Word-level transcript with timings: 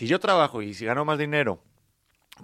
si 0.00 0.06
yo 0.06 0.18
trabajo 0.18 0.62
y 0.62 0.72
si 0.72 0.86
gano 0.86 1.04
más 1.04 1.18
dinero, 1.18 1.62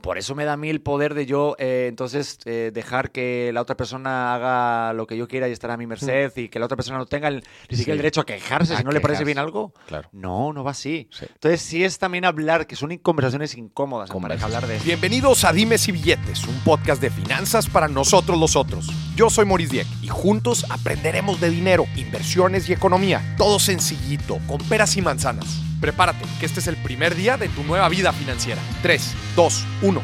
por 0.02 0.18
eso 0.18 0.34
me 0.34 0.44
da 0.44 0.52
a 0.52 0.56
mí 0.58 0.68
el 0.68 0.82
poder 0.82 1.14
de 1.14 1.24
yo, 1.24 1.56
eh, 1.58 1.86
entonces, 1.88 2.38
eh, 2.44 2.70
dejar 2.74 3.12
que 3.12 3.50
la 3.54 3.62
otra 3.62 3.78
persona 3.78 4.34
haga 4.34 4.92
lo 4.92 5.06
que 5.06 5.16
yo 5.16 5.26
quiera 5.26 5.48
y 5.48 5.52
estar 5.52 5.70
a 5.70 5.78
mi 5.78 5.86
merced 5.86 6.36
y 6.36 6.50
que 6.50 6.58
la 6.58 6.66
otra 6.66 6.76
persona 6.76 6.98
no 6.98 7.06
tenga 7.06 7.28
el- 7.28 7.42
ni 7.70 7.76
siquiera 7.78 7.84
Sí. 7.84 7.90
el 7.92 7.96
derecho 7.96 8.20
a 8.20 8.26
quejarse 8.26 8.74
A 8.74 8.76
si 8.76 8.84
no 8.84 8.90
le 8.90 9.00
parece 9.00 9.24
bien 9.24 9.38
algo. 9.38 9.72
Claro. 9.86 10.10
No, 10.12 10.52
no 10.52 10.64
va 10.64 10.72
así. 10.72 11.08
Sí. 11.10 11.24
Entonces, 11.32 11.62
sí 11.62 11.82
es 11.82 11.98
también 11.98 12.26
hablar, 12.26 12.66
que 12.66 12.76
son 12.76 12.94
conversaciones 12.98 13.56
incómodas 13.56 14.10
en 14.10 14.20
pareja, 14.20 14.44
hablar 14.44 14.66
de 14.66 14.78
Bienvenidos 14.80 15.44
a 15.44 15.54
Dimes 15.54 15.88
y 15.88 15.92
Billetes, 15.92 16.44
un 16.46 16.60
podcast 16.62 17.00
de 17.00 17.08
finanzas 17.08 17.66
para 17.70 17.88
nosotros 17.88 18.38
los 18.38 18.54
otros. 18.54 18.90
Yo 19.16 19.30
soy 19.30 19.46
Maurice 19.46 19.72
Dieck 19.72 19.86
y 20.02 20.08
juntos 20.08 20.66
aprenderemos 20.68 21.40
de 21.40 21.48
dinero, 21.48 21.86
inversiones 21.96 22.68
y 22.68 22.74
economía. 22.74 23.34
Todo 23.38 23.58
sencillito, 23.58 24.40
con 24.46 24.58
peras 24.68 24.94
y 24.98 25.00
manzanas. 25.00 25.62
Prepárate, 25.80 26.24
que 26.40 26.46
este 26.46 26.60
es 26.60 26.66
el 26.68 26.76
primer 26.76 27.14
día 27.14 27.36
de 27.36 27.48
tu 27.48 27.62
nueva 27.62 27.88
vida 27.88 28.12
financiera. 28.12 28.60
3, 28.82 29.14
2, 29.36 29.64
1. 29.82 30.02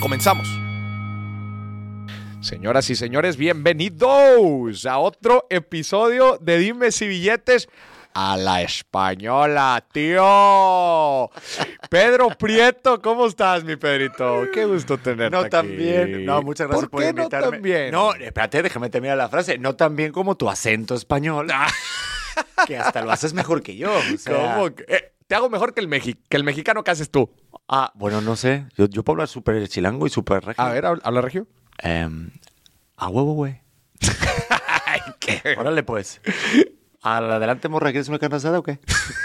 Comenzamos. 0.00 0.48
Señoras 2.40 2.90
y 2.90 2.96
señores, 2.96 3.36
bienvenidos 3.36 4.84
a 4.84 4.98
otro 4.98 5.46
episodio 5.48 6.38
de 6.40 6.58
Dimes 6.58 7.00
y 7.02 7.06
Billetes 7.06 7.68
a 8.14 8.36
la 8.36 8.62
española, 8.62 9.84
tío. 9.92 11.30
Pedro 11.88 12.30
Prieto, 12.30 13.00
¿cómo 13.00 13.26
estás, 13.26 13.62
mi 13.62 13.76
Pedrito? 13.76 14.42
Qué 14.52 14.64
gusto 14.64 14.98
tenerte 14.98 15.30
No 15.36 15.48
tan 15.48 15.68
bien. 15.68 16.26
No, 16.26 16.42
muchas 16.42 16.66
gracias 16.66 16.88
¿Por, 16.88 16.90
por, 16.90 17.02
qué 17.02 17.08
invitarme. 17.10 17.46
no 17.46 17.52
tan 17.52 17.62
bien? 17.62 17.90
No, 17.92 18.12
espérate, 18.14 18.60
déjame 18.62 18.90
terminar 18.90 19.16
la 19.16 19.28
frase. 19.28 19.56
No 19.56 19.76
tan 19.76 19.94
bien 19.94 20.10
como 20.10 20.36
tu 20.36 20.50
acento 20.50 20.96
español. 20.96 21.46
que 22.66 22.76
hasta 22.76 23.02
lo 23.02 23.12
haces 23.12 23.34
mejor 23.34 23.62
que 23.62 23.76
yo. 23.76 23.92
o 23.94 24.18
sea- 24.18 24.54
¿Cómo? 24.56 24.74
que- 24.74 24.84
eh, 24.88 25.11
te 25.32 25.36
hago 25.36 25.48
mejor 25.48 25.72
que 25.72 25.80
el, 25.80 25.88
mexi- 25.88 26.18
que 26.28 26.36
el 26.36 26.44
mexicano 26.44 26.84
que 26.84 26.90
haces 26.90 27.10
tú. 27.10 27.30
Ah, 27.66 27.90
bueno, 27.94 28.20
no 28.20 28.36
sé. 28.36 28.66
Yo, 28.76 28.84
yo 28.84 29.02
puedo 29.02 29.14
hablar 29.14 29.28
súper 29.28 29.66
chilango 29.66 30.06
y 30.06 30.10
súper 30.10 30.44
regio. 30.44 30.62
A 30.62 30.68
ver, 30.68 30.84
habla, 30.84 31.22
regio. 31.22 31.46
Em, 31.78 32.30
a 32.98 33.08
huevo, 33.08 33.32
güey. 33.32 33.62
Órale, 35.56 35.82
pues. 35.84 36.20
¿Al 37.00 37.32
adelante, 37.32 37.70
morra, 37.70 37.92
quieres 37.92 38.10
una 38.10 38.18
carne 38.18 38.36
asada 38.36 38.58
o 38.58 38.62
qué? 38.62 38.78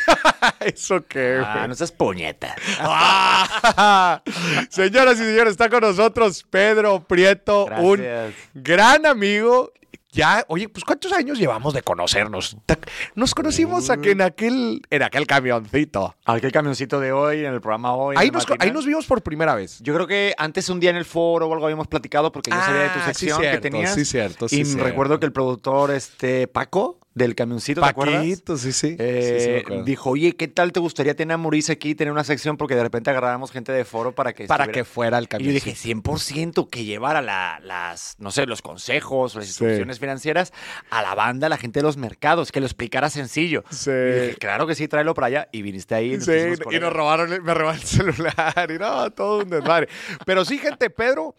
¿Eso 0.62 1.06
qué, 1.08 1.42
Ah, 1.46 1.66
no 1.68 1.76
seas 1.76 1.92
puñeta. 1.92 2.56
Ah, 2.80 4.22
Señoras 4.70 5.16
y 5.20 5.24
señores, 5.26 5.52
está 5.52 5.70
con 5.70 5.82
nosotros 5.82 6.46
Pedro 6.50 7.04
Prieto, 7.04 7.66
un 7.82 8.02
gran 8.54 9.06
amigo. 9.06 9.74
Ya, 10.18 10.44
oye, 10.48 10.68
pues 10.68 10.84
¿cuántos 10.84 11.14
años 11.14 11.38
llevamos 11.38 11.74
de 11.76 11.84
conocernos? 11.84 12.58
Nos 13.16 13.36
conocimos 13.36 13.90
aquí 13.92 14.10
en 14.10 14.22
aquel, 14.22 14.82
en 14.90 15.04
aquel 15.04 15.28
camioncito. 15.28 16.16
Aquel 16.26 16.52
camioncito 16.52 17.00
de 17.00 17.12
hoy, 17.12 17.46
en 17.46 17.54
el 17.54 17.62
programa 17.62 17.94
hoy. 17.94 18.16
Ahí 18.18 18.32
nos, 18.32 18.50
matinal. 18.50 18.68
ahí 18.68 18.74
nos 18.74 18.86
vimos 18.86 19.06
por 19.06 19.22
primera 19.22 19.54
vez. 19.54 19.80
Yo 19.82 19.94
creo 19.94 20.08
que 20.08 20.34
antes 20.38 20.70
un 20.70 20.80
día 20.80 20.90
en 20.90 20.96
el 20.96 21.06
foro 21.06 21.48
o 21.48 21.54
algo 21.54 21.66
habíamos 21.66 21.88
platicado 21.88 22.32
porque 22.32 22.50
yo 22.50 22.58
sabía 22.58 22.82
de 22.82 22.90
tu 22.90 22.98
Ah, 23.00 23.02
sí, 23.06 23.06
sección 23.14 23.40
cierto, 23.40 23.58
que 23.58 23.62
tenías. 23.70 23.94
sí, 23.94 24.06
cierto, 24.06 24.50
sí, 24.50 24.62
y 24.62 24.66
cierto. 24.66 24.84
recuerdo 24.84 25.20
que 25.20 25.28
el 25.28 25.32
productor, 25.32 25.92
este, 25.92 26.48
Paco, 26.48 26.98
del 27.18 27.36
camioncito, 27.36 27.82
¿te 27.82 27.88
acuerdas? 27.88 28.18
Paquito, 28.20 28.58
sí, 28.58 28.72
sí. 28.72 28.96
Eh, 29.00 29.38
Sí, 29.40 29.56
acuerdo. 29.66 29.84
dijo, 29.84 30.10
oye, 30.12 30.36
¿qué 30.36 30.48
tal 30.48 30.72
te 30.72 30.80
gustaría 30.80 31.16
tener 31.16 31.34
a 31.36 31.38
Maurice 31.38 31.72
aquí, 31.74 31.96
tener 31.96 32.12
una 32.12 32.24
sección? 32.24 32.58
Porque 32.58 32.76
de 32.76 32.84
repente 32.84 33.10
agarrábamos 33.10 33.52
gente 33.52 33.72
de 33.72 33.84
foro 33.86 34.14
para 34.14 34.34
que 34.34 34.46
para 34.46 34.64
estuviera- 34.66 34.80
que 34.80 34.86
fuera 34.86 35.18
el 35.18 35.24
Y 35.26 35.28
camión. 35.28 35.48
yo 35.50 35.54
dije, 35.54 35.76
100% 35.76 36.70
que 36.70 36.84
llevara 36.86 37.22
la- 37.22 37.60
las, 37.64 38.16
no 38.20 38.32
sé, 38.32 38.46
los 38.46 38.62
consejos, 38.62 39.36
las 39.36 39.46
Sí. 39.46 39.50
instrucciones 39.52 40.00
financieras 40.00 40.54
a 40.90 41.02
la 41.02 41.16
banda, 41.16 41.48
a 41.48 41.50
la 41.50 41.58
gente 41.58 41.80
de 41.80 41.84
los 41.84 41.98
mercados, 41.98 42.52
que 42.52 42.60
lo 42.60 42.66
explicara 42.66 43.10
sencillo. 43.10 43.64
Sí. 43.70 43.90
Y 43.92 44.20
dije, 44.22 44.36
claro 44.40 44.68
que 44.68 44.76
sí, 44.76 44.88
tráelo 44.88 45.14
para 45.14 45.28
allá. 45.28 45.50
Y 45.52 45.62
viniste 45.62 45.96
ahí. 45.96 46.12
nos 46.18 46.26
Sí, 46.26 46.32
y 46.72 46.80
nos 46.80 46.94
robaron, 46.94 47.34
el- 47.34 47.42
me 47.42 47.54
robaron 47.54 47.82
el 47.82 47.88
celular 48.28 48.68
y 48.70 48.78
no, 48.78 49.12
todo 49.12 49.40
un 49.44 49.50
desmadre. 49.50 49.88
Pero 50.26 50.46
sí, 50.46 50.58
gente, 50.58 50.90
Pedro, 50.90 51.36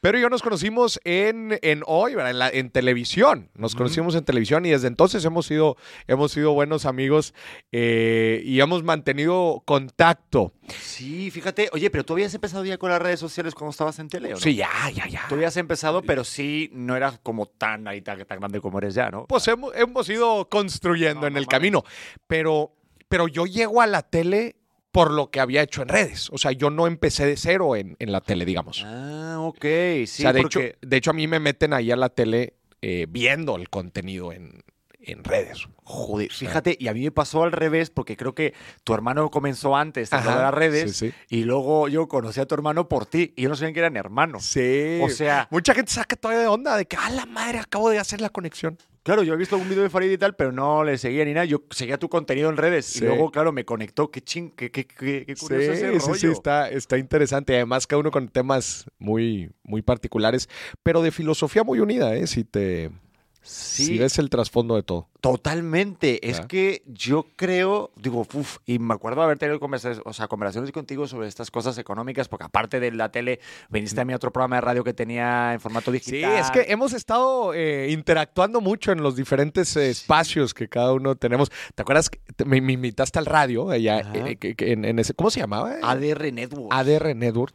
Pedro 0.00 0.18
y 0.18 0.22
yo 0.22 0.28
nos 0.30 0.42
conocimos 0.42 1.00
en, 1.04 1.58
en 1.62 1.82
hoy, 1.86 2.14
¿verdad? 2.14 2.30
En, 2.30 2.38
la- 2.38 2.48
en 2.50 2.70
televisión. 2.70 3.50
Nos 3.54 3.74
conocimos 3.74 4.14
en 4.14 4.24
televisión 4.24 4.64
y 4.66 4.70
desde 4.70 4.88
entonces 4.88 5.17
hemos 5.24 5.46
sido, 5.46 5.76
hemos 6.06 6.32
sido 6.32 6.52
buenos 6.52 6.84
amigos 6.86 7.34
eh, 7.72 8.42
y 8.44 8.60
hemos 8.60 8.82
mantenido 8.82 9.62
contacto. 9.64 10.52
Sí, 10.80 11.30
fíjate. 11.30 11.68
Oye, 11.72 11.90
pero 11.90 12.04
tú 12.04 12.14
habías 12.14 12.34
empezado 12.34 12.64
ya 12.64 12.78
con 12.78 12.90
las 12.90 13.00
redes 13.00 13.20
sociales 13.20 13.54
cuando 13.54 13.70
estabas 13.70 13.98
en 13.98 14.08
tele, 14.08 14.28
¿o 14.28 14.32
no? 14.32 14.40
Sí, 14.40 14.54
ya, 14.56 14.68
ya, 14.94 15.06
ya. 15.08 15.24
Tú 15.28 15.34
habías 15.34 15.56
empezado, 15.56 16.02
pero 16.02 16.24
sí 16.24 16.70
no 16.72 16.96
era 16.96 17.12
como 17.22 17.46
tan 17.46 17.86
ahorita 17.86 18.16
tan 18.24 18.38
grande 18.40 18.60
como 18.60 18.78
eres 18.78 18.94
ya, 18.94 19.10
¿no? 19.10 19.26
Pues 19.26 19.46
hemos, 19.48 19.74
hemos 19.76 20.08
ido 20.08 20.48
construyendo 20.48 21.22
No, 21.22 21.26
en 21.28 21.32
no 21.34 21.38
el 21.38 21.46
mames. 21.46 21.48
camino. 21.48 21.84
Pero, 22.26 22.72
pero 23.08 23.28
yo 23.28 23.46
llego 23.46 23.80
a 23.80 23.86
la 23.86 24.02
tele 24.02 24.56
por 24.92 25.10
lo 25.10 25.30
que 25.30 25.38
había 25.40 25.62
hecho 25.62 25.82
en 25.82 25.88
redes. 25.88 26.28
O 26.32 26.38
sea, 26.38 26.50
yo 26.52 26.70
no 26.70 26.86
empecé 26.86 27.26
de 27.26 27.36
cero 27.36 27.76
en, 27.76 27.94
en 27.98 28.10
la 28.10 28.20
tele, 28.20 28.44
digamos. 28.44 28.82
Ah, 28.84 29.36
ok. 29.40 29.60
Sí, 29.62 30.02
o 30.02 30.06
sea, 30.06 30.32
de, 30.32 30.42
porque... 30.42 30.66
hecho, 30.66 30.78
de 30.80 30.96
hecho, 30.96 31.10
a 31.10 31.14
mí 31.14 31.26
me 31.28 31.38
meten 31.40 31.72
ahí 31.72 31.90
a 31.90 31.96
la 31.96 32.08
tele 32.08 32.54
eh, 32.80 33.06
viendo 33.08 33.56
el 33.56 33.68
contenido 33.68 34.32
en, 34.32 34.62
en 35.10 35.24
redes. 35.24 35.66
Joder, 35.84 36.30
fíjate, 36.30 36.76
y 36.78 36.88
a 36.88 36.94
mí 36.94 37.02
me 37.02 37.10
pasó 37.10 37.42
al 37.44 37.52
revés 37.52 37.88
porque 37.90 38.16
creo 38.16 38.34
que 38.34 38.52
tu 38.84 38.92
hermano 38.94 39.30
comenzó 39.30 39.74
antes 39.74 40.12
Ajá, 40.12 40.42
las 40.42 40.54
redes 40.54 40.96
sí, 40.96 41.08
sí. 41.08 41.14
y 41.30 41.44
luego 41.44 41.88
yo 41.88 42.08
conocí 42.08 42.40
a 42.40 42.46
tu 42.46 42.54
hermano 42.54 42.88
por 42.88 43.06
ti 43.06 43.32
y 43.36 43.42
yo 43.42 43.48
no 43.48 43.56
sabía 43.56 43.72
que 43.72 43.80
eran 43.80 43.96
hermanos. 43.96 44.44
Sí. 44.44 45.00
O 45.02 45.08
sea- 45.08 45.48
mucha 45.50 45.74
gente 45.74 45.90
saca 45.90 46.14
todavía 46.16 46.42
de 46.42 46.48
onda 46.48 46.76
de 46.76 46.84
que, 46.86 46.96
a 46.96 47.08
la 47.10 47.24
madre, 47.26 47.58
acabo 47.58 47.88
de 47.90 47.98
hacer 47.98 48.20
la 48.20 48.28
conexión. 48.28 48.76
Claro, 49.02 49.22
yo 49.22 49.32
he 49.32 49.36
visto 49.38 49.54
algún 49.54 49.70
video 49.70 49.82
de 49.84 49.88
Farid 49.88 50.10
y 50.10 50.18
tal, 50.18 50.36
pero 50.36 50.52
no 50.52 50.84
le 50.84 50.98
seguía 50.98 51.24
ni 51.24 51.32
nada. 51.32 51.46
Yo 51.46 51.62
seguía 51.70 51.96
tu 51.96 52.10
contenido 52.10 52.50
en 52.50 52.58
redes 52.58 52.84
Sí. 52.84 53.02
y 53.02 53.06
luego, 53.06 53.30
claro, 53.30 53.52
me 53.52 53.64
conectó. 53.64 54.10
Qué 54.10 54.20
ching, 54.20 54.50
qué, 54.50 54.70
qué, 54.70 54.86
qué, 54.86 55.24
qué 55.24 55.34
curioso 55.34 55.72
ese 55.72 55.92
sí, 55.92 56.00
sí, 56.00 56.06
rollo. 56.06 56.14
sí, 56.20 56.26
está, 56.26 56.68
está 56.68 56.98
interesante. 56.98 57.54
Además, 57.56 57.86
cada 57.86 58.00
uno 58.00 58.10
con 58.10 58.28
temas 58.28 58.84
muy, 58.98 59.50
muy 59.62 59.80
particulares, 59.80 60.50
pero 60.82 61.00
de 61.00 61.10
filosofía 61.10 61.64
muy 61.64 61.80
unida, 61.80 62.14
¿eh? 62.16 62.26
Si 62.26 62.44
te 62.44 62.90
Sí, 63.40 63.84
si 63.86 63.98
ves 63.98 64.18
el 64.18 64.28
trasfondo 64.28 64.74
de 64.76 64.82
todo. 64.82 65.08
totalmente. 65.20 66.28
Es 66.28 66.40
que 66.40 66.82
yo 66.86 67.26
creo, 67.36 67.90
digo, 67.96 68.26
uf, 68.34 68.58
y 68.66 68.78
me 68.78 68.92
acuerdo 68.94 69.22
haber 69.22 69.38
tenido 69.38 69.58
conversaciones, 69.58 70.02
o 70.04 70.12
sea, 70.12 70.28
conversaciones 70.28 70.70
contigo 70.72 71.06
sobre 71.06 71.28
estas 71.28 71.50
cosas 71.50 71.78
económicas, 71.78 72.28
porque 72.28 72.44
aparte 72.44 72.78
de 72.80 72.90
la 72.92 73.10
tele, 73.10 73.40
viniste 73.70 74.00
a 74.00 74.04
mi 74.04 74.12
otro 74.14 74.32
programa 74.32 74.56
de 74.56 74.60
radio 74.62 74.84
que 74.84 74.92
tenía 74.92 75.54
en 75.54 75.60
formato 75.60 75.90
Sí, 75.92 75.98
digital. 75.98 76.32
es 76.38 76.50
que 76.50 76.66
hemos 76.72 76.92
estado 76.92 77.54
eh, 77.54 77.88
interactuando 77.90 78.60
mucho 78.60 78.92
en 78.92 79.02
los 79.02 79.16
diferentes 79.16 79.74
eh, 79.76 79.88
espacios 79.90 80.52
que 80.52 80.68
cada 80.68 80.92
uno 80.92 81.14
tenemos. 81.16 81.50
¿Te 81.74 81.82
acuerdas? 81.82 82.10
que 82.10 82.18
te- 82.36 82.44
me, 82.44 82.60
me 82.60 82.74
invitaste 82.74 83.18
al 83.18 83.26
radio 83.26 83.70
allá 83.70 84.00
eh, 84.14 84.36
en, 84.58 84.84
en 84.84 84.98
ese, 84.98 85.14
¿cómo 85.14 85.30
se 85.30 85.40
llamaba? 85.40 85.76
ADR 85.82 86.32
Network. 86.32 86.68
ADR 86.72 87.14
Network. 87.16 87.54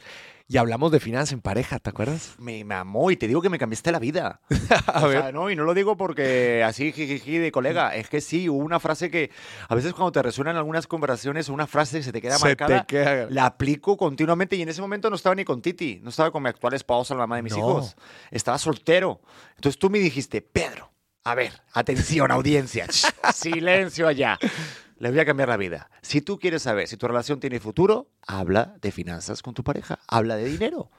Y 0.53 0.57
hablamos 0.57 0.91
de 0.91 0.99
finanzas 0.99 1.31
en 1.33 1.41
pareja, 1.41 1.79
¿te 1.79 1.89
acuerdas? 1.89 2.35
Me 2.37 2.63
mamó 2.63 3.09
y 3.09 3.17
te 3.17 3.27
digo 3.27 3.41
que 3.41 3.49
me 3.49 3.57
cambiaste 3.57 3.91
la 3.91 3.97
vida. 3.97 4.39
A 4.85 5.03
O 5.03 5.07
ver. 5.07 5.21
sea, 5.23 5.31
no, 5.31 5.49
y 5.49 5.55
no 5.55 5.63
lo 5.63 5.73
digo 5.73 5.97
porque 5.97 6.63
así 6.63 6.91
jijiji 6.91 7.39
de 7.39 7.51
colega. 7.51 7.95
Es 7.95 8.07
que 8.07 8.21
sí, 8.21 8.47
hubo 8.47 8.59
una 8.63 8.79
frase 8.79 9.09
que 9.09 9.31
a 9.67 9.73
veces 9.73 9.93
cuando 9.93 10.11
te 10.11 10.21
resuenan 10.21 10.55
algunas 10.55 10.85
conversaciones, 10.85 11.49
una 11.49 11.65
frase 11.65 11.97
que 11.97 12.03
se 12.03 12.11
te 12.11 12.21
queda 12.21 12.37
Se 12.37 12.55
te 12.55 12.63
marcada, 12.63 12.85
queda- 12.85 13.27
la 13.31 13.47
aplico 13.47 13.97
continuamente. 13.97 14.55
Y 14.55 14.61
en 14.61 14.69
ese 14.69 14.79
momento 14.79 15.09
no 15.09 15.15
estaba 15.15 15.33
ni 15.33 15.43
con 15.43 15.59
Titi, 15.59 15.99
no 16.03 16.11
estaba 16.11 16.29
con 16.29 16.43
mi 16.43 16.49
actual 16.49 16.75
esposa, 16.75 17.15
la 17.15 17.21
mamá 17.21 17.37
de 17.37 17.41
mis 17.41 17.53
No. 17.53 17.57
hijos. 17.57 17.95
Estaba 18.29 18.59
soltero. 18.59 19.21
Entonces 19.55 19.79
tú 19.79 19.89
me 19.89 19.97
dijiste, 19.97 20.43
Pedro, 20.43 20.91
a 21.23 21.33
ver, 21.33 21.51
atención, 21.73 22.29
audiencia, 22.29 22.85
silencio 23.33 24.07
allá. 24.07 24.37
Les 25.03 25.11
voy 25.11 25.19
a 25.19 25.25
cambiar 25.25 25.49
la 25.49 25.57
vida. 25.57 25.89
Si 26.01 26.21
tú 26.21 26.39
quieres 26.39 26.61
saber 26.61 26.87
si 26.87 26.95
tu 26.95 27.09
relación 27.09 27.41
tiene 27.41 27.59
futuro, 27.59 28.07
habla 28.25 28.73
de 28.81 28.89
finanzas 28.89 29.41
con 29.41 29.53
tu 29.53 29.61
pareja, 29.61 29.99
habla 30.07 30.37
de 30.37 30.45
dinero. 30.45 30.91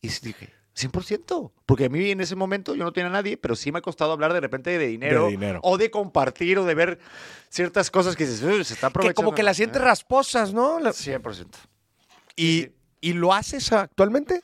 Y 0.00 0.08
dije, 0.08 0.50
100%. 0.74 1.52
Porque 1.66 1.84
a 1.84 1.88
mí 1.90 2.10
en 2.10 2.22
ese 2.22 2.36
momento 2.36 2.74
yo 2.74 2.84
no 2.84 2.92
tenía 2.94 3.08
a 3.10 3.12
nadie, 3.12 3.36
pero 3.36 3.54
sí 3.54 3.70
me 3.70 3.80
ha 3.80 3.82
costado 3.82 4.12
hablar 4.12 4.32
de 4.32 4.40
repente 4.40 4.70
de 4.78 4.86
dinero. 4.86 5.26
De 5.26 5.32
dinero. 5.32 5.60
O 5.62 5.76
de 5.76 5.90
compartir 5.90 6.58
o 6.58 6.64
de 6.64 6.74
ver 6.74 6.98
ciertas 7.50 7.90
cosas 7.90 8.16
que 8.16 8.24
dices, 8.24 8.42
"Uy, 8.42 8.64
se 8.64 8.72
está 8.72 8.86
aprovechando. 8.86 9.14
Que 9.14 9.22
como 9.26 9.34
que 9.34 9.42
las 9.42 9.58
sientes 9.58 9.82
rasposas, 9.82 10.54
¿no? 10.54 10.80
La- 10.80 10.94
100%. 10.94 11.58
Y, 12.36 12.70
¿Y 13.02 13.12
lo 13.12 13.34
haces 13.34 13.70
actualmente? 13.72 14.40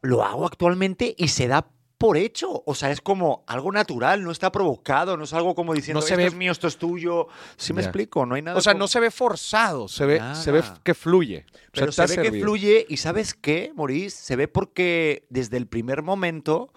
Lo 0.00 0.22
hago 0.24 0.46
actualmente 0.46 1.12
y 1.18 1.26
se 1.26 1.48
da 1.48 1.66
por 2.00 2.16
hecho. 2.16 2.62
O 2.64 2.74
sea, 2.74 2.90
es 2.90 3.02
como 3.02 3.44
algo 3.46 3.70
natural, 3.70 4.24
no 4.24 4.30
está 4.30 4.50
provocado, 4.50 5.18
no 5.18 5.24
es 5.24 5.34
algo 5.34 5.54
como 5.54 5.74
diciendo, 5.74 6.00
No 6.00 6.06
se 6.06 6.14
esto 6.14 6.22
ve- 6.22 6.26
es 6.28 6.34
mío, 6.34 6.50
esto 6.50 6.66
es 6.66 6.78
tuyo. 6.78 7.28
Sí 7.58 7.74
me 7.74 7.82
explico, 7.82 8.24
no 8.24 8.36
hay 8.36 8.40
nada. 8.42 8.56
O 8.56 8.62
sea, 8.62 8.72
como- 8.72 8.84
no 8.84 8.88
se 8.88 9.00
ve 9.00 9.10
forzado, 9.10 9.86
se 9.86 10.06
ve, 10.06 10.18
se 10.34 10.50
ve 10.50 10.62
que 10.82 10.94
fluye. 10.94 11.44
O 11.76 11.92
sea, 11.92 12.08
se 12.08 12.16
ve 12.16 12.30
que 12.30 12.40
fluye 12.40 12.86
y 12.88 12.96
¿sabes 12.96 13.34
qué, 13.34 13.72
Maurice? 13.76 14.16
Se 14.16 14.34
ve 14.34 14.48
porque 14.48 15.26
desde 15.28 15.58
el 15.58 15.66
primer 15.66 16.00
momento 16.02 16.72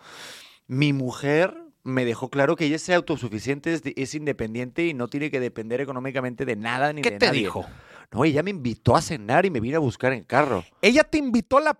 mi 0.67 0.91
mujer 0.91 1.55
me 1.83 2.03
dejó 2.05 2.29
claro 2.29 2.55
que 2.57 2.65
ella 2.65 2.75
es 2.75 2.89
autosuficiente, 2.89 3.73
es, 3.73 3.81
de- 3.83 3.93
es 3.95 4.15
independiente 4.15 4.85
y 4.85 4.93
no 4.93 5.07
tiene 5.07 5.31
que 5.31 5.39
depender 5.39 5.79
económicamente 5.79 6.43
de 6.45 6.57
nada 6.57 6.91
ni 6.91 7.01
¿Qué 7.01 7.11
de 7.11 7.17
te 7.19 7.25
nadie. 7.27 7.39
dijo? 7.39 7.65
No, 8.11 8.25
ella 8.25 8.43
me 8.43 8.51
invitó 8.51 8.95
a 8.95 9.01
cenar 9.01 9.45
y 9.45 9.49
me 9.49 9.59
vino 9.61 9.77
a 9.77 9.79
buscar 9.79 10.11
en 10.13 10.23
carro. 10.25 10.63
Ella 10.81 11.03
te 11.05 11.17
invitó 11.17 11.57
a 11.57 11.61
la... 11.61 11.79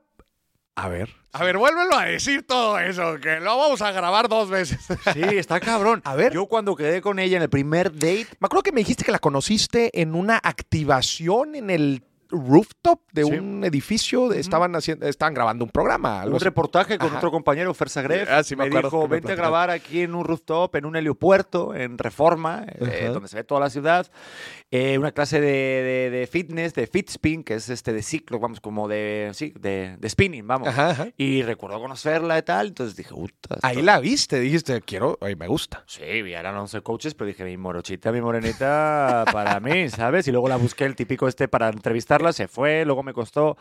A 0.76 0.88
ver. 0.88 1.10
A 1.34 1.44
ver, 1.44 1.58
vuélvelo 1.58 1.96
a 1.96 2.06
decir 2.06 2.46
todo 2.46 2.80
eso, 2.80 3.20
que 3.20 3.40
lo 3.40 3.58
vamos 3.58 3.82
a 3.82 3.92
grabar 3.92 4.28
dos 4.30 4.50
veces. 4.50 4.80
Sí, 5.14 5.22
está 5.22 5.60
cabrón. 5.60 6.02
A 6.06 6.16
ver. 6.16 6.34
Yo 6.34 6.46
cuando 6.48 6.76
quedé 6.76 7.02
con 7.02 7.20
ella 7.20 7.38
en 7.38 7.44
el 7.44 7.50
primer 7.50 7.92
date, 7.92 8.28
Me 8.40 8.46
acuerdo 8.46 8.64
que 8.64 8.72
me 8.72 8.82
dijiste 8.82 9.04
que 9.04 9.12
la 9.12 9.20
conociste 9.20 10.00
en 10.02 10.16
una 10.16 10.40
activación 10.44 11.56
en 11.56 11.70
el 11.70 12.04
rooftop 12.34 13.00
de 13.12 13.24
Sí. 13.24 13.32
un 13.32 13.64
edificio, 13.64 14.28
de- 14.30 14.40
estaban 14.40 14.76
haciendo, 14.76 15.08
estaban 15.08 15.34
grabando 15.34 15.64
un 15.66 15.72
programa. 15.72 16.22
algo 16.22 16.32
un 16.32 16.36
así. 16.38 16.46
reportaje 16.46 16.98
con 16.98 17.08
Ajá. 17.10 17.18
otro 17.18 17.32
compañero, 17.32 17.74
Fer 17.74 17.90
Sagrev. 17.90 18.28
Ah, 18.30 18.44
sí, 18.44 18.56
me 18.56 18.64
me, 18.64 18.68
acuerdo 18.70 18.90
dijo, 18.90 18.98
me 19.04 19.08
vente 19.08 19.16
a 19.16 19.20
platicaste". 19.36 19.42
grabar 19.42 19.70
aquí 19.70 20.02
en 20.02 20.16
un 20.16 20.26
rooftop, 20.26 20.76
en 20.76 20.86
un 20.86 20.96
heliopuerto, 20.96 21.74
en 21.76 21.98
Reforma, 21.98 22.66
eh, 22.68 23.10
donde 23.14 23.28
se 23.30 23.36
ve 23.38 23.44
toda 23.44 23.62
la 23.62 23.70
ciudad. 23.70 24.08
Eh, 24.72 24.98
una 24.98 25.12
clase 25.12 25.40
de, 25.40 25.48
de- 25.48 26.10
de 26.10 26.28
fitness, 26.28 26.74
de 26.74 26.88
fit 26.88 27.10
spin, 27.10 27.44
que 27.44 27.54
es 27.56 27.70
este 27.70 27.94
de 27.94 28.02
ciclo, 28.02 28.40
vamos, 28.40 28.60
como 28.60 28.88
de, 28.88 29.30
sí, 29.34 29.54
de, 29.60 29.96
de 30.00 30.10
spinning, 30.10 30.48
vamos. 30.48 30.68
Ajá, 30.68 30.90
ajá. 30.92 31.08
Y 31.18 31.44
recuerdo 31.44 31.80
conocerla 31.80 32.38
y 32.40 32.42
tal, 32.42 32.68
entonces 32.68 32.96
dije, 32.96 33.12
puta. 33.14 33.58
Ahí 33.62 33.82
la 33.82 34.00
viste, 34.00 34.40
dijiste, 34.40 34.82
quiero, 34.82 35.18
oye, 35.22 35.36
me 35.36 35.48
gusta. 35.48 35.84
Sí, 35.88 36.02
eran 36.04 36.56
11 36.58 36.82
coaches, 36.82 37.14
pero 37.14 37.28
dije, 37.28 37.44
mi 37.46 37.56
morochita, 37.58 38.12
mi 38.12 38.22
morenita, 38.22 39.26
para 39.32 39.60
mí, 39.60 39.90
¿sabes? 39.90 40.28
Y 40.28 40.32
luego 40.32 40.48
la 40.48 40.58
busqué, 40.58 40.86
el 40.86 40.96
típico 40.96 41.28
este, 41.28 41.48
para 41.48 41.68
entrevistarla, 42.24 42.34
se 42.34 42.48
fue, 42.48 42.86
luego 42.86 43.04
me 43.04 43.14
costó, 43.14 43.58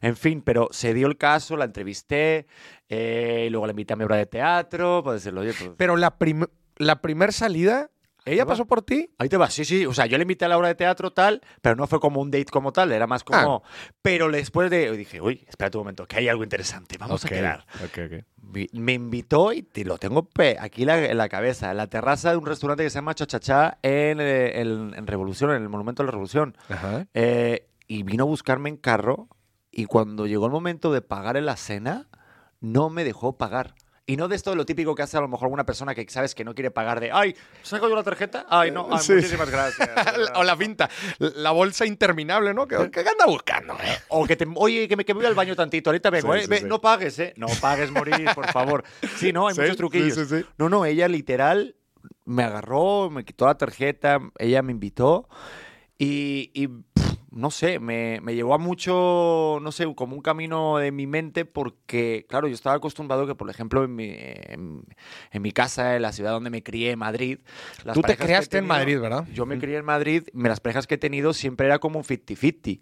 en 0.00 0.16
fin, 0.16 0.42
pero 0.42 0.68
se 0.70 0.94
dio 0.94 1.06
el 1.06 1.16
caso, 1.16 1.56
la 1.56 1.64
entrevisté, 1.66 2.46
eh, 2.88 3.44
y 3.46 3.50
luego 3.50 3.66
la 3.66 3.72
invité 3.72 3.94
a 3.94 3.96
mi 3.96 4.04
obra 4.04 4.16
de 4.16 4.26
teatro, 4.26 5.02
para 5.04 5.14
decirle, 5.14 5.40
oye, 5.40 5.52
pues... 5.58 5.70
Pero 5.76 5.96
la, 5.96 6.16
prim- 6.18 6.46
la 6.76 7.00
primer 7.02 7.32
salida, 7.32 7.90
¿ella 8.24 8.44
va. 8.44 8.50
pasó 8.50 8.66
por 8.66 8.82
ti? 8.82 9.10
Ahí 9.18 9.28
te 9.28 9.36
vas, 9.36 9.52
sí, 9.54 9.64
sí. 9.64 9.86
O 9.86 9.92
sea, 9.94 10.06
yo 10.06 10.18
le 10.18 10.22
invité 10.22 10.44
a 10.44 10.48
la 10.48 10.58
obra 10.58 10.68
de 10.68 10.74
teatro 10.74 11.12
tal, 11.12 11.42
pero 11.62 11.76
no 11.76 11.86
fue 11.86 12.00
como 12.00 12.20
un 12.20 12.30
date 12.30 12.46
como 12.46 12.72
tal, 12.72 12.92
era 12.92 13.06
más 13.06 13.22
como... 13.24 13.62
Pero 14.02 14.30
después 14.30 14.70
de... 14.70 14.96
Dije, 14.96 15.20
uy, 15.20 15.44
espérate 15.48 15.76
un 15.78 15.82
momento, 15.84 16.06
que 16.06 16.16
hay 16.16 16.28
algo 16.28 16.42
interesante, 16.42 16.96
vamos 16.98 17.24
Ok, 17.24 17.30
a 17.30 17.34
quedar. 17.34 17.66
ok, 17.84 17.98
ok. 18.06 18.24
Vi- 18.48 18.70
Me 18.74 18.92
invitó 18.92 19.52
y 19.52 19.62
te 19.62 19.84
lo 19.84 19.98
tengo 19.98 20.28
aquí 20.60 20.84
la- 20.84 21.04
en 21.04 21.18
la 21.18 21.28
cabeza, 21.28 21.72
en 21.72 21.76
la 21.78 21.88
terraza 21.88 22.30
de 22.30 22.36
un 22.36 22.46
restaurante 22.46 22.84
que 22.84 22.90
se 22.90 22.98
llama 22.98 23.14
Chachachá 23.14 23.78
en, 23.82 24.20
eh, 24.20 24.60
el- 24.60 24.92
en 24.96 25.06
Revolución, 25.06 25.50
en 25.50 25.62
el 25.62 25.68
Monumento 25.68 26.02
de 26.02 26.06
la 26.06 26.10
Revolución. 26.12 26.56
Ajá. 26.68 27.06
Eh, 27.14 27.66
y 27.86 28.02
vino 28.02 28.24
a 28.24 28.26
buscarme 28.26 28.68
en 28.68 28.76
carro 28.76 29.28
y 29.70 29.84
cuando 29.86 30.26
llegó 30.26 30.46
el 30.46 30.52
momento 30.52 30.92
de 30.92 31.02
pagar 31.02 31.36
en 31.36 31.46
la 31.46 31.56
cena, 31.56 32.08
no 32.60 32.90
me 32.90 33.04
dejó 33.04 33.36
pagar. 33.36 33.74
Y 34.08 34.16
no 34.16 34.28
de 34.28 34.36
esto 34.36 34.50
de 34.50 34.56
lo 34.56 34.64
típico 34.64 34.94
que 34.94 35.02
hace 35.02 35.16
a 35.16 35.20
lo 35.20 35.26
mejor 35.26 35.46
alguna 35.46 35.66
persona 35.66 35.92
que 35.92 36.06
sabes 36.08 36.36
que 36.36 36.44
no 36.44 36.54
quiere 36.54 36.70
pagar 36.70 37.00
de, 37.00 37.10
ay, 37.12 37.34
¿saco 37.64 37.88
yo 37.88 37.96
la 37.96 38.04
tarjeta? 38.04 38.46
Ay, 38.48 38.70
no, 38.70 38.86
ay, 38.88 39.00
Sí. 39.00 39.14
muchísimas 39.14 39.50
gracias. 39.50 39.90
o 40.36 40.44
la 40.44 40.56
finta, 40.56 40.88
la 41.18 41.50
bolsa 41.50 41.84
interminable, 41.86 42.54
¿no? 42.54 42.68
¿Qué, 42.68 42.88
qué 42.92 43.00
anda 43.00 43.26
buscando? 43.26 43.74
eh? 43.74 43.98
O 44.10 44.24
que 44.24 44.36
te, 44.36 44.46
oye, 44.54 44.86
que 44.86 44.94
me, 44.96 45.04
que 45.04 45.12
me 45.12 45.18
voy 45.18 45.26
al 45.26 45.34
baño 45.34 45.56
tantito, 45.56 45.90
ahorita 45.90 46.10
vengo, 46.10 46.32
Sí, 46.34 46.38
¿eh? 46.38 46.42
sí, 46.42 46.48
Ve. 46.48 46.60
No 46.62 46.80
pagues, 46.80 47.18
¿eh? 47.18 47.34
No 47.36 47.48
pagues, 47.60 47.90
morir, 47.90 48.28
por 48.32 48.46
favor. 48.52 48.84
Sí, 49.16 49.32
no, 49.32 49.48
hay 49.48 49.56
muchos 49.56 49.76
truquillos. 49.76 50.18
No, 50.56 50.68
no, 50.68 50.84
ella 50.84 51.08
literal 51.08 51.74
me 52.24 52.44
agarró, 52.44 53.10
me 53.10 53.24
quitó 53.24 53.46
la 53.46 53.58
tarjeta, 53.58 54.20
ella 54.38 54.62
me 54.62 54.70
invitó 54.70 55.28
y, 55.98 56.68
no 57.36 57.50
sé, 57.50 57.78
me, 57.78 58.18
me 58.22 58.34
llevó 58.34 58.54
a 58.54 58.58
mucho, 58.58 59.58
no 59.60 59.70
sé, 59.72 59.92
como 59.94 60.16
un 60.16 60.22
camino 60.22 60.78
de 60.78 60.90
mi 60.90 61.06
mente 61.06 61.44
porque, 61.44 62.24
claro, 62.28 62.48
yo 62.48 62.54
estaba 62.54 62.76
acostumbrado 62.76 63.26
que, 63.26 63.34
por 63.34 63.50
ejemplo, 63.50 63.84
en 63.84 63.94
mi, 63.94 64.08
en, 64.16 64.82
en 65.30 65.42
mi 65.42 65.52
casa, 65.52 65.96
en 65.96 66.02
la 66.02 66.12
ciudad 66.12 66.30
donde 66.32 66.48
me 66.50 66.62
crié, 66.62 66.92
en 66.92 66.98
Madrid. 66.98 67.38
las 67.84 67.94
Tú 67.94 68.00
te 68.02 68.16
creaste 68.16 68.58
en 68.58 68.66
Madrid, 68.66 68.98
¿verdad? 68.98 69.26
Yo 69.34 69.44
me 69.44 69.58
crié 69.58 69.76
en 69.76 69.84
Madrid, 69.84 70.24
me- 70.32 70.48
las 70.48 70.60
parejas 70.60 70.86
que 70.86 70.94
he 70.94 70.98
tenido 70.98 71.34
siempre 71.34 71.66
era 71.66 71.78
como 71.78 71.98
un 71.98 72.04
50-50. 72.04 72.80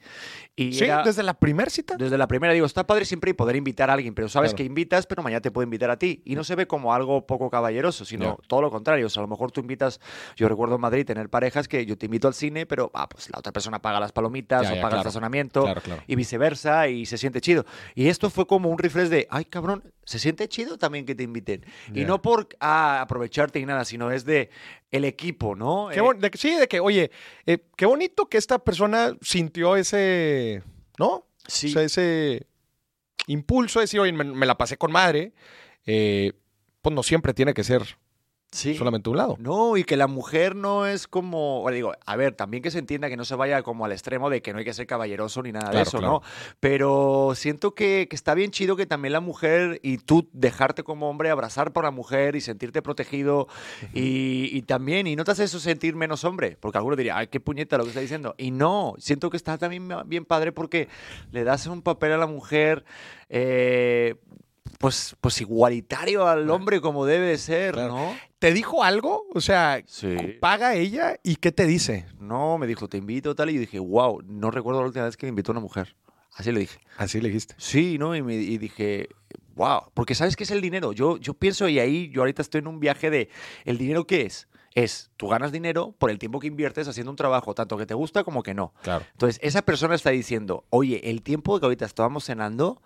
Y 0.54 0.72
Sí, 0.74 0.84
era- 0.84 1.02
desde 1.02 1.24
la 1.24 1.34
primera 1.34 1.68
cita. 1.68 1.96
desde 1.96 2.16
la 2.16 2.28
primera 2.28 2.52
digo, 2.52 2.64
está 2.66 2.86
padre 2.86 3.04
siempre 3.06 3.34
poder 3.34 3.56
invitar 3.56 3.90
a 3.90 3.94
alguien, 3.94 4.14
pero 4.14 4.28
sabes 4.28 4.50
Claro. 4.52 4.58
que 4.58 4.64
invitas, 4.64 5.06
pero 5.06 5.22
mañana 5.24 5.40
te 5.40 5.50
puede 5.50 5.64
invitar 5.64 5.90
a 5.90 5.98
ti. 5.98 6.22
Y 6.24 6.36
no 6.36 6.44
se 6.44 6.54
ve 6.54 6.66
como 6.68 6.94
algo 6.94 7.26
poco 7.26 7.50
caballeroso, 7.50 8.04
sino 8.04 8.38
todo 8.46 8.62
lo 8.62 8.70
contrario. 8.70 9.06
O 9.06 9.10
sea, 9.10 9.20
a 9.20 9.24
lo 9.24 9.28
mejor 9.28 9.50
tú 9.50 9.60
invitas, 9.60 10.00
yo 10.36 10.48
recuerdo 10.48 10.76
en 10.76 10.80
Madrid 10.80 11.04
tener 11.04 11.28
parejas 11.28 11.66
que 11.66 11.84
yo 11.86 11.98
te 11.98 12.06
invito 12.06 12.28
al 12.28 12.34
cine, 12.34 12.66
pero 12.66 12.92
ah, 12.94 13.08
pues 13.08 13.28
la 13.32 13.40
otra 13.40 13.50
persona 13.52 13.82
paga 13.82 13.98
las 13.98 14.12
palomitas 14.12 14.44
Ya, 14.49 14.58
o 14.61 14.62
ya, 14.62 14.69
paga 14.69 14.76
el 14.76 14.81
claro. 14.81 14.96
estacionamiento 14.99 15.62
Claro, 15.62 15.81
claro. 15.81 16.02
y 16.06 16.14
viceversa 16.17 16.88
y 16.88 17.06
se 17.06 17.19
siente 17.19 17.41
chido. 17.41 17.64
Y 17.94 18.08
esto 18.08 18.31
fue 18.31 18.46
como 18.46 18.69
un 18.69 18.79
refresh 18.79 19.08
de, 19.08 19.26
ay 19.31 19.44
cabrón, 19.44 19.82
se 20.05 20.19
siente 20.19 20.49
chido 20.49 20.79
también 20.79 21.06
que 21.06 21.14
te 21.14 21.23
inviten. 21.23 21.64
Y 21.94 22.05
no 22.05 22.20
por 22.23 22.49
ah, 22.61 23.00
aprovecharte 23.00 23.58
ni 23.61 23.67
nada, 23.67 23.85
sino 23.85 24.11
es 24.11 24.25
de 24.25 24.50
el 24.91 25.05
equipo, 25.05 25.56
¿no? 25.56 25.88
Qué 25.93 25.99
Eh, 25.99 26.02
bon- 26.02 26.19
de 26.20 26.31
que- 26.31 26.38
sí, 26.38 26.55
de 26.56 26.69
que, 26.69 26.81
oye, 26.81 27.11
eh, 27.46 27.58
qué 27.76 27.87
bonito 27.87 28.26
que 28.29 28.38
esta 28.38 28.58
persona 28.58 29.17
sintió 29.20 29.76
ese, 29.76 30.62
¿no? 30.99 31.26
sí. 31.46 31.69
O 31.69 31.70
sea, 31.70 31.82
ese 31.82 32.46
impulso 33.26 33.79
de 33.81 33.85
decir, 33.85 34.00
oye, 34.00 34.12
me, 34.12 34.25
me 34.25 34.46
la 34.46 34.56
pasé 34.56 34.76
con 34.76 34.93
madre. 34.93 35.32
eh, 35.87 36.32
pues 36.82 36.94
no 36.94 37.02
siempre 37.02 37.32
tiene 37.35 37.55
que 37.55 37.64
ser 37.64 37.82
sí. 38.54 38.74
solamente 38.76 39.10
un 39.10 39.16
lado. 39.16 39.36
No, 39.38 39.76
y 39.76 39.84
que 39.84 39.96
la 39.96 40.06
mujer 40.06 40.56
no 40.56 40.86
es 40.86 41.06
como, 41.06 41.60
bueno, 41.62 41.74
digo, 41.74 41.92
a 42.04 42.16
ver, 42.16 42.34
también 42.34 42.62
que 42.62 42.70
se 42.70 42.78
entienda 42.78 43.08
que 43.08 43.16
no 43.16 43.24
se 43.24 43.34
vaya 43.34 43.62
como 43.62 43.84
al 43.84 43.92
extremo 43.92 44.30
de 44.30 44.42
que 44.42 44.52
no 44.52 44.58
hay 44.60 44.64
que 44.64 44.72
ser 44.72 44.86
caballeroso 44.86 45.42
ni 45.42 45.52
nada 45.52 45.70
de 45.70 45.82
eso, 45.82 45.98
claro. 45.98 46.14
¿no? 46.14 46.22
Pero 46.60 47.32
siento 47.34 47.74
que, 47.74 48.06
que 48.08 48.16
está 48.16 48.34
bien 48.34 48.50
chido 48.50 48.76
que 48.76 48.86
también 48.86 49.12
la 49.12 49.20
mujer 49.20 49.80
y 49.82 49.98
tú 49.98 50.28
dejarte 50.32 50.82
como 50.82 51.10
hombre 51.10 51.30
abrazar 51.30 51.72
por 51.72 51.84
la 51.84 51.90
mujer 51.90 52.36
y 52.36 52.40
sentirte 52.40 52.82
protegido 52.82 53.48
y, 53.92 54.48
y 54.52 54.62
también, 54.62 55.06
y 55.06 55.16
no 55.16 55.24
te 55.24 55.32
hace 55.32 55.44
eso 55.44 55.58
sentir 55.60 55.96
menos 55.96 56.24
hombre, 56.24 56.56
porque 56.60 56.78
alguno 56.78 56.96
diría, 56.96 57.16
ay, 57.16 57.26
qué 57.26 57.40
puñeta 57.40 57.76
lo 57.76 57.84
que 57.84 57.90
está 57.90 58.00
diciendo. 58.00 58.34
Y 58.38 58.50
no, 58.50 58.94
siento 58.98 59.30
que 59.30 59.36
está 59.36 59.58
también 59.58 59.88
bien 60.06 60.24
padre 60.24 60.52
porque 60.52 60.88
le 61.32 61.44
das 61.44 61.66
un 61.66 61.82
papel 61.82 62.12
a 62.12 62.18
la 62.18 62.26
mujer. 62.26 62.84
eh, 63.28 64.14
pues, 64.78 65.16
pues 65.20 65.40
igualitario 65.40 66.26
al 66.26 66.48
hombre 66.50 66.80
como 66.80 67.06
debe 67.06 67.26
de 67.28 67.38
ser, 67.38 67.74
Claro. 67.74 67.94
¿no? 67.96 68.16
¿Te 68.38 68.52
dijo 68.52 68.84
algo? 68.84 69.24
O 69.34 69.40
sea, 69.40 69.82
Sí. 69.86 70.16
paga 70.40 70.74
ella 70.74 71.16
y 71.22 71.36
qué 71.36 71.52
te 71.52 71.66
dice? 71.66 72.06
No, 72.18 72.58
me 72.58 72.66
dijo, 72.66 72.88
te 72.88 72.98
invito 72.98 73.34
tal. 73.34 73.50
Y 73.50 73.54
yo 73.54 73.60
dije, 73.60 73.78
wow, 73.78 74.22
no 74.26 74.50
recuerdo 74.50 74.80
la 74.80 74.86
última 74.86 75.04
vez 75.06 75.16
que 75.16 75.26
me 75.26 75.30
invitó 75.30 75.52
una 75.52 75.60
mujer. 75.60 75.96
Así 76.36 76.50
le 76.52 76.60
dije. 76.60 76.78
Así 76.98 77.20
le 77.20 77.28
dijiste. 77.28 77.54
Sí, 77.58 77.96
¿no? 77.98 78.14
Y, 78.16 78.22
me, 78.22 78.34
y 78.34 78.58
dije, 78.58 79.08
wow, 79.54 79.82
porque 79.94 80.14
¿sabes 80.14 80.34
qué 80.36 80.42
es 80.44 80.50
el 80.50 80.60
dinero? 80.60 80.92
Yo, 80.92 81.16
yo 81.16 81.34
pienso, 81.34 81.68
y 81.68 81.78
ahí 81.78 82.10
yo 82.10 82.22
ahorita 82.22 82.42
estoy 82.42 82.58
en 82.58 82.66
un 82.66 82.80
viaje 82.80 83.08
de, 83.08 83.28
¿el 83.64 83.78
dinero 83.78 84.06
qué 84.06 84.22
es? 84.22 84.48
Es, 84.74 85.12
tú 85.16 85.28
ganas 85.28 85.52
dinero 85.52 85.94
por 85.96 86.10
el 86.10 86.18
tiempo 86.18 86.40
que 86.40 86.48
inviertes 86.48 86.88
haciendo 86.88 87.12
un 87.12 87.16
trabajo, 87.16 87.54
tanto 87.54 87.76
que 87.76 87.86
te 87.86 87.94
gusta 87.94 88.24
como 88.24 88.42
que 88.42 88.52
no. 88.54 88.74
Claro. 88.82 89.04
Entonces, 89.12 89.38
esa 89.44 89.62
persona 89.62 89.94
está 89.94 90.10
diciendo, 90.10 90.64
oye, 90.70 91.08
el 91.08 91.22
tiempo 91.22 91.60
que 91.60 91.66
ahorita 91.66 91.84
estábamos 91.86 92.24
cenando, 92.24 92.82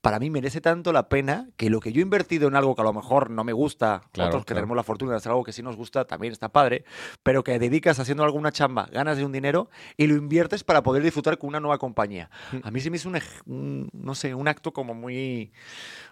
para 0.00 0.18
mí 0.18 0.30
merece 0.30 0.60
tanto 0.60 0.92
la 0.92 1.08
pena 1.08 1.48
que 1.56 1.70
lo 1.70 1.80
que 1.80 1.92
yo 1.92 2.00
he 2.00 2.02
invertido 2.02 2.48
en 2.48 2.56
algo 2.56 2.74
que 2.74 2.82
a 2.82 2.84
lo 2.84 2.92
mejor 2.92 3.30
no 3.30 3.44
me 3.44 3.52
gusta, 3.52 4.02
Claro, 4.12 4.28
otros 4.28 4.42
que 4.44 4.48
claro. 4.48 4.60
tenemos 4.62 4.76
la 4.76 4.82
fortuna 4.82 5.12
de 5.12 5.16
hacer 5.18 5.30
algo 5.30 5.44
que 5.44 5.52
sí 5.52 5.62
nos 5.62 5.76
gusta, 5.76 6.04
también 6.06 6.32
está 6.32 6.48
padre, 6.50 6.84
pero 7.22 7.42
que 7.44 7.58
dedicas 7.58 7.98
haciendo 7.98 8.24
alguna 8.24 8.52
chamba, 8.52 8.88
ganas 8.92 9.16
de 9.16 9.24
un 9.24 9.32
dinero 9.32 9.70
y 9.96 10.06
lo 10.06 10.16
inviertes 10.16 10.64
para 10.64 10.82
poder 10.82 11.02
disfrutar 11.02 11.38
con 11.38 11.48
una 11.48 11.60
nueva 11.60 11.78
compañía. 11.78 12.30
A 12.62 12.70
mí 12.70 12.80
se 12.80 12.90
me 12.90 12.96
hizo 12.96 13.08
un, 13.08 13.18
un, 13.46 13.88
no 13.92 14.14
sé, 14.14 14.34
un 14.34 14.48
acto 14.48 14.72
como 14.72 14.94
muy, 14.94 15.52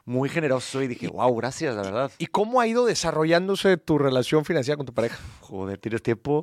muy 0.06 0.28
generoso 0.28 0.80
y 0.82 0.86
dije, 0.86 1.08
wow, 1.08 1.34
gracias, 1.36 1.74
la 1.74 1.82
verdad. 1.82 2.10
¿Y 2.18 2.26
cómo 2.26 2.60
ha 2.60 2.66
ido 2.66 2.86
desarrollándose 2.86 3.76
tu 3.76 3.98
relación 3.98 4.44
financiera 4.44 4.76
con 4.76 4.86
tu 4.86 4.94
pareja? 4.94 5.18
Joder, 5.40 5.78
¿tienes 5.78 6.00
tiempo? 6.02 6.40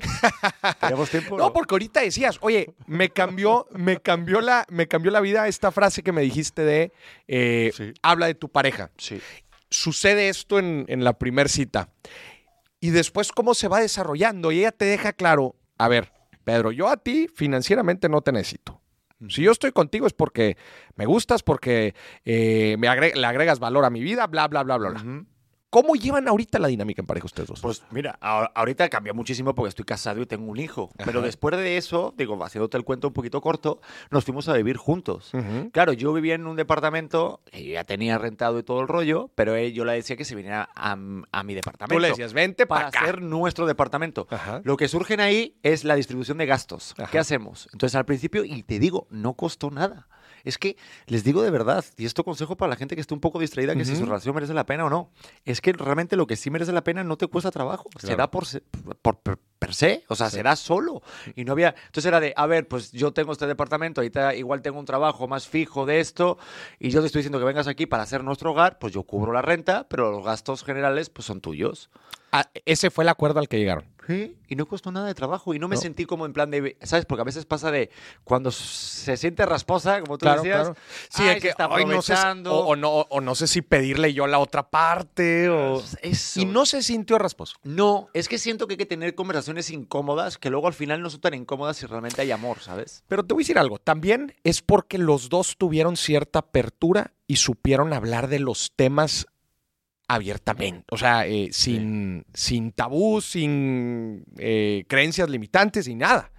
¿Tenemos 0.82 1.10
tiempo? 1.10 1.38
No, 1.38 1.54
porque 1.54 1.74
ahorita 1.74 2.02
decías, 2.02 2.38
oye, 2.42 2.76
me 2.88 3.10
cambió, 3.10 3.66
me 3.72 3.98
cambió 4.02 4.42
la, 4.42 4.66
me 4.70 4.88
cambió 4.88 5.12
la 5.12 5.22
vida 5.22 5.48
esta 5.48 5.72
frase 5.72 6.04
que 6.04 6.12
me 6.12 6.22
dijiste 6.22 6.64
de 6.64 6.92
eh, 7.28 7.72
Sí. 7.74 7.94
habla 8.02 8.28
de 8.28 8.36
tu 8.36 8.50
pareja. 8.50 8.92
Sí. 8.98 9.22
Sucede 9.70 10.28
esto 10.30 10.60
en, 10.60 10.86
en 10.90 11.04
la 11.06 11.14
primer 11.18 11.48
cita. 11.50 11.90
Y 12.82 12.90
después 12.90 13.32
cómo 13.32 13.54
se 13.54 13.70
va 13.70 13.80
desarrollando. 13.80 14.52
Y 14.52 14.60
ella 14.60 14.74
te 14.74 14.84
deja 14.86 15.14
claro, 15.14 15.56
a 15.78 15.88
ver, 15.88 16.12
Pedro, 16.44 16.74
yo 16.74 16.90
a 16.90 16.98
ti 16.98 17.30
financieramente 17.34 18.10
no 18.10 18.22
te 18.22 18.34
necesito. 18.34 18.82
Si 19.30 19.42
yo 19.44 19.52
estoy 19.52 19.72
contigo 19.72 20.08
es 20.08 20.14
porque 20.14 20.58
me 20.96 21.06
gustas, 21.06 21.44
porque 21.44 21.94
eh, 22.26 22.76
me 22.80 22.88
agre- 22.88 23.16
le 23.16 23.26
agregas 23.26 23.60
valor 23.60 23.86
a 23.86 23.90
mi 23.90 24.02
vida, 24.02 24.28
bla, 24.28 24.48
bla, 24.48 24.64
bla, 24.64 24.78
bla, 24.78 24.90
bla. 24.90 25.02
¿Cómo 25.74 25.96
llevan 25.96 26.28
ahorita 26.28 26.60
la 26.60 26.68
dinámica 26.68 27.02
en 27.02 27.08
pareja 27.08 27.26
ustedes 27.26 27.50
dos? 27.50 27.60
Pues 27.62 27.82
mira, 27.90 28.16
a- 28.22 28.52
ahorita 28.54 28.88
cambió 28.90 29.16
muchísimo 29.16 29.56
porque 29.56 29.70
estoy 29.70 29.86
casado 29.86 30.22
y 30.22 30.28
tengo 30.28 30.46
un 30.52 30.60
hijo. 30.60 30.92
Pero 31.04 31.18
Ajá. 31.18 31.26
después 31.26 31.58
de 31.58 31.78
eso, 31.78 32.14
digo, 32.16 32.42
haciéndote 32.46 32.78
el 32.78 32.84
cuento 32.84 33.08
un 33.08 33.14
poquito 33.14 33.42
corto, 33.42 33.82
nos 34.12 34.24
fuimos 34.24 34.48
a 34.50 34.54
vivir 34.54 34.78
juntos. 34.78 35.34
Ujú. 35.34 35.72
Claro, 35.72 35.94
yo 35.94 36.14
vivía 36.14 36.36
en 36.36 36.46
un 36.46 36.56
departamento 36.56 37.42
que 37.52 37.64
ya 37.72 37.84
tenía 37.86 38.20
rentado 38.20 38.60
y 38.60 38.64
todo 38.64 38.82
el 38.82 38.88
rollo, 38.88 39.32
pero 39.34 39.56
él- 39.56 39.74
yo 39.74 39.84
le 39.84 39.94
decía 39.94 40.16
que 40.16 40.26
se 40.26 40.36
viniera 40.36 40.70
a, 40.76 40.92
a 41.32 41.44
mi 41.44 41.56
departamento. 41.56 41.96
Tú 41.96 42.00
le 42.00 42.10
decías, 42.10 42.34
vente 42.34 42.68
para 42.68 42.92
para 42.92 43.02
hacer 43.06 43.22
nuestro 43.24 43.66
departamento. 43.66 44.28
Ajá. 44.30 44.62
Lo 44.64 44.78
que 44.78 44.88
surgen 44.88 45.20
ahí 45.22 45.58
es 45.64 45.84
la 45.86 45.96
distribución 45.96 46.38
de 46.38 46.46
gastos. 46.46 46.94
Ajá. 47.00 47.10
¿Qué 47.10 47.18
hacemos? 47.18 47.68
Entonces, 47.74 47.96
al 47.96 48.06
principio, 48.06 48.44
y 48.46 48.62
te 48.62 48.78
digo, 48.78 49.08
no 49.10 49.34
costó 49.34 49.72
nada. 49.72 50.08
Es 50.44 50.58
que 50.58 50.76
les 51.08 51.24
digo 51.24 51.42
de 51.42 51.50
verdad, 51.52 51.86
y 51.98 52.06
esto 52.06 52.24
consejo 52.24 52.56
para 52.58 52.70
la 52.72 52.76
gente 52.76 52.96
que 52.96 53.02
esté 53.02 53.14
un 53.14 53.20
poco 53.22 53.40
distraída, 53.40 53.76
que 53.76 53.86
si 53.86 53.96
su 53.96 54.06
relación 54.06 54.36
merece 54.36 54.54
la 54.54 54.66
pena 54.66 54.86
o 54.86 54.90
no. 54.90 55.10
Es 55.46 55.62
que 55.62 55.72
realmente 55.74 56.16
lo 56.18 56.28
que 56.28 56.36
sí 56.36 56.50
merece 56.50 56.72
la 56.74 56.84
pena 56.84 57.04
no 57.04 57.18
te 57.18 57.28
cuesta 57.28 57.50
trabajo. 57.52 57.90
Se 57.98 58.08
Claro. 58.08 58.18
da 58.18 58.32
por, 58.32 58.46
se- 58.46 58.62
por 59.02 59.20
per, 59.20 59.38
se, 59.74 60.04
o 60.10 60.16
sea, 60.16 60.30
Sí. 60.30 60.38
se 60.38 60.44
da 60.44 60.56
solo. 60.58 61.02
Y 61.36 61.46
no 61.46 61.54
había. 61.54 61.70
Entonces 61.86 62.06
era 62.06 62.20
de, 62.20 62.34
a 62.36 62.46
ver, 62.48 62.68
pues 62.68 62.92
yo 62.92 63.14
tengo 63.14 63.32
este 63.32 63.48
departamento, 63.48 64.02
ahorita 64.02 64.36
igual 64.36 64.62
tengo 64.62 64.78
un 64.80 64.86
trabajo 64.86 65.28
más 65.28 65.48
fijo 65.48 65.86
de 65.86 66.02
esto, 66.02 66.38
y 66.80 66.90
yo 66.90 67.00
te 67.00 67.08
estoy 67.08 67.20
diciendo 67.20 67.40
que 67.40 67.46
vengas 67.46 67.68
aquí 67.68 67.86
para 67.86 68.04
hacer 68.04 68.24
nuestro 68.24 68.52
hogar, 68.52 68.80
pues 68.80 68.92
yo 68.94 69.04
cubro 69.04 69.32
la 69.32 69.42
renta, 69.42 69.88
pero 69.88 70.12
los 70.12 70.26
gastos 70.26 70.64
generales, 70.66 71.10
pues 71.10 71.26
son 71.26 71.40
tuyos. 71.40 71.90
Ah, 72.34 72.50
ese 72.66 72.90
fue 72.90 73.04
el 73.06 73.10
acuerdo 73.10 73.40
al 73.40 73.48
que 73.48 73.58
llegaron. 73.60 73.86
Y 74.10 74.56
no 74.56 74.66
costó 74.66 74.92
nada 74.92 75.08
de 75.08 75.14
trabajo 75.14 75.54
y 75.54 75.60
no 75.60 75.68
me 75.68 75.76
No. 75.76 75.82
sentí 75.82 76.06
como 76.06 76.26
en 76.26 76.34
plan 76.34 76.52
de, 76.52 76.78
¿sabes? 76.82 77.06
Porque 77.06 77.22
a 77.22 77.26
veces 77.26 77.46
pasa 77.46 77.72
de 77.72 77.90
cuando 78.24 78.52
se 78.52 79.16
siente 79.18 79.46
rasposa, 79.46 80.02
como 80.02 80.18
tú 80.18 80.26
Claro, 80.26 80.42
decías, 80.44 80.62
claro. 80.70 80.76
Sí, 81.10 81.24
ay, 81.24 81.42
se 81.42 81.50
está 81.50 81.68
"Ay, 81.72 81.86
no 81.86 82.02
sé 82.02 82.14
o, 82.48 82.52
o 82.52 82.76
no, 82.76 82.90
o 82.92 83.22
no 83.22 83.36
sé 83.36 83.48
si 83.48 83.62
pedirle 83.62 84.14
yo 84.14 84.28
la 84.28 84.40
otra 84.40 84.70
parte. 84.70 85.50
O... 85.50 85.82
Eso. 86.02 86.40
Y 86.42 86.46
no 86.46 86.66
se 86.66 86.84
sintió 86.84 87.18
rasposo. 87.18 87.56
No, 87.64 88.10
es 88.14 88.28
que 88.28 88.38
siento 88.38 88.68
que 88.68 88.74
hay 88.74 88.78
que 88.78 88.86
tener 88.86 89.16
conversaciones 89.16 89.70
incómodas 89.70 90.38
que 90.38 90.50
luego 90.50 90.68
al 90.68 90.74
final 90.74 91.02
no 91.02 91.10
son 91.10 91.22
tan 91.22 91.34
incómodas 91.34 91.78
si 91.78 91.86
realmente 91.86 92.22
hay 92.22 92.32
amor, 92.32 92.60
¿sabes? 92.60 93.04
Pero 93.08 93.24
te 93.26 93.34
voy 93.34 93.42
a 93.42 93.44
decir 93.44 93.58
algo. 93.58 93.80
También 93.80 94.36
es 94.44 94.62
porque 94.62 94.98
los 94.98 95.30
dos 95.30 95.56
tuvieron 95.58 95.98
cierta 95.98 96.40
apertura 96.40 97.14
y 97.28 97.38
supieron 97.38 97.94
hablar 97.94 98.28
de 98.28 98.40
los 98.40 98.72
temas 98.76 99.28
abiertamente. 100.08 100.86
O 100.92 100.98
sea, 100.98 101.26
eh, 101.28 101.50
sin, 101.52 102.26
sin 102.34 102.72
tabú, 102.72 103.22
sin 103.22 104.24
eh, 104.38 104.86
creencias 104.88 105.30
limitantes 105.30 105.88
y 105.88 105.96
nada. 105.96 106.32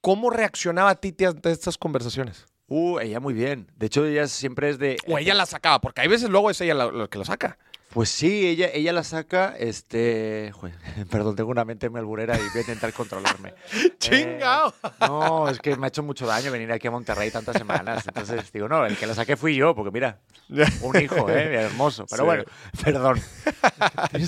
¿Cómo 0.00 0.30
reaccionaba 0.30 0.94
Titi 0.96 1.24
ante 1.24 1.50
estas 1.50 1.78
conversaciones? 1.78 2.46
Uh, 2.66 2.98
ella 3.00 3.20
muy 3.20 3.34
bien. 3.34 3.70
De 3.76 3.86
hecho, 3.86 4.06
ella 4.06 4.26
siempre 4.26 4.70
es 4.70 4.78
de... 4.78 4.96
O 5.06 5.18
ella 5.18 5.34
la 5.34 5.46
sacaba, 5.46 5.80
porque 5.80 6.00
hay 6.00 6.08
veces 6.08 6.30
luego 6.30 6.50
es 6.50 6.60
ella 6.60 6.74
la, 6.74 6.90
la 6.90 7.08
que 7.08 7.18
lo 7.18 7.24
saca. 7.24 7.58
Pues 7.92 8.08
sí, 8.08 8.46
ella, 8.46 8.70
ella 8.72 8.90
la 8.94 9.04
saca, 9.04 9.54
este... 9.58 10.50
perdón, 11.10 11.36
tengo 11.36 11.50
una 11.50 11.64
mente 11.66 11.90
muy 11.90 12.00
alburera 12.00 12.36
y 12.36 12.38
voy 12.40 12.56
a 12.56 12.60
intentar 12.60 12.90
controlarme. 12.94 13.52
¡Chingao! 13.98 14.72
Eh, 14.82 14.88
no, 15.00 15.48
es 15.50 15.58
que 15.58 15.76
me 15.76 15.86
ha 15.86 15.88
hecho 15.88 16.02
mucho 16.02 16.26
daño 16.26 16.50
venir 16.50 16.72
aquí 16.72 16.86
a 16.88 16.90
Monterrey 16.90 17.30
tantas 17.30 17.56
semanas. 17.58 18.04
Entonces 18.06 18.50
digo, 18.50 18.66
no, 18.66 18.86
el 18.86 18.96
que 18.96 19.06
la 19.06 19.14
saqué 19.14 19.36
fui 19.36 19.54
yo, 19.56 19.74
porque 19.74 19.90
mira, 19.90 20.20
un 20.80 21.00
hijo, 21.02 21.28
¿eh? 21.28 21.54
Hermoso. 21.54 22.06
Pero 22.08 22.22
Sí. 22.22 22.26
bueno, 22.26 22.44
perdón. 22.82 23.20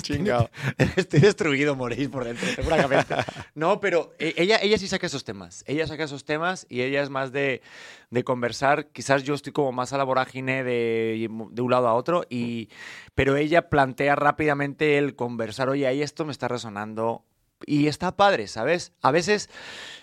Chingao. 0.01 0.49
Estoy 0.95 1.21
destruido, 1.21 1.75
moréis 1.75 2.07
por 2.09 2.23
dentro, 2.23 2.47
seguramente. 2.53 3.15
No, 3.55 3.79
pero 3.79 4.13
eh, 4.19 4.33
ella, 4.37 4.59
ella 4.61 4.77
sí 4.77 4.87
saca 4.87 5.07
esos 5.07 5.23
temas. 5.23 5.63
Ella 5.65 5.87
saca 5.87 6.03
esos 6.03 6.23
temas 6.23 6.67
y 6.69 6.81
ella 6.81 7.01
es 7.01 7.09
más 7.09 7.31
de, 7.31 7.63
de 8.09 8.23
conversar. 8.23 8.87
Quizás 8.87 9.23
yo 9.23 9.33
estoy 9.33 9.53
como 9.53 9.71
más 9.71 9.93
a 9.93 9.97
la 9.97 10.03
vorágine 10.03 10.63
de, 10.63 11.29
de 11.51 11.61
un 11.61 11.71
lado 11.71 11.87
a 11.87 11.93
otro, 11.93 12.25
y, 12.29 12.69
pero 13.13 13.35
ella 13.35 13.69
plantea 13.69 14.15
rápidamente 14.15 14.97
el 14.97 15.15
conversar. 15.15 15.69
Oye, 15.69 15.87
ahí 15.87 16.01
esto 16.01 16.25
me 16.25 16.31
está 16.31 16.47
resonando. 16.47 17.25
Y 17.65 17.87
está 17.87 18.17
padre, 18.17 18.47
¿sabes? 18.47 18.91
A 19.01 19.11
veces 19.11 19.49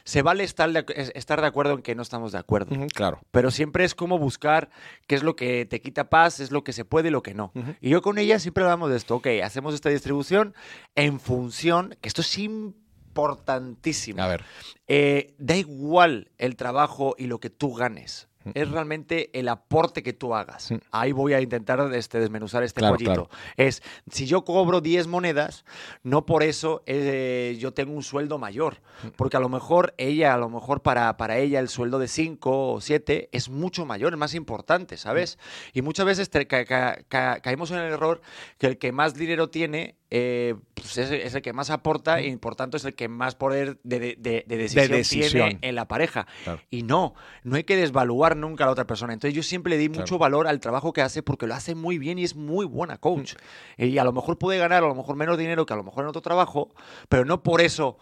se 0.04 0.22
vale 0.22 0.42
estar 0.42 0.72
de, 0.72 0.86
estar 1.14 1.40
de 1.42 1.46
acuerdo 1.46 1.74
en 1.74 1.82
que 1.82 1.94
no 1.94 2.00
estamos 2.00 2.32
de 2.32 2.38
acuerdo. 2.38 2.74
Claro. 2.94 3.20
Pero 3.30 3.50
siempre 3.50 3.84
es 3.84 3.94
como 3.94 4.18
buscar 4.18 4.70
qué 5.06 5.14
es 5.14 5.22
lo 5.22 5.36
que 5.36 5.66
te 5.66 5.82
quita 5.82 6.08
paz, 6.08 6.40
es 6.40 6.50
lo 6.50 6.64
que 6.64 6.72
se 6.72 6.86
puede 6.86 7.08
y 7.08 7.10
lo 7.12 7.22
que 7.22 7.34
no. 7.34 7.52
Y 7.80 7.90
yo 7.90 8.00
con 8.00 8.16
ella 8.16 8.38
siempre 8.38 8.64
hablamos 8.64 8.90
de 8.90 8.96
esto. 8.96 9.16
Ok, 9.16 9.28
hacemos 9.44 9.74
esta 9.74 9.90
distribución 9.90 10.54
en 10.94 11.20
función, 11.20 11.94
que 12.00 12.08
esto 12.08 12.22
es 12.22 12.26
importantísimo. 13.12 14.22
A 14.22 14.28
ver. 14.28 14.44
Eh, 14.88 15.34
da 15.38 15.56
igual 15.56 16.30
el 16.38 16.56
trabajo 16.56 17.14
y 17.18 17.26
lo 17.26 17.38
que 17.40 17.50
tú 17.50 17.74
ganes. 17.74 18.28
Mm. 18.44 18.50
Es 18.54 18.70
realmente 18.72 19.38
el 19.38 19.48
aporte 19.48 20.02
que 20.02 20.12
tú 20.12 20.34
hagas. 20.34 20.72
Mm. 20.72 20.76
Ahí 20.90 21.12
voy 21.12 21.32
a 21.32 21.40
intentar 21.40 21.78
este, 21.94 22.18
desmenuzar 22.18 22.64
este 22.64 22.80
Claro, 22.80 22.96
pollito. 22.96 23.30
Es, 23.56 23.82
si 24.10 24.26
yo 24.26 24.44
cobro 24.44 24.80
10 24.80 25.06
monedas, 25.06 25.64
no 26.02 26.26
por 26.26 26.42
eso 26.42 26.82
eh, 26.86 27.56
yo 27.60 27.72
tengo 27.72 27.92
un 27.92 28.02
sueldo 28.02 28.38
mayor. 28.38 28.78
Mm. 29.04 29.08
Porque 29.16 29.36
a 29.36 29.40
lo 29.40 29.48
mejor 29.48 29.94
ella, 29.96 30.34
a 30.34 30.38
lo 30.38 30.48
mejor 30.48 30.82
para, 30.82 31.16
para 31.16 31.38
ella 31.38 31.60
el 31.60 31.68
sueldo 31.68 32.00
de 32.00 32.08
5 32.08 32.72
o 32.72 32.80
7 32.80 33.28
es 33.30 33.48
mucho 33.48 33.86
mayor, 33.86 34.12
es 34.12 34.18
más 34.18 34.34
importante, 34.34 34.96
¿sabes? 34.96 35.36
Mm. 35.36 35.78
Y 35.78 35.82
muchas 35.82 36.06
veces 36.06 36.28
te- 36.28 36.46
ca- 36.48 36.64
ca- 36.64 36.98
ca- 37.08 37.38
caemos 37.40 37.70
en 37.70 37.78
el 37.78 37.92
error 37.92 38.20
que 38.58 38.66
el 38.66 38.76
que 38.78 38.90
más 38.90 39.14
dinero 39.14 39.50
tiene 39.50 39.96
eh, 40.14 40.54
pues 40.74 40.98
es, 40.98 41.10
es 41.10 41.34
el 41.34 41.40
que 41.40 41.54
más 41.54 41.70
aporta 41.70 42.20
y 42.20 42.36
por 42.36 42.54
tanto 42.54 42.76
es 42.76 42.84
el 42.84 42.94
que 42.94 43.08
más 43.08 43.34
poder 43.34 43.78
de, 43.82 43.98
de- 43.98 44.16
de- 44.18 44.44
de 44.46 44.56
decisión, 44.58 44.88
decisión. 44.90 45.30
tiene 45.48 45.58
en 45.62 45.74
la 45.74 45.88
pareja. 45.88 46.26
Claro. 46.44 46.60
Y 46.68 46.82
no, 46.82 47.14
no 47.44 47.56
hay 47.56 47.64
que 47.64 47.76
desvaluar 47.76 48.36
nunca 48.36 48.64
a 48.64 48.66
la 48.66 48.72
otra 48.72 48.86
persona. 48.86 49.14
Entonces 49.14 49.34
yo 49.34 49.42
siempre 49.42 49.70
le 49.70 49.78
di 49.78 49.88
Claro. 49.88 50.02
mucho 50.02 50.18
valor 50.18 50.46
al 50.48 50.60
trabajo 50.60 50.92
que 50.92 51.00
hace 51.00 51.22
porque 51.22 51.46
lo 51.46 51.54
hace 51.54 51.74
muy 51.74 51.96
bien 51.96 52.18
y 52.18 52.24
es 52.24 52.36
muy 52.36 52.66
buena 52.66 52.98
coach. 52.98 53.36
Mm. 53.78 53.84
Y 53.84 53.96
a 53.96 54.04
lo 54.04 54.12
mejor 54.12 54.36
puede 54.38 54.58
ganar 54.58 54.84
a 54.84 54.86
lo 54.88 54.94
mejor 54.94 55.16
menos 55.16 55.38
dinero 55.38 55.64
que 55.64 55.72
a 55.72 55.76
lo 55.76 55.82
mejor 55.84 56.04
en 56.04 56.08
otro 56.10 56.20
trabajo, 56.20 56.68
pero 57.08 57.24
no 57.24 57.42
por 57.42 57.62
eso... 57.62 57.96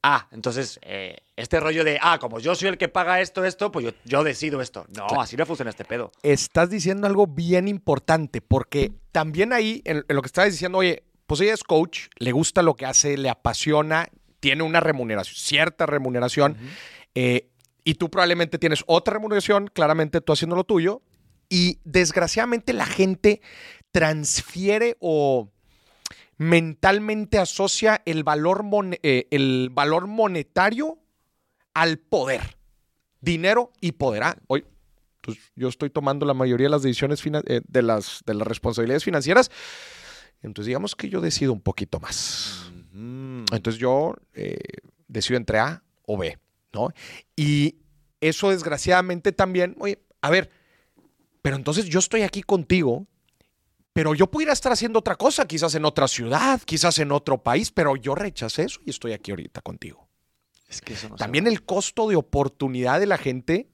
Ah, 0.00 0.28
entonces, 0.30 0.78
eh, 0.82 1.16
este 1.34 1.58
rollo 1.58 1.82
de, 1.82 1.98
ah, 2.00 2.18
como 2.20 2.38
yo 2.38 2.54
soy 2.54 2.68
el 2.68 2.78
que 2.78 2.88
paga 2.88 3.20
esto, 3.20 3.44
esto, 3.44 3.72
pues 3.72 3.84
yo, 3.84 3.90
yo 4.04 4.22
decido 4.22 4.60
esto. 4.60 4.86
No, 4.96 5.20
así 5.20 5.36
no 5.36 5.44
funciona 5.44 5.70
este 5.70 5.84
pedo. 5.84 6.12
Estás 6.22 6.70
diciendo 6.70 7.08
algo 7.08 7.26
bien 7.26 7.66
importante, 7.66 8.40
porque 8.40 8.92
también 9.10 9.52
ahí, 9.52 9.82
en, 9.84 10.04
en 10.08 10.14
lo 10.16 10.22
que 10.22 10.26
estabas 10.26 10.52
diciendo, 10.52 10.78
oye, 10.78 11.02
pues 11.28 11.40
ella 11.42 11.54
es 11.54 11.62
coach, 11.62 12.08
le 12.18 12.32
gusta 12.32 12.62
lo 12.62 12.74
que 12.74 12.86
hace, 12.86 13.16
le 13.16 13.28
apasiona, 13.30 14.08
tiene 14.40 14.64
una 14.64 14.80
remuneración, 14.80 15.36
cierta 15.36 15.86
remuneración, 15.86 16.56
eh, 17.14 17.48
y 17.84 17.94
tú 17.94 18.10
probablemente 18.10 18.58
tienes 18.58 18.82
otra 18.86 19.14
remuneración, 19.14 19.68
claramente 19.72 20.20
tú 20.20 20.32
haciendo 20.32 20.56
lo 20.56 20.64
tuyo, 20.64 21.02
y 21.48 21.78
desgraciadamente 21.84 22.72
la 22.72 22.86
gente 22.86 23.40
transfiere 23.92 24.96
o 25.00 25.50
mentalmente 26.36 27.38
asocia 27.38 28.00
el 28.04 28.24
valor, 28.24 28.62
mon- 28.62 28.96
eh, 29.02 29.26
el 29.30 29.70
valor 29.72 30.06
monetario 30.06 30.98
al 31.74 31.98
poder. 31.98 32.56
Dinero 33.20 33.72
y 33.80 33.92
poder. 33.92 34.22
Ah, 34.22 34.38
hoy, 34.46 34.64
pues 35.20 35.38
yo 35.56 35.68
estoy 35.68 35.90
tomando 35.90 36.24
la 36.24 36.34
mayoría 36.34 36.66
de 36.66 36.70
las 36.70 36.82
decisiones 36.82 37.20
eh, 37.26 37.60
de, 37.66 37.82
las, 37.82 38.22
de 38.24 38.34
las 38.34 38.46
responsabilidades 38.46 39.04
financieras. 39.04 39.50
Entonces 40.42 40.66
digamos 40.66 40.94
que 40.94 41.08
yo 41.08 41.20
decido 41.20 41.52
un 41.52 41.60
poquito 41.60 42.00
más. 42.00 42.70
Entonces 42.92 43.80
yo 43.80 44.14
eh, 44.34 44.58
decido 45.06 45.36
entre 45.36 45.58
A 45.58 45.82
o 46.06 46.16
B, 46.16 46.38
¿no? 46.72 46.90
Y 47.36 47.76
eso 48.20 48.50
desgraciadamente 48.50 49.32
también, 49.32 49.76
oye, 49.78 50.02
a 50.20 50.30
ver, 50.30 50.50
pero 51.42 51.56
entonces 51.56 51.86
yo 51.86 51.98
estoy 51.98 52.22
aquí 52.22 52.42
contigo, 52.42 53.06
pero 53.92 54.14
yo 54.14 54.30
pudiera 54.30 54.52
estar 54.52 54.72
haciendo 54.72 54.98
otra 54.98 55.16
cosa, 55.16 55.46
quizás 55.46 55.74
en 55.74 55.84
otra 55.84 56.08
ciudad, 56.08 56.60
quizás 56.64 56.98
en 56.98 57.12
otro 57.12 57.42
país, 57.42 57.70
pero 57.70 57.96
yo 57.96 58.14
rechacé 58.14 58.64
eso 58.64 58.80
y 58.84 58.90
estoy 58.90 59.12
aquí 59.12 59.30
ahorita 59.30 59.60
contigo. 59.60 60.08
Es 60.68 60.80
que 60.80 60.92
eso 60.94 61.08
no 61.08 61.16
También 61.16 61.46
el 61.46 61.64
costo 61.64 62.08
de 62.08 62.16
oportunidad 62.16 63.00
de 63.00 63.06
la 63.06 63.18
gente, 63.18 63.68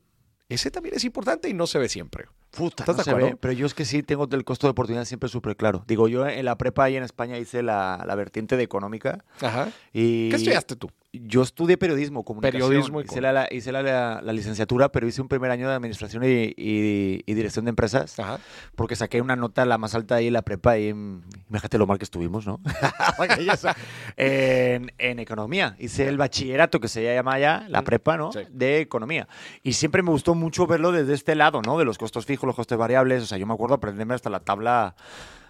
ese 0.48 0.70
también 0.70 0.94
es 0.94 1.04
importante 1.04 1.48
y 1.48 1.54
no 1.54 1.66
se 1.66 1.78
ve 1.78 1.88
siempre. 1.88 2.26
Puta, 2.56 2.82
¿Estás 2.84 2.94
no 2.96 2.98
de 2.98 3.04
se 3.04 3.10
acuerdo? 3.10 3.28
ve, 3.30 3.36
pero 3.36 3.52
yo 3.52 3.66
es 3.66 3.74
que 3.74 3.84
sí 3.84 4.02
tengo 4.02 4.28
el 4.30 4.44
costo 4.44 4.66
de 4.66 4.72
oportunidad 4.72 5.04
siempre 5.04 5.28
súper 5.28 5.56
claro. 5.56 5.84
Digo, 5.86 6.08
yo 6.08 6.26
en 6.26 6.44
la 6.44 6.56
prepa 6.56 6.84
ahí 6.84 6.96
en 6.96 7.02
España 7.02 7.36
hice 7.38 7.62
la, 7.62 8.04
la 8.06 8.14
vertiente 8.14 8.56
de 8.56 8.62
económica 8.62 9.24
Ajá. 9.40 9.70
y... 9.92 10.30
¿Qué 10.30 10.36
estudiaste 10.36 10.76
tú? 10.76 10.90
Yo 11.22 11.42
estudié 11.42 11.76
periodismo, 11.78 12.24
comunicación. 12.24 12.68
Periodismo 12.68 13.00
y 13.00 13.04
hice, 13.04 13.20
la, 13.20 13.32
la- 13.32 13.48
hice 13.50 13.70
la, 13.72 13.82
la- 13.82 14.20
la 14.22 14.32
licenciatura, 14.32 14.90
pero 14.90 15.06
hice 15.06 15.22
un 15.22 15.28
primer 15.28 15.50
año 15.50 15.68
de 15.68 15.74
administración 15.74 16.24
y, 16.24 16.52
y- 16.56 17.22
y 17.24 17.34
dirección 17.34 17.64
de 17.64 17.68
empresas, 17.70 18.18
Ajá. 18.18 18.40
porque 18.74 18.96
saqué 18.96 19.20
una 19.20 19.36
nota 19.36 19.64
la 19.64 19.78
más 19.78 19.94
alta 19.94 20.16
ahí 20.16 20.26
en 20.26 20.32
la 20.32 20.42
prepa 20.42 20.76
y 20.78 20.88
imagínate 20.88 21.78
lo 21.78 21.86
mal 21.86 21.98
que 21.98 22.04
estuvimos, 22.04 22.46
¿no? 22.46 22.60
En, 24.16 24.92
en 24.98 25.18
economía. 25.18 25.76
Hice 25.78 26.08
el 26.08 26.16
bachillerato 26.18 26.80
que 26.80 26.88
se 26.88 27.02
llama 27.02 27.38
ya, 27.38 27.66
la 27.68 27.82
prepa, 27.82 28.16
¿no? 28.16 28.32
sí. 28.32 28.40
De 28.50 28.80
economía. 28.80 29.28
Y 29.62 29.74
siempre 29.74 30.02
me 30.02 30.10
gustó 30.10 30.34
mucho 30.34 30.66
verlo 30.66 30.92
desde 30.92 31.14
este 31.14 31.34
lado, 31.34 31.62
¿no? 31.62 31.78
De 31.78 31.84
los 31.84 31.98
costos 31.98 32.26
fijos, 32.26 32.46
los 32.46 32.56
costes 32.56 32.78
variables. 32.78 33.22
O 33.22 33.26
sea, 33.26 33.38
yo 33.38 33.46
me 33.46 33.54
acuerdo 33.54 33.74
aprenderme 33.76 34.14
hasta 34.14 34.30
la 34.30 34.40
tabla 34.40 34.94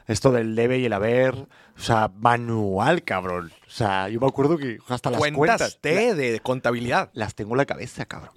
esto 0.07 0.33
del 0.33 0.55
debe 0.55 0.79
y 0.79 0.85
el 0.87 0.93
haber, 0.93 1.35
o 1.35 1.47
sea, 1.81 2.11
manual, 2.17 3.03
cabrón. 3.05 3.53
O 3.67 3.71
sea, 3.71 4.09
yo 4.09 4.21
me 4.21 4.27
acuerdo 4.27 4.57
que 4.59 4.79
hasta 4.89 5.11
las 5.11 5.19
Cuentas 5.19 5.39
cuentas 5.39 5.79
T 5.81 6.15
de 6.15 6.41
contabilidad. 6.41 7.11
las 7.15 7.35
tengo 7.35 7.53
en 7.53 7.59
la 7.59 7.67
cabeza, 7.67 8.05
cabrón. 8.07 8.31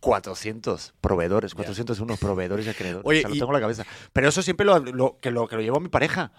400 0.00 0.94
proveedores, 1.00 1.54
401 1.54 2.16
proveedores 2.16 2.66
y 2.66 2.70
acreedores. 2.70 3.04
Oye, 3.06 3.18
o 3.18 3.20
sea, 3.22 3.28
lo 3.30 3.34
y- 3.34 3.38
tengo 3.38 3.50
en 3.52 3.54
la 3.54 3.60
cabeza. 3.60 3.84
Pero 4.12 4.28
eso 4.28 4.42
siempre 4.42 4.64
lo, 4.64 4.78
lo- 4.78 5.18
que, 5.20 5.30
lo, 5.30 5.48
que 5.48 5.56
lo 5.56 5.62
llevo 5.62 5.78
a 5.78 5.80
mi 5.80 5.88
pareja. 5.88 6.30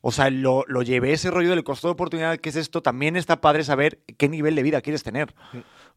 O 0.00 0.12
sea, 0.12 0.30
lo, 0.30 0.64
lo 0.68 0.82
llevé 0.82 1.12
ese 1.12 1.30
rollo 1.30 1.50
del 1.50 1.64
costo 1.64 1.88
de 1.88 1.92
oportunidad, 1.92 2.38
que 2.38 2.50
es 2.50 2.56
esto. 2.56 2.82
También 2.82 3.16
está 3.16 3.40
padre 3.40 3.64
saber 3.64 4.00
qué 4.16 4.28
nivel 4.28 4.54
de 4.54 4.62
vida 4.62 4.80
quieres 4.80 5.02
tener. 5.02 5.34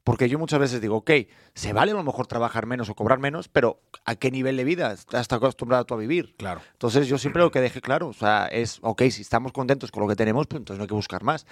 Porque 0.03 0.27
yo 0.27 0.39
muchas 0.39 0.60
veces 0.60 0.81
digo, 0.81 0.98
ok, 0.98 1.12
se 1.53 1.74
vale 1.74 1.91
a 1.91 1.96
lo 1.96 2.03
mejor 2.03 2.25
trabajar 2.25 2.65
menos 2.65 2.89
o 2.89 2.96
cobrar 2.96 3.20
menos, 3.20 3.48
pero 3.48 3.79
¿a 4.03 4.15
qué 4.15 4.31
nivel 4.31 4.58
de 4.58 4.63
vida 4.63 4.91
estás 4.93 5.31
acostumbrado 5.31 5.86
tú 5.86 5.93
a 5.93 5.98
vivir? 5.98 6.34
Claro. 6.38 6.62
Entonces 6.74 7.08
yo 7.08 7.20
siempre 7.20 7.43
lo 7.43 7.51
que 7.51 7.62
dejé 7.62 7.81
claro, 7.81 8.08
o 8.08 8.13
sea, 8.13 8.48
es, 8.48 8.79
ok, 8.81 9.03
si 9.12 9.22
estamos 9.22 9.51
contentos 9.51 9.91
con 9.91 10.01
lo 10.01 10.10
que 10.10 10.15
tenemos, 10.15 10.48
pues 10.48 10.60
entonces 10.62 10.79
no 10.79 10.84
hay 10.86 10.88
que 10.88 10.96
buscar 10.96 11.24
más. 11.24 11.46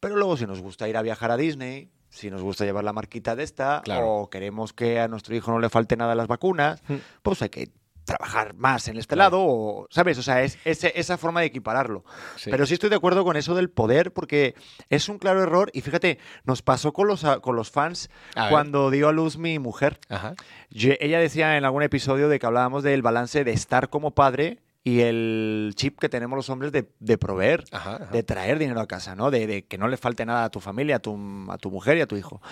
Pero 0.00 0.16
luego 0.16 0.36
si 0.36 0.46
nos 0.46 0.60
gusta 0.60 0.88
ir 0.88 0.96
a 0.96 1.02
viajar 1.02 1.30
a 1.30 1.36
Disney, 1.36 1.92
si 2.08 2.28
nos 2.28 2.42
gusta 2.42 2.64
llevar 2.64 2.82
la 2.82 2.92
marquita 2.92 3.36
de 3.36 3.44
esta, 3.44 3.82
Claro. 3.84 4.08
o 4.12 4.30
queremos 4.30 4.72
que 4.72 4.98
a 4.98 5.06
nuestro 5.06 5.36
hijo 5.36 5.52
no 5.52 5.60
le 5.60 5.70
falte 5.70 5.96
nada 5.96 6.16
las 6.16 6.26
vacunas, 6.26 6.82
pues 7.22 7.40
hay 7.42 7.50
que 7.50 7.70
trabajar 8.04 8.54
más 8.54 8.88
en 8.88 8.96
este 8.96 9.16
lado, 9.16 9.38
o, 9.40 9.86
¿sabes? 9.90 10.18
O 10.18 10.22
sea, 10.22 10.42
es 10.42 10.58
esa 10.64 11.18
forma 11.18 11.40
de 11.40 11.46
equipararlo. 11.46 12.04
Sí. 12.36 12.50
Pero 12.50 12.66
sí 12.66 12.74
estoy 12.74 12.90
de 12.90 12.96
acuerdo 12.96 13.24
con 13.24 13.36
eso 13.36 13.54
del 13.54 13.70
poder, 13.70 14.12
porque 14.12 14.54
es 14.90 15.08
un 15.08 15.18
claro 15.18 15.42
error, 15.42 15.70
y 15.72 15.80
fíjate, 15.80 16.18
nos 16.44 16.62
pasó 16.62 16.92
con 16.92 17.06
los, 17.08 17.24
con 17.40 17.56
los 17.56 17.70
fans 17.70 18.10
A 18.34 18.48
cuando 18.48 18.90
dio 18.90 19.08
a 19.08 19.12
luz 19.12 19.38
mi 19.38 19.58
mujer. 19.58 20.00
Ajá. 20.08 20.34
Ella 20.70 21.20
decía 21.20 21.56
en 21.56 21.64
algún 21.64 21.82
episodio 21.82 22.28
de 22.28 22.38
que 22.38 22.46
hablábamos 22.46 22.82
del 22.82 23.02
balance 23.02 23.44
de 23.44 23.52
estar 23.52 23.88
como 23.90 24.12
padre 24.12 24.60
y 24.84 25.02
el 25.02 25.74
chip 25.76 25.98
que 26.00 26.08
tenemos 26.08 26.36
los 26.36 26.50
hombres 26.50 26.72
de, 26.72 26.90
de 26.98 27.16
proveer, 27.16 27.62
Ajá, 27.70 27.96
ajá. 28.02 28.06
de 28.06 28.22
traer 28.24 28.58
dinero 28.58 28.80
a 28.80 28.88
casa, 28.88 29.14
¿no? 29.14 29.30
De, 29.30 29.46
de 29.46 29.64
que 29.64 29.78
no 29.78 29.86
le 29.86 29.96
falte 29.96 30.26
nada 30.26 30.42
a 30.44 30.50
tu 30.50 30.58
familia, 30.58 30.96
a 30.96 30.98
tu, 30.98 31.16
a 31.50 31.56
tu 31.58 31.70
mujer 31.70 31.98
y 31.98 32.00
a 32.00 32.06
tu 32.08 32.16
hijo. 32.16 32.42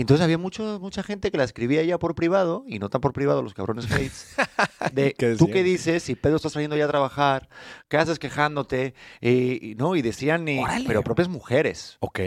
Entonces 0.00 0.22
había 0.24 0.38
mucho, 0.38 0.78
mucha 0.80 1.02
gente 1.02 1.30
que 1.30 1.38
la 1.38 1.44
escribía 1.44 1.82
ya 1.82 1.98
por 1.98 2.14
privado, 2.14 2.64
y 2.66 2.78
no 2.78 2.88
tan 2.88 3.00
por 3.00 3.12
privado 3.12 3.42
los 3.42 3.54
cabrones 3.54 3.90
hates, 3.90 4.34
de 4.92 5.14
¿Qué 5.14 5.34
tú 5.36 5.46
qué 5.50 5.62
dices 5.62 6.02
si 6.02 6.14
Pedro 6.14 6.36
está 6.36 6.50
saliendo 6.50 6.76
ya 6.76 6.84
a 6.84 6.88
trabajar, 6.88 7.48
qué 7.88 7.96
haces 7.96 8.18
quejándote, 8.18 8.94
y, 9.20 9.70
y 9.70 9.74
no, 9.74 9.96
y 9.96 10.02
decían, 10.02 10.46
y- 10.48 10.60
pero 10.86 11.02
propias 11.02 11.28
mujeres. 11.28 11.96
Ok. 12.00 12.20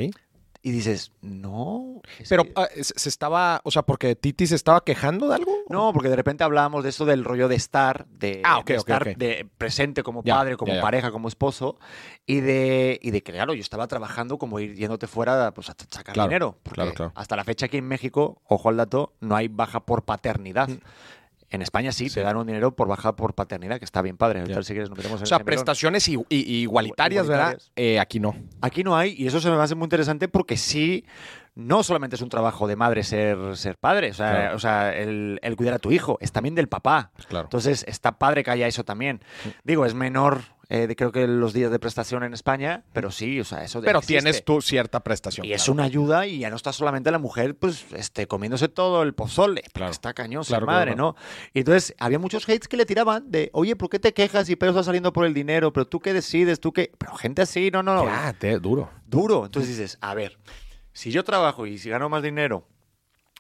Y 0.64 0.70
dices, 0.70 1.12
no. 1.22 2.02
es 2.20 2.30
Pero 2.30 2.44
que- 2.44 2.54
ah, 2.56 2.68
se 2.80 3.10
estaba, 3.10 3.62
o 3.64 3.72
sea, 3.72 3.82
porque 3.82 4.16
Titi 4.16 4.46
se 4.46 4.54
estaba 4.54 4.84
quejando 4.84 5.28
de 5.28 5.36
algo. 5.36 5.52
No, 5.70 5.92
porque 5.92 6.08
de 6.10 6.16
repente 6.16 6.44
hablábamos 6.44 6.84
de 6.84 6.90
eso 6.92 7.04
del 7.06 7.24
rollo 7.24 7.48
de 7.48 7.56
estar, 7.56 8.06
de, 8.08 8.42
Ah, 8.44 8.60
ok, 8.60 8.68
de 8.68 8.76
estar 8.76 9.02
ok. 9.08 9.18
de 9.18 9.50
presente 9.58 10.04
como 10.04 10.22
Ya, 10.24 10.36
padre, 10.36 10.58
como 10.58 10.70
ya, 10.74 10.76
ya. 10.76 10.82
pareja, 10.82 11.12
como 11.12 11.28
esposo, 11.30 11.80
y 12.28 12.42
de, 12.42 13.00
y 13.02 13.10
de 13.10 13.24
que, 13.24 13.32
claro, 13.32 13.56
yo 13.56 13.62
estaba 13.62 13.88
trabajando 13.88 14.38
como 14.38 14.60
ir 14.60 14.76
yéndote 14.76 15.08
fuera 15.08 15.52
pues, 15.52 15.70
a 15.72 15.76
sacar 15.90 16.14
Claro, 16.14 16.30
dinero. 16.30 16.58
Porque 16.62 16.76
claro, 16.76 16.94
claro. 16.94 17.12
hasta 17.16 17.36
la 17.36 17.44
fecha 17.44 17.66
aquí 17.66 17.78
en 17.78 17.88
México, 17.88 18.42
ojo 18.48 18.70
al 18.70 18.78
dato, 18.78 19.14
no 19.20 19.36
hay 19.36 19.48
baja 19.48 19.80
por 19.86 20.04
paternidad. 20.04 20.68
Mm. 20.70 20.80
En 21.52 21.62
España 21.62 21.92
sí, 21.92 22.10
Sí. 22.10 22.16
te 22.16 22.22
dan 22.22 22.38
un 22.38 22.48
dinero 22.48 22.74
por 22.76 22.88
baja 22.88 23.16
por 23.16 23.34
paternidad, 23.36 23.78
que 23.78 23.86
está 23.86 24.02
bien 24.02 24.18
padre. 24.18 24.44
Si 24.46 24.74
quieres 24.74 24.90
nos 24.90 24.98
metemos 24.98 25.20
en 25.20 25.24
O 25.24 25.28
sea, 25.28 25.40
prestaciones 25.40 26.08
igualitarias, 26.30 27.28
¿verdad? 27.28 27.58
Eh, 27.76 28.00
aquí 28.00 28.20
no. 28.20 28.36
Aquí 28.62 28.84
no 28.84 28.96
hay, 28.96 29.14
y 29.18 29.28
eso 29.28 29.40
se 29.40 29.50
me 29.50 29.58
hace 29.58 29.76
muy 29.76 29.86
interesante 29.86 30.28
porque 30.28 30.58
sí, 30.58 31.06
no 31.56 31.84
solamente 31.84 32.16
es 32.16 32.22
un 32.22 32.30
trabajo 32.30 32.68
de 32.68 32.76
madre 32.76 33.04
ser, 33.04 33.38
ser 33.58 33.78
padre, 33.78 34.12
o 34.12 34.14
sea, 34.14 34.32
Claro. 34.32 34.56
o 34.56 34.60
sea 34.60 34.96
el, 34.98 35.40
el 35.44 35.56
cuidar 35.58 35.74
a 35.76 35.80
tu 35.80 35.92
hijo, 35.92 36.18
es 36.22 36.32
también 36.32 36.56
del 36.56 36.68
papá. 36.70 37.12
Claro. 37.28 37.46
Entonces, 37.48 37.84
está 37.88 38.18
padre 38.18 38.44
que 38.44 38.52
haya 38.52 38.68
eso 38.68 38.84
también. 38.86 39.22
Digo, 39.64 39.86
es 39.86 39.94
menor, 39.94 40.42
eh, 40.74 40.88
de- 40.88 40.96
creo 40.96 41.12
que 41.12 41.28
los 41.28 41.52
días 41.52 41.70
de 41.70 41.80
prestación 41.80 42.24
en 42.24 42.34
España, 42.34 42.84
pero 42.94 43.12
sí, 43.12 43.40
o 43.42 43.44
sea, 43.44 43.62
eso 43.64 43.82
Pero 43.82 44.00
existe. 44.00 44.22
tienes 44.22 44.46
tú 44.46 44.62
cierta 44.62 45.02
prestación. 45.02 45.46
Y 45.46 45.52
es 45.52 45.68
una 45.68 45.84
ayuda 45.84 46.26
y 46.28 46.40
ya 46.40 46.50
no 46.50 46.56
está 46.56 46.72
solamente 46.72 47.12
la 47.12 47.20
mujer, 47.20 47.56
pues, 47.56 47.86
este, 47.94 48.26
comiéndose 48.26 48.70
todo 48.70 49.04
el 49.04 49.14
pozole. 49.14 49.64
Claro. 49.74 49.92
Está 49.92 50.14
cañón, 50.14 50.46
ser 50.46 50.60
Claro, 50.60 50.66
madre. 50.68 50.96
¿no? 50.96 51.16
Y 51.54 51.60
entonces 51.60 51.94
había 52.00 52.20
muchos 52.20 52.46
hates 52.46 52.70
que 52.70 52.78
le 52.78 52.86
tiraban 52.86 53.30
de, 53.30 53.50
oye, 53.52 53.76
¿por 53.76 53.90
qué 53.90 54.00
te 54.00 54.14
quejas 54.14 54.48
si 54.48 54.56
Pedro 54.56 54.72
está 54.72 54.84
saliendo 54.84 55.12
por 55.12 55.26
el 55.26 55.34
dinero? 55.34 55.74
Pero 55.74 55.86
tú 55.88 56.00
qué 56.00 56.14
decides, 56.14 56.62
tú 56.62 56.72
qué. 56.72 56.90
Pero 56.98 57.16
gente 57.16 57.42
así, 57.42 57.70
no, 57.70 57.84
no, 57.84 57.94
no. 57.94 58.06
Ya, 58.06 58.32
te- 58.40 58.58
duro. 58.60 58.90
Duro. 59.08 59.46
Entonces 59.46 59.78
dices, 59.78 59.98
a 60.00 60.14
ver, 60.14 60.38
si 60.94 61.12
yo 61.12 61.26
trabajo 61.26 61.66
y 61.68 61.78
si 61.80 61.90
gano 61.90 62.08
más 62.08 62.24
dinero, 62.24 62.66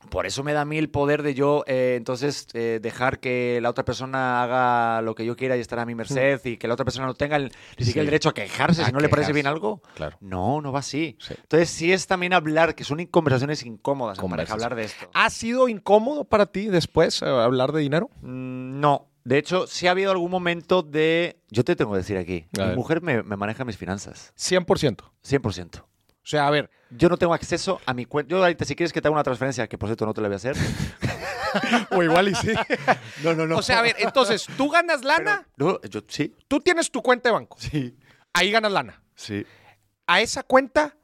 por 0.10 0.26
eso 0.26 0.44
me 0.44 0.54
da 0.54 0.62
a 0.62 0.66
mí 0.66 0.78
el 0.78 0.90
poder 0.90 1.24
de 1.24 1.34
yo, 1.34 1.64
eh, 1.68 1.96
entonces, 1.98 2.48
eh, 2.54 2.80
dejar 2.82 3.20
que 3.20 3.60
la 3.62 3.70
otra 3.70 3.86
persona 3.86 4.44
haga 4.44 5.02
lo 5.02 5.16
que 5.16 5.26
yo 5.26 5.36
quiera 5.36 5.56
y 5.56 5.60
estar 5.60 5.80
a 5.80 5.86
mi 5.86 5.96
merced 5.96 6.42
y 6.46 6.58
que 6.58 6.68
la 6.68 6.74
otra 6.74 6.84
persona 6.86 7.06
no 7.08 7.14
tenga 7.14 7.36
el- 7.38 7.52
ni 7.78 7.86
siquiera 7.86 7.94
Sí. 7.94 8.00
el 8.00 8.06
derecho 8.08 8.30
a 8.30 8.34
quejarse 8.34 8.82
A 8.82 8.86
si 8.88 8.92
no 8.92 9.00
le 9.00 9.10
parece 9.10 9.32
bien 9.34 9.48
algo. 9.48 9.82
Claro. 9.96 10.18
No, 10.22 10.62
no 10.62 10.72
va 10.72 10.80
así. 10.80 11.18
Sí. 11.20 11.34
Entonces, 11.42 11.70
sí 11.70 11.94
es 11.94 12.08
también 12.08 12.34
hablar, 12.34 12.76
que 12.76 12.84
son 12.84 13.06
conversaciones 13.06 13.66
incómodas 13.66 14.18
en 14.18 14.22
pareja, 14.30 14.54
Conversación. 14.54 14.56
hablar 14.64 14.76
de 14.76 14.84
esto. 14.84 15.10
¿Ha 15.14 15.30
sido 15.30 15.68
incómodo 15.70 16.26
para 16.26 16.46
ti 16.48 16.68
después 16.68 17.22
eh, 17.22 17.26
hablar 17.28 17.72
de 17.72 17.82
dinero? 17.82 18.10
Mm, 18.22 18.80
No. 18.80 19.08
De 19.24 19.38
hecho, 19.38 19.68
sí 19.68 19.86
ha 19.86 19.92
habido 19.92 20.10
algún 20.10 20.32
momento 20.32 20.82
de... 20.82 21.40
Yo 21.52 21.64
te 21.64 21.76
tengo 21.76 21.92
que 21.92 22.00
decir 22.00 22.18
aquí. 22.18 22.46
A 22.58 22.62
Mi 22.62 22.68
ver. 22.70 22.76
mujer 22.76 23.02
me, 23.04 23.22
me 23.22 23.38
maneja 23.38 23.64
mis 23.64 23.78
finanzas. 23.78 24.34
100%. 24.36 25.12
100%. 25.24 25.84
O 26.24 26.28
sea, 26.28 26.48
a 26.48 26.52
ver, 26.52 26.70
Yo 26.92 27.10
no 27.10 27.18
tengo 27.18 27.34
acceso 27.34 27.82
a 27.86 27.94
mi 27.94 28.06
cuenta. 28.06 28.30
Yo 28.32 28.38
ahorita, 28.44 28.66
si 28.66 28.76
quieres 28.76 28.94
que 28.94 29.02
te 29.02 29.08
haga 29.08 29.14
una 29.14 29.24
transferencia, 29.24 29.68
que 29.68 29.78
por 29.78 29.88
cierto 29.90 30.06
no 30.06 30.14
te 30.14 30.22
la 30.22 30.28
voy 30.28 30.34
a 30.34 30.38
hacer. 30.38 30.56
o 31.92 32.04
igual 32.04 32.30
y 32.30 32.36
sí. 32.36 32.52
No, 33.24 33.34
no, 33.34 33.58
O 33.58 33.62
sea, 33.62 33.80
a 33.80 33.82
ver, 33.82 33.96
entonces, 34.00 34.46
tú 34.58 34.70
ganas 34.70 35.04
lana, 35.04 35.48
No, 35.58 35.82
yo 35.82 36.02
sí. 36.08 36.36
tú 36.48 36.60
tienes 36.60 36.92
tu 36.92 37.02
cuenta 37.02 37.30
de 37.30 37.34
banco. 37.34 37.58
Sí. 37.60 37.96
Ahí 38.34 38.52
ganas 38.52 38.72
lana. 38.72 39.02
Sí. 39.16 39.46
A 40.08 40.22
esa 40.22 40.44
cuenta, 40.44 40.96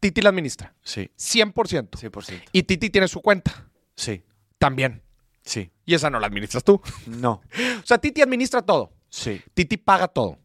Titi 0.00 0.20
la 0.20 0.30
administra. 0.30 0.74
Sí. 0.82 1.10
100%. 1.16 1.90
100%. 1.90 2.42
Y 2.52 2.62
Titi 2.64 2.90
tiene 2.90 3.06
su 3.08 3.20
cuenta. 3.20 3.68
Sí. 3.94 4.24
También. 4.58 5.02
Sí. 5.44 5.70
Y 5.84 5.94
esa 5.94 6.10
no 6.10 6.18
la 6.20 6.26
administras 6.26 6.64
tú. 6.64 6.80
No. 7.06 7.42
O 7.82 7.86
sea, 7.86 7.98
Titi 7.98 8.22
administra 8.22 8.62
todo. 8.62 8.92
Sí. 9.08 9.40
Titi 9.54 9.76
paga 9.76 10.08
todo. 10.08 10.38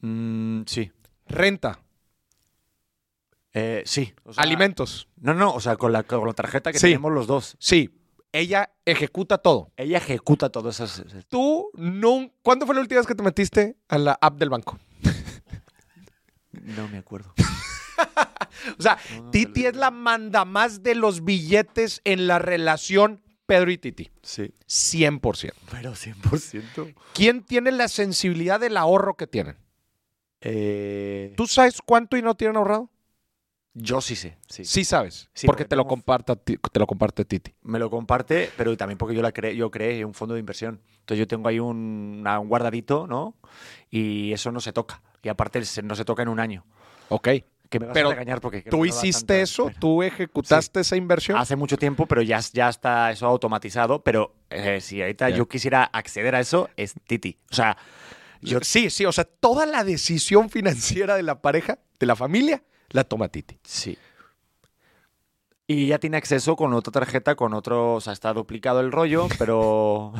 Mm, 0.00 0.62
sí. 0.66 0.90
Renta, 1.26 1.80
Eh, 3.54 3.82
sí. 3.86 4.12
O 4.24 4.32
sea, 4.32 4.42
alimentos. 4.42 5.08
No, 5.20 5.32
no, 5.34 5.54
o 5.54 5.60
sea, 5.60 5.76
con 5.76 5.92
la, 5.92 6.02
con 6.02 6.26
la 6.26 6.32
tarjeta 6.34 6.72
que 6.72 6.78
Sí. 6.78 6.86
tenemos 6.88 7.12
los 7.12 7.26
dos. 7.26 7.56
Sí. 7.60 7.90
Ella 8.32 8.70
ejecuta 8.84 9.38
todo. 9.38 9.70
Ella 9.76 9.98
ejecuta 9.98 10.50
todas 10.50 10.80
esas. 10.80 11.04
Tú, 11.28 11.70
no, 11.74 12.32
¿cuándo 12.42 12.66
fue 12.66 12.74
la 12.74 12.80
última 12.80 12.98
vez 13.00 13.06
que 13.06 13.14
te 13.14 13.22
metiste 13.22 13.76
a 13.88 13.96
la 13.98 14.18
app 14.20 14.38
del 14.38 14.50
banco? 14.50 14.78
No 16.52 16.88
me 16.88 16.98
acuerdo. 16.98 17.32
O 18.78 18.82
sea, 18.82 18.96
No, 19.20 19.30
Titi 19.30 19.66
es 19.66 19.76
la 19.76 19.90
manda 19.90 20.44
más 20.46 20.82
de 20.82 20.94
los 20.94 21.22
billetes 21.22 22.00
en 22.04 22.26
la 22.26 22.38
relación 22.38 23.22
Pedro 23.46 23.70
y 23.70 23.76
Titi. 23.78 24.10
Sí. 24.22 24.54
100%. 24.66 25.52
Pero 25.70 25.92
100%. 25.92 26.94
¿Quién 27.12 27.42
tiene 27.44 27.72
la 27.72 27.88
sensibilidad 27.88 28.58
del 28.58 28.78
ahorro 28.78 29.16
que 29.16 29.26
tienen? 29.26 29.58
Eh, 30.40 31.34
¿Tú 31.36 31.46
sabes 31.46 31.82
cuánto 31.84 32.16
y 32.16 32.22
no 32.22 32.34
tienen 32.36 32.56
ahorrado? 32.56 32.90
Yo 33.76 34.00
sí 34.00 34.14
sé. 34.14 34.36
Sí. 34.48 34.64
Sí 34.64 34.84
sabes, 34.84 35.28
Sí, 35.34 35.46
porque 35.46 35.64
porque 35.64 35.68
te 35.70 35.76
lo, 35.76 35.86
comparta, 35.86 36.36
te 36.36 36.78
lo 36.78 36.86
comparte 36.86 37.24
Titi. 37.24 37.52
Me 37.62 37.78
lo 37.80 37.90
comparte, 37.90 38.50
pero 38.56 38.76
también 38.76 38.96
porque 38.98 39.14
yo 39.16 39.22
la 39.22 39.32
creé, 39.32 39.56
yo 39.56 39.70
creé 39.70 40.04
un 40.04 40.14
fondo 40.14 40.34
de 40.34 40.40
inversión. 40.40 40.80
Entonces 41.00 41.18
yo 41.18 41.26
tengo 41.26 41.48
ahí 41.48 41.58
un, 41.58 42.18
una- 42.20 42.38
un 42.38 42.48
guardadito, 42.48 43.06
¿no? 43.08 43.34
Y 43.90 44.32
eso 44.32 44.52
no 44.52 44.60
se 44.60 44.72
toca. 44.72 45.02
Y 45.22 45.28
aparte 45.28 45.60
no 45.82 45.94
se 45.96 46.04
toca 46.04 46.22
en 46.22 46.28
un 46.28 46.38
año. 46.38 46.64
Ok. 47.08 47.28
Que 47.68 47.80
me 47.80 47.86
vas 47.86 47.94
Pero 47.94 48.08
a 48.08 48.12
regañar 48.12 48.40
porque 48.40 48.62
¿Tú 48.62 48.84
hiciste 48.84 49.40
eso? 49.42 49.72
¿Tú 49.80 50.02
ejecutaste 50.04 50.80
esa 50.80 50.94
inversión? 50.94 51.36
Hace 51.38 51.56
mucho 51.56 51.76
tiempo, 51.76 52.06
pero 52.06 52.22
ya, 52.22 52.38
ya 52.52 52.68
está 52.68 53.10
eso 53.10 53.26
automatizado. 53.26 54.04
Pero 54.04 54.36
eh, 54.50 54.80
si 54.80 55.00
ahorita 55.02 55.30
Ya. 55.30 55.36
yo 55.36 55.48
quisiera 55.48 55.82
acceder 55.84 56.36
a 56.36 56.40
eso, 56.40 56.68
es 56.76 56.94
Titi. 57.08 57.38
O 57.50 57.54
sea, 57.54 57.76
yo 58.40 58.60
Sí, 58.62 58.90
sí, 58.90 59.04
o 59.06 59.10
sea, 59.12 59.24
toda 59.24 59.66
la 59.66 59.82
decisión 59.82 60.48
financiera 60.50 61.16
de 61.16 61.24
la 61.24 61.40
pareja, 61.42 61.78
de 61.98 62.06
la 62.06 62.14
familia, 62.14 62.62
la 62.94 63.04
toma 63.04 63.28
Titi. 63.28 63.58
sí. 63.64 63.98
Y 65.66 65.86
ya 65.86 65.98
tiene 65.98 66.18
acceso 66.18 66.56
con 66.56 66.74
otra 66.74 66.92
tarjeta, 66.92 67.36
con 67.36 67.54
otro, 67.54 67.94
o 67.94 68.00
sea, 68.02 68.12
está 68.12 68.34
duplicado 68.34 68.80
el 68.80 68.92
rollo, 68.92 69.28
pero, 69.38 70.12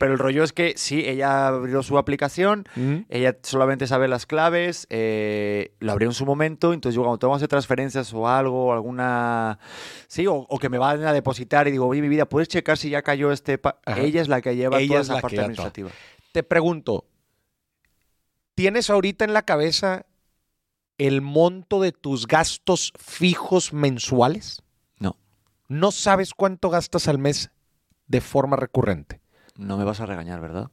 pero 0.00 0.12
el 0.12 0.18
rollo 0.18 0.42
es 0.42 0.52
que 0.52 0.74
sí, 0.76 1.04
ella 1.06 1.46
abrió 1.46 1.84
su 1.84 1.96
aplicación, 1.96 2.66
Ella 3.08 3.38
solamente 3.44 3.86
sabe 3.86 4.08
las 4.08 4.26
claves, 4.26 4.88
eh, 4.90 5.76
lo 5.78 5.92
abrió 5.92 6.08
en 6.08 6.12
su 6.12 6.26
momento, 6.26 6.72
entonces 6.72 6.96
yo 6.96 7.02
cuando 7.02 7.20
tengo 7.20 7.34
que 7.34 7.36
hacer 7.36 7.48
transferencias 7.48 8.12
o 8.12 8.26
algo, 8.26 8.72
alguna... 8.72 9.60
Sí, 10.08 10.26
o, 10.26 10.34
o 10.34 10.58
que 10.58 10.68
me 10.68 10.78
van 10.78 11.04
a 11.04 11.12
depositar 11.12 11.68
y 11.68 11.70
digo, 11.70 11.86
oye, 11.86 12.02
mi 12.02 12.08
vida, 12.08 12.28
¿puedes 12.28 12.48
checar 12.48 12.76
si 12.76 12.90
ya 12.90 13.02
cayó 13.02 13.30
este...? 13.30 13.58
pa-?" 13.58 13.78
Ajá. 13.86 14.00
Ella 14.00 14.20
es 14.20 14.26
la 14.26 14.40
que 14.40 14.56
lleva 14.56 14.80
Ella 14.80 14.88
toda 14.88 15.00
es 15.02 15.06
esa 15.06 15.14
la 15.14 15.20
parte 15.20 15.38
administrativa. 15.38 15.90
Te 16.32 16.42
pregunto, 16.42 17.04
¿tienes 18.56 18.90
ahorita 18.90 19.24
en 19.24 19.34
la 19.34 19.42
cabeza 19.42 20.06
el 21.06 21.22
monto 21.22 21.80
de 21.80 21.92
tus 21.92 22.26
gastos 22.26 22.92
fijos 22.98 23.72
mensuales? 23.72 24.62
No, 24.98 25.16
¿No 25.68 25.92
sabes 25.92 26.34
cuánto 26.34 26.68
gastas 26.70 27.08
al 27.08 27.18
mes 27.18 27.50
de 28.06 28.20
forma 28.20 28.56
recurrente? 28.56 29.20
no 29.56 29.76
me 29.76 29.84
vas 29.84 30.00
a 30.00 30.06
regañar, 30.06 30.40
¿verdad? 30.40 30.70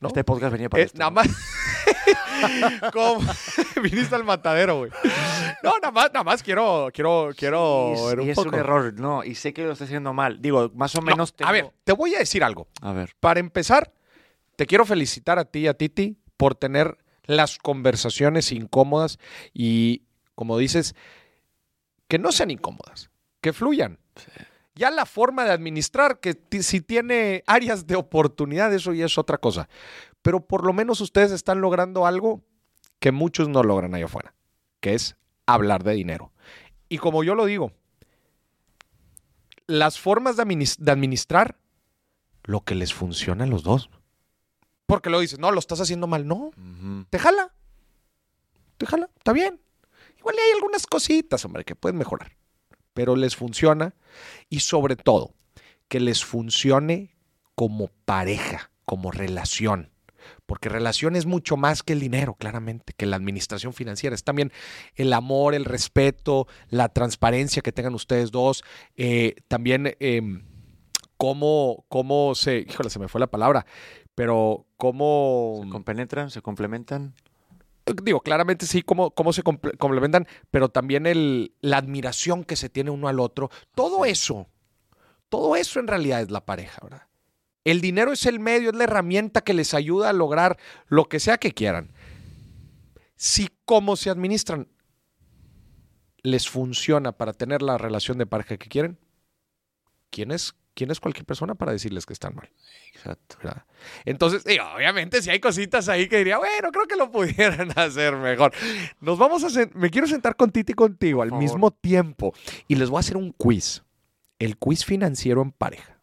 ¿No? 0.00 0.08
Este 0.08 0.24
podcast 0.24 0.52
venía 0.52 0.68
para 0.68 0.82
Eh, 0.82 0.86
esto. 0.86 0.98
nada 0.98 1.10
más. 1.12 1.28
¿Cómo? 2.92 3.20
Viniste 3.82 4.14
al 4.14 4.24
matadero, 4.24 4.78
güey. 4.78 4.90
No, 5.62 5.72
nada 5.80 5.90
más, 5.92 6.10
nada 6.12 6.24
más 6.24 6.42
quiero, 6.42 6.88
quiero, 6.92 7.30
quiero 7.36 7.90
Y 7.90 7.94
es, 7.94 8.00
un 8.14 8.22
y 8.22 8.30
es 8.30 8.36
poco. 8.36 8.48
un 8.48 8.54
error, 8.56 8.94
no, 8.94 9.24
y 9.24 9.34
sé 9.34 9.52
que 9.54 9.62
lo 9.64 9.72
estoy 9.72 9.86
haciendo 9.86 10.12
mal. 10.12 10.40
Digo, 10.42 10.70
más 10.74 10.94
o 10.96 11.00
No, 11.00 11.06
menos 11.06 11.34
A 11.44 11.52
ver, 11.52 11.72
te 11.84 11.92
voy 11.92 12.14
a 12.14 12.18
decir 12.18 12.42
algo. 12.44 12.68
A 12.82 12.92
ver. 12.92 13.14
Para 13.20 13.40
empezar, 13.40 13.92
te 14.56 14.66
quiero 14.66 14.84
felicitar 14.84 15.38
a 15.38 15.44
ti 15.44 15.60
y 15.60 15.66
a 15.68 15.74
Titi 15.74 16.18
por 16.36 16.54
tener 16.54 16.98
las 17.24 17.58
conversaciones 17.58 18.52
incómodas 18.52 19.18
y, 19.52 20.02
como 20.34 20.58
dices, 20.58 20.94
que 22.08 22.18
no 22.18 22.32
sean 22.32 22.50
incómodas, 22.50 23.10
que 23.40 23.52
fluyan. 23.52 23.98
Ya 24.74 24.90
la 24.90 25.06
forma 25.06 25.44
de 25.44 25.52
administrar, 25.52 26.20
que 26.20 26.36
si 26.62 26.80
tiene 26.80 27.44
áreas 27.46 27.86
de 27.86 27.96
oportunidad, 27.96 28.72
eso 28.74 28.92
ya 28.92 29.06
es 29.06 29.18
otra 29.18 29.38
cosa. 29.38 29.68
Pero 30.22 30.46
por 30.46 30.64
lo 30.64 30.72
menos 30.72 31.00
ustedes 31.00 31.30
están 31.30 31.60
logrando 31.60 32.06
algo 32.06 32.42
que 32.98 33.12
muchos 33.12 33.48
no 33.48 33.62
logran 33.62 33.94
allá 33.94 34.06
afuera, 34.06 34.34
que 34.80 34.94
es 34.94 35.16
hablar 35.46 35.84
de 35.84 35.92
dinero. 35.92 36.32
Y 36.88 36.98
como 36.98 37.22
yo 37.22 37.34
lo 37.34 37.44
digo, 37.44 37.72
las 39.66 39.98
formas 39.98 40.36
de, 40.36 40.44
de 40.78 40.92
administrar 40.92 41.56
lo 42.44 42.60
que 42.62 42.74
les 42.74 42.92
funciona 42.92 43.44
a 43.44 43.46
los 43.46 43.62
dos. 43.62 43.90
Porque 44.94 45.10
lo 45.10 45.20
dices, 45.20 45.38
no, 45.38 45.50
lo 45.50 45.58
estás 45.58 45.80
haciendo 45.80 46.06
mal. 46.06 46.26
No, 46.26 46.50
Ujú. 46.56 47.06
te 47.10 47.18
jala. 47.18 47.52
Te 48.78 48.86
jala, 48.86 49.08
está 49.16 49.32
bien. 49.32 49.60
Igual 50.18 50.36
hay 50.38 50.52
algunas 50.56 50.86
cositas, 50.86 51.44
hombre, 51.44 51.64
que 51.64 51.74
pueden 51.76 51.96
mejorar. 51.98 52.36
Pero 52.92 53.16
les 53.16 53.36
funciona 53.36 53.94
y 54.48 54.60
sobre 54.60 54.96
todo, 54.96 55.34
que 55.88 56.00
les 56.00 56.24
funcione 56.24 57.14
como 57.54 57.88
pareja, 58.04 58.70
como 58.84 59.10
relación. 59.10 59.90
porque 60.46 60.70
relación 60.70 61.16
es 61.16 61.26
mucho 61.26 61.58
más 61.58 61.82
que 61.82 61.92
el 61.92 62.00
dinero, 62.00 62.34
claramente, 62.34 62.94
que 62.96 63.04
la 63.04 63.16
administración 63.16 63.74
financiera. 63.74 64.14
Es 64.14 64.24
también 64.24 64.52
el 64.94 65.12
amor, 65.12 65.54
el 65.54 65.66
respeto, 65.66 66.46
la 66.70 66.88
transparencia 66.88 67.60
que 67.60 67.72
tengan 67.72 67.94
ustedes 67.94 68.30
dos, 68.30 68.64
eh, 68.96 69.34
también 69.48 69.94
em, 70.00 70.42
cómo, 71.18 71.84
cómo 71.88 72.34
se, 72.34 72.60
híjole, 72.60 72.88
se 72.88 72.98
me 72.98 73.08
fue 73.08 73.20
la 73.20 73.26
palabra, 73.26 73.66
pero 74.14 74.66
cómo... 74.76 75.60
¿Se 75.64 75.70
compenetran? 75.70 76.30
¿Se 76.30 76.42
complementan? 76.42 77.14
digo, 78.02 78.20
claramente 78.20 78.66
sí, 78.66 78.82
cómo, 78.82 79.10
cómo 79.10 79.32
se 79.32 79.44
comple- 79.44 79.76
complementan, 79.76 80.26
pero 80.50 80.70
también 80.70 81.06
el, 81.06 81.54
la 81.60 81.78
admiración 81.78 82.44
que 82.44 82.56
se 82.56 82.68
tiene 82.68 82.90
uno 82.90 83.08
al 83.08 83.20
otro. 83.20 83.50
Todo 83.74 84.04
eso, 84.04 84.48
todo 85.28 85.56
eso 85.56 85.80
en 85.80 85.86
realidad 85.86 86.22
es 86.22 86.30
la 86.30 86.44
pareja, 86.44 86.80
¿verdad? 86.82 87.06
El 87.64 87.80
dinero 87.80 88.12
es 88.12 88.26
el 88.26 88.40
medio, 88.40 88.70
es 88.70 88.76
la 88.76 88.84
herramienta 88.84 89.42
que 89.42 89.54
les 89.54 89.74
ayuda 89.74 90.10
a 90.10 90.14
lograr 90.14 90.58
lo 90.86 91.08
que 91.08 91.20
sea 91.20 91.38
que 91.38 91.52
quieran. 91.52 91.92
Si 93.16 93.48
cómo 93.64 93.96
se 93.96 94.10
administran 94.10 94.68
les 96.22 96.48
funciona 96.48 97.12
para 97.12 97.32
tener 97.34 97.62
la 97.62 97.76
relación 97.76 98.16
de 98.18 98.26
pareja 98.26 98.56
que 98.56 98.68
quieren, 98.68 98.98
¿quién 100.10 100.30
es, 100.30 100.54
quién 100.74 100.90
es 100.90 101.00
cualquier 101.00 101.24
persona 101.24 101.54
para 101.54 101.72
decirles 101.72 102.06
que 102.06 102.12
están 102.12 102.34
mal? 102.34 102.50
Exacto. 102.94 103.36
¿verdad? 103.42 103.64
Entonces, 104.04 104.44
digo, 104.44 104.64
obviamente 104.74 105.22
si 105.22 105.30
hay 105.30 105.40
cositas 105.40 105.88
ahí 105.88 106.08
que 106.08 106.18
diría, 106.18 106.38
bueno, 106.38 106.70
creo 106.72 106.86
que 106.86 106.96
lo 106.96 107.10
pudieran 107.10 107.70
hacer 107.76 108.16
mejor. 108.16 108.52
Nos 109.00 109.18
vamos 109.18 109.44
a 109.44 109.68
me 109.74 109.90
quiero 109.90 110.06
sentar 110.06 110.36
con 110.36 110.50
Titi 110.50 110.72
y 110.72 110.74
contigo 110.74 111.22
al 111.22 111.32
mismo 111.32 111.70
tiempo 111.70 112.34
y 112.68 112.74
les 112.74 112.90
voy 112.90 112.98
a 112.98 113.00
hacer 113.00 113.16
un 113.16 113.32
quiz. 113.32 113.82
El 114.38 114.56
quiz 114.58 114.84
financiero 114.84 115.42
en 115.42 115.52
pareja. 115.52 116.00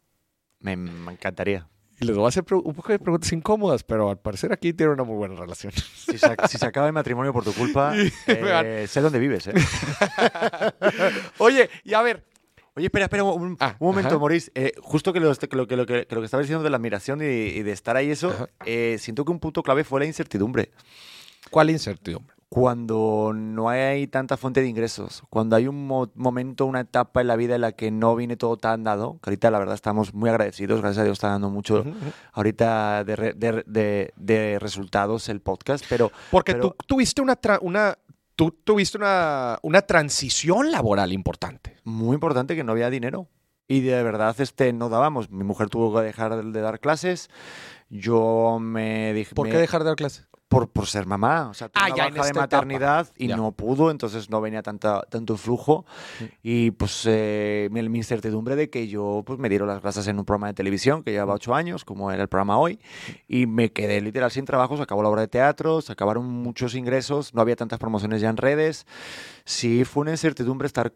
Me, 0.59 0.75
me 0.75 1.11
encantaría. 1.11 1.67
Y 2.01 2.05
les 2.05 2.15
voy 2.15 2.25
a 2.25 2.29
hacer 2.29 2.43
un 2.51 2.73
poco 2.73 2.91
de 2.91 2.97
preguntas 2.97 3.31
incómodas, 3.31 3.83
pero 3.83 4.09
al 4.09 4.17
parecer 4.17 4.51
aquí 4.51 4.73
tienen 4.73 4.93
una 4.93 5.03
muy 5.03 5.15
buena 5.15 5.35
relación. 5.35 5.71
Si 5.71 6.17
se, 6.17 6.35
si 6.49 6.57
se 6.57 6.65
acaba 6.65 6.87
el 6.87 6.93
matrimonio 6.93 7.31
por 7.31 7.43
tu 7.43 7.53
culpa, 7.53 7.93
eh, 8.27 8.87
sé 8.89 9.01
dónde 9.01 9.19
vives, 9.19 9.45
¿eh? 9.45 9.53
Oye, 11.37 11.69
y 11.83 11.93
a 11.93 12.01
ver, 12.01 12.25
Oye, 12.81 12.87
espera, 12.87 13.05
espera 13.05 13.23
un, 13.23 13.55
Ah, 13.59 13.75
un 13.79 13.87
momento. 13.89 14.19
Maurice. 14.19 14.51
Eh, 14.55 14.73
justo 14.81 15.13
que 15.13 15.19
lo, 15.19 15.31
que, 15.35 15.55
lo, 15.55 15.67
que, 15.67 15.75
lo, 15.77 15.85
que, 15.85 16.07
que 16.07 16.15
lo 16.15 16.21
que 16.21 16.25
estabas 16.25 16.45
diciendo 16.47 16.63
de 16.63 16.71
la 16.71 16.77
admiración 16.77 17.21
y, 17.21 17.25
y 17.25 17.61
de 17.61 17.71
estar 17.71 17.95
ahí 17.95 18.09
eso, 18.09 18.49
eh, 18.65 18.97
siento 18.99 19.23
que 19.23 19.31
un 19.31 19.39
punto 19.39 19.61
clave 19.61 19.83
fue 19.83 19.99
la 19.99 20.05
incertidumbre. 20.07 20.71
¿cuál 21.51 21.69
incertidumbre? 21.69 22.33
Cuando 22.49 23.31
no 23.33 23.69
hay 23.69 24.07
tanta 24.07 24.35
fuente 24.35 24.61
de 24.61 24.67
ingresos, 24.67 25.23
cuando 25.29 25.55
hay 25.55 25.67
un 25.67 25.87
mo- 25.87 26.11
momento, 26.15 26.65
una 26.65 26.81
etapa 26.81 27.21
en 27.21 27.27
la 27.27 27.35
vida 27.37 27.55
en 27.55 27.61
la 27.61 27.71
que 27.71 27.91
no 27.91 28.13
viene 28.15 28.35
todo 28.35 28.57
tan 28.57 28.83
dado, 28.83 29.19
que 29.23 29.29
ahorita 29.29 29.49
la 29.51 29.59
verdad 29.59 29.75
estamos 29.75 30.13
muy 30.13 30.29
agradecidos, 30.29 30.81
gracias 30.81 30.99
a 30.99 31.03
Dios 31.05 31.15
está 31.15 31.29
dando 31.29 31.49
mucho 31.49 31.85
ahorita 32.33 33.03
de, 33.05 33.15
re- 33.15 33.33
de- 33.33 33.63
de- 33.67 34.13
de 34.17 34.59
resultados 34.59 35.29
el 35.29 35.39
podcast, 35.39 35.85
pero 35.89 36.11
Porque 36.29 36.53
Pero- 36.53 36.71
tú 36.71 36.75
tuviste 36.87 37.21
una, 37.21 37.37
tú 38.41 38.57
tuviste 38.63 38.97
una, 38.97 39.59
una 39.61 39.83
transición 39.83 40.71
laboral 40.71 41.13
importante. 41.13 41.77
muy 41.83 42.15
importante 42.15 42.55
que 42.55 42.63
no 42.63 42.71
había 42.71 42.89
dinero. 42.89 43.27
Y 43.67 43.81
de 43.81 44.01
verdad 44.01 44.35
este, 44.39 44.73
no 44.73 44.89
dábamos. 44.89 45.29
Mi 45.29 45.43
mujer 45.43 45.69
tuvo 45.69 45.95
que 45.95 46.01
dejar 46.05 46.43
de 46.43 46.61
dar 46.61 46.79
clases. 46.79 47.29
Yo 47.89 48.57
me 48.59 49.13
dije... 49.13 49.35
¿Por 49.35 49.45
me- 49.45 49.53
qué 49.53 49.59
dejar 49.59 49.81
de 49.83 49.89
dar 49.89 49.95
clases? 49.95 50.27
Por, 50.51 50.67
por 50.69 50.85
ser 50.85 51.05
mamá. 51.05 51.47
O 51.49 51.53
sea, 51.53 51.69
tuve 51.69 51.81
Ah, 51.81 51.87
una 51.87 51.95
ya 51.95 52.07
en 52.07 52.13
baja 52.13 52.23
de 52.23 52.27
esta 52.27 52.39
etapa. 52.43 52.57
maternidad 52.57 53.07
y 53.15 53.27
Ya. 53.27 53.37
no 53.37 53.53
pudo, 53.53 53.89
entonces 53.89 54.29
no 54.29 54.41
venía 54.41 54.61
tanta, 54.61 55.01
tanto 55.09 55.37
flujo. 55.37 55.85
Mm. 56.19 56.23
Y 56.43 56.71
pues 56.71 57.03
eh, 57.07 57.69
mi, 57.71 57.79
incertidumbre 57.79 58.57
de 58.57 58.69
que 58.69 58.89
yo 58.89 59.23
pues 59.25 59.39
me 59.39 59.47
dieron 59.47 59.69
las 59.69 59.81
gracias 59.81 60.07
en 60.07 60.19
un 60.19 60.25
programa 60.25 60.47
de 60.47 60.53
televisión 60.53 61.03
que 61.03 61.11
llevaba 61.11 61.35
ocho 61.35 61.55
años, 61.55 61.85
como 61.85 62.11
era 62.11 62.21
el 62.21 62.27
programa 62.27 62.57
hoy, 62.57 62.81
y 63.29 63.45
me 63.47 63.71
quedé 63.71 64.01
literal 64.01 64.29
sin 64.29 64.43
trabajo, 64.43 64.75
se 64.75 64.83
acabó 64.83 65.01
la 65.03 65.07
obra 65.09 65.21
de 65.21 65.29
teatro, 65.29 65.79
se 65.79 65.93
acabaron 65.93 66.25
muchos 66.25 66.75
ingresos, 66.75 67.33
no 67.33 67.39
había 67.41 67.55
tantas 67.55 67.79
promociones 67.79 68.19
ya 68.19 68.29
en 68.29 68.35
redes. 68.35 68.85
Sí, 69.45 69.85
fue 69.85 70.01
una 70.01 70.11
incertidumbre 70.11 70.65
estar 70.67 70.91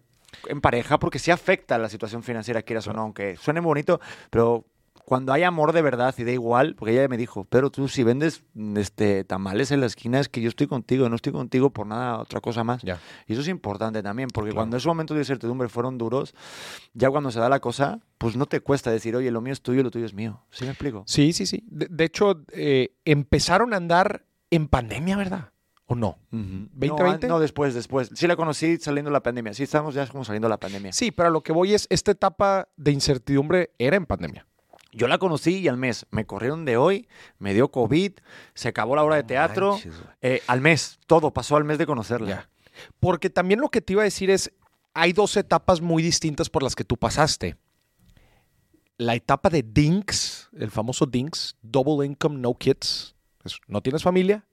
en 0.48 0.60
pareja 0.60 1.00
porque 1.00 1.18
sí 1.18 1.32
afecta 1.32 1.78
la 1.78 1.88
situación 1.88 2.24
financiera, 2.24 2.62
quieras 2.62 2.88
o 2.88 2.94
no, 2.94 3.04
aunque 3.04 3.38
suene 3.38 3.62
bonito, 3.62 4.02
pero 4.30 4.66
cuando 5.06 5.32
hay 5.34 5.44
amor 5.44 5.72
de 5.72 5.82
verdad 5.82 6.14
y 6.18 6.24
da 6.24 6.32
igual, 6.32 6.76
porque 6.76 6.94
ella 6.94 7.08
me 7.08 7.18
dijo, 7.18 7.46
pero 7.46 7.70
tú 7.70 7.88
si 7.88 8.04
vendes 8.04 8.44
este, 8.76 9.24
tamales 9.24 9.72
en 9.72 9.80
la 9.80 9.86
esquina 9.86 10.20
es 10.20 10.30
que 10.30 10.42
yo 10.42 10.50
estoy 10.50 10.68
contigo, 10.68 11.08
no 11.10 11.16
estoy 11.16 11.32
contigo 11.32 11.70
por 11.70 11.86
nada, 11.88 12.18
otra 12.20 12.42
cosa 12.42 12.64
más. 12.64 12.82
Ya. 12.82 13.00
Y 13.28 13.34
eso 13.34 13.42
es 13.42 13.48
importante 13.48 14.02
también, 14.04 14.30
porque 14.30 14.50
Claro. 14.50 14.62
cuando 14.62 14.78
esos 14.78 14.88
momentos 14.88 15.16
de 15.16 15.22
incertidumbre 15.22 15.70
fueron 15.70 15.98
duros, 15.98 16.34
ya 16.94 17.10
cuando 17.10 17.32
se 17.32 17.40
da 17.40 17.48
la 17.50 17.60
cosa, 17.60 18.00
pues 18.18 18.36
no 18.36 18.46
te 18.48 18.60
cuesta 18.62 18.92
decir, 18.92 19.16
oye, 19.16 19.30
lo 19.32 19.42
mío 19.42 19.54
es 19.54 19.62
tuyo, 19.62 19.84
lo 19.84 19.92
tuyo 19.92 20.06
es 20.06 20.14
mío. 20.14 20.42
¿Sí 20.50 20.66
me 20.66 20.72
explico? 20.72 21.04
Sí, 21.06 21.34
sí, 21.34 21.46
sí. 21.46 21.64
De, 21.68 21.88
de 21.90 22.04
hecho, 22.04 22.42
eh, 22.52 22.96
empezaron 23.06 23.74
a 23.74 23.78
andar 23.78 24.26
en 24.50 24.68
pandemia, 24.68 25.18
¿verdad? 25.18 25.52
¿O 25.88 25.94
no? 25.96 26.18
Ujú. 26.32 26.68
¿2020? 26.80 27.22
No, 27.28 27.36
no, 27.36 27.40
después, 27.40 27.76
después. 27.76 28.10
Sí 28.16 28.26
la 28.26 28.36
conocí 28.36 28.78
saliendo 28.78 29.10
de 29.10 29.14
la 29.14 29.22
pandemia. 29.22 29.54
Sí, 29.54 29.62
estamos 29.64 29.94
ya 29.94 30.08
como 30.08 30.26
saliendo 30.26 30.48
de 30.48 30.50
la 30.50 30.58
pandemia. 30.60 30.92
Sí, 30.92 31.12
pero 31.12 31.28
a 31.28 31.32
lo 31.32 31.44
que 31.44 31.52
voy 31.54 31.76
es, 31.76 31.86
esta 31.92 32.10
etapa 32.12 32.68
de 32.76 32.92
incertidumbre 32.92 33.70
era 33.78 33.96
en 33.96 34.08
pandemia. 34.08 34.48
Yo 34.96 35.08
la 35.08 35.18
conocí 35.18 35.58
y 35.58 35.68
al 35.68 35.78
mes 35.78 36.06
me 36.10 36.26
corrieron 36.26 36.64
de 36.64 36.78
hoy, 36.78 37.08
me 37.38 37.54
dio 37.54 37.70
COVID, 37.70 38.14
se 38.54 38.70
acabó 38.70 38.96
la 38.96 39.04
obra 39.04 39.18
de 39.18 39.24
teatro. 39.24 39.74
manches, 39.74 39.94
eh, 40.22 40.42
al 40.48 40.62
mes, 40.62 41.00
todo 41.06 41.32
pasó 41.32 41.58
al 41.58 41.66
mes 41.66 41.78
de 41.78 41.86
conocerla. 41.86 42.28
Ya. 42.28 42.50
Porque 43.00 43.30
también 43.30 43.60
lo 43.60 43.70
que 43.70 43.82
te 43.82 43.94
iba 43.94 44.02
a 44.04 44.06
decir 44.06 44.30
es, 44.30 44.52
hay 44.94 45.12
dos 45.12 45.36
etapas 45.36 45.82
muy 45.82 46.02
distintas 46.02 46.50
por 46.50 46.64
las 46.64 46.76
que 46.76 46.86
tú 46.86 46.96
pasaste. 46.96 47.58
La 48.98 49.16
etapa 49.16 49.50
de 49.50 49.64
DINKS, 49.64 50.50
el 50.58 50.72
famoso 50.72 51.06
DINKS, 51.06 51.58
Double 51.62 52.06
Income 52.06 52.40
No 52.40 52.56
Kids, 52.56 53.16
es, 53.44 53.60
no 53.68 53.82
tienes 53.82 54.02
familia 54.02 54.46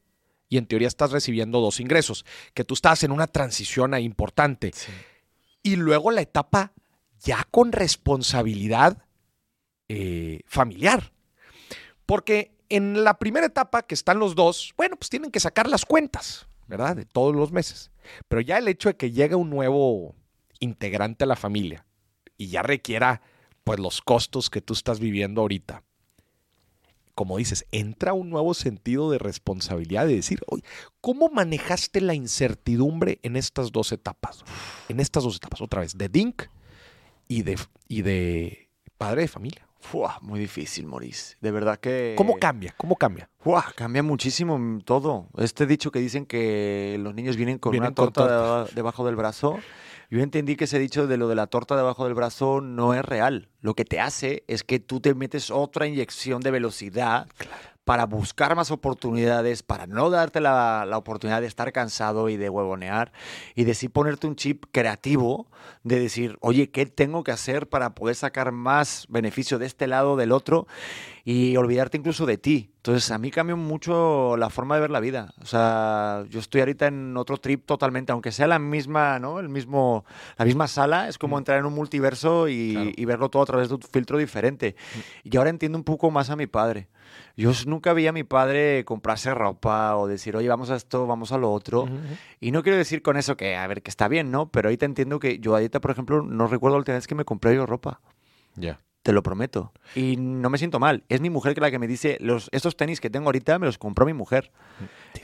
y 0.49 0.59
en 0.59 0.67
teoría 0.67 0.89
estás 0.89 1.13
recibiendo 1.13 1.61
dos 1.61 1.81
ingresos, 1.81 2.27
que 2.53 2.63
tú 2.63 2.75
estás 2.75 3.05
en 3.05 3.13
una 3.13 3.27
transición 3.27 3.95
ahí 3.95 4.05
importante. 4.05 4.73
Y 5.63 5.77
luego 5.77 6.11
la 6.11 6.21
etapa 6.21 6.73
ya 7.21 7.47
con 7.51 7.73
responsabilidad 7.73 9.03
eh, 9.89 10.41
familiar. 10.47 11.13
Porque 12.07 12.57
en 12.69 13.05
la 13.05 13.19
primera 13.19 13.47
etapa 13.47 13.83
que 13.83 13.95
están 13.95 14.19
los 14.19 14.35
dos, 14.35 14.73
bueno, 14.77 14.97
pues 14.97 15.11
tienen 15.11 15.31
que 15.31 15.41
sacar 15.41 15.69
las 15.69 15.85
cuentas, 15.85 16.47
¿verdad? 16.67 16.97
De 16.97 17.05
todos 17.05 17.35
los 17.35 17.53
meses. 17.53 17.91
Pero 18.29 18.41
ya 18.41 18.59
el 18.59 18.69
hecho 18.69 18.89
de 18.89 18.97
que 18.97 19.11
llegue 19.11 19.35
un 19.35 19.51
nuevo 19.51 20.15
integrante 20.59 21.25
a 21.25 21.27
la 21.27 21.37
familia 21.37 21.85
y 22.37 22.49
ya 22.49 22.63
requiera 22.63 23.21
pues 23.65 23.79
los 23.79 24.01
costos 24.01 24.51
que 24.51 24.61
tú 24.61 24.73
estás 24.73 25.01
viviendo 25.01 25.43
ahorita. 25.43 25.83
Como 27.15 27.37
dices, 27.37 27.67
entra 27.73 28.15
un 28.15 28.31
nuevo 28.31 28.55
sentido 28.55 29.11
de 29.11 29.19
responsabilidad 29.19 30.07
de 30.07 30.17
decir, 30.17 30.41
oye, 30.47 30.65
¿cómo 31.03 31.29
manejaste 31.29 32.01
la 32.01 32.15
incertidumbre 32.15 33.19
en 33.23 33.37
estas 33.37 33.71
dos 33.71 33.93
etapas? 33.93 34.45
En 34.89 34.99
estas 34.99 35.25
dos 35.25 35.37
etapas, 35.37 35.61
otra 35.61 35.83
vez, 35.83 35.99
de 35.99 36.09
Dink 36.09 36.45
y 37.29 37.43
de, 37.43 37.59
y 37.87 38.01
de 38.03 38.71
padre 38.97 39.23
de 39.23 39.29
familia. 39.29 39.69
Fua, 39.83 40.19
muy 40.23 40.39
difícil, 40.39 40.87
Maurice. 40.87 41.37
De 41.41 41.51
verdad 41.51 41.79
que... 41.79 42.15
¿Cómo 42.17 42.39
cambia? 42.39 42.73
¿Cómo 42.77 42.95
cambia? 42.97 43.29
Fua, 43.41 43.65
cambia 43.75 44.03
muchísimo 44.03 44.79
todo. 44.85 45.27
Este 45.37 45.67
dicho 45.67 45.91
que 45.91 45.99
dicen 45.99 46.25
que 46.25 46.97
los 47.01 47.15
niños 47.15 47.37
vienen 47.37 47.59
con 47.59 47.73
Vienen 47.73 47.89
una 47.89 47.95
con 47.95 48.13
torta, 48.13 48.65
de- 48.65 48.71
debajo 48.75 49.05
del 49.05 49.17
brazo. 49.17 49.59
Yo 50.09 50.21
entendí 50.21 50.57
que 50.57 50.65
ese 50.65 50.79
dicho 50.79 51.07
de 51.07 51.17
lo 51.17 51.27
de 51.27 51.35
la 51.35 51.47
torta 51.49 51.75
debajo 51.77 52.05
del 52.05 52.15
brazo 52.15 52.61
no 52.61 52.95
es 52.95 53.03
real. 53.05 53.49
Lo 53.61 53.75
que 53.75 53.85
te 53.85 53.99
hace 53.99 54.45
es 54.47 54.63
que 54.63 54.79
tú 54.79 55.01
te 55.01 55.15
metes 55.15 55.51
otra 55.51 55.87
inyección 55.87 56.43
de 56.43 56.51
velocidad 56.51 57.27
para 57.85 58.07
buscar 58.07 58.55
más 58.55 58.71
oportunidades, 58.71 59.63
para 59.63 59.87
no 59.87 60.11
darte 60.11 60.41
la, 60.41 60.87
la 60.87 60.99
oportunidad 60.99 61.41
de 61.41 61.47
estar 61.47 61.73
cansado 61.73 62.29
y 62.29 62.37
de 62.37 62.49
huevonear 62.49 63.13
y 63.55 63.65
de 63.65 63.75
sí 63.75 63.89
ponerte 63.89 64.27
un 64.27 64.37
chip 64.37 64.65
creativo 64.71 65.49
de 65.83 65.99
decir, 65.99 66.39
oye, 66.41 66.71
¿qué 66.71 66.87
tengo 66.87 67.25
que 67.25 67.33
hacer 67.33 67.69
para 67.69 67.95
poder 67.95 68.15
sacar 68.15 68.53
más 68.53 69.07
beneficio 69.09 69.59
de 69.59 69.67
este 69.67 69.87
lado, 69.87 70.17
del 70.17 70.33
otro 70.33 70.67
y 71.25 71.57
olvidarte 71.57 71.97
incluso 71.99 72.27
de 72.27 72.39
ti? 72.39 72.71
Entonces, 72.77 73.11
a 73.13 73.19
mí 73.19 73.31
cambió 73.31 73.57
mucho 73.57 74.37
la 74.37 74.51
forma 74.51 74.75
de 74.75 74.81
ver 74.81 74.91
la 74.91 74.99
vida. 74.99 75.33
O 75.41 75.47
sea, 75.47 76.25
yo 76.29 76.41
estoy 76.41 76.63
ahorita 76.63 76.89
en 76.89 77.17
otro 77.17 77.37
trip 77.37 77.65
totalmente, 77.65 78.11
aunque 78.11 78.33
sea 78.33 78.49
la 78.49 78.59
misma, 78.59 79.21
¿no? 79.21 79.39
El 79.39 79.49
mismo, 79.49 80.05
la 80.37 80.45
misma 80.45 80.67
sala, 80.67 81.09
es 81.09 81.19
como 81.19 81.39
entrar 81.39 81.59
en 81.61 81.67
un 81.67 81.75
multiverso 81.75 82.49
y, 82.49 82.73
Claro. 82.73 82.91
y 82.97 83.05
verlo 83.05 83.29
todo 83.29 83.43
a 83.43 83.47
través 83.47 83.69
de 83.69 83.77
un 83.77 83.83
filtro 83.83 84.19
diferente. 84.19 84.75
Y 85.23 85.37
ahora 85.37 85.51
entiendo 85.51 85.79
un 85.79 85.85
poco 85.85 86.11
más 86.11 86.31
a 86.31 86.35
mi 86.37 86.49
padre. 86.49 86.89
Yo 87.37 87.53
nunca 87.67 87.93
vi 87.93 88.07
a 88.09 88.13
mi 88.13 88.25
padre 88.25 88.85
comprarse 88.85 89.33
ropa 89.33 89.97
o 89.97 90.09
decir, 90.09 90.35
oye, 90.37 90.49
vamos 90.49 90.71
a 90.71 90.77
esto, 90.77 91.07
vamos 91.07 91.31
a 91.31 91.39
lo 91.39 91.53
otro. 91.53 91.83
Ujú, 91.85 91.95
ujú. 91.95 92.17
Y 92.41 92.51
no 92.51 92.63
quiero 92.65 92.77
decir 92.79 93.01
con 93.03 93.17
eso 93.17 93.37
que, 93.37 93.55
a 93.57 93.67
ver, 93.69 93.83
que 93.83 93.91
está 93.91 94.09
bien, 94.09 94.31
¿no? 94.33 94.51
Pero 94.51 94.69
ahorita 94.69 94.87
entiendo 94.87 95.21
que 95.21 95.39
yo 95.39 95.55
ahorita, 95.55 95.81
por 95.81 95.93
ejemplo, 95.93 96.23
no 96.23 96.49
recuerdo 96.49 96.77
la 96.77 96.81
última 96.81 96.97
vez 96.97 97.07
que 97.07 97.15
me 97.15 97.25
compré 97.25 97.55
yo 97.55 97.65
ropa. 97.65 98.01
Ya. 98.57 98.81
Te 99.03 99.13
lo 99.13 99.23
prometo. 99.25 99.73
Y 99.97 100.17
no 100.17 100.49
me 100.49 100.59
siento 100.59 100.79
mal. 100.79 101.03
Es 101.09 101.21
mi 101.21 101.29
mujer 101.29 101.55
que 101.55 101.61
la 101.61 101.73
que 101.73 101.81
me 101.81 101.89
dice, 101.89 102.19
los, 102.21 102.49
estos 102.53 102.77
tenis 102.77 103.01
que 103.01 103.11
tengo 103.11 103.27
ahorita 103.27 103.59
me 103.59 103.67
los 103.67 103.77
compró 103.77 104.07
mi 104.07 104.13
mujer. 104.13 104.53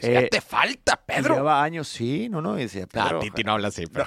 ya 0.03 0.23
Eh, 0.23 0.29
te 0.29 0.41
falta, 0.41 1.01
Pedro. 1.07 1.37
Lleva 1.37 1.63
años, 1.63 1.87
sí, 1.87 2.29
no, 2.29 2.43
no. 2.43 2.59
Y 2.59 2.63
decía, 2.63 2.87
Ah, 2.95 3.05
Pedro, 3.05 3.19
Titi 3.21 3.45
no 3.45 3.53
habla 3.53 3.69
así, 3.69 3.85
pero... 3.87 4.07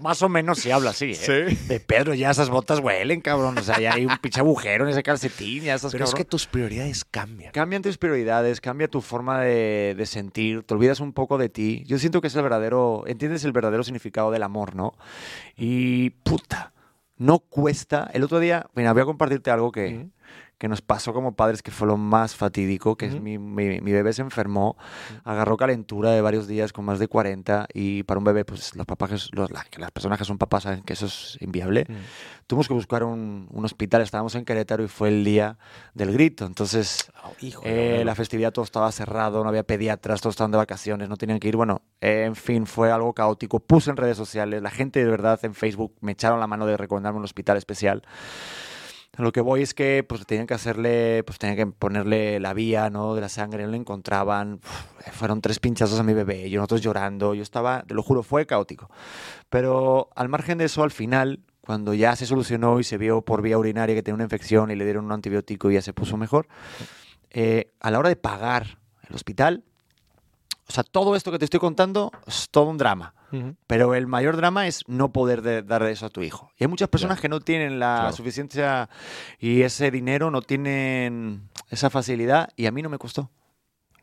más 0.00 0.22
o 0.22 0.30
menos 0.30 0.58
sí 0.58 0.70
habla 0.70 0.90
así. 0.90 1.10
¿eh? 1.10 1.14
Sí. 1.14 1.56
De 1.68 1.80
Pedro, 1.80 2.14
ya 2.14 2.30
esas 2.30 2.48
botas 2.48 2.78
huelen, 2.80 3.20
cabrón. 3.20 3.58
O 3.58 3.62
sea, 3.62 3.78
ya 3.78 3.92
hay 3.92 4.06
un 4.06 4.16
pinche 4.18 4.40
agujero 4.40 4.84
en 4.84 4.90
ese 4.90 5.02
calcetín, 5.02 5.64
ya 5.64 5.74
estás 5.74 5.92
Pero 5.92 6.04
es 6.04 6.14
que 6.14 6.24
tus 6.24 6.46
prioridades 6.46 7.04
cambian. 7.04 7.52
Cambian 7.52 7.82
tus 7.82 7.98
prioridades, 7.98 8.60
cambia 8.62 8.88
tu 8.88 9.02
forma 9.02 9.40
de, 9.42 9.94
de 9.98 10.06
sentir, 10.06 10.62
te 10.62 10.72
olvidas 10.72 11.00
un 11.00 11.12
poco 11.12 11.36
de 11.36 11.50
ti. 11.50 11.84
Yo 11.86 11.98
siento 11.98 12.22
que 12.22 12.28
es 12.28 12.34
el 12.36 12.42
verdadero, 12.42 13.04
entiendes 13.06 13.44
el 13.44 13.52
verdadero 13.52 13.84
significado 13.84 14.30
del 14.30 14.42
amor, 14.42 14.74
¿no? 14.74 14.94
Y 15.56 16.10
puta, 16.10 16.72
no 17.16 17.38
cuesta. 17.38 18.10
El 18.12 18.24
otro 18.24 18.40
día, 18.40 18.66
mira, 18.74 18.92
voy 18.92 19.02
a 19.02 19.06
compartirte 19.06 19.50
algo 19.50 19.72
que. 19.72 20.08
Que 20.58 20.68
nos 20.68 20.80
pasó 20.82 21.12
como 21.12 21.34
padres, 21.34 21.62
que 21.62 21.70
fue 21.70 21.86
lo 21.88 21.96
más 21.96 22.34
fatídico, 22.36 22.96
que 22.96 23.06
es 23.06 23.20
mi, 23.20 23.38
mi, 23.38 23.80
mi 23.80 23.92
bebé 23.92 24.12
se 24.12 24.22
enfermó, 24.22 24.76
agarró 25.24 25.56
calentura 25.56 26.10
de 26.12 26.20
varios 26.20 26.46
días 26.46 26.72
con 26.72 26.84
más 26.84 26.98
de 26.98 27.08
40 27.08 27.66
y 27.74 28.02
para 28.04 28.18
un 28.18 28.24
bebé, 28.24 28.44
pues 28.44 28.74
los 28.76 28.86
papás, 28.86 29.30
los, 29.32 29.50
la- 29.50 29.66
las 29.78 29.90
personas 29.90 30.18
que 30.18 30.24
son 30.24 30.38
papás 30.38 30.62
saben 30.62 30.82
que 30.82 30.92
eso 30.92 31.06
es 31.06 31.36
inviable. 31.40 31.86
Tuvimos 32.46 32.68
que 32.68 32.74
buscar 32.74 33.02
un, 33.04 33.48
un 33.50 33.64
hospital, 33.64 34.02
estábamos 34.02 34.34
en 34.34 34.44
Querétaro 34.44 34.84
y 34.84 34.88
fue 34.88 35.08
el 35.08 35.24
día 35.24 35.58
del 35.94 36.12
grito. 36.12 36.46
Entonces, 36.46 37.10
hijo 37.40 37.62
eh, 37.64 38.02
la 38.04 38.14
festividad 38.14 38.52
todo 38.52 38.64
estaba 38.64 38.90
cerrado, 38.92 39.42
no 39.42 39.48
había 39.48 39.62
pediatras, 39.64 40.20
todos 40.20 40.34
estaban 40.34 40.50
de 40.52 40.58
vacaciones, 40.58 41.08
no 41.08 41.16
tenían 41.16 41.40
que 41.40 41.48
ir. 41.48 41.56
Bueno, 41.56 41.82
eh, 42.00 42.24
en 42.26 42.36
fin, 42.36 42.66
fue 42.66 42.92
algo 42.92 43.12
caótico. 43.12 43.60
Puse 43.60 43.90
en 43.90 43.96
redes 43.96 44.16
sociales, 44.16 44.62
la 44.62 44.70
gente 44.70 45.02
de 45.04 45.10
verdad 45.10 45.40
en 45.42 45.54
Facebook 45.54 45.94
me 46.00 46.12
echaron 46.12 46.38
la 46.38 46.46
mano 46.46 46.66
de 46.66 46.76
recomendarme 46.76 47.18
un 47.18 47.24
hospital 47.24 47.56
especial. 47.56 48.02
Lo 49.16 49.30
que 49.32 49.40
voy 49.40 49.62
es 49.62 49.74
que 49.74 50.04
pues 50.06 50.26
tenían 50.26 50.46
que 50.46 50.54
hacerle, 50.54 51.22
pues 51.24 51.38
tenían 51.38 51.56
que 51.56 51.66
ponerle 51.66 52.40
la 52.40 52.52
vía, 52.52 52.90
¿no? 52.90 53.14
De 53.14 53.20
la 53.20 53.28
sangre, 53.28 53.64
no 53.64 53.70
lo 53.70 53.76
encontraban. 53.76 54.60
Fueron 55.12 55.40
tres 55.40 55.60
pinchazos 55.60 56.00
a 56.00 56.02
mi 56.02 56.14
bebé, 56.14 56.48
y 56.48 56.56
nosotros 56.56 56.80
llorando. 56.80 57.34
Yo 57.34 57.42
estaba, 57.42 57.84
te 57.86 57.94
lo 57.94 58.02
juro, 58.02 58.22
fue 58.22 58.46
caótico. 58.46 58.90
Pero 59.50 60.10
al 60.16 60.28
margen 60.28 60.58
de 60.58 60.64
eso, 60.64 60.82
al 60.82 60.90
final, 60.90 61.40
cuando 61.60 61.94
ya 61.94 62.16
se 62.16 62.26
solucionó 62.26 62.80
y 62.80 62.84
se 62.84 62.98
vio 62.98 63.22
por 63.22 63.40
vía 63.40 63.56
urinaria 63.56 63.94
que 63.94 64.02
tenía 64.02 64.16
una 64.16 64.24
infección 64.24 64.70
y 64.70 64.76
le 64.76 64.84
dieron 64.84 65.04
un 65.04 65.12
antibiótico 65.12 65.70
y 65.70 65.74
ya 65.74 65.82
se 65.82 65.92
puso 65.92 66.16
mejor, 66.16 66.48
eh, 67.30 67.72
a 67.80 67.90
la 67.90 67.98
hora 67.98 68.08
de 68.08 68.16
pagar 68.16 68.78
el 69.08 69.14
hospital, 69.14 69.64
o 70.68 70.72
sea, 70.72 70.82
todo 70.84 71.14
esto 71.16 71.30
que 71.30 71.38
te 71.38 71.44
estoy 71.44 71.60
contando 71.60 72.10
es 72.26 72.48
todo 72.50 72.64
un 72.64 72.78
drama. 72.78 73.14
Ujú. 73.32 73.56
Pero 73.66 73.94
el 73.94 74.06
mayor 74.06 74.36
drama 74.36 74.66
es 74.66 74.82
no 74.86 75.12
poder 75.12 75.42
de- 75.42 75.62
dar 75.62 75.82
eso 75.84 76.06
a 76.06 76.10
tu 76.10 76.22
hijo. 76.22 76.50
Y 76.58 76.64
hay 76.64 76.68
muchas 76.68 76.88
personas 76.88 77.20
que 77.20 77.28
no 77.28 77.40
tienen 77.40 77.78
la 77.78 77.96
Claro. 78.00 78.16
suficiencia 78.16 78.88
y 79.38 79.62
ese 79.62 79.90
dinero, 79.90 80.30
no 80.30 80.40
tienen 80.42 81.48
esa 81.70 81.90
facilidad 81.90 82.48
y 82.56 82.66
a 82.66 82.70
mí 82.72 82.80
no 82.82 82.88
me 82.88 82.98
costó. 82.98 83.30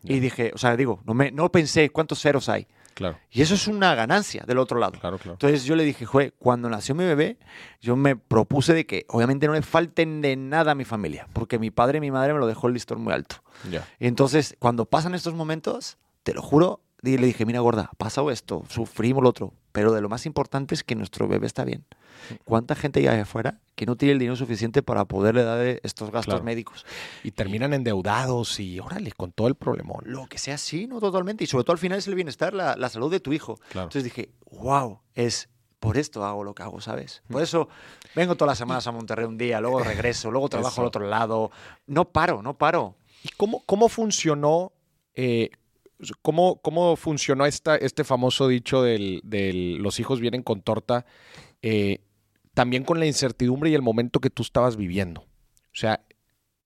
Ya. 0.03 0.15
Y 0.15 0.19
dije, 0.19 0.51
o 0.53 0.57
sea, 0.57 0.75
digo, 0.75 1.01
no, 1.05 1.13
me, 1.13 1.31
no 1.31 1.51
pensé 1.51 1.89
cuántos 1.91 2.19
ceros 2.21 2.49
hay. 2.49 2.67
Claro, 2.93 3.17
Y 3.31 3.41
eso 3.41 3.53
es 3.53 3.67
una 3.69 3.95
ganancia 3.95 4.43
del 4.45 4.57
otro 4.57 4.77
lado. 4.77 4.99
claro, 4.99 5.17
claro. 5.17 5.33
Entonces 5.33 5.63
yo 5.63 5.77
le 5.77 5.85
dije, 5.85 6.05
jue, 6.05 6.33
cuando 6.37 6.69
nació 6.69 6.93
mi 6.93 7.05
bebé, 7.05 7.37
yo 7.79 7.95
me 7.95 8.17
propuse 8.17 8.73
de 8.73 8.85
que 8.85 9.05
obviamente 9.07 9.47
no 9.47 9.53
le 9.53 9.61
falten 9.61 10.21
de 10.21 10.35
nada 10.35 10.73
a 10.73 10.75
mi 10.75 10.83
familia, 10.83 11.25
porque 11.31 11.57
mi 11.57 11.71
padre 11.71 11.99
y 11.99 12.01
mi 12.01 12.11
madre 12.11 12.33
me 12.33 12.39
lo 12.39 12.47
dejó 12.47 12.67
el 12.67 12.73
listón 12.73 13.01
muy 13.01 13.13
alto. 13.13 13.37
Ya. 13.71 13.87
Y 13.97 14.07
entonces, 14.07 14.57
cuando 14.59 14.85
pasan 14.85 15.15
estos 15.15 15.33
momentos, 15.33 15.97
te 16.23 16.33
lo 16.33 16.41
juro, 16.41 16.81
y 17.03 17.17
le 17.17 17.25
dije, 17.27 17.45
mira, 17.47 17.59
gorda, 17.61 17.89
ha 17.91 17.95
pasado 17.95 18.29
esto, 18.29 18.63
sufrimos 18.69 19.23
lo 19.23 19.29
otro, 19.29 19.53
pero 19.71 19.91
de 19.91 20.01
lo 20.01 20.09
más 20.09 20.27
importante 20.27 20.75
es 20.75 20.83
que 20.83 20.93
nuestro 20.95 21.27
bebé 21.27 21.47
está 21.47 21.63
bien. 21.63 21.83
¿Cuánta 22.43 22.75
gente 22.75 22.99
hay 23.09 23.19
afuera 23.19 23.59
que 23.75 23.87
no 23.87 23.95
tiene 23.95 24.11
el 24.13 24.19
dinero 24.19 24.35
suficiente 24.35 24.83
para 24.83 25.05
poderle 25.05 25.43
dar 25.43 25.65
estos 25.81 26.11
gastos 26.11 26.33
Claro. 26.35 26.43
médicos? 26.43 26.85
Y 27.23 27.31
terminan 27.31 27.73
endeudados 27.73 28.59
y 28.59 28.79
órale, 28.79 29.11
con 29.13 29.31
todo 29.31 29.47
el 29.47 29.55
problemón. 29.55 30.01
Lo 30.05 30.27
que 30.27 30.37
sea 30.37 30.55
así, 30.55 30.85
¿no? 30.85 30.99
Totalmente. 30.99 31.43
Y 31.43 31.47
sobre 31.47 31.63
todo 31.63 31.71
al 31.73 31.79
final 31.79 31.97
es 31.97 32.07
el 32.07 32.13
bienestar, 32.13 32.53
la, 32.53 32.75
la 32.75 32.89
salud 32.89 33.09
de 33.09 33.19
tu 33.19 33.33
hijo. 33.33 33.55
Claro. 33.69 33.85
Entonces 33.87 34.03
dije, 34.03 34.29
wow, 34.51 34.99
es 35.15 35.49
por 35.79 35.97
esto 35.97 36.23
hago 36.23 36.43
lo 36.43 36.53
que 36.53 36.61
hago, 36.61 36.79
¿sabes? 36.81 37.23
Por 37.27 37.41
eso 37.41 37.67
vengo 38.15 38.35
todas 38.35 38.51
las 38.51 38.57
semanas 38.59 38.85
a 38.85 38.91
Monterrey 38.91 39.25
un 39.25 39.39
día, 39.39 39.59
luego 39.59 39.79
regreso, 39.79 40.29
luego 40.29 40.47
trabajo 40.49 40.73
Eso. 40.73 40.81
al 40.81 40.87
otro 40.87 41.07
lado. 41.07 41.49
No 41.87 42.05
paro, 42.11 42.43
no 42.43 42.55
paro. 42.55 42.95
¿Y 43.23 43.29
cómo, 43.29 43.63
cómo 43.65 43.89
funcionó, 43.89 44.73
eh, 45.15 45.49
cómo, 46.21 46.61
cómo 46.61 46.95
funcionó 46.95 47.45
esta, 47.45 47.75
este 47.75 48.03
famoso 48.03 48.47
dicho 48.47 48.81
del, 48.81 49.21
los 49.77 49.99
hijos 49.99 50.19
vienen 50.19 50.43
con 50.43 50.61
torta, 50.61 51.05
eh, 51.61 52.01
también 52.53 52.83
con 52.83 52.99
la 52.99 53.05
incertidumbre 53.05 53.69
y 53.69 53.75
el 53.75 53.81
momento 53.81 54.19
que 54.19 54.29
tú 54.29 54.43
estabas 54.43 54.77
viviendo? 54.77 55.21
O 55.21 55.75
sea, 55.75 56.05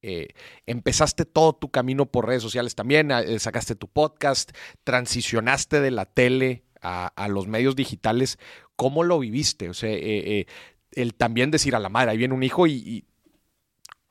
eh, 0.01 0.29
empezaste 0.65 1.25
todo 1.25 1.53
tu 1.53 1.69
camino 1.69 2.05
por 2.05 2.27
redes 2.27 2.43
sociales 2.43 2.75
también, 2.75 3.11
eh, 3.11 3.39
sacaste 3.39 3.75
tu 3.75 3.87
podcast, 3.87 4.51
transicionaste 4.83 5.81
de 5.81 5.91
la 5.91 6.05
tele 6.05 6.63
a, 6.81 7.07
a 7.07 7.27
los 7.27 7.47
medios 7.47 7.75
digitales. 7.75 8.39
¿Cómo 8.75 9.03
lo 9.03 9.19
viviste? 9.19 9.69
O 9.69 9.73
sea, 9.73 9.95
el 10.91 11.13
también 11.15 11.51
decir 11.51 11.75
a 11.75 11.79
la 11.79 11.89
madre, 11.89 12.11
ahí 12.11 12.17
viene 12.17 12.33
un 12.33 12.43
hijo 12.43 12.67
y... 12.67 13.05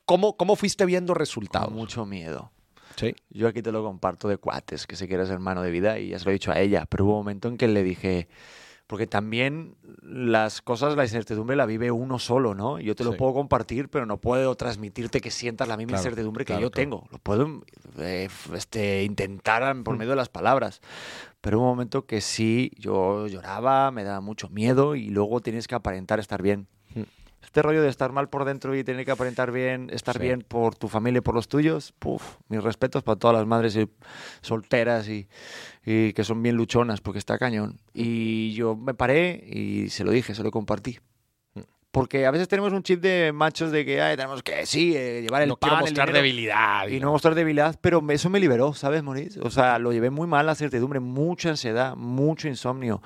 ¿Cómo, 0.05 0.37
¿Cómo 0.37 0.55
fuiste 0.55 0.85
viendo 0.85 1.15
resultados? 1.15 1.73
Mucho 1.73 2.05
miedo. 2.05 2.51
Sí. 2.95 3.13
Yo 3.29 3.47
aquí 3.47 3.61
te 3.61 3.71
lo 3.71 3.83
comparto 3.83 4.27
de 4.27 4.37
cuates, 4.37 4.87
que 4.87 4.95
sé 4.95 5.07
que 5.07 5.15
eres 5.15 5.29
hermano 5.29 5.61
de 5.61 5.71
vida 5.71 5.99
y 5.99 6.09
ya 6.09 6.19
se 6.19 6.25
lo 6.25 6.31
he 6.31 6.33
dicho 6.33 6.51
a 6.51 6.59
ella, 6.59 6.85
pero 6.85 7.05
hubo 7.05 7.11
un 7.13 7.19
momento 7.19 7.47
en 7.47 7.57
que 7.57 7.67
le 7.67 7.83
dije, 7.83 8.27
porque 8.87 9.07
también 9.07 9.75
las 10.01 10.61
cosas, 10.61 10.95
la 10.95 11.03
incertidumbre 11.03 11.55
la 11.55 11.65
vive 11.65 11.89
uno 11.91 12.19
solo, 12.19 12.53
¿no? 12.53 12.79
Yo 12.79 12.95
te 12.95 13.03
lo 13.03 13.11
Sí. 13.11 13.17
puedo 13.17 13.33
compartir, 13.33 13.89
pero 13.89 14.05
no 14.05 14.17
puedo 14.17 14.53
transmitirte 14.55 15.21
que 15.21 15.31
sientas 15.31 15.67
la 15.67 15.75
misma 15.75 15.93
Claro, 15.93 16.01
incertidumbre 16.03 16.45
que 16.45 16.53
claro, 16.53 16.61
yo 16.61 16.69
claro. 16.71 16.83
tengo. 16.89 17.07
Lo 17.11 17.17
puedo 17.17 17.63
eh, 17.97 18.29
este, 18.53 19.03
intentar 19.03 19.75
por 19.83 19.97
medio 19.97 20.11
de 20.11 20.17
las 20.17 20.29
palabras, 20.29 20.81
pero 21.41 21.59
un 21.59 21.65
momento 21.65 22.05
que 22.05 22.21
sí, 22.21 22.71
yo 22.77 23.27
lloraba, 23.27 23.89
me 23.91 24.03
daba 24.03 24.21
mucho 24.21 24.49
miedo 24.49 24.95
y 24.95 25.09
luego 25.09 25.41
tienes 25.41 25.67
que 25.67 25.75
aparentar 25.75 26.19
estar 26.19 26.41
bien. 26.41 26.67
Este 27.45 27.61
rollo 27.61 27.81
de 27.81 27.89
estar 27.89 28.11
mal 28.11 28.27
por 28.27 28.43
dentro 28.43 28.75
y 28.75 28.83
tener 28.83 29.05
que 29.05 29.11
aparentar 29.11 29.51
bien, 29.51 29.89
estar 29.93 30.15
Sí. 30.17 30.21
bien 30.23 30.41
por 30.41 30.75
tu 30.75 30.87
familia 30.89 31.19
y 31.19 31.21
por 31.21 31.35
los 31.35 31.47
tuyos, 31.47 31.93
puf, 31.99 32.35
mis 32.49 32.61
respetos 32.61 33.01
para 33.03 33.17
todas 33.17 33.37
las 33.37 33.45
madres 33.47 33.75
y- 33.77 33.87
solteras 34.41 35.07
y, 35.07 35.27
y 35.85 36.11
que 36.13 36.23
son 36.23 36.41
bien 36.43 36.55
luchonas, 36.57 36.99
porque 37.01 37.19
está 37.19 37.37
cañón. 37.37 37.79
Y 37.93 38.53
yo 38.55 38.75
me 38.75 38.93
paré 38.93 39.41
y 39.47 39.89
se 39.89 40.03
lo 40.03 40.11
dije, 40.11 40.35
se 40.35 40.43
lo 40.43 40.51
compartí. 40.51 40.99
Porque 41.91 42.25
a 42.25 42.31
veces 42.31 42.49
tenemos 42.49 42.73
un 42.73 42.83
chip 42.83 42.99
de 42.99 43.31
machos 43.33 43.71
de 43.71 43.85
que 43.85 44.01
"Ay, 44.01 44.17
tenemos 44.17 44.43
que, 44.43 44.65
sí, 44.65 44.93
eh, 44.97 45.21
llevar 45.21 45.43
el 45.43 45.47
no 45.47 45.55
pan, 45.55 45.69
quiero 45.69 45.75
el 45.77 45.81
mostrar 45.83 46.07
dinero". 46.09 46.23
debilidad. 46.23 46.87
Y 46.89 46.99
no 46.99 47.11
mostrar 47.11 47.35
debilidad, 47.35 47.77
pero 47.79 48.03
eso 48.09 48.29
me 48.29 48.41
liberó, 48.41 48.73
¿sabes, 48.73 49.01
Maurice? 49.01 49.39
O 49.39 49.49
sea, 49.49 49.79
lo 49.79 49.93
llevé 49.93 50.09
muy 50.09 50.27
mal, 50.27 50.45
la 50.45 50.55
certidumbre, 50.55 50.99
mucha 50.99 51.51
ansiedad, 51.51 51.95
mucho 51.95 52.49
insomnio, 52.49 53.01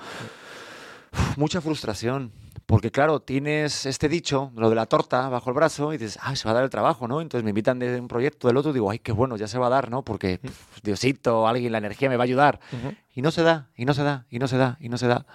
mucha 1.36 1.60
frustración. 1.60 2.32
Porque, 2.70 2.92
claro, 2.92 3.18
tienes 3.20 3.84
este 3.84 4.08
dicho, 4.08 4.52
lo 4.54 4.68
de 4.68 4.76
la 4.76 4.86
torta 4.86 5.28
bajo 5.28 5.50
el 5.50 5.54
brazo, 5.54 5.92
y 5.92 5.98
dices, 5.98 6.20
ah, 6.22 6.36
se 6.36 6.44
va 6.44 6.52
a 6.52 6.54
dar 6.54 6.62
el 6.62 6.70
trabajo, 6.70 7.08
¿no? 7.08 7.20
Entonces 7.20 7.42
me 7.42 7.50
invitan 7.50 7.80
de 7.80 8.00
un 8.00 8.06
proyecto 8.06 8.46
del 8.46 8.56
otro, 8.56 8.72
digo, 8.72 8.88
ay, 8.88 9.00
qué 9.00 9.10
bueno, 9.10 9.36
ya 9.36 9.48
se 9.48 9.58
va 9.58 9.66
a 9.66 9.70
dar, 9.70 9.90
¿no? 9.90 10.02
Porque, 10.04 10.38
pf, 10.38 10.80
Diosito, 10.84 11.48
alguien, 11.48 11.72
la 11.72 11.78
energía 11.78 12.08
me 12.08 12.16
va 12.16 12.22
a 12.22 12.26
ayudar. 12.26 12.60
Ujú. 12.72 12.94
Y 13.12 13.22
no 13.22 13.32
se 13.32 13.42
da, 13.42 13.68
y 13.74 13.86
no 13.86 13.92
se 13.92 14.04
da, 14.04 14.24
y 14.30 14.38
no 14.38 14.46
se 14.46 14.56
da, 14.56 14.76
y 14.80 14.88
no 14.88 14.98
se 14.98 15.08
da. 15.08 15.26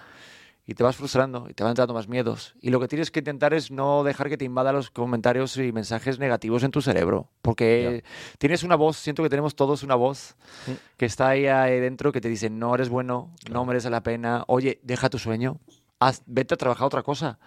Y 0.68 0.74
te 0.74 0.82
vas 0.82 0.96
frustrando, 0.96 1.46
y 1.48 1.52
te 1.52 1.62
van 1.62 1.72
entrando 1.72 1.92
más 1.92 2.08
miedos. 2.08 2.54
Y 2.60 2.70
lo 2.70 2.80
que 2.80 2.88
tienes 2.88 3.10
que 3.10 3.20
intentar 3.20 3.52
es 3.52 3.70
no 3.70 4.02
dejar 4.02 4.30
que 4.30 4.38
te 4.38 4.46
invadan 4.46 4.74
los 4.74 4.90
comentarios 4.90 5.58
y 5.58 5.70
mensajes 5.72 6.18
negativos 6.18 6.62
en 6.64 6.70
tu 6.70 6.80
cerebro. 6.80 7.28
Porque 7.42 8.02
tienes 8.38 8.62
una 8.64 8.76
voz, 8.76 8.96
siento 8.96 9.22
que 9.22 9.28
tenemos 9.28 9.54
todos 9.54 9.82
una 9.82 9.94
voz 9.94 10.36
Mm. 10.66 10.72
que 10.96 11.04
está 11.04 11.28
ahí, 11.28 11.46
ahí 11.46 11.78
dentro 11.80 12.10
que 12.12 12.20
te 12.22 12.28
dice, 12.30 12.48
no 12.50 12.74
eres 12.74 12.88
bueno, 12.88 13.30
no 13.50 13.64
merece 13.66 13.90
la 13.90 14.02
pena, 14.02 14.42
oye, 14.48 14.80
deja 14.82 15.08
tu 15.10 15.18
sueño, 15.20 15.60
haz- 16.00 16.22
vete 16.26 16.54
a 16.54 16.56
trabajar 16.56 16.86
otra 16.86 17.02
cosa. 17.02 17.38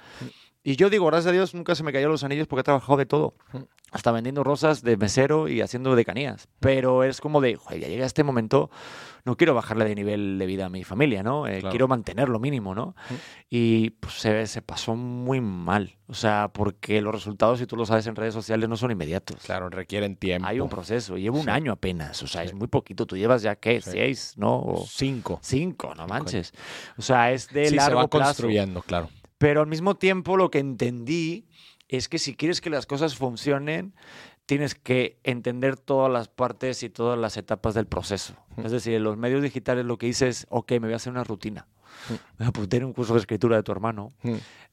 Y 0.63 0.75
yo 0.75 0.89
digo, 0.89 1.05
gracias 1.05 1.27
a 1.27 1.31
Dios, 1.31 1.53
nunca 1.53 1.73
se 1.75 1.83
me 1.83 1.91
cayeron 1.91 2.11
los 2.11 2.23
anillos 2.23 2.47
porque 2.47 2.61
he 2.61 2.63
trabajado 2.63 2.97
de 2.97 3.05
todo. 3.05 3.33
Hasta 3.91 4.11
vendiendo 4.11 4.43
rosas 4.43 4.81
de 4.83 4.97
mesero 4.97 5.47
y 5.47 5.61
haciendo 5.61 5.95
decanías. 5.95 6.47
Pero 6.59 7.03
es 7.03 7.21
como 7.21 7.41
de, 7.41 7.55
"Joder, 7.55 7.79
ya 7.81 7.87
llega 7.87 8.05
este 8.05 8.23
momento, 8.23 8.69
no 9.25 9.35
quiero 9.35 9.53
bajarle 9.53 9.85
de 9.85 9.95
nivel 9.95 10.37
de 10.39 10.45
vida 10.45 10.65
a 10.67 10.69
mi 10.69 10.83
familia, 10.83 11.23
¿no? 11.23 11.47
Eh, 11.47 11.59
Claro. 11.59 11.69
Quiero 11.71 11.87
mantener 11.87 12.29
lo 12.29 12.39
mínimo, 12.39 12.73
¿no? 12.75 12.95
Y 13.49 13.91
pues, 13.91 14.13
se, 14.15 14.47
se 14.47 14.61
pasó 14.61 14.95
muy 14.95 15.41
mal. 15.41 15.97
O 16.07 16.13
sea, 16.13 16.49
porque 16.53 17.01
los 17.01 17.13
resultados, 17.13 17.59
si 17.59 17.65
tú 17.67 17.75
lo 17.75 17.85
sabes 17.85 18.07
en 18.07 18.15
redes 18.15 18.33
sociales, 18.33 18.67
no 18.69 18.77
son 18.77 18.91
inmediatos. 18.91 19.37
Claro, 19.43 19.69
requieren 19.69 20.15
tiempo. 20.15 20.47
Hay 20.47 20.59
un 20.59 20.69
proceso. 20.69 21.17
Llevo 21.17 21.37
un 21.37 21.43
Sí. 21.45 21.49
año 21.49 21.71
apenas. 21.71 22.21
O 22.23 22.27
sea, 22.27 22.43
es 22.43 22.51
Sí. 22.51 22.55
muy 22.55 22.67
poquito. 22.67 23.05
Tú 23.05 23.17
llevas 23.17 23.41
ya, 23.41 23.55
¿qué? 23.55 23.81
Seis, 23.81 24.33
¿no? 24.37 24.59
O 24.59 24.85
Cinco. 24.87 25.39
cinco, 25.43 25.93
no 25.95 26.07
manches. 26.07 26.53
O 26.97 27.01
sea, 27.01 27.31
es 27.31 27.49
de 27.49 27.65
sí, 27.65 27.69
se 27.71 27.75
largo 27.75 27.99
va 27.99 28.07
plazo. 28.07 28.25
construyendo, 28.29 28.81
claro. 28.81 29.09
Pero 29.37 29.61
al 29.61 29.67
mismo 29.67 29.95
tiempo 29.95 30.35
lo 30.35 30.49
que 30.49 30.59
entendí 30.59 31.45
es 31.89 32.07
que 32.07 32.17
si 32.19 32.35
quieres 32.35 32.61
que 32.61 32.69
las 32.69 32.85
cosas 32.85 33.15
funcionen, 33.15 33.93
tienes 34.45 34.73
que 34.75 35.19
entender 35.23 35.75
todas 35.77 36.11
las 36.11 36.27
partes 36.27 36.81
y 36.83 36.89
todas 36.89 37.19
las 37.19 37.35
etapas 37.37 37.73
del 37.73 37.85
proceso. 37.87 38.35
Es 38.63 38.71
decir, 38.71 38.93
en 38.93 39.03
los 39.03 39.17
medios 39.17 39.43
digitales 39.43 39.85
lo 39.85 39.97
que 39.97 40.07
hice 40.07 40.27
es, 40.29 40.47
ok, 40.49 40.71
me 40.73 40.79
voy 40.79 40.93
a 40.93 40.95
hacer 40.95 41.11
una 41.11 41.23
rutina. 41.23 41.67
Me 42.37 42.45
apunté 42.45 42.77
en 42.77 42.85
un 42.85 42.93
curso 42.93 43.13
de 43.13 43.19
escritura 43.19 43.57
de 43.57 43.63
tu 43.63 43.71
hermano. 43.71 44.13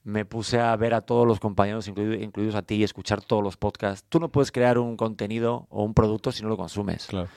Me 0.04 0.24
puse 0.24 0.60
a 0.60 0.74
ver 0.76 0.94
a 0.94 1.00
todos 1.00 1.26
los 1.26 1.40
compañeros, 1.40 1.88
incluido- 1.88 2.14
incluidos 2.22 2.54
a 2.54 2.62
ti, 2.62 2.76
y 2.76 2.84
escuchar 2.84 3.20
todos 3.22 3.42
los 3.42 3.56
podcasts. 3.56 4.06
Tú 4.08 4.20
no 4.20 4.28
puedes 4.30 4.52
crear 4.52 4.78
un 4.78 4.96
contenido 4.96 5.66
o 5.70 5.82
un 5.82 5.92
producto 5.92 6.30
si 6.32 6.42
no 6.42 6.48
lo 6.48 6.56
consumes. 6.56 7.06
Claro. 7.06 7.28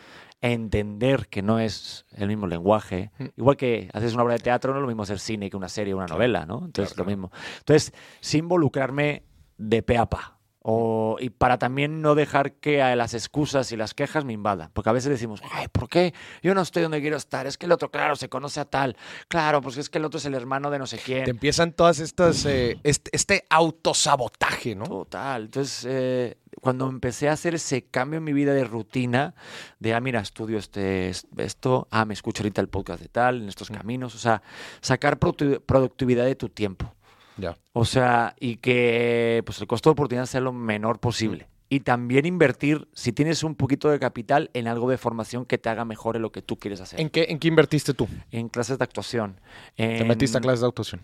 Entender 0.41 1.27
que 1.27 1.41
no 1.41 1.59
es 1.59 2.05
el 2.13 2.27
mismo 2.29 2.47
lenguaje. 2.47 3.11
Igual 3.35 3.57
que 3.57 3.89
haces 3.93 4.13
una 4.13 4.23
obra 4.23 4.35
de 4.35 4.39
teatro, 4.39 4.71
no 4.71 4.79
es 4.79 4.81
lo 4.81 4.87
mismo 4.87 5.03
hacer 5.03 5.19
cine 5.19 5.49
que 5.49 5.57
una 5.57 5.67
serie 5.67 5.93
o 5.93 5.97
una 5.97 6.05
novela, 6.07 6.45
¿no? 6.45 6.63
Entonces, 6.65 6.93
Claro, 6.93 7.09
lo 7.09 7.15
mismo. 7.15 7.31
Entonces, 7.59 7.93
sin 8.21 8.45
involucrarme 8.45 9.23
de 9.59 9.83
pe 9.83 9.97
a 9.97 10.07
pa. 10.07 10.35
O, 10.61 11.15
y 11.21 11.29
para 11.29 11.57
también 11.57 12.01
no 12.01 12.15
dejar 12.15 12.51
que 12.55 12.81
a 12.81 12.93
las 12.97 13.13
excusas 13.13 13.71
y 13.71 13.77
las 13.77 13.93
quejas 13.93 14.25
me 14.25 14.33
invadan. 14.33 14.69
Porque 14.73 14.89
a 14.89 14.93
veces 14.93 15.09
decimos, 15.09 15.41
ay, 15.51 15.67
¿por 15.69 15.87
qué? 15.87 16.13
Yo 16.43 16.53
no 16.53 16.61
estoy 16.61 16.83
donde 16.83 16.99
quiero 16.99 17.15
estar. 17.15 17.47
Es 17.47 17.57
que 17.57 17.65
el 17.65 17.71
otro, 17.71 17.89
claro, 17.89 18.17
se 18.17 18.27
conoce 18.27 18.59
a 18.59 18.65
tal. 18.65 18.97
Claro, 19.29 19.61
pues 19.61 19.77
es 19.77 19.89
que 19.89 19.99
el 19.99 20.05
otro 20.05 20.17
es 20.17 20.25
el 20.25 20.33
hermano 20.33 20.69
de 20.69 20.77
no 20.77 20.85
sé 20.85 20.97
quién. 20.97 21.23
Te 21.23 21.31
empiezan 21.31 21.71
todas 21.71 21.99
estas, 21.99 22.45
eh, 22.45 22.77
este, 22.83 23.09
este 23.15 23.45
autosabotaje, 23.49 24.75
¿no? 24.75 24.83
Total. 24.85 25.43
Entonces, 25.43 25.85
eh, 25.89 26.37
cuando 26.61 26.87
empecé 26.89 27.29
a 27.29 27.33
hacer 27.33 27.55
ese 27.55 27.83
cambio 27.85 28.17
en 28.17 28.25
mi 28.25 28.33
vida 28.33 28.53
de 28.53 28.65
rutina, 28.65 29.33
de, 29.79 29.93
ah, 29.93 30.01
mira, 30.01 30.19
estudio 30.19 30.57
este, 30.57 31.09
es- 31.09 31.25
esto, 31.37 31.87
ah, 31.89 32.03
me 32.05 32.13
escucho 32.13 32.43
ahorita 32.43 32.59
el 32.61 32.67
podcast 32.67 33.01
de 33.01 33.07
tal, 33.07 33.41
en 33.43 33.49
estos 33.49 33.69
caminos, 33.69 34.13
o 34.13 34.17
sea, 34.19 34.41
sacar 34.81 35.19
producti- 35.19 35.61
productividad 35.65 36.25
de 36.25 36.35
tu 36.35 36.49
tiempo. 36.49 36.93
Ya. 37.39 37.58
O 37.73 37.86
sea, 37.86 38.36
y 38.39 38.58
que 38.58 39.41
pues 39.45 39.60
el 39.62 39.67
costo 39.67 39.89
de 39.89 39.93
oportunidad 39.93 40.25
sea 40.25 40.41
lo 40.41 40.54
menor 40.54 40.99
posible. 40.99 41.47
Y 41.71 41.82
también 41.82 42.25
invertir, 42.25 42.88
si 42.93 43.12
tienes 43.13 43.43
un 43.43 43.54
poquito 43.54 43.89
de 43.89 43.99
capital, 43.99 44.49
en 44.54 44.67
algo 44.67 44.89
de 44.89 44.97
formación 44.97 45.45
que 45.45 45.60
te 45.60 45.69
haga 45.69 45.86
mejor 45.86 46.15
en 46.15 46.23
lo 46.23 46.32
que 46.32 46.41
tú 46.41 46.58
quieres 46.58 46.82
hacer. 46.82 46.99
¿En 46.99 47.10
qué, 47.10 47.28
¿En 47.30 47.38
qué 47.38 47.47
invertiste 47.47 47.93
tú? 47.93 48.08
En 48.32 48.49
clases 48.49 48.80
de 48.80 48.84
actuación. 48.84 49.39
Te 49.75 50.04
metiste 50.04 50.38
a 50.39 50.41
clases 50.41 50.62
de 50.62 50.67
actuación. 50.67 51.02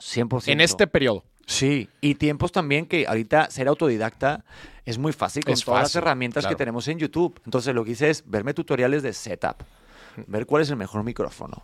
100%. 0.00 0.48
En 0.48 0.60
este 0.60 0.86
periodo. 0.86 1.24
Sí, 1.46 1.88
y 2.00 2.16
tiempos 2.16 2.52
también 2.52 2.84
que 2.84 3.06
ahorita 3.06 3.50
ser 3.50 3.68
autodidacta 3.68 4.44
es 4.84 4.98
muy 4.98 5.12
fácil 5.12 5.44
con 5.44 5.54
Es 5.54 5.64
todas 5.64 5.82
fácil, 5.82 5.98
las 5.98 6.02
herramientas 6.02 6.42
claro. 6.42 6.54
que 6.54 6.58
tenemos 6.58 6.86
en 6.88 6.98
YouTube. 6.98 7.40
Entonces 7.44 7.74
lo 7.74 7.84
que 7.84 7.92
hice 7.92 8.10
es 8.10 8.22
verme 8.26 8.52
tutoriales 8.52 9.02
de 9.02 9.12
setup, 9.12 9.56
ver 10.26 10.44
cuál 10.44 10.62
es 10.62 10.70
el 10.70 10.76
mejor 10.76 11.04
micrófono, 11.04 11.62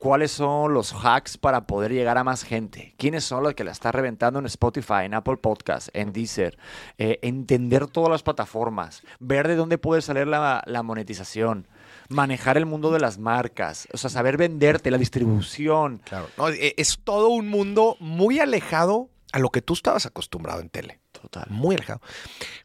cuáles 0.00 0.32
son 0.32 0.72
los 0.72 0.94
hacks 0.94 1.36
para 1.36 1.66
poder 1.66 1.92
llegar 1.92 2.16
a 2.16 2.24
más 2.24 2.42
gente, 2.42 2.94
quiénes 2.96 3.22
son 3.22 3.42
los 3.42 3.54
que 3.54 3.64
la 3.64 3.70
está 3.70 3.92
reventando 3.92 4.38
en 4.38 4.46
Spotify, 4.46 5.04
en 5.04 5.12
Apple 5.12 5.36
Podcasts, 5.36 5.90
en 5.92 6.14
Deezer, 6.14 6.56
eh, 6.96 7.18
entender 7.20 7.86
todas 7.86 8.10
las 8.10 8.22
plataformas, 8.22 9.02
ver 9.18 9.46
de 9.46 9.56
dónde 9.56 9.76
puede 9.76 10.00
salir 10.00 10.26
la, 10.26 10.62
la 10.64 10.82
monetización, 10.82 11.68
manejar 12.08 12.56
el 12.56 12.64
mundo 12.64 12.90
de 12.92 12.98
las 12.98 13.18
marcas, 13.18 13.88
o 13.92 13.98
sea, 13.98 14.08
saber 14.08 14.38
venderte, 14.38 14.90
la 14.90 14.96
distribución. 14.96 15.98
Claro. 15.98 16.28
No, 16.38 16.48
e- 16.48 16.74
es 16.78 16.98
todo 17.04 17.28
un 17.28 17.48
mundo 17.48 17.98
muy 18.00 18.40
alejado 18.40 19.10
a 19.32 19.38
lo 19.38 19.50
que 19.50 19.60
tú 19.60 19.74
estabas 19.74 20.06
acostumbrado 20.06 20.60
en 20.60 20.70
tele. 20.70 21.00
Total. 21.12 21.46
Muy 21.50 21.74
alejado. 21.74 22.00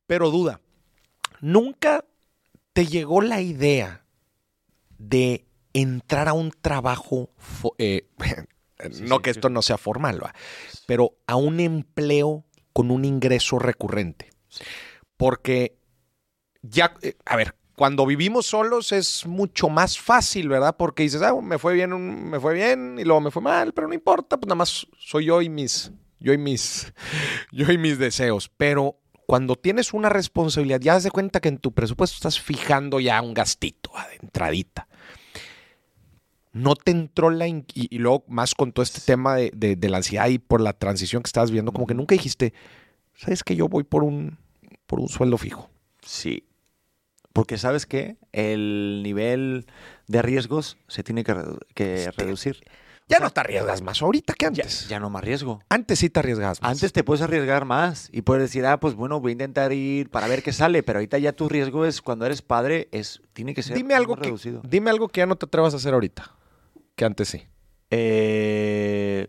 Pero 0.08 0.32
duda, 0.32 0.62
¿nunca 1.42 2.06
te 2.72 2.86
llegó 2.86 3.22
la 3.22 3.42
idea 3.42 4.06
de 4.98 5.46
entrar 5.82 6.28
a 6.28 6.34
un 6.34 6.52
trabajo, 6.52 7.30
eh, 7.78 8.08
no 9.02 9.22
que 9.22 9.30
esto 9.30 9.50
no 9.50 9.62
sea 9.62 9.78
formal, 9.78 10.24
¿va? 10.24 10.34
pero 10.88 11.18
a 11.28 11.36
un 11.36 11.60
empleo 11.60 12.46
con 12.74 12.92
un 12.92 13.06
ingreso 13.06 13.60
recurrente? 13.60 14.30
Porque 15.18 15.78
ya, 16.62 16.94
eh, 17.02 17.16
a 17.26 17.36
ver, 17.36 17.56
cuando 17.76 18.06
vivimos 18.06 18.46
solos 18.48 18.92
es 18.92 19.26
mucho 19.26 19.70
más 19.70 20.00
fácil, 20.00 20.50
¿verdad? 20.50 20.76
Porque 20.78 21.04
dices, 21.04 21.22
ah, 21.22 21.34
me 21.42 21.58
fue 21.58 21.74
bien, 21.74 21.94
un- 21.94 22.30
me 22.30 22.40
fue 22.40 22.54
bien 22.54 22.98
y 23.00 23.04
luego 23.04 23.22
me 23.22 23.32
fue 23.32 23.42
mal, 23.42 23.74
pero 23.74 23.88
no 23.88 23.94
importa, 23.94 24.38
pues 24.38 24.48
nada 24.48 24.56
más 24.56 24.88
soy 24.98 25.26
yo 25.26 25.42
y 25.42 25.50
mis, 25.50 25.92
yo 26.20 26.34
y 26.34 26.38
mis, 26.38 26.94
yo 27.52 27.72
y 27.72 27.78
mis 27.78 27.98
deseos. 27.98 28.50
Pero 28.58 28.98
cuando 29.28 29.56
tienes 29.56 29.94
una 29.94 30.10
responsabilidad, 30.10 30.80
ya 30.82 30.94
das 30.94 31.04
de 31.04 31.12
cuenta 31.12 31.40
que 31.42 31.50
en 31.50 31.58
tu 31.58 31.74
presupuesto 31.74 32.16
estás 32.16 32.40
fijando 32.40 33.00
ya 33.00 33.22
un 33.22 33.34
gastito 33.34 33.92
ah, 33.96 34.08
de 34.08 34.16
entradita. 34.22 34.88
No 36.56 36.76
te 36.76 36.92
entró 36.92 37.30
la... 37.30 37.48
Y, 37.50 37.66
y 37.74 37.98
luego 38.00 38.24
más 38.30 38.56
con 38.56 38.72
todo 38.72 38.82
este 38.84 39.02
tema 39.02 39.36
de, 39.36 39.52
de- 39.54 39.76
de 39.76 39.90
la 39.90 39.98
ansiedad 39.98 40.28
y 40.30 40.40
por 40.40 40.62
la 40.62 40.72
transición 40.74 41.22
que 41.22 41.28
estabas 41.28 41.52
viendo, 41.52 41.72
como 41.74 41.86
que 41.86 41.94
nunca 41.94 42.16
dijiste, 42.16 42.54
¿sabes 43.14 43.44
que 43.44 43.56
yo 43.58 43.68
voy 43.68 43.84
por 43.84 44.04
un, 44.06 44.38
por 44.88 45.00
un 45.02 45.10
sueldo 45.10 45.38
fijo? 45.38 45.70
Sí. 46.02 46.46
Porque 47.34 47.58
sabes 47.58 47.86
que 47.86 48.16
el 48.32 49.02
nivel 49.04 49.66
de 50.08 50.22
riesgos 50.22 50.78
se 50.88 51.04
tiene 51.04 51.26
que, 51.26 51.36
que 51.74 52.06
Este, 52.06 52.24
reducir. 52.24 52.62
Ya 53.08 53.18
O 53.18 53.20
sea, 53.20 53.28
no 53.28 53.34
te 53.34 53.40
arriesgas 53.42 53.82
más 53.84 54.02
ahorita 54.02 54.34
que 54.34 54.46
antes. 54.48 54.88
ya 54.88 55.00
no 55.00 55.10
más 55.12 55.24
riesgo. 55.24 55.60
Antes 55.70 56.00
sí 56.00 56.10
te 56.10 56.22
arriesgabas 56.22 56.60
más. 56.62 56.72
Antes 56.72 56.92
te 56.94 57.04
puedes 57.04 57.22
arriesgar 57.22 57.66
más 57.66 58.10
y 58.12 58.22
puedes 58.24 58.42
decir, 58.44 58.66
ah, 58.66 58.80
pues 58.80 58.96
bueno, 58.96 59.20
voy 59.20 59.32
a 59.32 59.34
intentar 59.34 59.74
ir 59.74 60.10
para 60.10 60.28
ver 60.28 60.42
qué 60.42 60.52
sale, 60.54 60.82
pero 60.82 60.98
ahorita 61.00 61.18
ya 61.20 61.34
tu 61.34 61.48
riesgo 61.50 61.86
es 61.86 62.02
cuando 62.02 62.26
eres 62.26 62.42
padre, 62.42 62.88
es 62.92 63.22
tiene 63.34 63.54
que 63.54 63.62
ser 63.62 63.76
dime 63.78 63.94
algo, 63.94 64.14
más 64.14 64.22
que, 64.22 64.28
reducido. 64.30 64.62
dime 64.68 64.90
algo 64.90 65.10
que 65.10 65.20
ya 65.20 65.26
no 65.28 65.36
te 65.36 65.46
atrevas 65.46 65.74
a 65.76 65.78
hacer 65.78 65.94
ahorita, 65.94 66.32
que 66.96 67.06
antes 67.06 67.28
sí. 67.30 67.44
Eh, 67.92 69.28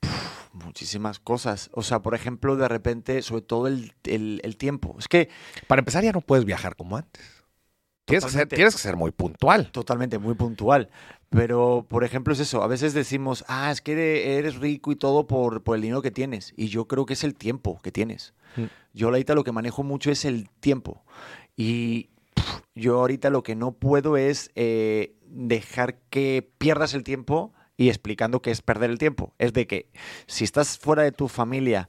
puf, 0.00 0.54
muchísimas 0.64 1.18
cosas. 1.18 1.70
O 1.72 1.82
sea, 1.82 2.00
por 2.00 2.14
ejemplo, 2.14 2.56
de 2.56 2.68
repente, 2.68 3.22
sobre 3.22 3.42
todo 3.42 3.66
el, 3.66 3.92
el- 4.04 4.40
el 4.44 4.56
tiempo. 4.56 4.96
Es 4.98 5.08
que 5.08 5.28
Para 5.66 5.80
empezar, 5.80 6.04
ya 6.04 6.12
no 6.12 6.20
puedes 6.20 6.44
viajar 6.44 6.76
como 6.76 6.96
antes. 6.96 7.22
Tienes 8.04 8.24
que, 8.24 8.30
ser, 8.30 8.38
Totalmente. 8.40 8.56
tienes 8.56 8.74
que 8.74 8.80
ser 8.80 8.96
muy 8.96 9.10
puntual. 9.10 9.70
totalmente 9.70 10.18
muy 10.18 10.34
puntual. 10.34 10.88
Pero, 11.28 11.84
por 11.88 12.04
ejemplo, 12.04 12.32
es 12.32 12.40
eso. 12.40 12.62
A 12.62 12.66
veces 12.66 12.94
decimos, 12.94 13.44
ah, 13.48 13.70
es 13.70 13.82
que 13.82 13.92
ere- 13.92 14.38
eres 14.38 14.56
rico 14.56 14.90
y 14.92 14.96
todo 14.96 15.26
por, 15.26 15.62
por 15.62 15.76
el 15.76 15.82
dinero 15.82 16.00
que 16.00 16.10
tienes. 16.10 16.54
Y 16.56 16.68
yo 16.68 16.86
creo 16.88 17.04
que 17.04 17.12
es 17.12 17.22
el 17.24 17.34
tiempo 17.34 17.78
que 17.82 17.92
tienes. 17.92 18.32
Mm. 18.56 18.64
Yo 18.94 19.08
ahorita 19.08 19.34
lo 19.34 19.44
que 19.44 19.52
manejo 19.52 19.82
mucho 19.82 20.10
es 20.10 20.24
el 20.24 20.48
tiempo. 20.60 21.04
Y 21.54 22.08
yo 22.74 22.98
ahorita 23.00 23.28
lo 23.28 23.42
que 23.42 23.54
no 23.56 23.72
puedo 23.72 24.16
es 24.16 24.50
eh, 24.54 25.14
dejar 25.30 25.98
que 26.10 26.50
pierdas 26.58 26.94
el 26.94 27.04
tiempo 27.04 27.52
y 27.76 27.88
explicando 27.88 28.42
qué 28.42 28.50
es 28.50 28.60
perder 28.60 28.90
el 28.90 28.98
tiempo. 28.98 29.34
Es 29.38 29.52
de 29.52 29.66
que 29.66 29.88
si 30.26 30.44
estás 30.44 30.78
fuera 30.78 31.04
de 31.04 31.12
tu 31.12 31.28
familia 31.28 31.88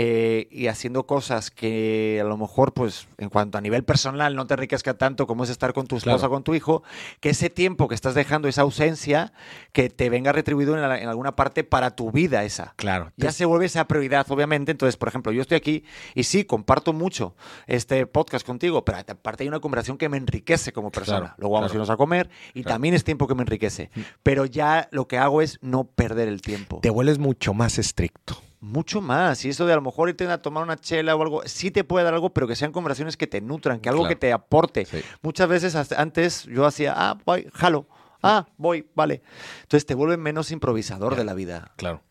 eh, 0.00 0.46
y 0.52 0.68
haciendo 0.68 1.06
cosas 1.06 1.50
que 1.50 2.18
a 2.20 2.24
lo 2.24 2.36
mejor, 2.36 2.72
pues, 2.72 3.08
en 3.18 3.30
cuanto 3.30 3.58
a 3.58 3.60
nivel 3.60 3.82
personal 3.82 4.36
no 4.36 4.46
te 4.46 4.54
enriquezca 4.54 4.94
tanto 4.94 5.26
como 5.26 5.42
es 5.42 5.50
estar 5.50 5.72
con 5.72 5.88
tu 5.88 5.96
esposa 5.96 6.18
Claro. 6.18 6.30
con 6.30 6.44
tu 6.44 6.54
hijo, 6.54 6.84
que 7.18 7.30
ese 7.30 7.50
tiempo 7.50 7.88
que 7.88 7.96
estás 7.96 8.14
dejando, 8.14 8.46
esa 8.46 8.62
ausencia, 8.62 9.32
que 9.72 9.90
te 9.90 10.08
venga 10.08 10.30
retribuido 10.30 10.76
en, 10.76 10.82
la- 10.82 11.00
en 11.00 11.08
alguna 11.08 11.34
parte 11.34 11.64
para 11.64 11.96
tu 11.96 12.12
vida 12.12 12.44
esa. 12.44 12.74
Claro. 12.76 13.10
Ya 13.16 13.32
se 13.32 13.44
vuelve 13.44 13.66
esa 13.66 13.86
prioridad, 13.88 14.24
obviamente. 14.30 14.70
Entonces, 14.70 14.96
por 14.96 15.08
ejemplo, 15.08 15.32
yo 15.32 15.42
estoy 15.42 15.56
aquí 15.56 15.82
y 16.14 16.22
sí, 16.22 16.44
comparto 16.44 16.92
mucho 16.92 17.34
este 17.66 18.06
podcast 18.06 18.46
contigo, 18.46 18.84
pero 18.84 18.98
aparte 18.98 19.42
hay 19.42 19.48
una 19.48 19.58
conversación 19.58 19.98
que 19.98 20.08
me 20.08 20.16
enriquece 20.16 20.72
como 20.72 20.92
persona. 20.92 21.18
Claro, 21.18 21.34
Luego 21.38 21.54
vamos 21.54 21.70
claro. 21.72 21.72
a 21.72 21.84
irnos 21.84 21.90
a 21.90 21.96
comer 21.96 22.30
y 22.54 22.62
también 22.62 22.94
es 22.94 23.02
tiempo 23.02 23.26
que 23.26 23.34
me 23.34 23.42
enriquece. 23.42 23.90
Pero 24.22 24.44
ya 24.46 24.88
lo 24.92 25.08
que 25.08 25.18
hago 25.18 25.42
es 25.42 25.58
no 25.60 25.82
perder 25.88 26.28
el 26.28 26.40
tiempo. 26.40 26.78
Te 26.82 26.90
vuelves 26.90 27.18
mucho 27.18 27.52
más 27.52 27.78
estricto. 27.78 28.40
Mucho 28.60 29.00
más. 29.00 29.44
Y 29.44 29.50
eso 29.50 29.66
de 29.66 29.72
a 29.72 29.76
lo 29.76 29.82
mejor 29.82 30.08
irte 30.08 30.26
a 30.26 30.42
tomar 30.42 30.64
una 30.64 30.76
chela 30.76 31.14
o 31.14 31.22
algo, 31.22 31.42
sí 31.46 31.70
te 31.70 31.84
puede 31.84 32.04
dar 32.04 32.14
algo, 32.14 32.30
pero 32.34 32.48
que 32.48 32.56
sean 32.56 32.72
conversaciones 32.72 33.16
que 33.16 33.26
te 33.28 33.40
nutran, 33.40 33.78
que 33.80 33.88
algo 33.88 34.02
Claro. 34.02 34.08
que 34.08 34.16
te 34.16 34.32
aporte. 34.32 34.84
Sí. 34.84 35.00
Muchas 35.22 35.48
veces 35.48 35.74
antes 35.92 36.44
yo 36.44 36.66
hacía, 36.66 36.92
ah, 36.96 37.18
voy, 37.24 37.48
jalo, 37.54 37.86
ah, 38.22 38.46
voy, 38.56 38.86
vale. 38.94 39.22
Entonces 39.62 39.86
te 39.86 39.94
vuelve 39.94 40.16
menos 40.16 40.50
improvisador 40.50 41.14
de 41.14 41.24
la 41.24 41.34
vida. 41.34 41.72
Claro. 41.76 42.02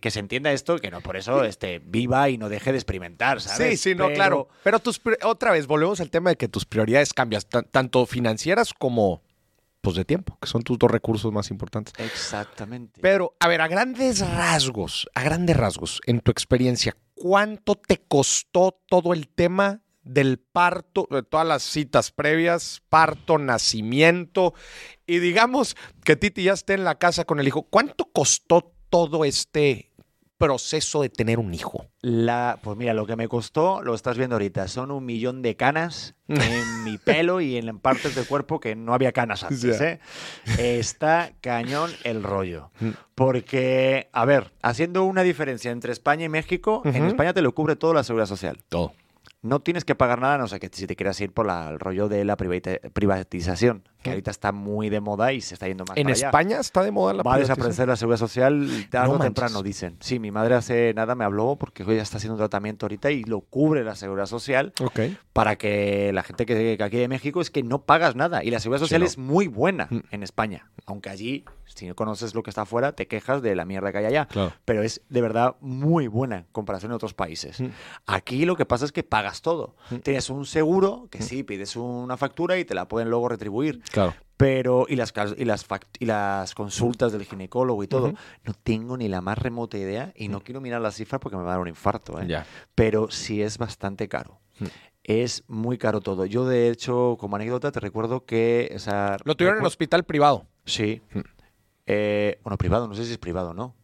Que 0.00 0.10
se 0.10 0.18
entienda 0.18 0.52
esto, 0.52 0.78
que 0.78 0.90
no 0.90 1.00
por 1.00 1.16
eso 1.16 1.44
este, 1.44 1.78
viva 1.78 2.28
y 2.28 2.36
no 2.36 2.50
deje 2.50 2.72
de 2.72 2.78
experimentar, 2.78 3.40
¿sabes? 3.40 3.80
Sí, 3.80 3.90
sí, 3.90 3.94
no, 3.94 4.04
Pero- 4.06 4.14
claro. 4.16 4.48
Pero 4.64 4.80
tus, 4.80 5.00
otra 5.24 5.50
vez, 5.52 5.66
volvemos 5.66 5.98
al 6.00 6.10
tema 6.10 6.28
de 6.28 6.36
que 6.36 6.46
tus 6.48 6.66
prioridades 6.66 7.14
cambian, 7.14 7.40
tan- 7.48 7.64
tanto 7.70 8.04
financieras 8.04 8.74
como 8.74 9.22
pues, 9.82 9.96
de 9.96 10.04
tiempo, 10.04 10.38
que 10.40 10.48
son 10.48 10.62
tus 10.62 10.78
dos 10.78 10.90
recursos 10.90 11.30
más 11.32 11.50
importantes. 11.50 11.92
Exactamente. 11.98 13.00
Pero, 13.02 13.36
a 13.40 13.48
ver, 13.48 13.60
a 13.60 13.68
grandes 13.68 14.26
rasgos, 14.26 15.08
a 15.14 15.22
grandes 15.22 15.56
rasgos, 15.56 16.00
en 16.06 16.20
tu 16.20 16.30
experiencia, 16.30 16.96
¿cuánto 17.14 17.74
te 17.74 17.98
costó 17.98 18.80
todo 18.88 19.12
el 19.12 19.28
tema 19.28 19.82
del 20.02 20.38
parto, 20.38 21.06
de 21.10 21.22
todas 21.22 21.46
las 21.46 21.62
citas 21.62 22.10
previas, 22.10 22.82
parto, 22.88 23.38
nacimiento, 23.38 24.54
y 25.06 25.18
digamos 25.18 25.76
que 26.04 26.16
Titi 26.16 26.44
ya 26.44 26.52
esté 26.52 26.74
en 26.74 26.84
la 26.84 26.98
casa 26.98 27.24
con 27.24 27.40
el 27.40 27.48
hijo? 27.48 27.62
¿Cuánto 27.62 28.06
costó 28.06 28.72
todo 28.88 29.24
este 29.24 29.91
proceso 30.46 31.02
de 31.02 31.08
tener 31.08 31.38
un 31.38 31.54
hijo? 31.54 31.86
La, 32.00 32.58
pues 32.62 32.76
mira, 32.76 32.94
lo 32.94 33.06
que 33.06 33.16
me 33.16 33.28
costó, 33.28 33.82
lo 33.82 33.94
estás 33.94 34.16
viendo 34.18 34.34
ahorita, 34.36 34.66
son 34.68 34.90
un 34.90 35.04
millón 35.04 35.40
de 35.42 35.56
canas 35.56 36.14
en 36.28 36.38
mi 36.84 36.98
pelo 36.98 37.40
y 37.40 37.56
en 37.56 37.78
partes 37.78 38.14
del 38.14 38.26
cuerpo 38.26 38.58
que 38.60 38.74
no 38.74 38.92
había 38.94 39.12
canas 39.12 39.44
antes. 39.44 39.80
¿eh? 39.80 40.00
Está 40.58 41.32
cañón 41.40 41.90
el 42.04 42.22
rollo. 42.22 42.70
Porque, 43.14 44.08
a 44.12 44.24
ver, 44.24 44.52
haciendo 44.62 45.04
una 45.04 45.22
diferencia 45.22 45.70
entre 45.70 45.92
España 45.92 46.24
y 46.24 46.28
México, 46.28 46.82
en. 46.84 47.04
España 47.06 47.32
te 47.32 47.42
lo 47.42 47.54
cubre 47.54 47.76
toda 47.76 47.94
la 47.94 48.02
seguridad 48.04 48.26
social. 48.26 48.58
Todo. 48.68 48.94
No 49.42 49.60
tienes 49.60 49.84
que 49.84 49.94
pagar 49.94 50.20
nada, 50.20 50.38
no 50.38 50.48
sé 50.48 50.58
que 50.60 50.68
si 50.72 50.86
te 50.86 50.96
quieras 50.96 51.20
ir 51.20 51.32
por 51.32 51.46
la- 51.46 51.68
el 51.70 51.78
rollo 51.80 52.08
de 52.08 52.24
la 52.24 52.36
privati- 52.36 52.80
privatización 52.92 53.88
que 54.02 54.10
ahorita 54.10 54.30
está 54.30 54.52
muy 54.52 54.88
de 54.90 55.00
moda 55.00 55.32
y 55.32 55.40
se 55.40 55.54
está 55.54 55.66
yendo 55.68 55.84
más 55.86 55.96
En 55.96 56.04
para 56.04 56.14
allá. 56.14 56.26
España 56.28 56.60
está 56.60 56.82
de 56.82 56.90
moda 56.90 57.14
la 57.14 57.22
Va 57.22 57.34
a 57.34 57.38
desaparecer 57.38 57.88
la 57.88 57.96
seguridad 57.96 58.18
social 58.18 58.68
tarde 58.90 59.08
No 59.08 59.14
o 59.14 59.18
temprano, 59.18 59.62
dicen. 59.62 59.96
Sí, 60.00 60.18
mi 60.18 60.30
madre 60.30 60.54
hace 60.54 60.92
nada 60.94 61.14
me 61.14 61.24
habló 61.24 61.56
porque 61.56 61.82
ella 61.84 62.02
está 62.02 62.18
haciendo 62.18 62.34
un 62.34 62.38
tratamiento 62.38 62.86
ahorita 62.86 63.10
y 63.10 63.24
lo 63.24 63.40
cubre 63.40 63.84
la 63.84 63.94
seguridad 63.94 64.26
social 64.26 64.72
para 65.32 65.56
que 65.56 66.10
la 66.12 66.22
gente 66.22 66.46
que, 66.46 66.76
que 66.76 66.84
aquí 66.84 66.96
de 66.98 67.08
México 67.08 67.40
es 67.40 67.50
que 67.50 67.62
no 67.62 67.82
pagas 67.82 68.16
nada. 68.16 68.44
Y 68.44 68.50
la 68.50 68.60
seguridad 68.60 68.80
Sí, 68.80 68.84
social 68.86 69.00
no. 69.02 69.06
es 69.06 69.18
muy 69.18 69.46
buena 69.46 69.86
Mm. 69.90 70.00
en 70.10 70.22
España. 70.22 70.70
Aunque 70.86 71.10
allí, 71.10 71.44
si 71.64 71.86
no 71.86 71.94
conoces 71.94 72.34
lo 72.34 72.42
que 72.42 72.50
está 72.50 72.62
afuera, 72.62 72.92
te 72.92 73.06
quejas 73.06 73.40
de 73.42 73.54
la 73.54 73.64
mierda 73.64 73.92
que 73.92 73.98
hay 73.98 74.06
allá. 74.06 74.26
Claro. 74.26 74.52
Pero 74.64 74.82
es 74.82 75.00
de 75.08 75.20
verdad 75.22 75.56
muy 75.60 76.06
buena 76.08 76.38
en 76.38 76.46
comparación 76.52 76.92
a 76.92 76.96
otros 76.96 77.14
países. 77.14 77.60
Mm. 77.60 77.66
Aquí 78.06 78.44
lo 78.44 78.56
que 78.56 78.64
pasa 78.66 78.84
es 78.84 78.92
que 78.92 79.02
pagas 79.02 79.42
todo. 79.42 79.76
Mm. 79.90 79.96
Tienes 79.96 80.30
un 80.30 80.44
seguro 80.46 81.08
que 81.10 81.22
sí, 81.22 81.42
pides 81.42 81.76
una 81.76 82.16
factura 82.16 82.58
y 82.58 82.64
te 82.64 82.74
la 82.74 82.88
pueden 82.88 83.10
luego 83.10 83.28
retribuir. 83.28 83.80
Claro. 83.92 84.14
Pero, 84.36 84.86
y 84.88 84.96
las, 84.96 85.12
y 85.36 85.44
las, 85.44 85.68
fact- 85.68 85.96
y 86.00 86.06
las 86.06 86.54
consultas 86.56 87.12
del 87.12 87.24
ginecólogo 87.24 87.84
y 87.84 87.86
todo, 87.86 88.12
no 88.42 88.54
tengo 88.64 88.96
ni 88.96 89.06
la 89.08 89.20
más 89.20 89.38
remota 89.38 89.78
idea 89.78 90.12
y 90.16 90.26
no 90.26 90.40
quiero 90.40 90.60
mirar 90.60 90.80
las 90.80 90.96
cifras 90.96 91.20
porque 91.20 91.36
me 91.36 91.44
va 91.44 91.50
a 91.50 91.52
dar 91.52 91.60
un 91.60 91.68
infarto. 91.68 92.20
¿eh? 92.20 92.26
Ya. 92.26 92.44
Pero 92.74 93.08
sí 93.10 93.40
es 93.40 93.56
bastante 93.58 94.08
caro. 94.08 94.40
Mm. 94.58 94.64
Es 95.04 95.44
muy 95.46 95.78
caro 95.78 96.00
todo. 96.00 96.26
Yo, 96.26 96.44
de 96.46 96.70
hecho, 96.70 97.16
como 97.20 97.36
anécdota, 97.36 97.70
te 97.70 97.78
recuerdo 97.80 98.24
que. 98.24 98.72
O 98.74 98.78
sea, 98.80 99.16
Lo 99.24 99.36
tuvieron 99.36 99.58
en 99.58 99.64
recu- 99.64 99.68
hospital 99.68 100.04
privado. 100.04 100.46
Sí. 100.64 101.02
Mm. 101.12 101.20
Eh, 101.86 102.38
bueno, 102.42 102.56
privado, 102.56 102.88
no 102.88 102.94
sé 102.94 103.04
si 103.04 103.12
es 103.12 103.18
privado 103.18 103.50
o 103.50 103.54
no. 103.54 103.74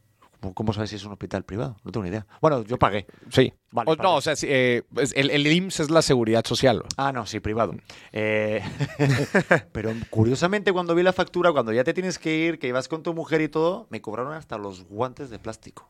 ¿Cómo- 0.41 0.55
¿Cómo 0.55 0.73
sabes 0.73 0.91
si 0.91 0.97
es 0.97 1.05
un 1.05 1.13
hospital 1.13 1.45
privado? 1.45 1.77
No 1.85 1.91
tengo 1.93 2.05
ni 2.05 2.11
idea. 2.11 2.27
Bueno, 2.41 2.63
yo 2.65 2.79
pagué. 2.79 3.07
Sí. 3.31 3.53
Vale, 3.73 3.91
O- 3.91 3.97
pagué. 3.97 4.09
no, 4.09 4.15
o 4.17 4.21
sea, 4.21 4.37
sí, 4.37 4.47
eh, 4.49 4.83
el, 5.15 5.31
el 5.31 5.47
IMSS 5.47 5.81
es 5.81 5.91
la 5.91 6.03
seguridad 6.03 6.45
social. 6.47 6.83
Ah, 6.97 7.13
no, 7.13 7.27
sí, 7.27 7.41
privado. 7.41 7.75
Eh, 8.13 8.63
pero 9.73 9.93
curiosamente, 10.11 10.73
cuando 10.73 10.95
vi 10.95 11.03
la 11.03 11.13
factura, 11.13 11.53
cuando 11.53 11.73
ya 11.73 11.85
te 11.85 11.93
tienes 11.95 12.19
que 12.19 12.37
ir, 12.37 12.59
que 12.59 12.69
ibas 12.69 12.89
con 12.89 13.03
tu 13.03 13.15
mujer 13.15 13.41
y 13.41 13.49
todo, 13.49 13.87
me 13.91 14.01
cobraron 14.01 14.33
hasta 14.35 14.59
los 14.59 14.85
guantes 14.85 15.31
de 15.31 15.39
plástico. 15.39 15.89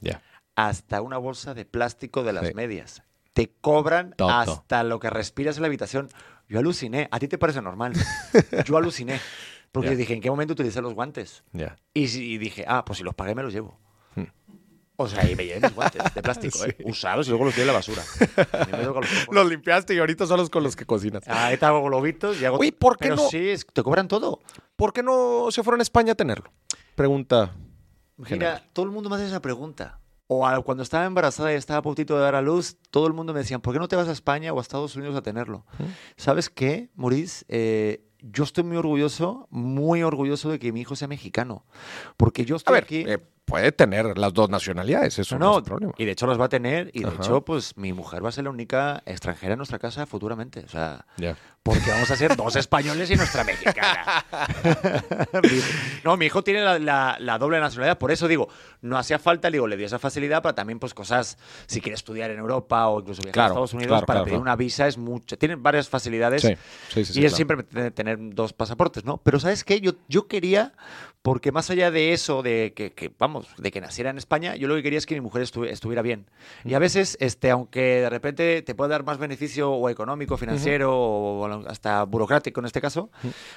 Ya. 0.00 0.20
Hasta 0.54 1.00
una 1.00 1.16
bolsa 1.18 1.54
de 1.54 1.64
plástico 1.64 2.22
de 2.24 2.32
las 2.34 2.48
Sí. 2.48 2.54
medias. 2.54 3.02
Te 3.32 3.50
cobran 3.62 4.14
hasta 4.18 4.84
lo 4.84 4.98
que 5.00 5.08
respiras 5.08 5.56
en 5.56 5.62
la 5.62 5.68
habitación. 5.68 6.08
Yo 6.48 6.58
aluciné. 6.58 7.08
¿A 7.10 7.18
ti 7.18 7.28
te 7.28 7.38
parece 7.38 7.62
normal? 7.62 7.94
Yo 8.66 8.76
aluciné. 8.76 9.18
Porque 9.72 9.90
Ya. 9.90 9.96
dije, 9.96 10.14
¿en 10.14 10.20
qué 10.20 10.30
momento 10.30 10.52
utilicé 10.52 10.80
los 10.82 10.94
guantes? 10.94 11.42
Ya. 11.52 11.76
Y, 11.94 12.04
y 12.04 12.38
dije, 12.38 12.64
ah, 12.68 12.84
pues 12.84 12.98
si 12.98 13.04
los 13.04 13.14
pagué 13.14 13.34
me 13.34 13.42
los 13.42 13.52
llevo. 13.52 13.78
Hmm. 14.14 14.24
O 14.96 15.08
sea, 15.08 15.28
y 15.28 15.34
me 15.34 15.46
llevé 15.46 15.60
mis 15.66 15.74
guantes 15.74 16.14
de 16.14 16.22
plástico, 16.22 16.58
¿eh? 16.66 16.76
usados 16.84 17.26
y 17.26 17.30
luego 17.30 17.46
los 17.46 17.54
tiré 17.54 17.64
a 17.64 17.66
la 17.68 17.72
basura. 17.72 18.02
Los. 18.70 19.06
Los 19.30 19.48
limpiaste 19.48 19.94
y 19.94 19.98
ahorita 19.98 20.26
son 20.26 20.36
los 20.38 20.50
con 20.50 20.62
los 20.62 20.76
que 20.76 20.84
cocinas. 20.84 21.26
Ahí 21.26 21.56
te 21.56 21.64
hago 21.64 21.82
globitos 21.82 22.40
y 22.40 22.44
hago... 22.44 22.58
Oye, 22.58 22.72
¿por 22.72 22.96
qué 22.98 23.04
Pero 23.08 23.16
no? 23.16 23.28
sí, 23.28 23.54
te 23.72 23.82
cobran 23.82 24.08
todo. 24.08 24.40
¿Por 24.76 24.92
qué 24.92 25.02
no 25.02 25.48
se 25.50 25.62
fueron 25.62 25.80
a 25.80 25.82
España 25.82 26.12
a 26.12 26.14
tenerlo? 26.14 26.52
Pregunta. 26.94 27.52
Mira, 28.18 28.28
General. 28.28 28.70
todo 28.74 28.84
el 28.86 28.92
mundo 28.92 29.08
me 29.08 29.16
hace 29.16 29.26
esa 29.26 29.40
pregunta. 29.40 29.98
O 30.26 30.46
a- 30.46 30.62
cuando 30.62 30.82
estaba 30.82 31.04
embarazada 31.06 31.52
y 31.52 31.56
estaba 31.56 31.78
a 31.78 31.82
puntito 31.82 32.14
de 32.16 32.22
dar 32.22 32.34
a 32.34 32.42
luz, 32.42 32.76
todo 32.90 33.06
el 33.06 33.12
mundo 33.14 33.32
me 33.32 33.40
decía, 33.40 33.58
¿por 33.58 33.72
qué 33.72 33.78
no 33.80 33.88
te 33.88 33.96
vas 33.96 34.08
a 34.08 34.12
España 34.12 34.52
o 34.52 34.58
a 34.58 34.62
Estados 34.62 34.94
Unidos 34.96 35.16
a 35.16 35.22
tenerlo? 35.22 35.64
¿Sabes 36.16 36.48
qué, 36.50 36.90
Maurice? 36.94 37.44
Eh, 37.48 38.04
yo 38.22 38.44
estoy 38.44 38.64
muy 38.64 38.76
orgulloso, 38.76 39.48
muy 39.50 40.02
orgulloso 40.02 40.50
de 40.50 40.58
que 40.58 40.72
mi 40.72 40.80
hijo 40.82 40.96
sea 40.96 41.08
mexicano. 41.08 41.64
Porque 42.16 42.44
yo 42.44 42.54
A 42.54 42.58
estoy 42.58 42.74
ver, 42.74 42.84
aquí... 42.84 43.04
eh, 43.06 43.18
puede 43.44 43.72
tener 43.72 44.16
las 44.16 44.32
dos 44.32 44.48
nacionalidades, 44.48 45.18
eso 45.18 45.38
no, 45.38 45.52
no, 45.52 45.58
es 45.58 45.64
problema. 45.64 45.92
y 45.98 46.04
de 46.04 46.12
hecho 46.12 46.26
las 46.26 46.40
va 46.40 46.46
a 46.46 46.48
tener. 46.48 46.90
Y 46.94 47.00
de 47.00 47.08
Ajá. 47.08 47.16
hecho, 47.16 47.44
pues 47.44 47.76
mi 47.76 47.92
mujer 47.92 48.24
va 48.24 48.28
a 48.30 48.32
ser 48.32 48.44
la 48.44 48.50
única 48.50 49.02
extranjera 49.04 49.52
en 49.54 49.58
nuestra 49.58 49.78
casa 49.78 50.06
futuramente. 50.06 50.60
O 50.64 50.68
sea, 50.68 51.04
porque 51.62 51.90
vamos 51.90 52.10
a 52.10 52.16
ser 52.16 52.34
dos 52.36 52.56
españoles 52.56 53.10
y 53.10 53.16
nuestra 53.16 53.44
mexicana. 53.44 54.24
No, 56.04 56.16
mi 56.16 56.26
hijo 56.26 56.42
tiene 56.42 56.62
la, 56.62 56.78
la- 56.78 57.16
la 57.20 57.38
doble 57.38 57.60
nacionalidad, 57.60 57.96
por 57.98 58.10
eso 58.10 58.26
digo, 58.26 58.48
no 58.80 58.98
hacía 58.98 59.18
falta, 59.18 59.50
digo, 59.50 59.66
le 59.68 59.76
dio 59.76 59.86
esa 59.86 59.98
facilidad 59.98 60.42
para 60.42 60.54
también, 60.54 60.78
pues, 60.78 60.94
cosas, 60.94 61.38
si 61.66 61.80
quiere 61.80 61.94
estudiar 61.94 62.30
en 62.30 62.38
Europa 62.38 62.88
o 62.88 63.00
incluso 63.00 63.22
viajar 63.22 63.34
Claro, 63.34 63.48
a 63.48 63.54
Estados 63.54 63.74
Unidos, 63.74 63.88
claro, 63.90 64.06
para 64.06 64.16
claro, 64.18 64.24
pedir 64.26 64.38
una 64.40 64.56
visa 64.56 64.86
es 64.88 64.98
mucho. 64.98 65.38
Tienen 65.38 65.62
varias 65.62 65.88
facilidades. 65.88 66.42
Sí, 66.42 66.54
sí, 66.90 67.04
sí. 67.04 67.20
y 67.20 67.24
es 67.24 67.34
siempre 67.34 67.62
tener 67.92 68.18
dos 68.20 68.52
pasaportes, 68.52 69.04
¿no? 69.04 69.18
Pero 69.18 69.38
¿sabes 69.38 69.62
qué? 69.64 69.80
Yo, 69.80 69.92
yo 70.08 70.26
quería, 70.26 70.72
porque 71.22 71.52
más 71.52 71.70
allá 71.70 71.90
de 71.92 72.12
eso, 72.12 72.42
de 72.42 72.72
que, 72.74 72.92
que, 72.92 73.12
vamos, 73.18 73.41
de 73.58 73.70
que 73.70 73.80
naciera 73.80 74.10
en 74.10 74.18
España, 74.18 74.56
yo 74.56 74.68
lo 74.68 74.74
que 74.76 74.82
quería 74.82 74.98
es 74.98 75.06
que 75.06 75.14
mi 75.14 75.20
mujer 75.20 75.42
estu- 75.42 75.66
estuviera 75.68 76.02
bien. 76.02 76.26
Y 76.64 76.74
a 76.74 76.78
veces, 76.78 77.16
este, 77.20 77.50
aunque 77.50 77.80
de 78.00 78.10
repente 78.10 78.62
te 78.62 78.74
puede 78.74 78.90
dar 78.90 79.04
más 79.04 79.18
beneficio 79.18 79.70
o 79.72 79.88
económico, 79.88 80.36
financiero, 80.36 80.94
o 80.96 81.66
hasta 81.68 82.02
burocrático 82.04 82.60
en 82.60 82.66
este 82.66 82.80
caso, 82.80 83.10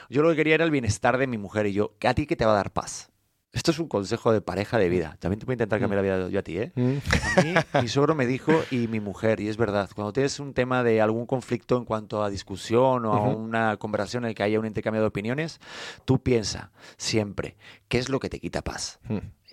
yo 0.10 0.22
lo 0.24 0.30
que 0.30 0.36
quería 0.38 0.56
era 0.56 0.66
el 0.66 0.72
bienestar 0.72 1.18
de 1.18 1.28
mi 1.28 1.38
mujer 1.38 1.66
y 1.68 1.74
yo, 1.74 1.94
a 2.04 2.14
ti 2.14 2.26
que 2.26 2.36
te 2.36 2.46
va 2.46 2.52
a 2.54 2.56
dar 2.56 2.72
paz. 2.72 3.10
Esto 3.54 3.72
es 3.72 3.80
un 3.80 3.88
consejo 3.88 4.34
de 4.34 4.42
pareja 4.42 4.78
de 4.78 4.90
vida. 4.90 5.16
También 5.22 5.40
te 5.40 5.46
voy 5.46 5.54
a 5.54 5.56
intentar 5.56 5.80
cambiar 5.80 6.04
la 6.04 6.16
vida 6.18 6.28
yo 6.30 6.40
a 6.40 6.44
ti, 6.44 6.58
¿eh? 6.58 6.74
A 6.76 7.42
mí, 7.42 7.54
mi 7.82 7.88
suegro 7.88 8.14
me 8.14 8.26
dijo, 8.28 8.52
y 8.70 8.90
mi 8.90 9.00
mujer, 9.00 9.40
y 9.40 9.48
es 9.48 9.56
verdad, 9.56 9.90
cuando 9.96 10.12
tienes 10.12 10.42
un 10.42 10.54
tema 10.54 10.84
de 10.84 11.00
algún 11.00 11.26
conflicto 11.26 11.78
en 11.78 11.86
cuanto 11.86 12.22
a 12.22 12.30
discusión 12.30 13.06
o 13.06 13.14
a 13.14 13.20
una 13.38 13.78
conversación 13.78 14.26
en 14.26 14.32
la 14.32 14.34
que 14.34 14.44
haya 14.44 14.60
un 14.60 14.66
intercambio 14.66 15.00
de 15.00 15.08
opiniones, 15.08 15.62
tú 16.04 16.20
piensa 16.22 16.72
siempre, 16.98 17.56
¿qué 17.88 17.98
es 17.98 18.10
lo 18.10 18.20
que 18.20 18.28
te 18.30 18.42
quita 18.42 18.62
paz? 18.62 19.00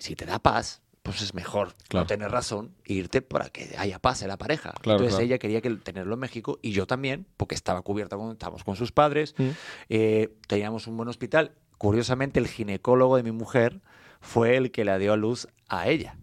Si 0.02 0.16
te 0.16 0.24
da 0.26 0.38
paz, 0.40 0.82
pues 1.02 1.20
es 1.22 1.32
mejor 1.34 1.74
Claro. 1.88 2.04
no 2.04 2.06
tener 2.06 2.30
razón 2.30 2.74
e 2.84 2.94
irte 2.94 3.22
para 3.22 3.48
que 3.50 3.74
haya 3.78 3.98
paz 3.98 4.22
en 4.22 4.28
la 4.28 4.36
pareja. 4.38 4.72
Claro, 4.80 4.98
Entonces 4.98 5.14
claro. 5.14 5.24
ella 5.24 5.38
quería 5.38 5.60
que 5.60 5.70
tenerlo 5.70 6.14
en 6.14 6.20
México 6.20 6.58
y 6.62 6.72
yo 6.72 6.86
también, 6.86 7.26
porque 7.36 7.54
estaba 7.54 7.82
cubierta 7.82 8.16
con, 8.16 8.32
estábamos 8.32 8.64
con 8.64 8.76
sus 8.76 8.92
padres, 8.92 9.34
Mm. 9.38 9.48
eh, 9.88 10.28
teníamos 10.48 10.86
un 10.86 10.96
buen 10.96 11.08
hospital. 11.08 11.52
Curiosamente, 11.78 12.38
el 12.40 12.46
ginecólogo 12.48 13.16
de 13.16 13.22
mi 13.22 13.32
mujer 13.32 13.80
fue 14.20 14.56
el 14.56 14.70
que 14.70 14.84
la 14.84 14.98
dio 14.98 15.12
a 15.12 15.16
luz 15.16 15.48
a 15.68 15.88
ella. 15.88 16.16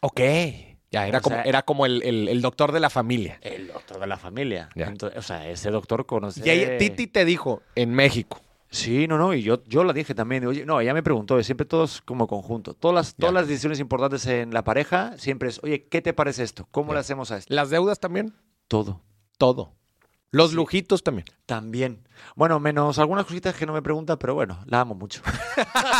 Ok. 0.00 0.20
Ya, 0.92 1.06
era 1.06 1.18
O 1.18 1.22
como, 1.22 1.36
sea- 1.36 1.44
era 1.44 1.62
como 1.62 1.86
el, 1.86 2.02
el- 2.02 2.28
el 2.28 2.42
doctor 2.42 2.72
de 2.72 2.80
la 2.80 2.90
familia. 2.90 3.38
El 3.42 3.68
doctor 3.68 4.00
de 4.00 4.06
la 4.08 4.16
familia. 4.16 4.68
Entonces, 4.74 5.16
o 5.18 5.22
sea, 5.22 5.48
ese 5.48 5.70
doctor 5.70 6.04
conoce. 6.06 6.42
Y 6.44 6.50
ahí 6.50 6.78
Titi 6.78 7.06
te 7.06 7.24
dijo, 7.24 7.62
en 7.76 7.92
México. 7.94 8.40
Sí, 8.70 9.08
no, 9.08 9.18
no, 9.18 9.34
y 9.34 9.42
yo, 9.42 9.64
yo 9.64 9.82
la 9.82 9.92
dije 9.92 10.14
también. 10.14 10.46
Oye, 10.46 10.64
no, 10.64 10.80
ella 10.80 10.94
me 10.94 11.02
preguntó, 11.02 11.42
siempre 11.42 11.66
todos 11.66 12.00
como 12.02 12.26
conjunto. 12.28 12.74
Todas 12.74 12.94
las, 12.94 13.14
todas 13.16 13.32
Ya. 13.34 13.40
las 13.40 13.48
decisiones 13.48 13.80
importantes 13.80 14.24
en 14.26 14.54
la 14.54 14.62
pareja 14.62 15.18
siempre 15.18 15.48
es, 15.48 15.60
oye, 15.64 15.86
¿qué 15.88 16.00
te 16.02 16.12
parece 16.12 16.44
esto? 16.44 16.68
¿Cómo 16.70 16.88
Ya. 16.90 16.94
le 16.94 17.00
hacemos 17.00 17.32
a 17.32 17.38
esto? 17.38 17.52
Las 17.52 17.70
deudas 17.70 17.98
también. 17.98 18.32
Todo. 18.68 19.00
Todo. 19.38 19.74
Los 20.32 20.52
lujitos 20.52 21.02
también. 21.02 21.24
También. 21.46 22.06
Bueno, 22.36 22.60
menos 22.60 22.98
algunas 23.00 23.24
cositas 23.26 23.54
que 23.56 23.66
no 23.66 23.72
me 23.72 23.82
pregunta, 23.82 24.16
pero 24.16 24.34
bueno, 24.34 24.60
la 24.66 24.80
amo 24.80 24.94
mucho. 24.94 25.22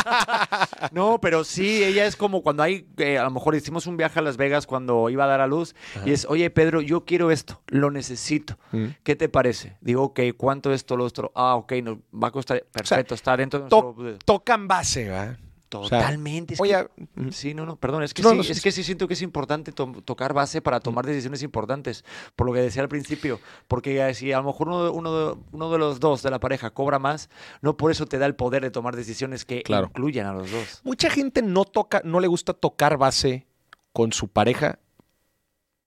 no, 0.93 1.21
pero 1.21 1.43
sí, 1.45 1.83
ella 1.83 2.07
es 2.07 2.15
como 2.17 2.43
cuando 2.43 2.63
hay, 2.63 2.87
eh, 2.99 3.19
a 3.19 3.25
lo 3.25 3.31
mejor 3.31 3.55
hicimos 3.55 3.87
un 3.87 3.97
viaje 3.97 4.19
a 4.19 4.23
Las 4.23 4.37
Vegas 4.37 4.67
cuando 4.67 5.09
iba 5.11 5.25
a 5.25 5.27
dar 5.27 5.41
a 5.41 5.47
luz 5.47 5.75
y 6.05 6.13
es, 6.13 6.27
oye, 6.27 6.49
Pedro, 6.51 6.81
yo 6.81 7.05
quiero 7.05 7.31
esto, 7.31 7.61
lo 7.67 7.91
necesito. 7.91 8.57
Mm. 8.73 8.87
¿Qué 9.03 9.17
te 9.17 9.29
parece? 9.29 9.77
Digo, 9.81 10.03
ok, 10.05 10.21
¿cuánto 10.37 10.73
esto, 10.73 10.97
lo 10.97 11.05
otro? 11.05 11.33
Ah, 11.35 11.57
ok, 11.57 11.73
nos 11.83 11.99
va 12.13 12.29
a 12.29 12.31
costar, 12.31 12.65
perfecto, 12.71 13.15
está 13.15 13.37
dentro 13.37 13.61
de 13.61 13.69
To- 13.69 13.95
nuestro... 13.99 14.19
tocan 14.25 14.69
base, 14.69 15.09
¿verdad? 15.09 15.39
O 15.79 15.89
sea, 15.89 16.01
Totalmente. 16.01 16.55
es 16.55 16.61
Oye, 16.61 16.75
que- 17.17 17.31
sí, 17.33 17.55
no, 17.55 17.65
no, 17.65 17.77
perdón, 17.77 18.03
es 18.03 18.13
que, 18.13 18.23
No, 18.23 18.31
sí, 18.31 18.37
no, 18.39 18.43
sí, 18.43 18.51
es 18.53 18.59
sí. 18.59 18.63
que 18.65 18.73
sí 18.73 18.83
siento 18.83 19.07
que 19.07 19.15
es 19.15 19.23
importante 19.23 19.71
to- 19.71 20.03
tocar 20.05 20.33
base 20.35 20.61
para 20.61 20.81
tomar 20.81 21.07
decisiones 21.07 21.43
importantes, 21.45 22.05
por 22.35 22.47
lo 22.49 22.53
que 22.53 22.61
decía 22.61 22.83
al 22.83 22.89
principio, 22.89 23.39
porque 23.69 24.05
eh, 24.05 24.15
si 24.15 24.33
a 24.33 24.39
lo 24.39 24.45
mejor 24.45 24.67
uno 24.69 24.85
de, 24.85 24.91
uno, 24.91 25.13
de, 25.35 25.41
uno 25.53 25.71
de 25.71 25.79
los 25.79 26.01
dos 26.01 26.23
de 26.23 26.31
la 26.31 26.41
pareja 26.41 26.71
cobra 26.71 26.99
más, 26.99 27.31
no 27.63 27.77
por 27.77 27.93
eso 27.93 28.07
te 28.07 28.19
da 28.19 28.27
el 28.27 28.35
poder 28.35 28.63
de 28.63 28.71
tomar 28.73 28.97
decisiones 28.97 29.45
que 29.45 29.63
Claro. 29.63 29.87
incluyan 29.87 30.27
a 30.27 30.33
los 30.33 30.51
dos. 30.51 30.81
mucha 30.83 31.09
gente 31.09 31.41
no 31.43 31.65
toca, 31.65 32.03
no 32.05 32.19
le 32.19 32.27
gusta 32.27 32.53
tocar 32.53 32.97
base 32.99 33.47
con 33.93 34.13
su 34.13 34.27
pareja 34.29 34.79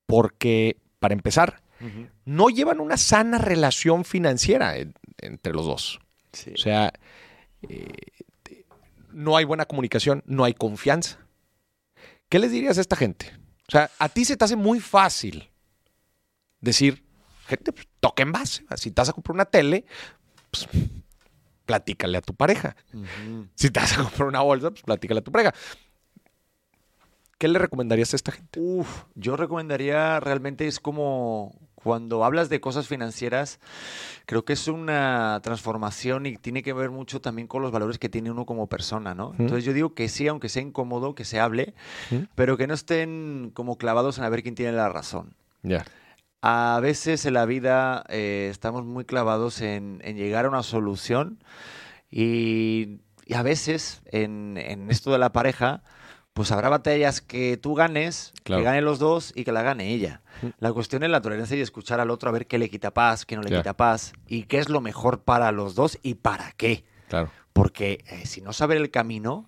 porque, 0.06 0.78
para 1.00 1.14
empezar, 1.14 1.62
no 2.24 2.48
llevan 2.50 2.80
una 2.80 2.96
sana 2.96 3.38
relación 3.38 4.06
financiera 4.06 4.78
en- 4.78 4.94
entre 5.20 5.52
los 5.54 5.66
dos. 5.66 6.00
Sí. 6.32 6.52
O 6.54 6.58
sea, 6.58 6.94
eh, 7.68 7.92
no 9.14 9.38
hay 9.38 9.46
buena 9.46 9.66
comunicación, 9.66 10.24
no 10.26 10.44
hay 10.44 10.54
confianza. 10.54 11.20
¿Qué 12.30 12.40
les 12.40 12.52
dirías 12.52 12.78
a 12.78 12.82
esta 12.82 12.96
gente? 12.96 13.32
O 13.68 13.72
sea, 13.72 13.90
a 14.00 14.10
ti 14.10 14.26
se 14.26 14.36
te 14.36 14.46
hace 14.46 14.56
muy 14.56 14.80
fácil 14.80 15.50
decir, 16.60 17.04
gente, 17.48 17.72
pues, 17.72 17.88
toquen 18.00 18.32
base. 18.32 18.66
Si 18.76 18.92
te 18.92 19.02
vas 19.02 19.10
a 19.10 19.14
comprar 19.14 19.36
una 19.36 19.46
tele, 19.46 19.86
pues, 20.52 20.68
platícale 21.66 22.18
a 22.18 22.22
tu 22.22 22.34
pareja. 22.34 22.76
Si 23.56 23.70
te 23.70 23.80
vas 23.80 23.94
a 23.98 24.04
comprar 24.04 24.28
una 24.28 24.42
bolsa, 24.42 24.72
pues 24.72 24.84
platícale 24.84 25.20
a 25.20 25.24
tu 25.24 25.32
pareja. 25.32 25.54
¿Qué 27.38 27.48
le 27.48 27.60
recomendarías 27.60 28.14
a 28.14 28.16
esta 28.16 28.32
gente? 28.32 28.60
Uf, 28.60 29.04
yo 29.16 29.36
recomendaría 29.36 30.20
realmente 30.20 30.68
es 30.68 30.80
como 30.80 31.54
cuando 31.84 32.24
hablas 32.24 32.50
de 32.50 32.62
cosas 32.62 32.88
financieras, 32.88 33.60
creo 34.26 34.46
que 34.46 34.54
es 34.54 34.68
una 34.68 35.40
transformación 35.44 36.26
y 36.26 36.38
tiene 36.38 36.64
que 36.64 36.74
ver 36.74 36.90
mucho 36.92 37.20
también 37.22 37.48
con 37.48 37.62
los 37.62 37.72
valores 37.72 38.00
que 38.00 38.10
tiene 38.10 38.32
uno 38.32 38.46
como 38.46 38.68
persona, 38.68 39.14
¿no? 39.14 39.34
Entonces 39.38 39.66
yo 39.66 39.74
digo 39.74 39.94
que 39.94 40.08
sí, 40.08 40.28
aunque 40.28 40.50
sea 40.50 40.62
incómodo, 40.62 41.14
que 41.16 41.26
se 41.26 41.40
hable, 41.40 41.74
pero 42.36 42.56
que 42.58 42.68
no 42.68 42.74
estén 42.74 43.52
como 43.54 43.78
clavados 43.78 44.18
en 44.18 44.24
a 44.24 44.30
ver 44.30 44.44
quién 44.44 44.56
tiene 44.56 44.72
la 44.72 44.90
razón. 44.90 45.36
Ya. 45.62 45.86
a 46.42 46.80
veces 46.82 47.26
en 47.26 47.36
la 47.36 47.46
vida 47.46 48.04
eh, 48.10 48.50
estamos 48.52 48.84
muy 48.84 49.06
clavados 49.06 49.62
en, 49.62 50.02
en 50.04 50.18
llegar 50.18 50.44
a 50.46 50.50
una 50.50 50.62
solución 50.62 51.40
y, 52.12 53.00
y 53.26 53.34
a 53.34 53.44
veces 53.44 54.02
en, 54.12 54.58
en 54.58 54.92
esto 54.92 55.12
de 55.12 55.20
la 55.20 55.32
pareja, 55.32 55.84
pues 56.34 56.52
habrá 56.52 56.70
batallas 56.70 57.22
que 57.22 57.58
tú 57.58 57.76
ganes, 57.76 58.34
Claro. 58.44 58.62
que 58.62 58.66
ganen 58.66 58.86
los 58.86 59.00
dos 59.00 59.32
y 59.36 59.44
que 59.44 59.52
la 59.52 59.62
gane 59.62 59.92
ella. 59.94 60.22
La 60.60 60.74
cuestión 60.74 61.04
es 61.04 61.10
la 61.10 61.22
tolerancia 61.22 61.56
y 61.56 61.62
escuchar 61.62 62.00
al 62.00 62.10
otro 62.10 62.30
a 62.30 62.34
ver 62.34 62.48
qué 62.48 62.58
le 62.58 62.70
quita 62.70 62.92
paz, 62.92 63.26
qué 63.26 63.36
no 63.36 63.44
le 63.44 63.56
quita 63.56 63.76
paz 63.78 64.14
y 64.28 64.44
qué 64.44 64.58
es 64.58 64.68
lo 64.70 64.82
mejor 64.82 65.22
para 65.22 65.52
los 65.52 65.76
dos 65.76 66.00
y 66.02 66.16
para 66.16 66.52
qué. 66.54 66.84
Claro. 67.08 67.30
Porque 67.54 68.04
eh, 68.10 68.26
si 68.26 68.42
no 68.42 68.52
saber 68.52 68.78
el 68.78 68.90
camino, 68.90 69.48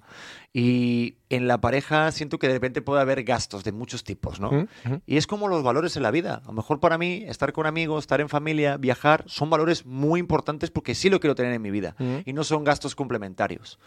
y 0.57 1.17
en 1.29 1.49
la 1.49 1.59
pareja 1.59 2.09
siento 2.13 2.39
que 2.39 2.47
de 2.47 2.53
repente 2.53 2.81
puede 2.81 3.01
haber 3.01 3.25
gastos 3.25 3.65
de 3.65 3.73
muchos 3.73 4.05
tipos, 4.05 4.39
¿no? 4.39 4.47
Ujú, 4.47 4.67
ujú. 4.85 5.01
Y 5.05 5.17
es 5.17 5.27
como 5.27 5.49
los 5.49 5.63
valores 5.63 5.97
en 5.97 6.03
la 6.03 6.11
vida. 6.11 6.41
A 6.45 6.47
lo 6.47 6.53
mejor 6.53 6.79
para 6.79 6.97
mí, 6.97 7.25
estar 7.27 7.51
con 7.51 7.65
amigos, 7.65 8.03
estar 8.05 8.21
en 8.21 8.29
familia, 8.29 8.77
viajar, 8.77 9.25
son 9.27 9.49
valores 9.49 9.85
muy 9.85 10.21
importantes 10.21 10.71
porque 10.71 10.95
sí 10.95 11.09
lo 11.09 11.19
quiero 11.19 11.35
tener 11.35 11.51
en 11.51 11.61
mi 11.61 11.71
vida. 11.71 11.97
Ujú. 11.99 12.21
Y 12.25 12.31
no 12.31 12.45
son 12.45 12.63
gastos 12.63 12.95
complementarios. 12.95 13.79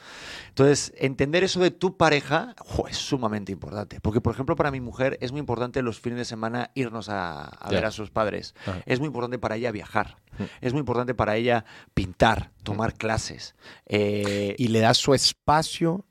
Entonces, 0.51 0.93
entender 0.99 1.43
eso 1.43 1.59
de 1.61 1.71
tu 1.71 1.97
pareja 1.97 2.55
jo, 2.59 2.87
es 2.87 2.99
sumamente 2.99 3.51
importante. 3.51 3.99
Porque, 4.03 4.21
por 4.21 4.35
ejemplo, 4.35 4.55
para 4.55 4.71
mi 4.71 4.81
mujer 4.83 5.17
es 5.23 5.33
muy 5.33 5.39
importante 5.41 5.81
los 5.81 5.99
fines 6.01 6.19
de 6.19 6.27
semana 6.27 6.71
irnos 6.75 7.09
a, 7.09 7.45
a 7.45 7.71
Ya. 7.71 7.77
ver 7.77 7.87
a 7.87 7.91
sus 7.93 8.11
padres. 8.11 8.55
Ajá. 8.67 8.83
Es 8.85 8.99
muy 8.99 9.07
importante 9.07 9.39
para 9.39 9.57
ella 9.57 9.71
viajar. 9.73 10.19
Es 10.61 10.73
muy 10.75 10.81
importante 10.81 11.15
para 11.15 11.37
ella 11.37 11.65
pintar, 11.95 12.51
tomar 12.63 12.93
clases. 12.95 13.55
Eh, 13.87 14.55
Y 14.59 14.69
le 14.69 14.81
das 14.81 14.99
su 14.99 15.15
espacio 15.15 16.05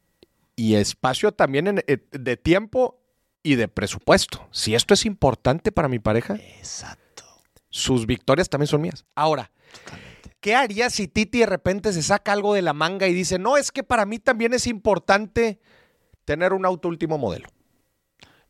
y 0.58 0.76
espacio 0.76 1.32
también 1.32 1.68
en- 1.68 1.84
eh, 1.88 2.00
de 2.12 2.36
tiempo 2.36 3.00
y 3.44 3.56
de 3.56 3.70
presupuesto. 3.70 4.46
Si 4.52 4.76
esto 4.76 4.94
es 4.94 5.06
importante 5.06 5.72
para 5.72 5.88
mi 5.88 6.00
pareja, 6.00 6.36
Exacto. 6.36 7.24
sus 7.70 8.06
victorias 8.06 8.50
también 8.50 8.68
son 8.68 8.82
mías. 8.82 9.06
Ahora, 9.16 9.52
¿qué 10.42 10.56
haría 10.56 10.90
si 10.90 11.08
Titi 11.08 11.40
de 11.40 11.46
repente 11.46 11.94
se 11.94 12.04
saca 12.04 12.34
algo 12.34 12.54
de 12.54 12.62
la 12.64 12.74
manga 12.74 13.08
y 13.08 13.14
dice, 13.14 13.40
no, 13.40 13.56
es 13.56 13.72
que 13.72 13.84
para 13.84 14.06
mí 14.06 14.20
también 14.20 14.54
es 14.54 14.68
importante 14.68 15.62
tener 16.26 16.52
un 16.52 16.66
auto 16.66 16.90
último 16.90 17.18
modelo? 17.18 17.48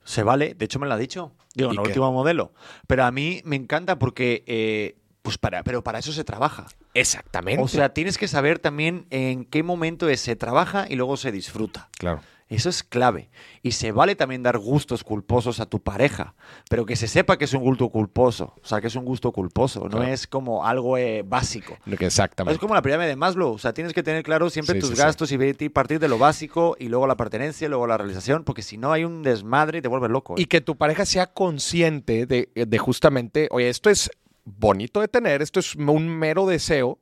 Se 0.04 0.24
vale, 0.24 0.54
de 0.56 0.66
hecho 0.66 0.80
me 0.80 0.88
lo 0.88 0.94
ha 0.94 0.98
dicho. 0.98 1.34
Digo, 1.54 1.74
¿Y 1.74 1.76
no 1.76 1.84
qué? 1.84 1.90
último 1.90 2.12
modelo. 2.14 2.54
Pero 2.88 3.04
a 3.04 3.12
mí 3.12 3.42
me 3.44 3.56
encanta 3.58 4.00
porque, 4.00 4.44
eh, 4.48 4.98
pues 5.28 5.38
para, 5.38 5.62
pero 5.62 5.84
para 5.84 6.00
eso 6.00 6.14
se 6.14 6.24
trabaja. 6.24 6.68
Exactamente. 6.94 7.62
O 7.62 7.68
sea, 7.68 7.90
tienes 7.94 8.18
que 8.18 8.30
saber 8.30 8.60
también 8.60 9.08
en 9.10 9.44
qué 9.44 9.62
momento 9.62 10.08
se 10.16 10.38
trabaja 10.38 10.86
y 10.90 10.96
luego 10.96 11.18
se 11.18 11.34
disfruta. 11.34 11.90
claro. 11.98 12.22
Eso 12.50 12.70
es 12.70 12.82
clave. 12.82 13.30
Y 13.62 13.72
se 13.74 13.92
vale 13.92 14.16
también 14.16 14.42
dar 14.42 14.58
gustos 14.58 15.04
culposos 15.04 15.60
a 15.60 15.66
tu 15.66 15.82
pareja, 15.82 16.34
pero 16.70 16.86
que 16.86 16.96
se 16.96 17.10
sepa 17.10 17.38
que 17.38 17.44
es 17.44 17.54
un 17.54 17.62
gusto 17.62 17.90
culposo. 17.90 18.54
O 18.64 18.66
sea, 18.66 18.80
que 18.80 18.88
es 18.88 18.96
un 18.96 19.04
gusto 19.04 19.34
culposo, 19.34 19.82
no 19.82 19.90
Claro. 19.98 20.06
es 20.06 20.28
como 20.28 20.66
algo 20.66 20.98
eh, 20.98 21.24
básico. 21.28 21.78
Exactamente. 21.86 22.54
Es 22.54 22.60
como 22.62 22.74
la 22.74 22.82
pirámide 22.82 23.10
de 23.10 23.18
Maslow, 23.18 23.52
o 23.52 23.58
sea, 23.58 23.74
tienes 23.74 23.92
que 23.92 24.02
tener 24.02 24.24
claro 24.24 24.50
siempre 24.50 24.76
Sí, 24.76 24.80
tus 24.80 24.92
sí, 24.92 24.96
gastos 24.96 25.30
y 25.34 25.68
partir 25.68 26.00
de 26.00 26.08
lo 26.08 26.18
básico 26.18 26.78
y 26.80 26.88
luego 26.88 27.06
la 27.06 27.18
pertenencia 27.18 27.66
y 27.66 27.70
luego 27.70 27.86
la 27.86 27.98
realización, 27.98 28.46
porque 28.46 28.62
si 28.62 28.78
no 28.78 28.94
hay 28.94 29.04
un 29.04 29.24
desmadre 29.24 29.80
y 29.80 29.82
te 29.82 29.90
vuelves 29.90 30.10
loco. 30.10 30.36
¿eh? 30.38 30.42
Y 30.42 30.46
que 30.46 30.62
tu 30.62 30.78
pareja 30.78 31.06
sea 31.06 31.28
consciente 31.28 32.26
de, 32.28 32.48
de 32.56 32.78
justamente, 32.78 33.50
oye, 33.52 33.68
esto 33.68 33.90
es 33.90 34.10
bonito 34.48 35.02
de 35.02 35.08
tener, 35.08 35.42
esto 35.42 35.60
es 35.60 35.76
un 35.76 36.08
mero 36.08 36.46
deseo 36.46 37.00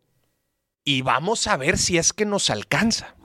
y 0.83 1.01
vamos 1.01 1.47
a 1.47 1.57
ver 1.57 1.77
si 1.77 1.97
es 1.97 2.11
que 2.11 2.25
nos 2.25 2.49
alcanza. 2.49 3.15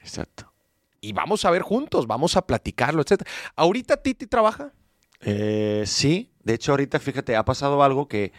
Exacto. 0.00 0.52
Y 1.00 1.12
vamos 1.12 1.44
a 1.44 1.50
ver 1.50 1.62
juntos, 1.62 2.06
vamos 2.06 2.36
a 2.36 2.46
platicarlo, 2.46 3.02
etc. 3.02 3.22
¿Ahorita 3.54 3.96
Titi 3.96 4.26
trabaja? 4.26 4.72
Eh, 5.20 5.84
sí, 5.86 6.32
de 6.42 6.54
hecho 6.54 6.72
ahorita 6.72 6.98
fíjate, 6.98 7.36
ha 7.36 7.44
pasado 7.44 7.82
algo 7.82 8.08
que, 8.08 8.32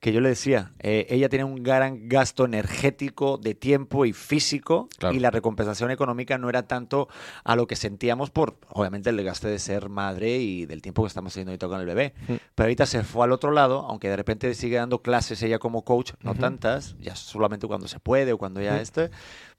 que 0.00 0.12
yo 0.12 0.20
le 0.22 0.30
decía, 0.30 0.72
eh, 0.78 1.06
ella 1.10 1.28
tiene 1.28 1.44
un 1.44 1.62
gran 1.62 2.08
gasto 2.08 2.46
energético 2.46 3.36
de 3.36 3.54
tiempo 3.54 4.06
y 4.06 4.12
físico 4.14 4.88
Claro. 4.98 5.14
y 5.14 5.20
la 5.20 5.30
recompensación 5.30 5.90
económica 5.90 6.38
no 6.38 6.48
era 6.48 6.62
tanto 6.66 7.08
a 7.44 7.54
lo 7.54 7.66
que 7.66 7.76
sentíamos 7.76 8.30
por, 8.30 8.56
obviamente, 8.70 9.10
el 9.10 9.16
desgaste 9.18 9.48
de 9.48 9.58
ser 9.58 9.90
madre 9.90 10.38
y 10.38 10.64
del 10.64 10.80
tiempo 10.80 11.02
que 11.02 11.08
estamos 11.08 11.34
teniendo 11.34 11.50
ahorita 11.52 11.68
con 11.68 11.80
el 11.80 11.86
bebé. 11.86 12.14
Mm. 12.28 12.34
Pero 12.54 12.64
ahorita 12.66 12.86
se 12.86 13.02
fue 13.04 13.24
al 13.24 13.32
otro 13.32 13.50
lado, 13.52 13.80
aunque 13.88 14.08
de 14.08 14.16
repente 14.16 14.54
sigue 14.54 14.76
dando 14.76 15.02
clases 15.02 15.42
ella 15.42 15.58
como 15.58 15.84
coach, 15.84 16.12
no 16.22 16.30
Ujú. 16.32 16.40
tantas, 16.40 16.96
ya 16.98 17.14
solamente 17.14 17.66
cuando 17.66 17.86
se 17.86 18.00
puede 18.00 18.32
o 18.32 18.38
cuando 18.38 18.62
ya 18.62 18.80
esté, 18.80 19.10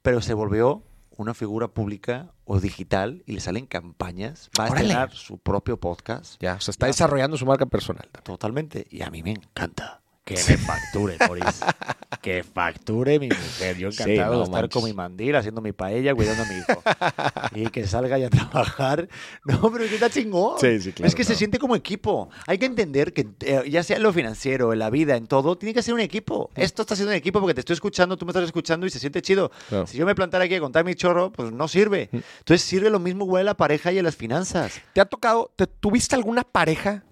pero 0.02 0.20
se 0.20 0.34
volvió 0.34 0.82
una 1.18 1.34
figura 1.34 1.68
pública 1.68 2.32
o 2.46 2.58
digital 2.58 3.22
y 3.26 3.32
le 3.34 3.40
salen 3.40 3.66
campañas, 3.66 4.50
va 4.58 4.64
a 4.64 4.70
Órale. 4.70 4.86
estrenar 4.88 5.12
su 5.12 5.38
propio 5.38 5.76
podcast. 5.78 6.34
Ya, 6.42 6.54
o 6.54 6.60
sea, 6.60 6.72
está 6.72 6.86
Ya. 6.86 6.88
desarrollando 6.88 7.36
su 7.36 7.46
marca 7.46 7.66
personal. 7.66 8.08
Totalmente. 8.24 8.86
Y 8.90 9.02
a 9.02 9.10
mí 9.10 9.22
me 9.22 9.30
encanta. 9.30 10.01
Que 10.24 10.34
me 10.34 10.56
facture, 10.56 11.16
Boris. 11.26 11.60
que 12.20 12.44
facture 12.44 13.18
mi 13.18 13.28
mujer. 13.28 13.76
Yo 13.76 13.90
Sí, 13.90 14.02
encantado 14.04 14.32
no 14.34 14.38
de 14.38 14.44
estar 14.44 14.60
manches. 14.62 14.74
con 14.80 14.84
mi 14.88 14.94
mandil, 14.94 15.34
haciendo 15.34 15.60
mi 15.60 15.72
paella, 15.72 16.14
cuidando 16.14 16.44
a 16.44 16.46
mi 16.46 16.54
hijo. 16.58 16.82
y 17.56 17.70
que 17.70 17.84
salga 17.88 18.18
ya 18.18 18.28
a 18.28 18.30
trabajar. 18.30 19.08
No, 19.44 19.60
pero 19.72 19.84
que 19.88 19.94
está 19.94 20.08
chingón. 20.10 20.60
Sí, 20.60 20.80
sí, 20.80 20.92
claro, 20.92 21.08
Es 21.08 21.16
que 21.16 21.24
se 21.24 21.28
claro. 21.28 21.38
siente 21.38 21.58
como 21.58 21.74
equipo. 21.74 22.30
Hay 22.46 22.58
que 22.58 22.66
entender 22.66 23.12
que, 23.12 23.28
eh, 23.40 23.64
ya 23.68 23.82
sea 23.82 23.96
en 23.96 24.04
lo 24.04 24.12
financiero, 24.12 24.72
en 24.72 24.78
la 24.78 24.90
vida, 24.90 25.16
en 25.16 25.26
todo, 25.26 25.58
tiene 25.58 25.74
que 25.74 25.82
ser 25.82 25.92
un 25.94 26.00
equipo. 26.00 26.50
Esto 26.54 26.82
está 26.82 26.94
siendo 26.94 27.10
un 27.10 27.16
equipo 27.16 27.40
porque 27.40 27.54
te 27.54 27.60
estoy 27.60 27.74
escuchando, 27.74 28.16
tú 28.16 28.24
me 28.24 28.30
estás 28.30 28.44
escuchando 28.44 28.86
y 28.86 28.90
se 28.90 29.00
siente 29.00 29.22
chido. 29.22 29.50
Claro. 29.68 29.88
Si 29.88 29.98
yo 29.98 30.06
me 30.06 30.14
plantara 30.14 30.44
aquí 30.44 30.54
a 30.54 30.60
contar 30.60 30.84
mi 30.84 30.94
chorro, 30.94 31.32
pues 31.32 31.50
no 31.50 31.66
sirve. 31.66 32.10
Entonces 32.12 32.62
sirve 32.62 32.90
lo 32.90 33.00
mismo 33.00 33.24
igual 33.24 33.40
a 33.42 33.44
la 33.44 33.56
pareja 33.56 33.90
y 33.90 33.98
a 33.98 34.02
las 34.04 34.14
finanzas. 34.14 34.80
¿Te 34.92 35.00
ha 35.00 35.04
tocado, 35.06 35.52
te, 35.56 35.66
tuviste 35.66 36.14
alguna 36.14 36.44
pareja 36.44 37.02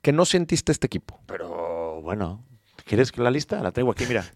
que 0.00 0.12
no 0.12 0.24
sentiste 0.24 0.72
este 0.72 0.86
equipo? 0.86 1.20
Pero 1.26 2.00
bueno, 2.00 2.44
¿quieres 2.86 3.12
que 3.12 3.20
la 3.20 3.30
lista? 3.30 3.60
La 3.60 3.72
traigo 3.72 3.90
aquí, 3.90 4.06
mira. 4.06 4.24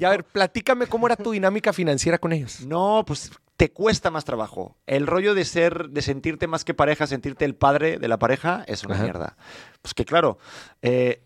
Y 0.00 0.04
a 0.04 0.10
ver, 0.10 0.24
platícame 0.24 0.86
cómo 0.86 1.06
era 1.06 1.14
tu 1.14 1.30
dinámica 1.30 1.72
financiera 1.72 2.18
con 2.18 2.32
ellos. 2.32 2.64
No, 2.66 3.04
pues 3.06 3.30
te 3.56 3.70
cuesta 3.70 4.10
más 4.10 4.24
trabajo. 4.24 4.76
El 4.86 5.06
rollo 5.06 5.34
de 5.34 5.44
ser, 5.44 5.90
de 5.90 6.00
sentirte 6.00 6.46
más 6.46 6.64
que 6.64 6.74
pareja, 6.74 7.06
sentirte 7.06 7.44
el 7.44 7.54
padre 7.54 7.98
de 7.98 8.08
la 8.08 8.18
pareja, 8.18 8.64
es 8.66 8.84
una 8.84 8.94
Ajá. 8.94 9.04
mierda. 9.04 9.36
Pues 9.82 9.94
que 9.94 10.04
claro, 10.04 10.38
eh, 10.80 11.22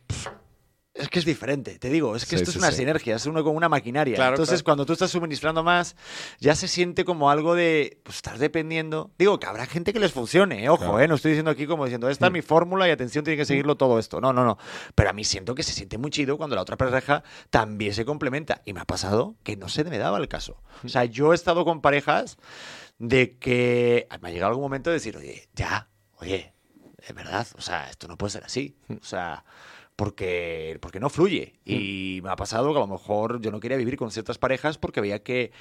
es 0.94 1.08
que 1.08 1.18
es 1.20 1.24
diferente, 1.24 1.78
te 1.78 1.88
digo, 1.88 2.14
es 2.14 2.24
que 2.24 2.30
Sí, 2.36 2.42
esto 2.42 2.50
sí, 2.52 2.58
es 2.58 2.62
una 2.62 2.70
sí. 2.70 2.76
sinergia, 2.78 3.16
es 3.16 3.24
uno 3.24 3.42
con 3.42 3.56
una 3.56 3.68
maquinaria. 3.70 4.14
Claro, 4.14 4.32
Entonces, 4.34 4.56
claro. 4.62 4.64
cuando 4.64 4.86
tú 4.86 4.92
estás 4.92 5.10
suministrando 5.10 5.62
más, 5.62 5.96
ya 6.38 6.54
se 6.54 6.68
siente 6.68 7.04
como 7.06 7.30
algo 7.30 7.54
de, 7.54 7.98
pues 8.02 8.16
estás 8.16 8.38
dependiendo. 8.38 9.10
Digo, 9.18 9.40
que 9.40 9.46
habrá 9.46 9.64
gente 9.64 9.94
que 9.94 10.00
les 10.00 10.12
funcione, 10.12 10.64
eh, 10.64 10.68
ojo, 10.68 10.84
Claro. 10.84 11.00
eh, 11.00 11.08
no 11.08 11.14
estoy 11.14 11.30
diciendo 11.30 11.50
aquí 11.50 11.66
como 11.66 11.86
diciendo, 11.86 12.10
esta 12.10 12.26
es 12.26 12.32
mi 12.32 12.42
fórmula 12.42 12.86
y 12.86 12.90
atención, 12.90 13.24
tiene 13.24 13.38
que 13.38 13.46
seguirlo 13.46 13.76
todo 13.76 13.98
esto. 13.98 14.20
No, 14.20 14.34
no, 14.34 14.44
no. 14.44 14.58
Pero 14.94 15.08
a 15.08 15.12
mí 15.14 15.24
siento 15.24 15.54
que 15.54 15.62
se 15.62 15.72
siente 15.72 15.96
muy 15.96 16.10
chido 16.10 16.36
cuando 16.36 16.56
la 16.56 16.62
otra 16.62 16.76
pareja 16.76 17.22
también 17.48 17.94
se 17.94 18.04
complementa. 18.04 18.60
Y 18.66 18.74
me 18.74 18.80
ha 18.80 18.84
pasado 18.84 19.36
que 19.44 19.56
no 19.56 19.70
se 19.70 19.84
me 19.84 19.96
daba 19.96 20.18
el 20.18 20.28
caso. 20.28 20.60
O 20.84 20.88
sea, 20.88 21.04
yo 21.06 21.32
he 21.32 21.34
estado 21.34 21.64
con 21.64 21.80
parejas 21.80 22.36
de 22.98 23.38
que 23.38 24.06
me 24.20 24.28
ha 24.28 24.32
llegado 24.32 24.50
algún 24.50 24.64
momento 24.64 24.90
de 24.90 24.94
decir, 24.94 25.16
oye, 25.16 25.48
ya, 25.54 25.88
oye, 26.18 26.52
es 26.98 27.14
verdad, 27.14 27.46
o 27.56 27.62
sea, 27.62 27.88
esto 27.88 28.06
no 28.08 28.16
puede 28.18 28.30
ser 28.32 28.44
así. 28.44 28.76
O 28.90 29.04
sea, 29.04 29.44
porque, 29.96 30.78
porque 30.80 31.00
no 31.00 31.10
fluye. 31.10 31.54
Y 31.64 32.20
me 32.22 32.30
ha 32.30 32.36
pasado 32.36 32.72
que 32.72 32.78
a 32.78 32.80
lo 32.80 32.86
mejor 32.86 33.40
yo 33.40 33.50
no 33.50 33.60
quería 33.60 33.76
vivir 33.76 33.96
con 33.96 34.10
ciertas 34.10 34.38
parejas 34.38 34.78
porque 34.78 35.00
veía 35.00 35.22
que 35.22 35.52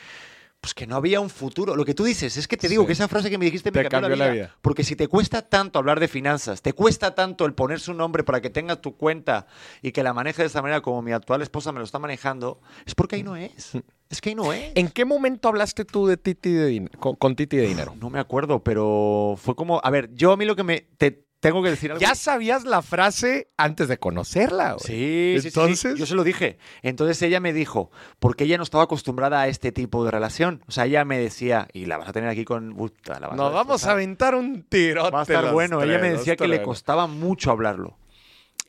pues 0.60 0.76
que 0.76 0.86
no 0.86 0.96
había 0.96 1.20
un 1.20 1.32
futuro. 1.32 1.76
Lo 1.76 1.84
que 1.86 1.96
tú 1.96 2.04
dices, 2.04 2.38
es 2.38 2.48
que 2.48 2.56
te 2.56 2.70
digo 2.70 2.84
Sí. 2.84 2.88
que 2.88 2.94
esa 2.94 3.08
frase 3.08 3.32
que 3.32 3.40
me 3.40 3.46
dijiste 3.46 3.72
me 3.72 3.82
Te 3.82 3.90
cambió, 3.90 4.10
cambió 4.10 4.16
la, 4.16 4.26
la 4.28 4.32
vida. 4.32 4.44
vida. 4.50 4.56
Porque 4.62 4.84
si 4.84 4.96
te 4.96 5.08
cuesta 5.08 5.42
tanto 5.42 5.80
hablar 5.80 6.00
de 6.00 6.08
finanzas, 6.08 6.62
te 6.62 6.74
cuesta 6.74 7.16
tanto 7.16 7.46
el 7.48 7.56
poner 7.56 7.80
su 7.80 7.96
nombre 7.96 8.24
para 8.24 8.42
que 8.42 8.52
tengas 8.52 8.80
tu 8.80 8.96
cuenta 8.96 9.48
y 9.82 9.92
que 9.92 10.04
la 10.04 10.14
maneje 10.14 10.44
de 10.44 10.46
esta 10.46 10.62
manera 10.62 10.82
como 10.82 11.02
mi 11.02 11.14
actual 11.14 11.42
esposa 11.42 11.72
me 11.72 11.80
lo 11.80 11.86
está 11.86 11.98
manejando, 11.98 12.62
es 12.86 12.94
porque 12.94 13.16
ahí 13.16 13.24
no 13.24 13.36
es. 13.36 13.72
Es 14.12 14.22
que 14.22 14.30
ahí 14.30 14.36
no 14.36 14.54
es. 14.54 14.72
¿En 14.76 14.90
qué 14.90 15.04
momento 15.04 15.48
hablaste 15.48 15.84
tú 15.84 16.06
de 16.06 16.18
Titi 16.18 16.52
de 16.52 16.88
con, 17.00 17.16
con 17.16 17.36
Titi 17.36 17.58
de 17.58 17.66
dinero? 17.66 17.96
No 18.00 18.12
me 18.12 18.20
acuerdo, 18.20 18.64
pero 18.64 19.34
fue 19.42 19.56
como, 19.56 19.82
a 19.84 19.90
ver, 19.90 20.14
yo 20.14 20.32
a 20.32 20.38
mí 20.38 20.46
lo 20.46 20.56
que 20.56 20.64
me 20.64 20.82
te 21.00 21.26
tengo 21.42 21.62
que 21.64 21.72
decir 21.72 21.92
algo. 21.92 22.00
Ya 22.00 22.16
sabías 22.16 22.64
la 22.66 22.82
frase 22.82 23.50
antes 23.58 23.88
de 23.88 23.98
conocerla, 23.98 24.74
güey. 24.74 24.86
Sí, 24.86 25.34
sí, 25.38 25.42
sí, 25.42 25.42
sí, 25.42 25.48
Entonces- 25.60 26.00
yo 26.00 26.06
se 26.06 26.16
lo 26.16 26.24
dije. 26.24 26.58
Entonces 26.84 27.22
ella 27.24 27.40
me 27.40 27.52
dijo, 27.52 27.92
porque 28.20 28.44
ella 28.46 28.58
no 28.58 28.64
estaba 28.64 28.84
acostumbrada 28.84 29.42
a 29.42 29.48
este 29.48 29.72
tipo 29.72 30.06
de 30.06 30.12
relación. 30.12 30.64
O 30.68 30.72
sea, 30.72 30.86
ella 30.86 31.04
me 31.04 31.18
decía, 31.18 31.68
y 31.74 31.88
la 31.88 31.98
vas 31.98 32.08
a 32.08 32.14
tener 32.14 32.30
aquí 32.30 32.46
con... 32.46 32.76
puta, 32.76 33.20
la 33.20 33.28
vas 33.28 33.36
Nos 33.38 33.52
vamos 33.52 33.86
a 33.86 33.92
aventar 33.92 34.36
un 34.36 34.64
tirote. 34.64 35.12
Va 35.12 35.20
a 35.20 35.24
estar 35.24 35.52
bueno. 35.52 35.82
ella 35.82 35.98
me 35.98 36.12
decía 36.12 36.34
a 36.34 36.36
que 36.36 36.48
le 36.48 36.62
costaba 36.62 37.08
mucho 37.08 37.52
hablarlo. 37.52 37.98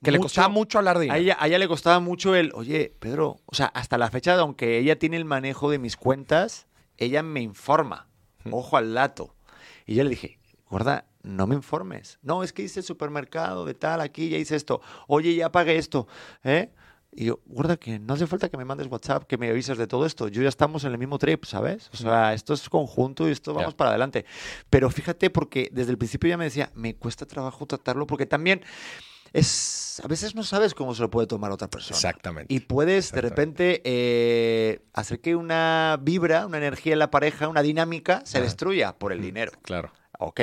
Que 0.02 0.10
le 0.10 0.18
costaba 0.18 0.48
mucho 0.48 0.78
hablar 0.78 0.98
de 0.98 1.10
A 1.10 1.18
ella, 1.18 1.36
a 1.38 1.46
ella 1.46 1.58
le 1.58 1.68
costaba 1.68 2.00
mucho 2.00 2.34
el, 2.34 2.50
oye, 2.54 2.92
Pedro, 2.98 3.36
o 3.44 3.54
sea, 3.54 3.66
hasta 3.66 3.98
la 3.98 4.10
fecha, 4.10 4.34
aunque 4.34 4.78
ella 4.78 4.98
tiene 4.98 5.16
el 5.16 5.24
manejo 5.24 5.70
de 5.70 5.78
mis 5.78 5.96
cuentas, 5.96 6.66
ella 6.96 7.22
me 7.22 7.40
informa. 7.40 8.08
Ojo 8.50 8.76
al 8.78 8.94
dato. 8.94 9.36
Y 9.86 9.94
yo 9.94 10.02
le 10.04 10.10
dije, 10.10 10.40
gorda, 10.68 11.04
no 11.22 11.46
me 11.46 11.54
informes. 11.54 12.18
No, 12.22 12.42
es 12.42 12.52
que 12.52 12.62
hice 12.62 12.80
el 12.80 12.84
supermercado 12.84 13.64
de 13.64 13.74
tal, 13.74 14.00
aquí 14.00 14.28
ya 14.28 14.38
hice 14.38 14.56
esto. 14.56 14.80
Oye, 15.06 15.34
ya 15.34 15.50
pagué 15.52 15.76
esto. 15.76 16.06
¿eh? 16.44 16.70
Y 17.14 17.26
yo, 17.26 17.40
gorda, 17.44 17.76
que 17.76 17.98
no 17.98 18.14
hace 18.14 18.26
falta 18.26 18.48
que 18.48 18.56
me 18.56 18.64
mandes 18.64 18.86
WhatsApp, 18.86 19.24
que 19.24 19.36
me 19.36 19.50
avises 19.50 19.76
de 19.76 19.86
todo 19.86 20.06
esto. 20.06 20.28
Yo 20.28 20.42
ya 20.42 20.48
estamos 20.48 20.84
en 20.84 20.92
el 20.92 20.98
mismo 20.98 21.18
trip, 21.18 21.44
¿sabes? 21.44 21.90
O 21.92 21.96
sea, 21.96 22.32
esto 22.32 22.54
es 22.54 22.68
conjunto 22.68 23.28
y 23.28 23.32
esto 23.32 23.52
vamos 23.52 23.74
para 23.74 23.90
adelante. 23.90 24.24
Pero 24.70 24.88
fíjate, 24.88 25.28
porque 25.28 25.68
desde 25.72 25.90
el 25.90 25.98
principio 25.98 26.30
ya 26.30 26.38
me 26.38 26.44
decía, 26.44 26.70
me 26.74 26.94
cuesta 26.94 27.26
trabajo 27.26 27.66
tratarlo, 27.66 28.06
porque 28.06 28.24
también 28.24 28.62
es 29.34 30.00
a 30.02 30.08
veces 30.08 30.34
no 30.34 30.42
sabes 30.42 30.74
cómo 30.74 30.94
se 30.94 31.02
lo 31.02 31.10
puede 31.10 31.26
tomar 31.26 31.50
otra 31.52 31.68
persona. 31.68 31.96
Exactamente. 31.96 32.52
Y 32.52 32.60
puedes 32.60 33.12
de 33.12 33.20
repente 33.20 33.82
eh, 33.84 34.80
hacer 34.94 35.20
que 35.20 35.36
una 35.36 35.98
vibra, 36.00 36.46
una 36.46 36.58
energía 36.58 36.94
en 36.94 36.98
la 36.98 37.10
pareja, 37.10 37.48
una 37.48 37.62
dinámica 37.62 38.22
se 38.24 38.40
destruya 38.40 38.94
por 38.98 39.12
el 39.12 39.20
dinero. 39.20 39.52
Claro. 39.62 39.92
¿Ok? 40.18 40.40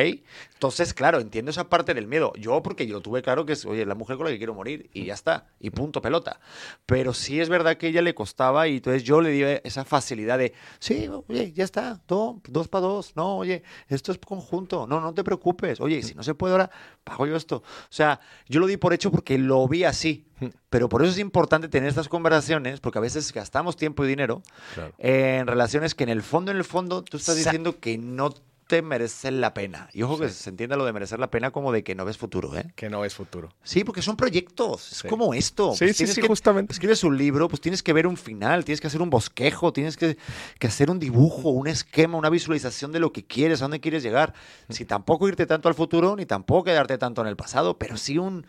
Entonces, 0.55 0.93
claro, 0.93 1.19
entiendo 1.19 1.51
esa 1.51 1.69
parte 1.69 1.93
del 1.93 2.07
miedo. 2.07 2.33
Yo, 2.37 2.61
porque 2.63 2.85
yo 2.87 2.95
lo 2.95 3.01
tuve 3.01 3.21
claro 3.21 3.45
que 3.45 3.53
es, 3.53 3.65
oye, 3.65 3.85
la 3.85 3.95
mujer 3.95 4.17
con 4.17 4.25
la 4.25 4.31
que 4.31 4.37
quiero 4.37 4.53
morir 4.53 4.89
y 4.93 5.05
ya 5.05 5.13
está, 5.13 5.47
y 5.59 5.69
punto 5.69 6.01
pelota. 6.01 6.39
Pero 6.85 7.13
sí 7.13 7.39
es 7.39 7.47
verdad 7.49 7.77
que 7.77 7.85
a 7.85 7.89
ella 7.89 8.01
le 8.01 8.13
costaba 8.15 8.67
y 8.67 8.77
entonces 8.77 9.03
yo 9.03 9.21
le 9.21 9.29
di 9.29 9.43
esa 9.63 9.85
facilidad 9.85 10.37
de, 10.37 10.53
sí, 10.79 11.07
oye, 11.27 11.53
ya 11.53 11.63
está, 11.63 12.01
do- 12.07 12.41
dos 12.47 12.67
para 12.67 12.81
dos, 12.87 13.15
no, 13.15 13.37
oye, 13.37 13.63
esto 13.87 14.11
es 14.11 14.17
conjunto, 14.17 14.85
no, 14.87 14.99
no 14.99 15.13
te 15.13 15.23
preocupes, 15.23 15.79
oye, 15.79 16.01
si 16.03 16.13
no 16.15 16.23
se 16.23 16.33
puede 16.33 16.53
ahora, 16.53 16.71
pago 17.03 17.25
yo 17.27 17.35
esto. 17.35 17.57
O 17.57 17.63
sea, 17.91 18.19
yo 18.47 18.59
lo 18.59 18.67
di 18.67 18.75
por 18.77 18.91
hecho 18.93 19.11
porque 19.11 19.37
lo 19.37 19.65
vi 19.67 19.83
así. 19.85 20.25
Pero 20.69 20.87
por 20.87 21.01
eso 21.03 21.11
es 21.11 21.19
importante 21.19 21.67
tener 21.67 21.89
estas 21.89 22.07
conversaciones, 22.07 22.79
porque 22.79 22.97
a 22.97 23.01
veces 23.01 23.31
gastamos 23.33 23.75
tiempo 23.75 24.05
y 24.05 24.07
dinero 24.07 24.41
Claro. 24.73 24.93
en 24.97 25.47
relaciones 25.47 25.95
que 25.95 26.03
en 26.05 26.09
el 26.09 26.21
fondo, 26.21 26.51
en 26.51 26.57
el 26.57 26.63
fondo, 26.63 27.03
tú 27.03 27.17
estás 27.17 27.35
Sa- 27.35 27.41
diciendo 27.51 27.77
que 27.79 27.97
no 27.97 28.29
te 28.69 29.31
la 29.31 29.53
pena. 29.55 29.89
Y 29.93 30.03
ojo 30.03 30.19
que 30.19 30.29
se 30.29 30.51
entienda 30.51 30.75
lo 30.77 30.85
de 30.85 30.93
merecer 30.93 31.19
la 31.19 31.31
pena 31.31 31.49
como 31.49 31.71
de 31.71 31.83
que 31.83 31.95
no 31.95 32.05
ves 32.05 32.17
futuro, 32.17 32.55
¿eh? 32.55 32.71
Que 32.75 32.87
no 32.89 33.03
es 33.03 33.15
futuro. 33.15 33.49
Sí, 33.63 33.83
porque 33.83 34.03
son 34.03 34.15
proyectos. 34.15 34.91
Es 34.91 34.97
Sí. 34.99 35.07
como 35.07 35.33
esto. 35.33 35.73
Sí, 35.73 35.85
Pues 35.85 35.97
sí, 35.97 36.05
sí, 36.07 36.21
que- 36.21 36.27
justamente. 36.27 36.71
Escribes 36.71 37.03
un 37.03 37.17
libro, 37.17 37.47
pues 37.49 37.59
tienes 37.61 37.81
que 37.81 37.91
ver 37.93 38.05
un 38.05 38.15
final, 38.15 38.63
tienes 38.63 38.79
que 38.79 38.87
hacer 38.87 39.01
un 39.01 39.09
bosquejo, 39.09 39.73
tienes 39.73 39.97
que, 39.97 40.17
que 40.59 40.67
hacer 40.67 40.91
un 40.91 40.99
dibujo, 40.99 41.49
un 41.49 41.67
esquema, 41.67 42.17
una 42.17 42.29
visualización 42.29 42.91
de 42.91 42.99
lo 42.99 43.11
que 43.11 43.25
quieres, 43.25 43.61
a 43.61 43.65
dónde 43.65 43.79
quieres 43.79 44.03
llegar. 44.03 44.33
Si 44.69 44.85
tampoco 44.85 45.27
irte 45.27 45.47
tanto 45.47 45.67
al 45.67 45.73
futuro, 45.75 46.15
ni 46.15 46.25
tampoco 46.27 46.65
quedarte 46.65 46.97
tanto 46.99 47.21
en 47.21 47.27
el 47.27 47.35
pasado, 47.35 47.77
pero 47.79 47.97
sí 47.97 48.19
un, 48.19 48.45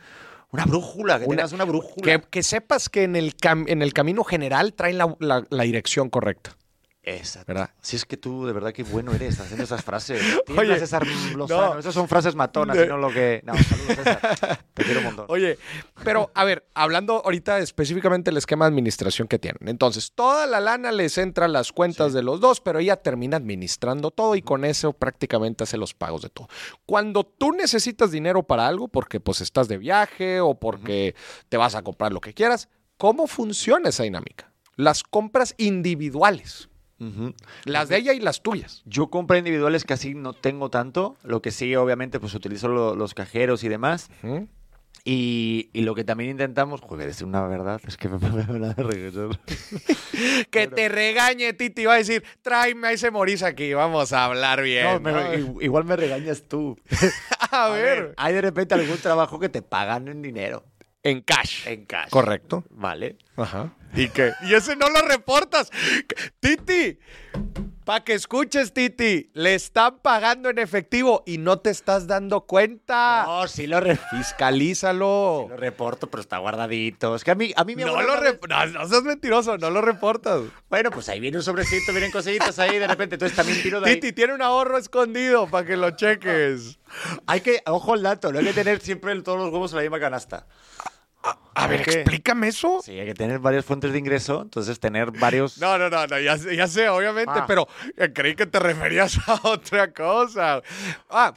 una 0.52 0.66
brújula, 0.66 1.18
que 1.18 1.24
Una- 1.24 1.36
tengas 1.38 1.52
una 1.52 1.64
brújula. 1.64 2.04
Que, 2.04 2.20
que 2.28 2.42
sepas 2.42 2.88
que 2.90 3.04
en 3.04 3.16
el, 3.16 3.36
cam- 3.36 3.64
en 3.68 3.80
el 3.82 3.92
camino 3.94 4.22
general 4.24 4.74
traen 4.74 4.98
la, 4.98 5.16
la- 5.18 5.46
la 5.48 5.62
dirección 5.62 6.10
correcta. 6.10 6.56
Exacto. 7.03 7.46
¿Verdad? 7.55 7.70
Si 7.80 7.96
es 7.96 8.05
que 8.05 8.18
tú, 8.18 8.44
de 8.46 8.53
verdad, 8.53 8.72
qué 8.72 8.82
bueno 8.82 9.12
eres 9.14 9.40
haciendo 9.40 9.64
esas 9.64 9.82
frases. 9.82 10.20
Oye, 10.48 10.59
Oye, 10.59 10.78
César 10.78 11.07
Lozano. 11.34 11.74
no. 11.74 11.78
Esas 11.80 11.94
son 11.94 12.07
frases 12.09 12.34
matonas 12.34 12.76
De- 12.76 12.84
y 12.84 12.88
no 12.88 12.98
lo 12.98 13.09
que... 13.11 13.40
No, 13.44 13.55
saludos, 13.55 13.96
César. 13.96 14.64
Te 14.74 14.84
quiero 14.84 15.01
un 15.01 15.07
montón. 15.07 15.24
Oye, 15.30 15.59
pero 16.05 16.30
a 16.34 16.44
ver, 16.44 16.66
hablando 16.74 17.22
ahorita 17.24 17.59
específicamente 17.61 18.30
del 18.30 18.36
esquema 18.36 18.66
de 18.66 18.68
administración 18.68 19.28
que 19.28 19.38
tienen. 19.38 19.66
Entonces, 19.66 20.12
toda 20.14 20.46
la 20.46 20.61
lana 20.61 20.92
les 20.92 21.16
entra 21.16 21.46
a 21.46 21.48
las 21.48 21.72
cuentas 21.72 22.12
de 22.12 22.22
los 22.22 22.38
dos, 22.40 22.61
pero 22.61 22.78
ella 22.80 22.96
termina 22.96 23.38
administrando 23.38 24.11
todo 24.11 24.34
y 24.36 24.42
con 24.42 24.66
eso 24.66 24.92
prácticamente 24.92 25.64
hace 25.64 25.78
los 25.78 25.94
pagos 25.94 26.20
de 26.20 26.28
todo. 26.28 26.48
Cuando 26.84 27.24
tú 27.24 27.53
necesitas 27.53 28.11
dinero 28.11 28.42
para 28.42 28.66
algo, 28.66 28.88
porque 28.88 29.20
pues 29.20 29.40
estás 29.40 29.68
de 29.68 29.78
viaje 29.78 30.40
o 30.40 30.55
porque 30.55 31.14
te 31.48 31.57
vas 31.57 31.74
a 31.74 31.82
comprar 31.82 32.12
lo 32.12 32.20
que 32.20 32.34
quieras, 32.34 32.68
¿cómo 32.98 33.26
funciona 33.26 33.88
esa 33.88 34.03
dinámica? 34.03 34.53
Las 34.76 35.03
compras 35.03 35.55
individuales, 35.59 36.68
Ujú. 37.01 37.34
las 37.64 37.88
de 37.88 37.96
ella 37.96 38.12
y 38.12 38.20
las 38.20 38.42
tuyas. 38.42 38.82
Yo 38.84 39.09
compras 39.09 39.38
individuales 39.38 39.84
casi 39.84 40.14
no 40.14 40.32
tengo 40.34 40.70
tanto. 40.70 41.16
Lo 41.24 41.40
que 41.42 41.51
sí, 41.51 41.74
obviamente, 41.74 42.20
pues 42.20 42.34
utilizo 42.34 42.68
lo- 42.68 42.94
los 42.94 43.14
cajeros 43.14 43.64
y 43.64 43.68
demás. 43.68 44.11
¿Mm? 44.22 44.42
Y, 45.03 45.70
y 45.72 45.80
lo 45.80 45.94
que 45.94 46.05
también 46.05 46.30
intentamos, 46.30 46.82
joder, 46.82 47.09
es 47.09 47.22
una 47.22 47.40
verdad, 47.46 47.80
es 47.86 47.96
que 47.96 48.09
me 48.09 48.18
da 48.59 48.74
de 48.74 48.82
regresar. 48.82 49.40
Que 50.51 50.66
te 50.68 50.88
regañe, 50.90 51.55
Titi, 51.55 51.86
va 51.86 51.94
a 51.94 51.96
decir, 51.96 52.22
tráeme 52.42 52.88
a 52.88 52.92
ese 52.92 53.11
Moris 53.11 53.42
aquí, 53.42 53.72
vamos 53.72 54.12
a 54.12 54.26
hablar 54.26 54.61
bien. 54.62 54.84
No, 54.84 55.01
me- 55.01 55.12
¿no? 55.38 55.62
igual 55.62 55.84
me 55.84 55.96
regañas 55.96 56.42
tú. 56.46 56.76
a 57.51 57.70
ver, 57.70 58.12
Hay 58.18 58.34
de 58.34 58.42
repente 58.42 58.74
algún 58.74 58.98
trabajo 58.98 59.38
que 59.40 59.48
te 59.48 59.62
pagan 59.62 60.09
en 60.09 60.20
dinero, 60.20 60.64
en 61.03 61.22
cash. 61.22 61.66
en 61.66 61.86
cash. 61.86 62.11
Correcto. 62.11 62.64
Vale. 62.70 63.16
Ajá. 63.36 63.74
¿Y 63.94 64.09
qué? 64.09 64.32
Y 64.42 64.55
ese 64.55 64.76
no 64.76 64.88
lo 64.88 65.03
reportas. 65.03 65.70
Titi, 66.40 66.98
para 67.91 68.05
que 68.05 68.14
escuches, 68.14 68.72
Titi, 68.72 69.32
le 69.34 69.57
están 69.57 69.99
pagando 69.99 70.49
en 70.49 70.61
efectivo 70.61 71.24
y 71.26 71.38
no 71.38 71.59
te 71.59 71.70
estás 71.70 72.07
dando 72.07 72.43
cuenta. 72.43 73.24
No, 73.26 73.49
sí 73.49 73.66
lo, 73.66 73.80
re- 73.80 73.99
Fiscalízalo. 74.12 75.47
lo 75.51 75.57
reporto, 75.57 76.09
pero 76.09 76.20
está 76.20 76.38
guardadito. 76.38 77.16
Es 77.16 77.24
que 77.24 77.32
a 77.32 77.34
mí, 77.34 77.53
a 77.57 77.64
mí 77.64 77.74
mi 77.74 77.82
No 77.82 78.01
lo 78.01 78.14
rep- 78.14 78.47
no, 78.49 78.66
no 78.66 78.86
seas 78.88 79.03
mentiroso, 79.03 79.59
no 79.59 79.70
lo 79.70 79.80
reportas. 79.80 80.41
Bueno, 80.68 80.93
pues 80.93 81.09
ahí 81.09 81.18
viene 81.18 81.38
un 81.38 81.43
sobrecito, 81.43 81.91
vienen 81.91 82.12
cositas 82.12 82.61
ahí, 82.61 82.78
de 82.78 82.86
repente. 82.86 83.16
Entonces 83.16 83.34
también 83.36 83.61
tiro 83.61 83.80
de 83.80 83.91
ahí. 83.91 83.95
Titi 83.97 84.12
tiene 84.12 84.34
un 84.34 84.43
ahorro 84.43 84.78
escondido 84.78 85.49
para 85.49 85.66
que 85.66 85.76
lo 85.76 85.91
cheques. 85.91 86.78
Hay 87.26 87.41
que, 87.41 87.61
ojo 87.66 87.95
al 87.95 88.05
dato, 88.05 88.30
no 88.32 88.38
hay 88.38 88.45
que 88.45 88.53
tener 88.53 88.80
siempre 88.80 89.20
todos 89.22 89.38
los 89.38 89.53
huevos 89.53 89.72
en 89.72 89.76
la 89.78 89.82
misma 89.82 89.99
canasta. 89.99 90.47
A 91.54 91.66
ver, 91.66 91.80
explícame 91.80 92.48
eso. 92.48 92.80
Sí, 92.82 92.92
hay 92.98 93.06
que 93.06 93.14
tener 93.14 93.38
varias 93.40 93.64
fuentes 93.64 93.92
de 93.92 93.98
ingreso, 93.98 94.40
entonces 94.42 94.80
tener 94.80 95.10
varios... 95.20 95.58
No, 95.58 95.76
no, 95.76 95.90
no, 95.90 96.06
no, 96.06 96.18
ya, 96.18 96.38
sé- 96.38 96.56
ya 96.56 96.66
sé, 96.66 96.88
obviamente, 96.88 97.32
Ah. 97.34 97.44
pero 97.46 97.68
eh, 97.96 98.12
creí 98.12 98.34
que 98.34 98.46
te 98.46 98.58
referías 98.58 99.18
a 99.28 99.40
otra 99.48 99.92
cosa. 99.92 100.62
Ah, 101.10 101.34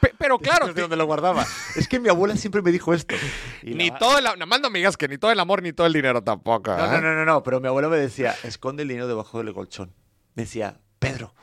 pe- 0.00 0.12
pero 0.18 0.38
claro, 0.38 0.72
de 0.74 0.80
donde 0.82 0.96
lo 0.96 1.06
guardaba. 1.06 1.46
Es 1.76 1.88
que 1.88 1.98
mi 2.00 2.08
abuela 2.10 2.36
siempre 2.36 2.60
me 2.60 2.70
dijo 2.72 2.92
esto. 2.92 3.14
Y 3.62 3.74
ni 3.74 3.88
la- 3.90 3.98
todo 3.98 4.18
el... 4.18 4.24
Nada 4.24 4.44
más 4.46 4.60
no 4.60 4.68
me 4.68 4.80
digas 4.80 4.96
que 4.96 5.08
ni 5.08 5.16
todo 5.16 5.30
el 5.30 5.40
amor 5.40 5.62
ni 5.62 5.72
todo 5.72 5.86
el 5.86 5.92
dinero 5.94 6.22
tampoco. 6.22 6.76
No, 6.76 6.84
¿eh? 6.84 6.88
no, 6.90 7.00
no, 7.00 7.14
no, 7.14 7.24
no, 7.24 7.42
pero 7.42 7.60
mi 7.60 7.68
abuela 7.68 7.88
me 7.88 7.96
decía, 7.96 8.34
esconde 8.42 8.82
el 8.82 8.88
dinero 8.88 9.06
debajo 9.08 9.42
del 9.42 9.54
colchón. 9.54 9.94
Me 10.34 10.42
decía, 10.42 10.78
Pedro, 10.98 11.34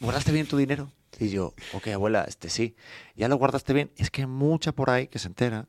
¿guardaste 0.00 0.32
bien 0.32 0.46
tu 0.48 0.56
dinero? 0.56 0.90
Y 1.18 1.28
yo, 1.30 1.54
ok, 1.72 1.88
abuela, 1.88 2.24
este 2.26 2.50
sí. 2.50 2.74
¿Ya 3.14 3.28
lo 3.28 3.36
guardaste 3.36 3.72
bien? 3.72 3.92
Es 3.96 4.10
que 4.10 4.22
hay 4.22 4.26
mucha 4.26 4.72
por 4.72 4.90
ahí 4.90 5.06
que 5.06 5.18
se 5.18 5.28
entera. 5.28 5.66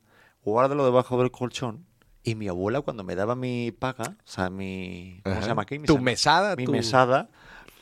Guárdalo 0.51 0.85
debajo 0.85 1.19
del 1.19 1.29
colchón. 1.29 1.85
Y 2.23 2.35
mi 2.35 2.47
abuela, 2.47 2.79
cuando 2.81 3.03
me 3.03 3.15
daba 3.15 3.35
mi 3.35 3.71
paga, 3.73 4.15
o 4.23 4.27
sea, 4.29 4.49
mi... 4.49 5.19
¿Cómo 5.23 5.33
Ajá. 5.35 5.41
se 5.43 5.47
llama 5.49 5.61
aquí? 5.63 5.77
Mi 5.77 5.87
Tu 5.87 5.97
mesada, 5.99 6.55
Mi 6.55 6.63
tu- 6.63 6.71
mesada. 6.71 7.29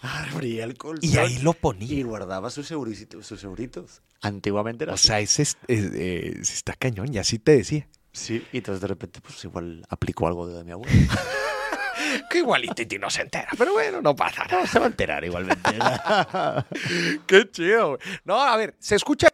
Abría 0.01 0.63
el 0.63 0.75
colchón. 0.75 1.07
Y 1.07 1.17
ahí 1.17 1.37
lo 1.39 1.53
ponía. 1.53 1.91
Y 1.93 2.01
guardaba 2.01 2.49
sus 2.49 2.69
euritos. 2.71 3.25
Sus 3.27 3.43
euritos. 3.43 4.01
Antiguamente 4.21 4.83
era 4.83 4.93
O 4.93 4.95
así. 4.95 5.07
sea, 5.07 5.19
ese 5.19 5.43
es, 5.43 5.57
eh, 5.67 5.89
eh, 5.93 6.39
sí 6.43 6.53
está 6.55 6.73
cañón, 6.73 7.13
y 7.13 7.19
así 7.19 7.37
te 7.39 7.55
decía. 7.57 7.87
Sí, 8.11 8.43
y 8.51 8.57
entonces 8.57 8.81
de 8.81 8.87
repente, 8.87 9.19
pues 9.21 9.43
igual 9.45 9.85
aplicó 9.89 10.25
algo 10.27 10.47
de 10.47 10.63
mi 10.63 10.71
abuela. 10.71 10.91
Que 12.29 12.39
igual 12.39 12.63
y 12.65 12.67
Titi 12.69 12.97
no 12.99 13.09
se 13.09 13.21
entera, 13.21 13.47
pero 13.57 13.73
bueno, 13.73 14.01
no 14.01 14.15
pasa 14.15 14.43
nada. 14.45 14.61
No, 14.61 14.67
se 14.67 14.79
va 14.79 14.85
a 14.85 14.89
enterar 14.89 15.23
igualmente. 15.23 15.71
Qué 17.27 17.49
chido. 17.51 17.97
No, 18.25 18.41
a 18.41 18.55
ver, 18.57 18.75
se 18.79 18.95
escucha. 18.95 19.27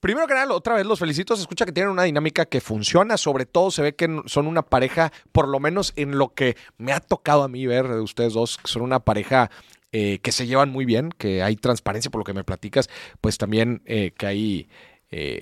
Primero 0.00 0.26
que 0.26 0.34
nada, 0.34 0.52
otra 0.54 0.74
vez 0.74 0.86
los 0.86 0.98
felicito. 0.98 1.34
Se 1.36 1.42
escucha 1.42 1.64
que 1.64 1.72
tienen 1.72 1.90
una 1.90 2.04
dinámica 2.04 2.46
que 2.46 2.60
funciona. 2.60 3.16
Sobre 3.16 3.46
todo 3.46 3.70
se 3.70 3.82
ve 3.82 3.94
que 3.94 4.22
son 4.26 4.46
una 4.46 4.62
pareja, 4.62 5.12
por 5.32 5.48
lo 5.48 5.60
menos 5.60 5.92
en 5.96 6.18
lo 6.18 6.34
que 6.34 6.56
me 6.78 6.92
ha 6.92 7.00
tocado 7.00 7.42
a 7.42 7.48
mí 7.48 7.66
ver 7.66 7.88
de 7.88 8.00
ustedes 8.00 8.34
dos, 8.34 8.58
que 8.58 8.68
son 8.68 8.82
una 8.82 9.00
pareja 9.00 9.50
eh, 9.92 10.18
que 10.18 10.32
se 10.32 10.46
llevan 10.46 10.70
muy 10.70 10.84
bien, 10.84 11.10
que 11.16 11.42
hay 11.42 11.56
transparencia 11.56 12.10
por 12.10 12.20
lo 12.20 12.24
que 12.24 12.34
me 12.34 12.44
platicas, 12.44 12.90
pues 13.20 13.38
también 13.38 13.82
eh, 13.86 14.12
que 14.18 14.26
hay 14.26 14.68
eh, 15.10 15.40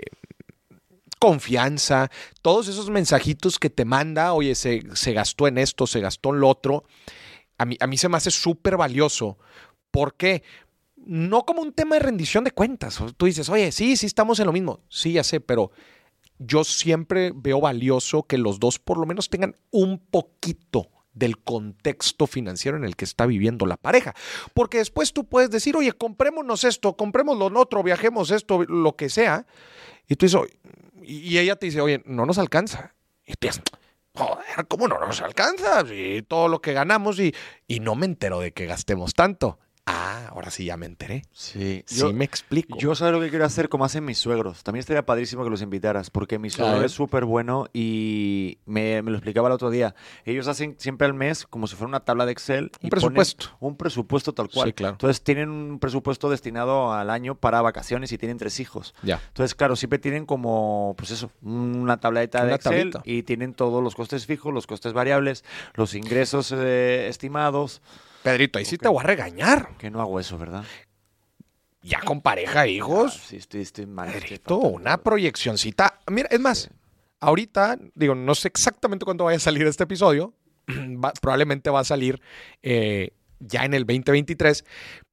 confianza, 1.19 2.11
todos 2.43 2.69
esos 2.69 2.89
mensajitos 2.91 3.59
que 3.59 3.71
te 3.71 3.85
manda, 3.85 4.33
oye, 4.33 4.55
se, 4.55 4.83
se 4.95 5.13
gastó 5.13 5.49
en 5.49 5.59
esto, 5.59 5.87
se 5.87 6.01
gastó 6.01 6.31
en 6.33 6.41
lo 6.41 6.49
otro, 6.49 6.85
a 7.59 7.65
mí, 7.65 7.77
a 7.81 7.87
mí 7.87 7.97
se 7.97 8.09
me 8.09 8.17
hace 8.17 8.31
súper 8.31 8.77
valioso. 8.77 9.39
¿Por 9.91 10.15
qué? 10.15 10.43
No 11.07 11.45
como 11.45 11.63
un 11.63 11.73
tema 11.73 11.97
de 11.97 12.01
rendición 12.01 12.45
de 12.45 12.51
cuentas. 12.51 13.01
Tú 13.17 13.27
dices, 13.27 13.49
oye, 13.49 13.73
sí, 13.73 13.97
sí 13.97 14.07
estamos 14.07 14.41
en 14.41 14.47
lo 14.47 14.53
mismo. 14.53 14.81
Sí, 14.89 15.13
ya 15.13 15.25
sé, 15.25 15.41
pero 15.41 15.71
yo 16.39 16.65
siempre 16.65 17.33
veo 17.35 17.61
valioso 17.61 18.25
que 18.25 18.39
los 18.39 18.59
dos 18.59 18.79
por 18.79 18.99
lo 18.99 19.07
menos 19.07 19.29
tengan 19.29 19.55
un 19.71 19.99
poquito 19.99 20.91
del 21.13 21.39
contexto 21.39 22.27
financiero 22.27 22.77
en 22.77 22.85
el 22.85 22.97
que 22.97 23.05
está 23.05 23.27
viviendo 23.27 23.67
la 23.67 23.77
pareja. 23.77 24.15
Porque 24.53 24.79
después 24.79 25.13
tú 25.13 25.27
puedes 25.27 25.51
decir, 25.51 25.77
oye, 25.77 25.93
comprémonos 25.93 26.65
esto, 26.65 26.97
comprémoslo 26.97 27.51
lo 27.51 27.61
otro, 27.61 27.83
viajemos 27.83 28.31
esto, 28.31 28.65
lo 28.65 28.97
que 28.97 29.09
sea. 29.09 29.47
Y 30.09 30.17
tú 30.17 30.27
dices, 30.27 30.41
y 31.03 31.39
ella 31.39 31.57
te 31.57 31.67
dice, 31.67 31.81
oye, 31.81 32.03
no 32.05 32.27
nos 32.27 32.39
alcanza. 32.39 32.95
Y 33.25 33.35
tú 33.35 33.47
dices, 33.47 33.63
joder, 34.15 34.67
¿cómo 34.69 34.89
no 34.89 34.99
nos 34.99 35.23
alcanza? 35.23 35.85
Y 35.93 36.23
todo 36.23 36.49
lo 36.49 36.61
que 36.61 36.73
ganamos 36.73 37.19
y, 37.21 37.35
y 37.69 37.81
no 37.81 37.95
me 37.95 38.07
entero 38.07 38.41
de 38.41 38.53
que 38.53 38.67
gastemos 38.67 39.15
tanto. 39.15 39.59
Ah, 39.87 40.28
ahora 40.30 40.51
sí 40.51 40.64
ya 40.64 40.78
me 40.78 40.87
enteré. 40.87 41.24
Sí, 41.32 41.82
Sí 41.87 42.05
me 42.14 42.24
explico. 42.24 42.78
Yo 42.78 42.95
sabes 42.95 43.12
lo 43.12 43.20
que 43.20 43.28
quiero 43.28 43.45
hacer 43.45 43.68
como 43.68 43.85
hacen 43.85 44.03
mis 44.03 44.16
suegros. 44.16 44.62
También 44.62 44.80
estaría 44.80 45.05
padrísimo 45.05 45.45
que 45.45 45.51
los 45.51 45.61
invitaras, 45.61 46.09
porque 46.09 46.39
mi 46.39 46.49
suegro 46.49 46.82
es 46.82 46.93
súper 46.93 47.26
bueno 47.26 47.66
y 47.74 48.57
me, 48.64 49.03
me 49.03 49.11
lo 49.11 49.18
explicaba 49.18 49.49
el 49.49 49.53
otro 49.53 49.68
día. 49.68 49.95
Ellos 50.24 50.49
hacen 50.49 50.76
siempre 50.78 51.07
al 51.07 51.12
mes 51.12 51.47
como 51.47 51.66
si 51.66 51.76
fuera 51.76 51.89
una 51.89 52.01
tabla 52.01 52.24
de 52.24 52.32
Excel. 52.32 52.72
Un 52.80 52.87
y 52.87 52.91
presupuesto. 52.91 53.47
Un 53.61 53.76
presupuesto 53.76 54.32
tal 54.32 54.49
cual. 54.49 54.68
Sí, 54.68 54.72
claro. 54.72 54.95
Entonces 54.95 55.22
tienen 55.22 55.51
un 55.51 55.78
presupuesto 55.78 56.30
destinado 56.30 56.95
al 56.95 57.11
año 57.11 57.35
para 57.35 57.61
vacaciones 57.61 58.11
y 58.12 58.16
tienen 58.16 58.39
tres 58.39 58.61
hijos. 58.61 58.95
ya. 59.03 59.20
Entonces, 59.28 59.55
claro, 59.55 59.76
siempre 59.76 59.99
tienen 59.99 60.24
como, 60.24 60.95
pues 60.97 61.11
eso, 61.11 61.30
una 61.43 61.99
tableta 62.01 62.43
de 62.47 62.55
Excel 62.55 62.91
tablita. 62.93 63.03
y 63.05 63.22
tienen 63.24 63.53
todos 63.53 63.82
los 63.82 63.95
costes 63.95 64.24
fijos, 64.24 64.55
los 64.55 64.66
costes 64.66 64.95
variables, 64.95 65.45
los 65.74 65.95
ingresos 65.95 66.53
eh, 66.57 67.07
estimados. 67.09 67.82
Pedrito, 68.25 68.59
ahí 68.59 68.64
sí 68.64 68.79
te 68.79 68.89
voy 68.89 69.01
a 69.01 69.07
regañar. 69.07 69.77
Que 69.77 69.91
no 69.91 70.01
hago 70.01 70.18
eso, 70.18 70.39
¿verdad? 70.39 70.64
Ya 71.83 72.01
con 72.01 72.22
pareja, 72.22 72.66
hijos. 72.66 73.20
Ah, 73.22 73.27
sí, 73.29 73.37
estoy, 73.37 73.61
estoy 73.61 73.85
mal. 73.85 74.11
Pedrito, 74.11 74.57
una 74.57 74.97
proyeccioncita. 74.97 76.01
Mira, 76.11 76.29
es 76.31 76.41
más, 76.41 76.70
ahorita, 77.20 77.79
digo, 77.95 78.14
no 78.14 78.35
sé 78.35 78.49
exactamente 78.49 79.05
cuándo 79.05 79.25
vaya 79.25 79.37
a 79.37 79.41
salir 79.41 79.66
este 79.66 79.85
episodio. 79.85 80.33
Va- 80.68 81.12
probablemente 81.20 81.68
va 81.68 81.81
a 81.81 81.85
salir 81.85 82.22
eh, 82.62 83.11
ya 83.41 83.66
en 83.66 83.75
el 83.75 83.83
2023, 83.85 84.64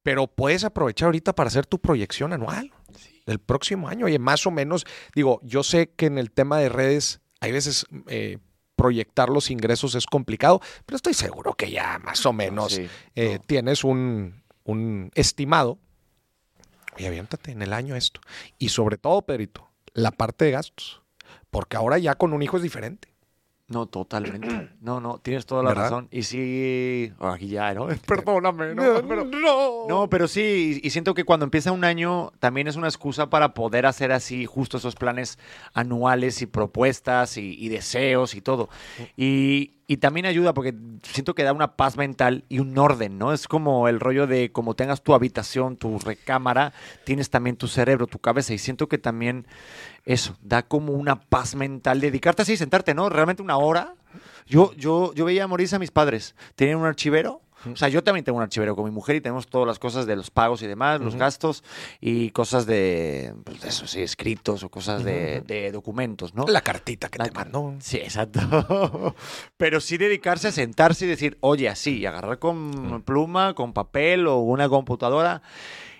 pero 0.02 0.26
puedes 0.26 0.64
aprovechar 0.64 1.06
ahorita 1.06 1.34
para 1.34 1.48
hacer 1.48 1.66
tu 1.66 1.78
proyección 1.78 2.32
anual 2.32 2.72
del 3.26 3.38
próximo 3.38 3.88
año. 3.88 4.06
Oye, 4.06 4.18
más 4.18 4.46
o 4.46 4.50
menos, 4.50 4.86
digo, 5.14 5.38
yo 5.42 5.62
sé 5.62 5.90
que 5.90 6.06
en 6.06 6.16
el 6.16 6.30
tema 6.30 6.58
de 6.58 6.70
redes 6.70 7.20
hay 7.40 7.52
veces 7.52 7.84
eh, 8.06 8.38
proyectar 8.82 9.28
los 9.28 9.50
ingresos 9.50 9.94
es 9.94 10.06
complicado, 10.06 10.60
pero 10.84 10.96
estoy 10.96 11.14
seguro 11.14 11.54
que 11.54 11.70
ya 11.70 12.00
más 12.00 12.26
o 12.26 12.32
menos 12.32 12.72
Sí, 12.72 12.88
eh, 13.14 13.34
no. 13.38 13.44
tienes 13.46 13.84
un, 13.84 14.42
un 14.64 15.10
estimado. 15.14 15.78
Oye, 16.96 17.06
aviéntate 17.06 17.52
en 17.52 17.62
el 17.62 17.72
año 17.72 17.94
esto. 17.94 18.20
Y 18.58 18.70
sobre 18.70 18.98
todo, 18.98 19.22
Pedrito, 19.22 19.70
la 19.94 20.10
parte 20.10 20.44
de 20.46 20.50
gastos. 20.50 21.00
Porque 21.50 21.76
ahora 21.76 21.98
ya 21.98 22.16
con 22.16 22.32
un 22.32 22.42
hijo 22.42 22.56
es 22.56 22.62
diferente. 22.62 23.11
No, 23.72 23.86
totalmente. 23.86 24.68
No, 24.82 25.00
no, 25.00 25.18
tienes 25.18 25.46
toda 25.46 25.62
la 25.62 25.68
¿Verdad? 25.70 25.82
razón. 25.84 26.08
Y 26.10 26.24
sí, 26.24 27.12
oh, 27.20 27.28
aquí 27.28 27.46
ya, 27.46 27.72
¿no? 27.72 27.86
Perdóname, 28.06 28.74
¿no? 28.74 28.82
Pero- 29.06 29.24
no. 29.24 29.86
No, 29.88 30.08
pero 30.10 30.26
sí, 30.26 30.80
y 30.82 30.86
y 30.86 30.90
siento 30.90 31.14
que 31.14 31.22
cuando 31.24 31.44
empieza 31.44 31.70
un 31.72 31.84
año 31.84 32.32
también 32.40 32.66
es 32.66 32.74
una 32.76 32.88
excusa 32.88 33.30
para 33.30 33.54
poder 33.54 33.86
hacer 33.86 34.10
así 34.12 34.44
justo 34.44 34.78
esos 34.78 34.96
planes 34.96 35.38
anuales 35.72 36.42
y 36.42 36.46
propuestas 36.46 37.36
y, 37.38 37.54
y 37.58 37.68
deseos 37.68 38.34
y 38.34 38.40
todo. 38.40 38.68
Y, 39.16 39.70
y 39.92 39.98
también 39.98 40.24
ayuda 40.24 40.54
porque 40.54 40.74
siento 41.02 41.34
que 41.34 41.42
da 41.42 41.52
una 41.52 41.76
paz 41.76 41.98
mental 41.98 42.46
y 42.48 42.60
un 42.60 42.78
orden, 42.78 43.18
¿no? 43.18 43.34
Es 43.34 43.46
como 43.46 43.88
el 43.88 44.00
rollo 44.00 44.26
de 44.26 44.50
como 44.50 44.74
tengas 44.74 45.02
tu 45.02 45.12
habitación, 45.12 45.76
tu 45.76 45.98
recámara, 45.98 46.72
tienes 47.04 47.28
también 47.28 47.56
tu 47.56 47.68
cerebro, 47.68 48.06
tu 48.06 48.18
cabeza 48.18 48.54
y 48.54 48.58
siento 48.58 48.88
que 48.88 48.96
también 48.96 49.46
eso, 50.06 50.34
da 50.40 50.62
como 50.62 50.94
una 50.94 51.20
paz 51.20 51.54
mental, 51.54 52.00
dedicarte 52.00 52.40
así, 52.40 52.56
sentarte, 52.56 52.94
¿no? 52.94 53.10
Realmente 53.10 53.42
una 53.42 53.58
hora. 53.58 53.94
Yo, 54.46 54.72
yo, 54.78 55.12
yo 55.12 55.26
veía 55.26 55.46
morirse 55.46 55.76
a 55.76 55.78
mis 55.78 55.90
padres, 55.90 56.34
tenían 56.56 56.78
un 56.78 56.86
archivero. 56.86 57.42
O 57.70 57.76
sea, 57.76 57.88
yo 57.88 58.02
también 58.02 58.24
tengo 58.24 58.38
un 58.38 58.42
archivero 58.42 58.74
con 58.74 58.84
mi 58.84 58.90
mujer 58.90 59.16
y 59.16 59.20
tenemos 59.20 59.46
todas 59.46 59.66
las 59.66 59.78
cosas 59.78 60.06
de 60.06 60.16
los 60.16 60.30
pagos 60.30 60.62
y 60.62 60.66
demás, 60.66 61.00
los 61.00 61.16
gastos 61.16 61.62
y 62.00 62.30
cosas 62.30 62.66
de, 62.66 63.34
pues, 63.44 63.60
de 63.60 63.68
eso, 63.68 63.86
sí, 63.86 64.02
escritos 64.02 64.62
o 64.62 64.68
cosas 64.68 65.04
de, 65.04 65.42
de 65.42 65.70
documentos, 65.72 66.34
¿no? 66.34 66.44
La 66.46 66.60
cartita 66.60 67.08
que 67.08 67.18
La 67.18 67.24
te 67.26 67.32
mandó. 67.32 67.74
Sí, 67.80 67.98
exacto. 67.98 69.14
Pero 69.56 69.80
sí 69.80 69.96
dedicarse 69.96 70.48
a 70.48 70.52
sentarse 70.52 71.04
y 71.04 71.08
decir, 71.08 71.38
oye, 71.40 71.68
así, 71.68 71.98
y 71.98 72.06
agarrar 72.06 72.38
con 72.38 73.02
pluma, 73.02 73.54
con 73.54 73.72
papel 73.72 74.26
o 74.26 74.38
una 74.38 74.68
computadora 74.68 75.42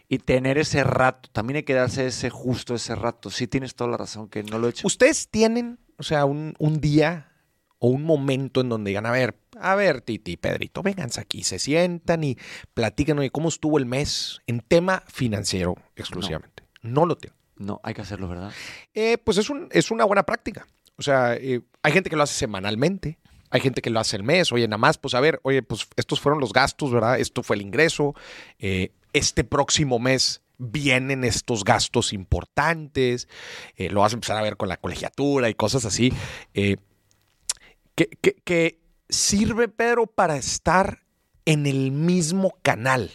y 0.09 0.19
tener 0.19 0.59
ese 0.59 0.85
rato. 0.85 1.31
También 1.33 1.57
hay 1.57 1.63
que 1.63 1.75
darse 1.75 2.07
ese 2.07 2.29
justo 2.29 2.75
ese 2.75 2.95
rato. 2.95 3.31
Sí, 3.31 3.47
tienes 3.47 3.75
toda 3.75 3.91
la 3.91 3.97
razón, 3.97 4.29
que 4.29 4.43
no 4.43 4.59
lo 4.59 4.67
he 4.67 4.71
hecho. 4.71 4.87
¿Ustedes 4.87 5.29
tienen, 5.29 5.79
o 5.97 6.03
sea, 6.03 6.27
un, 6.27 6.55
un 6.59 6.81
día 6.81 7.32
o 7.85 7.89
un 7.89 8.05
momento 8.05 8.61
en 8.61 8.69
donde 8.69 8.91
digan, 8.91 9.07
a 9.07 9.11
ver, 9.11 9.35
a 9.61 9.75
ver, 9.75 10.03
Titi, 10.03 10.37
Pedrito, 10.37 10.85
vénganse 10.85 11.21
aquí, 11.21 11.43
se 11.43 11.59
sientan 11.59 12.23
y 12.23 12.39
platican, 12.75 13.29
¿cómo 13.31 13.49
estuvo 13.49 13.77
el 13.77 13.87
mes 13.87 14.41
en 14.47 14.61
tema 14.61 15.03
financiero 15.09 15.75
exclusivamente? 15.97 16.63
No, 16.81 17.07
lo 17.07 17.17
tienen. 17.17 17.37
No, 17.57 17.81
hay 17.83 17.93
que 17.93 18.03
hacerlo, 18.03 18.29
¿verdad? 18.29 18.53
Eh, 18.95 19.19
pues 19.19 19.37
es, 19.37 19.51
un, 19.51 19.69
es 19.73 19.91
una 19.91 20.05
buena 20.05 20.23
práctica. 20.23 20.65
O 20.97 21.03
sea, 21.03 21.35
eh, 21.35 21.63
hay 21.83 21.93
gente 21.93 22.09
que 22.09 22.15
lo 22.15 22.23
hace 22.23 22.35
semanalmente, 22.35 23.19
hay 23.51 23.61
gente 23.61 23.83
que 23.83 23.91
lo 23.91 23.99
hace 23.99 24.15
el 24.15 24.23
mes, 24.23 24.53
oye, 24.53 24.69
nada 24.69 24.79
más, 24.79 24.97
pues 24.97 25.15
a 25.15 25.21
ver, 25.21 25.41
oye, 25.43 25.65
pues 25.65 25.89
estos 25.97 26.21
fueron 26.21 26.41
los 26.41 26.53
gastos, 26.53 26.93
¿verdad? 26.93 27.19
Esto 27.19 27.43
fue 27.43 27.57
el 27.57 27.63
ingreso, 27.63 28.15
eh, 28.61 28.93
este 29.13 29.43
próximo 29.43 29.99
mes 29.99 30.41
vienen 30.57 31.25
estos 31.25 31.65
gastos 31.65 32.13
importantes, 32.13 33.27
eh, 33.75 33.91
lo 33.91 34.03
vas 34.03 34.13
a 34.13 34.15
empezar 34.15 34.37
a 34.37 34.43
ver 34.43 34.57
con 34.57 34.69
la 34.69 34.77
colegiatura 34.77 35.51
y 35.51 35.55
cosas 35.55 35.85
así, 35.85 36.13
que, 37.95 38.07
que- 38.07 38.35
que 38.45 38.81
sirve, 39.09 39.69
Pedro, 39.69 40.07
para 40.07 40.37
estar 40.37 41.03
en 41.45 41.67
el 41.67 41.91
mismo 41.93 42.55
canal. 42.63 43.11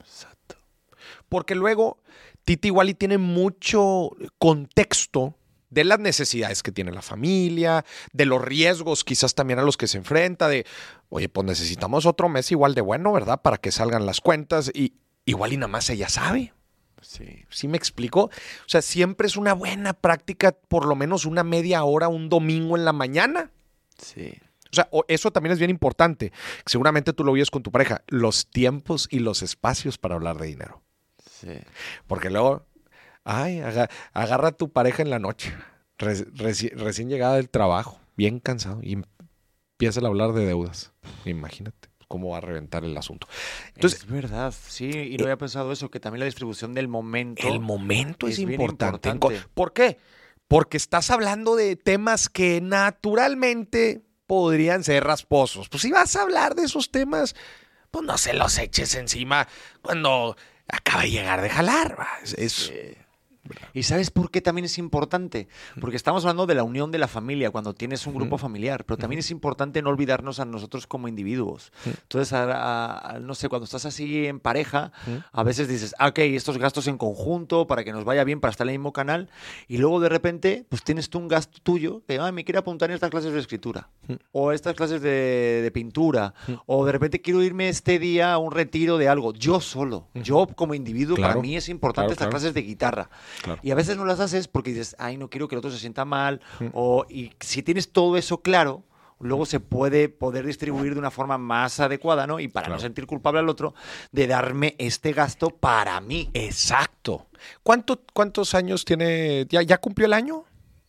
Exacto. 0.00 0.56
Porque 1.28 1.54
luego 1.54 1.98
Titi 2.44 2.68
igual 2.68 2.88
y 2.90 2.94
tiene 2.94 3.18
mucho 3.18 4.10
contexto 4.38 5.34
de 5.70 5.84
las 5.84 5.98
necesidades 5.98 6.62
que 6.62 6.72
tiene 6.72 6.92
la 6.92 7.02
familia, 7.02 7.84
de 8.14 8.24
los 8.24 8.40
riesgos 8.42 9.04
quizás 9.04 9.34
también 9.34 9.58
a 9.58 9.62
los 9.62 9.76
que 9.76 9.86
se 9.86 9.98
enfrenta, 9.98 10.48
de, 10.48 10.64
oye, 11.10 11.28
pues 11.28 11.46
necesitamos 11.46 12.06
otro 12.06 12.30
mes 12.30 12.50
igual 12.50 12.74
de 12.74 12.80
bueno, 12.80 13.12
¿verdad? 13.12 13.42
Para 13.42 13.58
que 13.58 13.70
salgan 13.70 14.06
las 14.06 14.22
cuentas 14.22 14.70
y 14.72 14.94
igual 15.26 15.52
y 15.52 15.58
nada 15.58 15.68
más 15.68 15.90
ella 15.90 16.08
sabe. 16.08 16.54
Sí. 17.02 17.44
¿Sí 17.50 17.68
me 17.68 17.76
explico? 17.76 18.24
O 18.24 18.30
sea, 18.68 18.80
siempre 18.80 19.26
es 19.26 19.36
una 19.36 19.52
buena 19.52 19.92
práctica, 19.92 20.52
por 20.52 20.86
lo 20.86 20.96
menos 20.96 21.26
una 21.26 21.44
media 21.44 21.84
hora 21.84 22.08
un 22.08 22.30
domingo 22.30 22.76
en 22.76 22.86
la 22.86 22.94
mañana. 22.94 23.52
Sí. 23.98 24.32
O 24.70 24.74
sea, 24.74 24.88
eso 25.08 25.30
también 25.30 25.52
es 25.52 25.58
bien 25.58 25.70
importante. 25.70 26.32
Seguramente 26.66 27.12
tú 27.12 27.24
lo 27.24 27.32
vives 27.32 27.50
con 27.50 27.62
tu 27.62 27.72
pareja, 27.72 28.02
los 28.08 28.48
tiempos 28.50 29.08
y 29.10 29.18
los 29.20 29.42
espacios 29.42 29.96
para 29.98 30.14
hablar 30.14 30.36
de 30.38 30.46
dinero. 30.46 30.82
Sí. 31.24 31.52
Porque 32.06 32.28
luego, 32.30 32.66
ay, 33.24 33.60
aga- 33.60 33.88
agarra 34.12 34.48
a 34.48 34.52
tu 34.52 34.70
pareja 34.70 35.02
en 35.02 35.10
la 35.10 35.18
noche, 35.18 35.54
re- 35.98 36.26
reci- 36.34 36.72
recién 36.74 37.08
llegada 37.08 37.36
del 37.36 37.48
trabajo, 37.48 37.98
bien 38.16 38.40
cansado, 38.40 38.80
y 38.82 38.98
empieza 39.72 40.00
a 40.00 40.06
hablar 40.06 40.32
de 40.32 40.44
deudas. 40.44 40.92
Imagínate 41.24 41.88
cómo 42.06 42.30
va 42.30 42.38
a 42.38 42.40
reventar 42.40 42.84
el 42.84 42.96
asunto. 42.96 43.26
Entonces, 43.74 44.00
es 44.00 44.06
verdad, 44.06 44.52
sí, 44.66 44.90
y 44.90 45.16
no 45.16 45.24
había 45.24 45.36
pensado 45.38 45.72
eso, 45.72 45.90
que 45.90 46.00
también 46.00 46.20
la 46.20 46.26
distribución 46.26 46.74
del 46.74 46.88
momento. 46.88 47.46
el 47.48 47.60
momento 47.60 48.26
es, 48.26 48.38
es 48.38 48.44
bien 48.46 48.60
importante. 48.60 49.08
importante. 49.08 49.48
¿Por 49.54 49.72
qué? 49.72 49.98
Porque 50.48 50.76
estás 50.76 51.10
hablando 51.10 51.56
de 51.56 51.76
temas 51.76 52.28
que 52.28 52.60
naturalmente 52.60 54.02
podrían 54.26 54.82
ser 54.82 55.04
rasposos. 55.04 55.68
Pues 55.68 55.82
si 55.82 55.90
vas 55.90 56.16
a 56.16 56.22
hablar 56.22 56.54
de 56.54 56.64
esos 56.64 56.90
temas, 56.90 57.36
pues 57.90 58.04
no 58.04 58.18
se 58.18 58.32
los 58.32 58.58
eches 58.58 58.94
encima 58.94 59.46
cuando 59.82 60.36
acaba 60.66 61.02
de 61.02 61.10
llegar 61.10 61.42
de 61.42 61.50
jalar. 61.50 61.96
Es-. 62.36 62.72
¿Y 63.74 63.82
sabes 63.84 64.10
por 64.10 64.30
qué 64.30 64.40
también 64.40 64.64
es 64.64 64.78
importante? 64.78 65.48
Porque 65.80 65.96
estamos 65.96 66.24
hablando 66.24 66.46
de 66.46 66.54
la 66.54 66.62
unión 66.64 66.90
de 66.90 66.98
la 66.98 67.08
familia 67.08 67.50
cuando 67.50 67.74
tienes 67.74 68.06
un 68.06 68.14
grupo 68.14 68.38
familiar, 68.38 68.84
pero 68.84 68.96
también 68.96 69.20
es 69.20 69.30
importante 69.30 69.82
no 69.82 69.90
olvidarnos 69.90 70.40
a 70.40 70.44
nosotros 70.44 70.86
como 70.86 71.08
individuos. 71.08 71.72
Entonces, 71.84 72.32
a- 72.32 72.44
a- 72.52 73.10
a- 73.14 73.18
no 73.20 73.34
sé, 73.34 73.48
cuando 73.48 73.64
estás 73.64 73.84
así 73.84 74.26
en 74.26 74.40
pareja, 74.40 74.92
a 75.32 75.42
veces 75.42 75.68
dices, 75.68 75.94
ah, 75.98 76.08
ok, 76.08 76.18
estos 76.20 76.58
gastos 76.58 76.86
en 76.88 76.98
conjunto 76.98 77.66
para 77.66 77.84
que 77.84 77.92
nos 77.92 78.04
vaya 78.04 78.24
bien, 78.24 78.40
para 78.40 78.50
estar 78.50 78.66
en 78.66 78.72
el 78.74 78.78
mismo 78.78 78.92
canal, 78.92 79.28
y 79.68 79.78
luego 79.78 80.00
de 80.00 80.08
repente, 80.08 80.64
pues 80.68 80.82
tienes 80.82 81.10
tú 81.10 81.18
un 81.18 81.28
gasto 81.28 81.58
tuyo 81.62 82.02
que, 82.06 82.18
ah, 82.18 82.32
me 82.32 82.44
quiero 82.44 82.60
apuntar 82.60 82.90
en 82.90 82.94
estas 82.94 83.10
clases 83.10 83.32
de 83.32 83.40
escritura, 83.40 83.88
o 84.32 84.52
estas 84.52 84.74
clases 84.74 85.00
de, 85.02 85.60
de 85.62 85.70
pintura, 85.70 86.34
o 86.66 86.84
de 86.86 86.92
repente 86.92 87.20
quiero 87.20 87.42
irme 87.42 87.68
este 87.68 87.98
día 87.98 88.32
a 88.32 88.38
un 88.38 88.52
retiro 88.52 88.98
de 88.98 89.08
algo, 89.08 89.32
yo 89.34 89.60
solo, 89.60 90.08
yo 90.14 90.46
como 90.54 90.74
individuo, 90.74 91.16
Claro, 91.16 91.34
para 91.34 91.42
mí 91.42 91.56
es 91.56 91.68
importante 91.68 92.06
claro, 92.08 92.12
estas 92.12 92.26
claro. 92.26 92.30
clases 92.32 92.54
de 92.54 92.62
guitarra. 92.62 93.10
Claro. 93.42 93.60
Y 93.62 93.70
a 93.70 93.74
veces 93.74 93.96
no 93.96 94.04
las 94.04 94.20
haces 94.20 94.48
porque 94.48 94.70
dices, 94.70 94.96
ay, 94.98 95.16
no 95.16 95.30
quiero 95.30 95.48
que 95.48 95.54
el 95.54 95.58
otro 95.58 95.70
se 95.70 95.78
sienta 95.78 96.04
mal. 96.04 96.40
O, 96.72 97.06
y 97.08 97.32
si 97.40 97.62
tienes 97.62 97.92
todo 97.92 98.16
eso 98.16 98.42
claro, 98.42 98.84
luego 99.20 99.46
se 99.46 99.60
puede 99.60 100.08
poder 100.08 100.46
distribuir 100.46 100.92
de 100.94 100.98
una 101.00 101.10
forma 101.10 101.38
más 101.38 101.80
adecuada, 101.80 102.26
¿no? 102.26 102.40
Y 102.40 102.48
para 102.48 102.66
Claro. 102.66 102.76
no 102.76 102.80
sentir 102.82 103.06
culpable 103.06 103.40
al 103.40 103.48
otro, 103.48 103.74
de 104.12 104.26
darme 104.26 104.74
este 104.78 105.12
gasto 105.12 105.50
para 105.50 106.00
mí. 106.00 106.30
Exacto. 106.34 107.28
¿Cuánto, 107.62 108.00
¿Cuántos 108.12 108.54
años 108.54 108.84
tiene? 108.84 109.46
¿Ya, 109.48 109.62
¿Ya 109.62 109.78
cumplió 109.78 110.06
el 110.06 110.12
año 110.12 110.44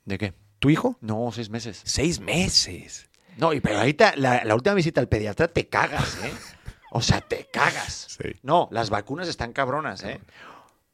¿De 0.06 0.18
qué? 0.18 0.34
tu 0.60 0.70
hijo? 0.70 0.97
No, 1.02 1.32
seis 1.32 1.50
meses. 1.50 1.82
Seis 1.86 2.20
meses. 2.20 3.10
No, 3.38 3.54
y 3.54 3.62
pero 3.62 3.78
ahorita, 3.80 4.14
la, 4.18 4.43
la 4.43 4.56
última 4.56 4.74
visita 4.76 5.00
al 5.00 5.08
pediatra 5.08 5.47
te 5.47 5.68
cagas, 5.70 6.18
¿eh? 6.24 6.32
O 6.91 7.02
sea, 7.02 7.22
te 7.22 7.45
cagas. 7.54 8.18
Sí. 8.22 8.32
No, 8.41 8.68
las 8.72 8.89
vacunas 8.89 9.28
están 9.28 9.54
cabronas, 9.54 10.04
¿eh? 10.04 10.20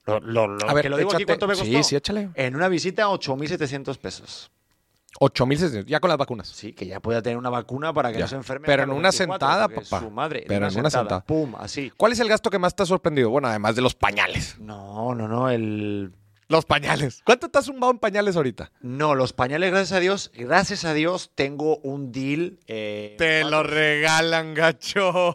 Lo, 0.05 0.19
lo, 0.19 0.47
lo- 0.47 0.69
A 0.69 0.73
ver, 0.73 0.83
que 0.83 0.89
lo 0.89 0.97
digo 0.97 1.11
aquí, 1.13 1.23
échate- 1.23 1.25
¿cuánto 1.27 1.47
me 1.47 1.55
sí, 1.55 1.61
costó? 1.71 1.83
sí, 1.83 1.95
échale. 1.95 2.29
En 2.35 2.55
una 2.55 2.67
visita, 2.67 3.09
8,700 3.09 3.97
pesos. 3.97 4.51
Ocho 5.17 5.45
mil 5.45 5.57
ya 5.85 6.01
con 6.01 6.09
las 6.09 6.17
vacunas. 6.17 6.49
Sí, 6.49 6.73
que 6.73 6.85
ya 6.85 6.99
pueda 6.99 7.21
tener 7.21 7.37
una 7.37 7.49
vacuna 7.49 7.93
para 7.93 8.11
que 8.11 8.17
Ya. 8.17 8.25
no 8.25 8.27
se 8.27 8.35
enferme. 8.35 8.65
Pero 8.65 8.83
en 8.83 8.89
una 8.89 9.11
24, 9.11 9.33
sentada, 9.33 9.67
papá. 9.69 9.99
Su 10.01 10.11
madre. 10.11 10.43
Pero 10.45 10.67
en 10.67 10.77
una 10.77 10.89
sentada. 10.89 11.21
Pum, 11.23 11.55
así. 11.57 11.89
¿Cuál 11.95 12.11
es 12.11 12.19
el 12.19 12.27
gasto 12.27 12.49
que 12.49 12.59
más 12.59 12.75
te 12.75 12.83
ha 12.83 12.85
sorprendido? 12.85 13.29
Bueno, 13.29 13.47
además 13.47 13.75
de 13.77 13.81
los 13.81 13.95
pañales. 13.95 14.57
No, 14.59 15.15
no, 15.15 15.27
no, 15.29 15.49
el... 15.49 16.11
Los 16.49 16.65
pañales. 16.65 17.21
¿Cuánto 17.25 17.49
te 17.49 17.57
has 17.57 17.65
zumbado 17.65 17.91
en 17.93 17.97
pañales 17.97 18.35
ahorita? 18.35 18.71
No, 18.81 19.15
los 19.15 19.31
pañales, 19.33 19.71
gracias 19.71 19.93
a 19.93 19.99
Dios, 20.01 20.31
gracias 20.35 20.83
a 20.85 20.93
Dios, 20.93 21.31
tengo 21.33 21.77
un 21.77 22.11
deal. 22.11 22.59
eh, 22.67 23.15
regalan, 23.63 24.53
gacho. 24.53 25.33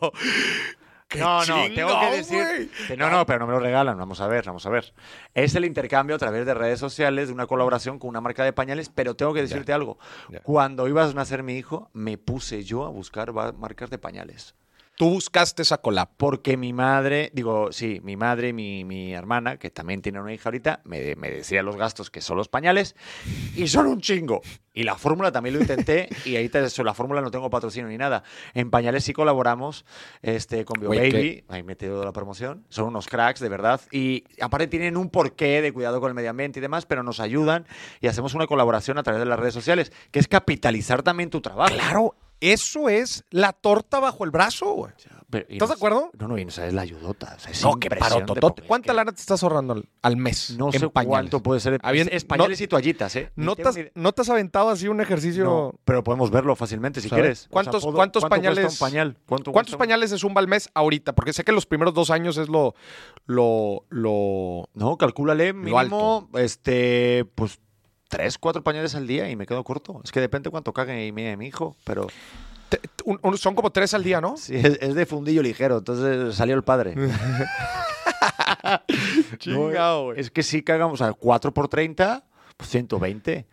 ¡Qué 1.10 1.18
No, 1.18 1.44
no, 1.44 1.64
tengo 1.74 1.98
que 1.98 2.16
decir. 2.16 2.70
que 2.86 2.96
No, 2.96 3.10
no, 3.10 3.26
pero 3.26 3.40
no 3.40 3.46
me 3.48 3.52
lo 3.52 3.58
regalan. 3.58 3.98
Vamos 3.98 4.20
a 4.20 4.28
ver, 4.28 4.44
vamos 4.46 4.64
a 4.64 4.70
ver. 4.70 4.94
Es 5.34 5.56
el 5.56 5.64
intercambio 5.64 6.14
a 6.14 6.18
través 6.20 6.46
de 6.46 6.54
redes 6.54 6.78
sociales 6.78 7.26
de 7.26 7.34
una 7.34 7.48
colaboración 7.48 7.98
con 7.98 8.08
una 8.10 8.20
marca 8.20 8.44
de 8.44 8.52
pañales, 8.52 8.90
pero 8.90 9.16
tengo 9.16 9.34
que 9.34 9.42
decirte 9.42 9.72
algo. 9.72 9.98
ya. 10.28 10.40
Cuando 10.40 10.86
iba 10.86 11.04
a 11.04 11.12
nacer 11.12 11.42
mi 11.42 11.54
hijo, 11.54 11.90
me 11.92 12.16
puse 12.16 12.62
yo 12.62 12.84
a 12.84 12.90
buscar 12.90 13.32
marcas 13.32 13.90
de 13.90 13.98
pañales. 13.98 14.54
Tú 15.00 15.08
buscaste 15.08 15.62
esa 15.62 15.78
collab? 15.78 16.10
Porque 16.18 16.58
mi 16.58 16.74
madre, 16.74 17.30
digo, 17.32 17.72
sí, 17.72 18.02
mi 18.04 18.18
madre 18.18 18.48
y 18.48 18.52
mi, 18.52 18.84
mi 18.84 19.14
hermana, 19.14 19.56
que 19.56 19.70
también 19.70 20.02
tiene 20.02 20.20
una 20.20 20.30
hija 20.34 20.50
ahorita, 20.50 20.82
me, 20.84 21.16
me 21.16 21.30
decía 21.30 21.62
los 21.62 21.76
gastos 21.76 22.10
que 22.10 22.20
son 22.20 22.36
los 22.36 22.48
pañales 22.48 22.94
y 23.56 23.66
son 23.68 23.86
un 23.86 24.02
chingo. 24.02 24.42
Y 24.74 24.82
la 24.82 24.96
fórmula 24.96 25.32
también 25.32 25.54
lo 25.54 25.62
intenté 25.62 26.10
y 26.26 26.36
ahí 26.36 26.50
te, 26.50 26.60
la 26.84 26.92
fórmula 26.92 27.22
no 27.22 27.30
tengo 27.30 27.48
patrocinio 27.48 27.88
ni 27.88 27.96
nada. 27.96 28.24
En 28.52 28.70
pañales 28.70 29.02
sí 29.02 29.14
colaboramos 29.14 29.86
este, 30.20 30.66
con 30.66 30.78
BioBaby, 30.78 31.44
ahí 31.48 31.62
metido 31.62 32.04
la 32.04 32.12
promoción. 32.12 32.66
Son 32.68 32.84
unos 32.84 33.08
cracks, 33.08 33.40
de 33.40 33.48
verdad. 33.48 33.80
Y 33.90 34.24
aparte 34.38 34.66
tienen 34.66 34.98
un 34.98 35.08
porqué 35.08 35.62
de 35.62 35.72
cuidado 35.72 36.02
con 36.02 36.10
el 36.10 36.14
medio 36.14 36.28
ambiente 36.28 36.58
y 36.58 36.60
demás, 36.60 36.84
pero 36.84 37.02
nos 37.02 37.20
ayudan 37.20 37.66
y 38.02 38.08
hacemos 38.08 38.34
una 38.34 38.46
colaboración 38.46 38.98
a 38.98 39.02
través 39.02 39.20
de 39.20 39.26
las 39.26 39.40
redes 39.40 39.54
sociales, 39.54 39.92
que 40.10 40.18
es 40.18 40.28
capitalizar 40.28 41.02
también 41.02 41.30
tu 41.30 41.40
trabajo. 41.40 41.72
Claro, 41.74 42.16
eso 42.40 42.88
es 42.88 43.24
la 43.30 43.52
torta 43.52 44.00
bajo 44.00 44.24
el 44.24 44.30
brazo, 44.30 44.72
güey. 44.72 44.92
Pero- 45.30 45.46
¿Estás 45.48 45.68
no- 45.68 45.74
de 45.74 45.78
acuerdo? 45.78 46.10
No, 46.18 46.26
no, 46.26 46.38
y 46.38 46.44
no 46.44 46.50
sabes 46.50 46.72
la 46.74 46.82
ayudota. 46.82 47.36
o 47.36 47.38
sea, 47.38 47.52
No, 47.70 47.78
que 47.78 47.88
parototote. 47.88 48.62
¿Cuánta 48.62 48.92
que- 48.92 48.96
lana 48.96 49.12
te 49.12 49.20
estás 49.20 49.40
ahorrando 49.44 49.74
al, 49.74 49.88
al 50.02 50.16
mes? 50.16 50.56
No 50.58 50.66
en 50.72 50.80
sé 50.80 50.88
pañales? 50.88 51.08
cuánto 51.08 51.40
puede 51.40 51.60
ser. 51.60 51.78
Había- 51.84 52.02
es, 52.02 52.08
es 52.10 52.24
pañales 52.24 52.60
y 52.60 52.66
toallitas, 52.66 53.14
¿eh? 53.14 53.30
¿No 53.36 53.54
te, 53.54 53.62
has, 53.68 53.76
no 53.94 54.10
te 54.12 54.22
has 54.22 54.28
aventado 54.30 54.70
así 54.70 54.88
un 54.88 55.00
ejercicio? 55.00 55.44
No, 55.44 55.74
pero 55.84 56.02
podemos 56.02 56.32
verlo 56.32 56.56
fácilmente 56.56 57.00
si 57.00 57.08
¿Sabes? 57.08 57.20
quieres. 57.22 57.38
O 57.38 57.42
sea, 57.42 57.50
¿Cuántos- 57.52 57.82
puedo- 57.84 57.94
cuántos 57.96 58.22
¿cuánto 58.22 58.36
cuesta 58.38 58.50
pañales- 58.50 58.72
un 58.72 58.78
pañal? 58.78 59.16
¿Cuánto 59.28 59.52
¿Cuántos 59.52 59.76
pañales 59.76 60.10
es 60.10 60.24
un 60.24 60.36
al 60.36 60.48
mes 60.48 60.68
ahorita? 60.74 61.14
Porque 61.14 61.32
sé 61.32 61.44
que 61.44 61.52
los 61.52 61.64
primeros 61.66 61.94
dos 61.94 62.10
años 62.10 62.36
es 62.36 62.48
lo, 62.48 62.74
lo, 63.26 63.84
lo, 63.88 64.68
No, 64.74 64.96
calcúlale 64.96 65.52
mínimo, 65.52 65.78
alto. 65.78 66.28
este, 66.40 67.24
pues 67.36 67.60
tres, 68.10 68.36
cuatro 68.36 68.62
pañales 68.62 68.94
al 68.94 69.06
día 69.06 69.30
y 69.30 69.36
me 69.36 69.46
quedo 69.46 69.64
corto. 69.64 70.02
Es 70.04 70.12
que 70.12 70.20
depende 70.20 70.50
cuánto 70.50 70.74
cague 70.74 71.10
mi, 71.12 71.36
mi 71.36 71.46
hijo, 71.46 71.76
pero 71.84 72.08
te- 72.68 72.80
un- 73.04 73.18
un- 73.22 73.38
son 73.38 73.54
como 73.54 73.70
tres 73.70 73.94
al 73.94 74.02
día, 74.04 74.20
¿no? 74.20 74.36
sí, 74.36 74.56
es, 74.56 74.76
es 74.82 74.94
de 74.94 75.06
fundillo 75.06 75.42
ligero, 75.42 75.78
entonces 75.78 76.34
salió 76.34 76.54
el 76.56 76.62
padre. 76.64 76.94
Chingado, 79.38 80.04
güey. 80.06 80.20
Es 80.20 80.30
que 80.30 80.42
sí 80.42 80.62
cagamos, 80.62 80.98
sea, 80.98 81.12
4 81.12 81.54
por 81.54 81.68
30, 81.68 82.24
pues 82.56 82.70
120. 82.70 83.46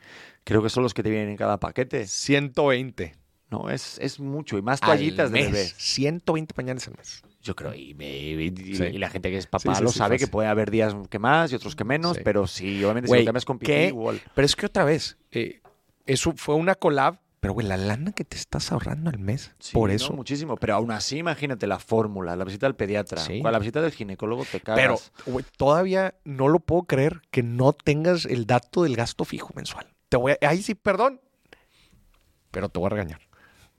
Creo 0.43 0.63
que 0.63 0.69
son 0.69 0.83
los 0.83 0.93
que 0.93 1.03
te 1.03 1.09
vienen 1.09 1.29
en 1.29 1.37
cada 1.37 1.59
paquete. 1.59 2.07
120. 2.07 3.15
No, 3.49 3.69
es, 3.69 3.97
es 3.99 4.19
mucho. 4.19 4.57
Y 4.57 4.61
más 4.61 4.81
al 4.81 4.87
toallitas 4.87 5.31
de 5.31 5.39
mes. 5.41 5.51
bebé. 5.51 5.65
120 5.77 6.53
pañales 6.53 6.87
al 6.87 6.95
mes. 6.97 7.21
Yo 7.47 7.55
creo, 7.55 7.73
y, 7.73 7.93
me- 7.93 8.09
y- 8.17 8.53
y- 8.57 8.75
Sí. 8.75 8.83
y 8.83 8.97
la 8.97 9.09
gente 9.09 9.29
que 9.31 9.37
es 9.37 9.47
papá 9.47 9.73
Sí, 9.73 9.77
sí, 9.77 9.83
lo 9.85 9.89
sabe 9.89 10.17
que 10.19 10.27
puede 10.27 10.49
haber 10.49 10.69
días 10.69 10.93
que 11.09 11.17
más 11.17 11.49
y 11.53 11.55
otros 11.55 11.77
que 11.77 11.85
menos, 11.85 12.17
pero 12.25 12.45
sí, 12.45 12.83
obviamente 12.83 13.07
Güey, 13.07 13.21
si 13.21 13.25
lo 13.25 13.29
cambias 13.29 13.45
con 13.45 13.59
igual. 13.65 14.21
Pero 14.35 14.45
es 14.45 14.55
que 14.57 14.65
otra 14.65 14.83
vez, 14.83 15.17
eh, 15.31 15.61
eso 16.05 16.33
fue 16.35 16.55
una 16.55 16.75
collab, 16.75 17.21
pero 17.39 17.53
güey, 17.53 17.65
la 17.65 17.77
lana 17.77 18.11
que 18.11 18.25
te 18.25 18.35
estás 18.35 18.69
ahorrando 18.73 19.09
al 19.09 19.19
mes. 19.19 19.55
Por 19.71 19.89
no, 19.89 19.95
eso. 19.95 20.11
muchísimo. 20.11 20.57
Pero 20.57 20.75
aún 20.75 20.91
así, 20.91 21.19
imagínate 21.19 21.67
la 21.67 21.79
fórmula, 21.79 22.35
la 22.35 22.43
visita 22.43 22.67
al 22.67 22.75
pediatra, 22.75 23.21
la 23.29 23.59
visita 23.59 23.81
del 23.81 23.93
ginecólogo 23.93 24.43
te 24.43 24.59
cagas. 24.59 24.81
Pero, 25.15 25.31
güey, 25.33 25.45
todavía 25.55 26.15
no 26.25 26.49
lo 26.49 26.59
puedo 26.59 26.83
creer 26.83 27.21
que 27.31 27.43
no 27.43 27.71
tengas 27.71 28.25
el 28.25 28.45
dato 28.45 28.83
del 28.83 28.97
gasto 28.97 29.23
fijo 29.23 29.51
mensual. 29.55 29.87
Te 30.09 30.17
voy 30.17 30.33
a, 30.33 30.49
ahí 30.49 30.61
sí, 30.61 30.75
perdón, 30.75 31.21
pero 32.51 32.67
te 32.69 32.79
voy 32.79 32.87
a 32.87 32.89
regañar. 32.89 33.21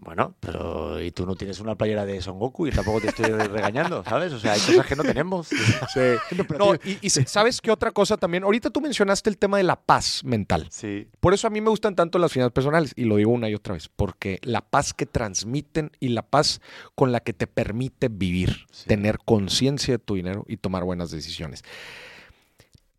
Bueno, 0.00 0.36
pero 0.38 1.02
y 1.02 1.10
tú 1.10 1.26
no 1.26 1.34
tienes 1.34 1.58
una 1.58 1.74
playera 1.74 2.06
de 2.06 2.22
Son 2.22 2.38
Goku 2.38 2.68
y 2.68 2.70
tampoco 2.70 3.00
te 3.00 3.08
estoy 3.08 3.24
regañando, 3.32 4.04
¿sabes? 4.04 4.32
O 4.32 4.38
sea, 4.38 4.52
hay 4.52 4.60
cosas 4.60 4.86
que 4.86 4.94
no 4.94 5.02
tenemos. 5.02 5.48
No, 6.58 6.74
y, 6.76 6.98
y 7.02 7.10
sabes 7.10 7.60
qué 7.60 7.70
otra 7.72 7.90
cosa 7.90 8.16
también. 8.16 8.44
Ahorita 8.44 8.70
tú 8.70 8.80
mencionaste 8.80 9.28
el 9.28 9.38
tema 9.38 9.56
de 9.56 9.64
la 9.64 9.74
paz 9.76 10.22
mental. 10.24 10.68
Sí. 10.70 11.08
Por 11.20 11.34
eso 11.34 11.46
a 11.48 11.50
mí 11.50 11.60
me 11.60 11.70
gustan 11.70 11.96
tanto 11.96 12.18
las 12.18 12.32
finanzas 12.32 12.52
personales, 12.52 12.92
y 12.96 13.04
lo 13.04 13.16
digo 13.16 13.32
una 13.32 13.48
y 13.50 13.54
otra 13.54 13.74
vez, 13.74 13.88
porque 13.88 14.38
la 14.42 14.60
paz 14.60 14.94
que 14.94 15.06
transmiten 15.06 15.90
y 15.98 16.08
la 16.08 16.22
paz 16.22 16.60
con 16.94 17.10
la 17.10 17.20
que 17.20 17.32
te 17.32 17.46
permite 17.48 18.08
vivir, 18.08 18.66
Sí. 18.70 18.86
tener 18.86 19.18
conciencia 19.24 19.94
de 19.94 19.98
tu 19.98 20.14
dinero 20.14 20.44
y 20.48 20.58
tomar 20.58 20.84
buenas 20.84 21.10
decisiones. 21.10 21.64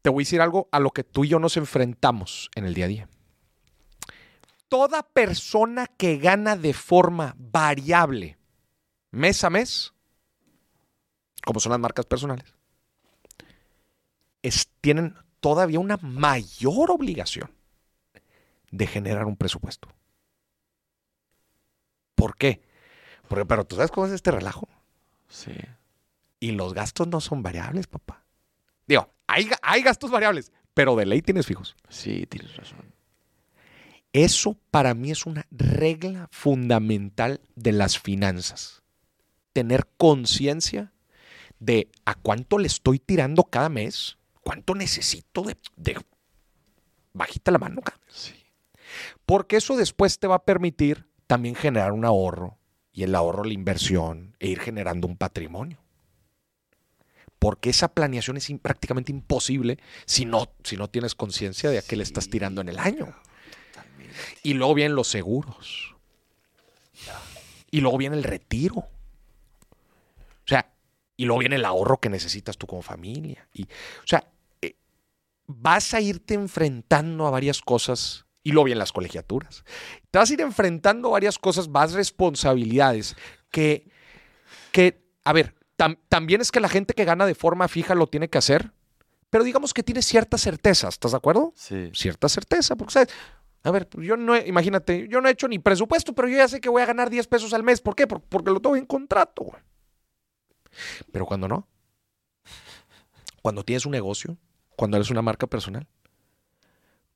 Te 0.02 0.10
voy 0.10 0.24
a 0.24 0.26
decir 0.26 0.42
algo 0.42 0.68
a 0.72 0.80
lo 0.80 0.92
que 0.92 1.04
tú 1.04 1.24
y 1.26 1.30
yo 1.30 1.40
nos 1.40 1.56
enfrentamos 1.58 2.50
en 2.56 2.66
el 2.66 2.74
día 2.74 2.86
a 2.86 2.88
día. 2.90 3.10
Toda 4.70 5.04
persona 5.04 5.88
que 5.88 6.18
gana 6.18 6.56
de 6.56 6.74
forma 6.74 7.36
variable 7.38 8.38
mes 9.12 9.44
a 9.44 9.50
mes, 9.50 9.94
como 11.44 11.60
son 11.60 11.72
las 11.72 11.80
marcas 11.80 12.06
personales, 12.06 12.54
es- 14.44 14.70
tienen 14.82 15.16
todavía 15.40 15.80
una 15.80 15.98
mayor 15.98 16.92
obligación 16.92 17.52
de 18.72 18.88
generar 18.88 19.26
un 19.26 19.36
presupuesto. 19.36 19.90
¿Por 22.16 22.36
qué? 22.38 22.62
Porque, 23.28 23.46
pero 23.46 23.66
tú 23.66 23.76
sabes 23.76 23.92
cómo 23.92 24.08
es 24.08 24.14
este 24.14 24.32
relajo. 24.32 24.68
Sí. 25.28 25.54
Y 26.40 26.52
los 26.52 26.74
gastos 26.74 27.08
no 27.08 27.22
son 27.22 27.42
variables, 27.42 27.88
papá. 27.88 28.24
Digo, 28.88 29.10
hay, 29.28 29.50
hay 29.62 29.82
gastos 29.82 30.12
variables, 30.12 30.52
pero 30.74 30.96
de 30.96 31.06
ley 31.06 31.22
tienes 31.22 31.46
fijos. 31.46 31.76
Sí, 31.90 32.26
tienes 32.28 32.56
razón. 32.56 32.94
Eso 34.14 34.58
para 34.72 34.94
mí 34.94 35.12
es 35.12 35.26
una 35.26 35.46
regla 35.52 36.28
fundamental 36.32 37.42
de 37.56 37.72
las 37.72 38.00
finanzas. 38.00 38.82
Tener 39.54 39.88
conciencia 39.98 40.94
de 41.60 41.90
a 42.06 42.16
cuánto 42.16 42.58
le 42.58 42.68
estoy 42.68 43.00
tirando 43.00 43.44
cada 43.44 43.70
mes, 43.70 44.18
cuánto 44.42 44.74
necesito 44.74 45.44
de, 45.44 45.58
de 45.76 45.98
bajita 47.14 47.52
la 47.52 47.60
mano. 47.60 47.82
Sí. 48.08 48.34
Porque 49.26 49.58
eso 49.58 49.78
después 49.78 50.18
te 50.18 50.28
va 50.28 50.36
a 50.36 50.46
permitir 50.46 51.08
también 51.28 51.56
generar 51.56 51.92
un 51.92 52.06
ahorro 52.06 52.58
y 52.92 53.04
el 53.04 53.14
ahorro 53.14 53.44
la 53.44 53.54
inversión 53.54 54.36
e 54.40 54.48
ir 54.48 54.60
generando 54.60 55.08
un 55.08 55.18
patrimonio. 55.18 55.78
Porque 57.38 57.70
esa 57.70 57.94
planeación 57.94 58.38
es 58.38 58.52
prácticamente 58.62 59.12
imposible 59.12 59.78
si 60.06 60.26
no, 60.26 60.52
si 60.64 60.76
no 60.76 60.90
tienes 60.90 61.16
conciencia 61.16 61.70
de 61.70 61.78
a 61.78 61.82
qué 61.82 61.96
le 61.96 62.04
estás 62.04 62.30
tirando 62.30 62.62
en 62.62 62.70
el 62.70 62.80
año. 62.80 63.16
Y 64.44 64.54
luego 64.54 64.74
vienen 64.74 64.96
los 64.96 65.08
seguros. 65.08 65.96
Y 67.72 67.82
luego 67.82 67.98
viene 67.98 68.16
el 68.18 68.24
retiro. 68.24 68.78
O 68.80 68.88
sea, 70.48 70.72
y 71.16 71.26
luego 71.26 71.40
viene 71.40 71.58
el 71.58 71.66
ahorro 71.66 71.98
que 72.00 72.10
necesitas 72.10 72.58
tú 72.58 72.66
como 72.68 72.82
familia. 72.82 73.48
Y, 73.54 73.64
o 73.64 74.08
sea, 74.08 74.28
eh, 74.62 74.76
vas 75.48 75.94
a 75.94 76.02
irte 76.02 76.34
enfrentando 76.34 77.28
a 77.28 77.30
varias 77.30 77.62
cosas. 77.62 78.26
Y 78.42 78.52
luego 78.52 78.66
vienen 78.66 78.80
las 78.80 78.92
colegiaturas. 78.94 79.64
Te 80.10 80.18
vas 80.18 80.30
a 80.30 80.34
ir 80.34 80.42
enfrentando 80.42 81.10
a 81.10 81.12
varias 81.12 81.38
cosas, 81.38 81.68
más 81.68 81.92
responsabilidades 81.94 83.16
que, 83.52 83.92
que 84.72 85.04
a 85.24 85.34
ver, 85.34 85.54
tam- 85.78 86.00
también 86.08 86.42
es 86.42 86.52
que 86.52 86.60
la 86.62 86.70
gente 86.70 86.94
que 86.94 87.06
gana 87.06 87.26
de 87.26 87.36
forma 87.36 87.68
fija 87.68 87.94
lo 87.96 88.08
tiene 88.08 88.30
que 88.30 88.38
hacer, 88.38 88.72
pero 89.30 89.44
digamos 89.44 89.74
que 89.74 89.84
tiene 89.84 90.02
cierta 90.02 90.38
certeza, 90.38 90.88
¿estás 90.88 91.12
de 91.12 91.18
acuerdo? 91.18 91.54
Sí. 91.56 91.92
cierta 91.94 92.30
certeza, 92.30 92.76
porque 92.76 92.94
sabes, 92.94 93.10
a 93.64 93.72
ver, 93.72 93.88
yo 93.98 94.16
no, 94.18 94.36
he- 94.36 94.48
imagínate, 94.48 95.08
yo 95.10 95.20
no 95.22 95.28
he 95.28 95.32
hecho 95.32 95.48
ni 95.48 95.60
presupuesto, 95.60 96.14
pero 96.14 96.28
yo 96.28 96.38
ya 96.38 96.48
sé 96.48 96.62
que 96.62 96.70
voy 96.70 96.82
a 96.82 96.86
ganar 96.86 97.10
10 97.10 97.28
pesos 97.28 97.54
al 97.54 97.64
mes. 97.64 97.82
¿Por 97.82 97.96
qué? 97.96 98.08
Por- 98.08 98.22
porque 98.22 98.52
lo 98.52 98.60
tengo 98.62 98.76
en 98.76 98.86
contrato. 98.86 99.44
güey. 99.44 99.62
Pero 101.12 101.26
cuando 101.26 101.48
no, 101.48 101.68
cuando 103.42 103.64
tienes 103.64 103.86
un 103.86 103.92
negocio, 103.92 104.38
cuando 104.76 104.98
eres 104.98 105.10
una 105.10 105.22
marca 105.22 105.48
personal, 105.48 105.88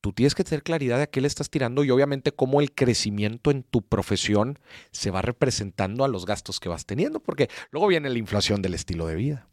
tú 0.01 0.11
tienes 0.11 0.35
que 0.35 0.43
tener 0.43 0.63
claridad 0.63 0.97
de 0.97 1.03
a 1.03 1.07
qué 1.07 1.21
le 1.21 1.27
estás 1.27 1.49
tirando 1.49 1.83
y 1.83 1.91
obviamente 1.91 2.31
cómo 2.33 2.59
el 2.61 2.73
crecimiento 2.73 3.51
en 3.51 3.63
tu 3.63 3.81
profesión 3.81 4.59
se 4.91 5.11
va 5.11 5.21
representando 5.21 6.03
a 6.03 6.07
los 6.07 6.25
gastos 6.25 6.59
que 6.59 6.67
vas 6.69 6.85
teniendo, 6.85 7.19
porque 7.21 7.49
luego 7.71 7.87
viene 7.87 8.09
la 8.09 8.17
inflación 8.17 8.61
del 8.61 8.73
estilo 8.73 9.07
de 9.07 9.15
vida. 9.15 9.47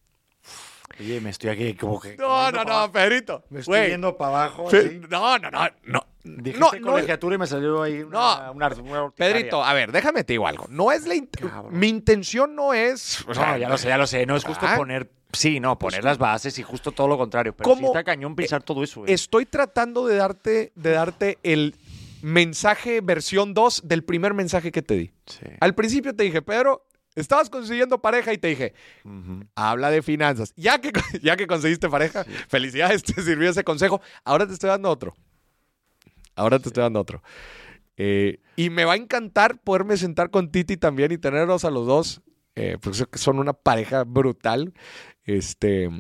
Oye, 0.99 1.21
me 1.21 1.31
estoy 1.31 1.51
aquí 1.51 1.75
como 1.75 2.01
que. 2.01 2.17
No, 2.17 2.51
no, 2.51 2.65
no, 2.65 2.91
Pedrito. 2.91 3.45
Me 3.51 3.61
estoy 3.61 3.89
yendo 3.91 4.17
para 4.17 4.45
abajo. 4.45 4.69
No, 5.09 5.39
no, 5.39 5.51
no, 5.51 5.69
no. 5.85 6.07
Dijiste 6.23 6.59
No, 6.61 6.71
no, 6.73 6.93
colegiatura 6.93 7.35
y 7.37 7.39
me 7.39 7.47
salió 7.47 7.83
ahí 7.83 8.01
una, 8.03 8.19
No. 8.47 8.53
una, 8.53 8.69
una 8.69 9.05
urticaria. 9.05 9.35
Pedrito, 9.35 9.65
a 9.65 9.73
ver, 9.73 9.91
déjame 9.93 10.23
te 10.25 10.35
digo 10.35 10.47
algo. 10.47 10.67
No 10.69 10.93
es 10.93 11.07
la 11.07 11.15
Cabrón. 11.31 11.79
mi 11.79 11.89
intención 11.89 12.55
no 12.55 12.75
es, 12.75 13.25
o 13.27 13.35
sea, 13.35 13.53
No, 13.53 13.57
ya 13.59 13.69
lo 13.69 13.79
sé, 13.79 13.89
ya 13.89 13.97
lo 13.99 14.07
sé. 14.07 14.27
No 14.27 14.37
es 14.37 14.45
justo 14.45 14.67
Ah. 14.69 14.77
poner. 14.77 15.11
Sí, 15.33 15.61
no, 15.61 15.79
poner 15.79 16.03
las 16.05 16.19
bases 16.19 16.59
y 16.59 16.63
justo 16.63 16.91
todo 16.93 17.07
lo 17.09 17.17
contrario. 17.17 17.55
Pero 17.57 17.65
¿Cómo? 17.69 17.81
sí 17.81 17.87
está 17.87 18.03
cañón 18.05 18.35
pensar 18.35 18.63
todo 18.63 18.83
eso. 18.83 19.01
güey. 19.01 19.13
Estoy 19.13 19.47
tratando 19.47 20.07
de 20.07 20.17
darte 20.17 20.73
de 20.75 20.91
darte 20.91 21.39
el 21.45 21.77
mensaje 22.21 23.01
versión 23.01 23.55
2 23.55 23.83
del 23.85 24.05
primer 24.05 24.35
mensaje 24.35 24.71
que 24.73 24.83
te 24.83 24.95
di. 24.95 25.11
Sí. 25.27 25.47
Al 25.61 25.75
principio 25.75 26.15
te 26.15 26.25
dije, 26.25 26.43
Pedro, 26.43 26.87
estabas 27.15 27.49
consiguiendo 27.49 28.01
pareja 28.03 28.33
y 28.33 28.39
te 28.39 28.49
dije, 28.49 28.75
habla 29.55 29.91
de 29.91 30.03
finanzas. 30.03 30.53
Ya 30.57 30.81
que, 30.81 30.93
ya 31.23 31.37
que 31.37 31.47
conseguiste 31.47 31.89
pareja, 31.89 32.25
felicidades, 32.49 33.03
te 33.05 33.23
sirvió 33.23 33.51
ese 33.51 33.65
consejo. 33.65 34.01
Ahora 34.25 34.47
te 34.47 34.53
estoy 34.53 34.69
dando 34.69 34.91
otro. 34.91 35.15
Ahora 36.41 36.59
te 36.59 36.69
estoy 36.69 36.83
dando 36.83 37.01
otro. 37.01 37.23
Eh, 37.97 38.41
y 38.57 38.71
me 38.71 38.85
va 38.85 38.95
a 38.95 38.97
encantar 38.97 39.61
poderme 39.63 39.97
sentar 39.97 40.31
con 40.31 40.51
Titi 40.51 40.77
también 40.77 41.13
y 41.13 41.19
tenerlos 41.19 41.65
a 41.65 41.71
los 41.71 41.87
dos. 41.87 42.23
eh, 42.57 42.77
porque 42.81 43.05
que 43.07 43.19
son 43.19 43.39
una 43.39 43.53
pareja 43.53 44.05
brutal. 44.05 44.73
Este, 45.25 45.91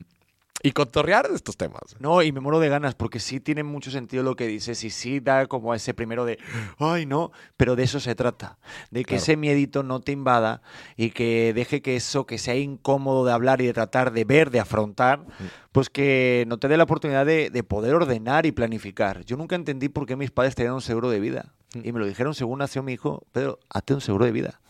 y 0.62 0.72
cotorrear 0.72 1.28
de 1.28 1.34
estos 1.36 1.56
temas. 1.56 1.96
No, 2.00 2.22
y 2.22 2.32
me 2.32 2.40
muero 2.40 2.60
de 2.60 2.68
ganas 2.68 2.94
porque 2.94 3.18
sí 3.20 3.40
tiene 3.40 3.62
mucho 3.62 3.90
sentido 3.90 4.22
lo 4.22 4.36
que 4.36 4.46
dices 4.46 4.84
y 4.84 4.90
sí 4.90 5.20
da 5.20 5.46
como 5.46 5.74
ese 5.74 5.94
primero 5.94 6.24
de, 6.24 6.38
ay, 6.78 7.06
no, 7.06 7.32
pero 7.56 7.76
de 7.76 7.84
eso 7.84 7.98
se 8.00 8.14
trata, 8.14 8.58
de 8.90 9.00
que 9.00 9.10
Claro. 9.10 9.22
ese 9.22 9.36
miedito 9.36 9.82
no 9.82 10.00
te 10.00 10.12
invada 10.12 10.60
y 10.96 11.10
que 11.10 11.52
deje 11.54 11.80
que 11.82 11.96
eso 11.96 12.26
que 12.26 12.38
sea 12.38 12.56
incómodo 12.56 13.24
de 13.24 13.32
hablar 13.32 13.60
y 13.62 13.66
de 13.66 13.72
tratar 13.72 14.12
de 14.12 14.24
ver, 14.24 14.50
de 14.50 14.60
afrontar, 14.60 15.24
pues 15.72 15.88
que 15.88 16.44
no 16.48 16.58
te 16.58 16.68
dé 16.68 16.76
la 16.76 16.84
oportunidad 16.84 17.24
de, 17.24 17.48
de 17.50 17.62
poder 17.62 17.94
ordenar 17.94 18.44
y 18.46 18.52
planificar. 18.52 19.24
Yo 19.24 19.36
nunca 19.36 19.56
entendí 19.56 19.88
por 19.88 20.04
qué 20.06 20.16
mis 20.16 20.30
padres 20.30 20.54
tenían 20.54 20.74
un 20.74 20.82
seguro 20.82 21.08
de 21.10 21.20
vida 21.20 21.52
y 21.72 21.92
me 21.92 22.00
lo 22.00 22.06
dijeron 22.06 22.34
según 22.34 22.58
nació 22.58 22.82
mi 22.82 22.92
hijo, 22.92 23.24
Pedro, 23.32 23.60
hazte 23.70 23.94
un 23.94 24.00
seguro 24.00 24.24
de 24.24 24.32
vida. 24.32 24.60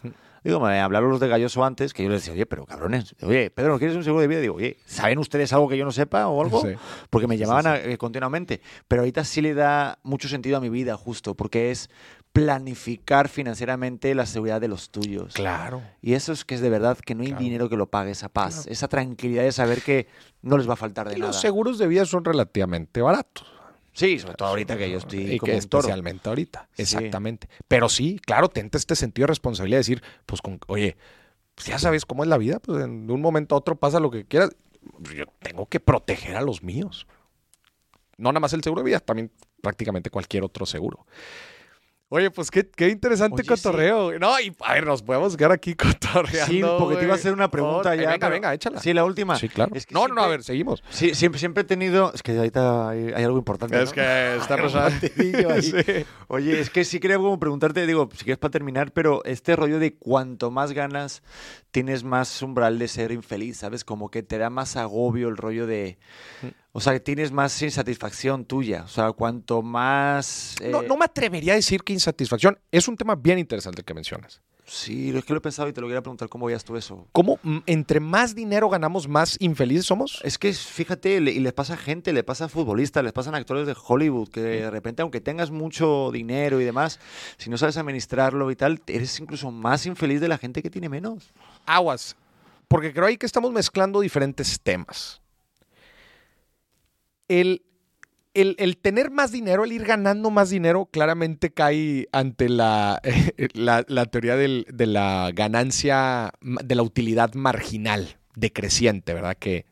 Digo, 0.45 0.59
me 0.61 0.81
hablaron 0.81 1.11
los 1.11 1.21
de 1.21 1.29
Galloso 1.29 1.65
antes, 1.65 1.93
que 1.93 2.03
yo 2.03 2.09
les 2.09 2.21
decía, 2.23 2.33
oye, 2.33 2.47
pero 2.47 2.65
cabrones, 2.67 3.15
oye, 3.23 3.51
Pedro, 3.51 3.73
¿no 3.73 3.79
quieres 3.79 3.97
un 3.97 4.05
seguro 4.05 4.23
de 4.23 4.29
vida? 4.29 4.41
Digo, 4.41 4.55
oye, 4.55 4.79
¿saben 4.87 5.19
ustedes 5.19 5.53
algo 5.53 5.69
que 5.69 5.77
yo 5.77 5.85
no 5.85 5.93
sepa 5.93 6.27
o 6.29 6.43
algo? 6.43 6.63
Sí. 6.63 6.69
Porque 7.11 7.27
me 7.27 7.37
llamaban 7.37 7.65
sí. 7.65 7.69
a- 7.69 7.85
eh, 7.93 7.99
continuamente. 7.99 8.61
Pero 8.89 9.03
ahorita 9.03 9.25
sí 9.25 9.41
le 9.43 9.55
da 9.55 9.99
mucho 10.03 10.29
sentido 10.29 10.57
a 10.57 10.61
mi 10.61 10.69
vida, 10.71 10.97
justo, 10.97 11.35
porque 11.35 11.71
es 11.71 11.91
planificar 12.33 13.29
financieramente 13.29 14.15
la 14.15 14.25
seguridad 14.25 14.61
de 14.61 14.69
los 14.69 14.91
tuyos. 14.91 15.35
Claro. 15.35 15.83
Y 16.01 16.15
eso 16.15 16.33
es 16.33 16.45
que 16.45 16.55
es 16.55 16.61
de 16.61 16.71
verdad 16.71 16.97
que 16.97 17.15
no 17.15 17.23
hay 17.23 17.29
Claro. 17.31 17.43
dinero 17.45 17.69
que 17.69 17.77
lo 17.77 17.87
pague 17.91 18.13
esa 18.13 18.29
paz, 18.29 18.67
esa 18.69 18.89
tranquilidad 18.89 19.43
de 19.43 19.53
saber 19.53 19.83
que 19.83 20.07
no 20.43 20.57
les 20.57 20.69
va 20.69 20.75
a 20.75 20.77
faltar 20.77 21.09
de 21.09 21.17
Y 21.17 21.21
nada. 21.21 21.33
los 21.33 21.41
seguros 21.41 21.77
de 21.79 21.87
vida 21.89 22.05
son 22.07 22.25
relativamente 22.25 23.03
baratos. 23.03 23.47
Sí, 24.01 24.19
sobre 24.19 24.35
todo 24.35 24.49
ahorita 24.49 24.77
que 24.79 24.91
yo 24.91 24.99
estoy 24.99 25.33
y 25.35 25.39
como 25.39 25.53
que 25.53 25.59
un 25.59 25.69
toro. 25.69 25.81
especialmente 25.83 26.29
ahorita. 26.29 26.69
Sí. 26.73 26.83
Exactamente. 26.83 27.49
Pero 27.69 27.89
sí, 27.89 28.19
claro, 28.19 28.49
tenta 28.49 28.79
este 28.79 28.97
sentido 28.97 29.25
de 29.25 29.29
responsabilidad 29.33 29.77
de 29.77 29.81
decir, 29.81 30.03
pues, 30.27 30.41
con, 30.41 30.59
oye, 30.69 30.97
pues 31.55 31.67
ya 31.69 31.79
sabes 31.79 32.07
cómo 32.07 32.23
es 32.23 32.29
la 32.29 32.39
vida, 32.39 32.59
pues 32.61 32.83
en- 32.83 33.11
un 33.11 33.21
momento 33.21 33.55
a 33.55 33.59
otro 33.59 33.77
pasa 33.77 34.01
lo 34.01 34.11
que 34.11 34.25
quieras. 34.25 34.51
Yo 35.15 35.25
tengo 35.41 35.67
que 35.67 35.81
proteger 35.81 36.37
a 36.37 36.41
los 36.41 36.63
míos. 36.63 37.07
No 38.17 38.31
nada 38.33 38.41
más 38.41 38.53
el 38.55 38.63
seguro 38.63 38.83
de 38.83 38.87
vida, 38.87 39.01
también 39.01 39.31
prácticamente 39.63 40.11
cualquier 40.11 40.43
otro 40.45 40.65
seguro. 40.67 41.07
Oye, 42.13 42.29
pues 42.33 42.51
qué, 42.51 42.69
qué 42.69 42.89
interesante 42.89 43.37
Oye, 43.37 43.43
sí. 43.45 43.49
cotorreo. 43.49 44.19
No, 44.19 44.41
y 44.41 44.53
a 44.65 44.73
ver, 44.75 44.85
nos 44.85 45.01
podemos 45.01 45.37
quedar 45.37 45.53
aquí 45.53 45.75
cotorreando. 45.77 46.53
Sí, 46.53 46.61
porque 46.77 46.97
te 46.97 47.05
iba 47.05 47.13
a 47.13 47.17
hacer 47.17 47.33
una 47.33 47.49
pregunta 47.53 47.91
Oh, 47.91 47.95
ya. 47.95 48.01
Venga, 48.11 48.19
pero- 48.19 48.31
venga, 48.33 48.53
échala. 48.53 48.81
Sí, 48.81 48.93
la 48.93 49.05
última. 49.05 49.37
Sí, 49.37 49.49
claro. 49.49 49.71
Es 49.77 49.87
que 49.87 49.95
no, 49.95 50.09
no, 50.09 50.15
no, 50.17 50.23
a 50.23 50.27
ver, 50.27 50.43
seguimos. 50.43 50.83
Sí, 50.91 51.15
siempre, 51.15 51.39
siempre 51.39 51.61
he 51.61 51.65
tenido. 51.65 52.13
Es 52.13 52.25
que 52.25 52.37
ahorita 52.37 52.89
hay, 52.89 53.13
hay 53.15 53.23
algo 53.23 53.39
importante. 53.39 53.81
está 53.81 54.57
un 54.67 54.73
batidillo 54.73 55.51
ahí. 55.53 55.63
Sí. 55.71 56.05
Oye, 56.27 56.61
es 56.61 56.69
que 56.69 56.85
sí 56.85 56.99
quería 56.99 57.17
como 57.17 57.39
preguntarte, 57.39 57.87
digo, 57.87 58.09
si 58.13 58.25
quieres 58.25 58.39
para 58.39 58.51
terminar, 58.51 58.91
pero 58.93 59.25
este 59.25 59.55
rollo 59.55 59.79
de 59.79 59.95
cuanto 59.95 60.51
más 60.51 60.73
ganas, 60.73 61.23
tienes 61.71 62.03
más 62.03 62.43
umbral 62.43 62.79
de 62.81 62.89
ser 62.89 63.13
infeliz, 63.13 63.59
¿sabes? 63.59 63.85
Como 63.85 64.11
que 64.11 64.25
te 64.25 64.37
da 64.37 64.51
más 64.51 64.77
agobio 64.77 65.29
el 65.29 65.37
rollo 65.37 65.67
de... 65.69 65.97
O 66.73 66.81
sea, 66.81 66.93
que 66.93 67.01
tienes 67.01 67.33
más 67.33 67.61
insatisfacción 67.63 68.45
tuya. 68.45 68.83
O 68.85 68.89
sea, 68.89 69.11
cuanto 69.13 69.61
más... 69.63 70.55
No, 70.71 70.83
eh, 70.83 70.87
no 70.87 70.97
me 70.97 71.05
atrevería 71.05 71.55
a 71.55 71.57
decir 71.57 71.83
que 71.83 71.93
insatisfacción. 71.93 72.59
Es 72.71 72.87
un 72.87 72.97
tema 72.97 73.17
bien 73.17 73.39
interesante 73.41 73.81
el 73.81 73.85
que 73.85 73.95
mencionas. 73.95 74.41
Sí, 74.67 75.11
es 75.13 75.25
que 75.25 75.33
lo 75.33 75.39
he 75.39 75.41
pensado 75.41 75.69
y 75.69 75.73
te 75.73 75.81
lo 75.81 75.89
quería 75.89 76.01
preguntar, 76.01 76.29
¿cómo 76.29 76.47
veías 76.47 76.63
tú 76.63 76.77
eso? 76.77 77.09
¿Cómo 77.11 77.41
entre 77.67 77.99
más 77.99 78.37
dinero 78.37 78.69
ganamos, 78.69 79.09
más 79.09 79.37
infelices 79.41 79.85
somos? 79.85 80.21
Es 80.23 80.39
que 80.39 80.53
fíjate, 80.53 81.21
le- 81.21 81.33
y 81.33 81.41
les 81.41 81.53
pasa 81.53 81.75
a 81.75 81.77
gente, 81.77 82.13
le 82.13 82.23
pasa 82.23 82.45
a 82.45 82.49
futbolistas, 82.49 83.03
les 83.03 83.13
pasan 83.13 83.35
a 83.35 83.39
actores 83.39 83.67
de 83.67 83.75
Hollywood, 83.77 84.29
que 84.29 84.41
de 84.41 84.71
repente, 84.71 85.03
aunque 85.03 85.21
tengas 85.21 85.51
mucho 85.51 86.13
dinero 86.13 86.61
y 86.61 86.65
demás, 86.65 87.01
si 87.37 87.51
no 87.51 87.59
sabes 87.59 87.79
administrarlo 87.79 88.49
y 88.53 88.55
tal, 88.55 88.81
eres 88.87 89.19
incluso 89.19 89.51
más 89.51 89.87
infeliz 89.87 90.21
de 90.21 90.29
la 90.29 90.39
gente 90.39 90.63
que 90.63 90.71
tiene 90.71 90.89
menos. 90.89 91.33
Aguas. 91.67 92.15
Porque 92.69 92.93
creo 92.93 93.07
ahí 93.07 93.17
que 93.17 93.27
estamos 93.27 93.51
mezclando 93.51 94.01
diferentes 94.01 94.61
temas. 94.61 95.20
El, 98.33 98.57
el- 98.59 98.77
tener 98.79 99.11
más 99.11 99.33
dinero, 99.33 99.65
el 99.65 99.73
ir 99.73 99.85
ganando 99.85 100.31
más 100.31 100.51
dinero, 100.51 100.87
claramente 100.87 101.53
cae 101.53 102.09
ante 102.13 102.49
la, 102.49 103.01
la, 103.55 103.85
la 103.89 104.07
teoría 104.07 104.37
del- 104.37 104.67
de 104.73 104.87
la 104.87 105.31
ganancia, 105.35 106.33
de 106.41 106.75
la 106.75 106.83
utilidad 106.83 107.35
marginal 107.35 108.19
decreciente, 108.37 109.15
¿verdad? 109.15 109.37
Que 109.39 109.67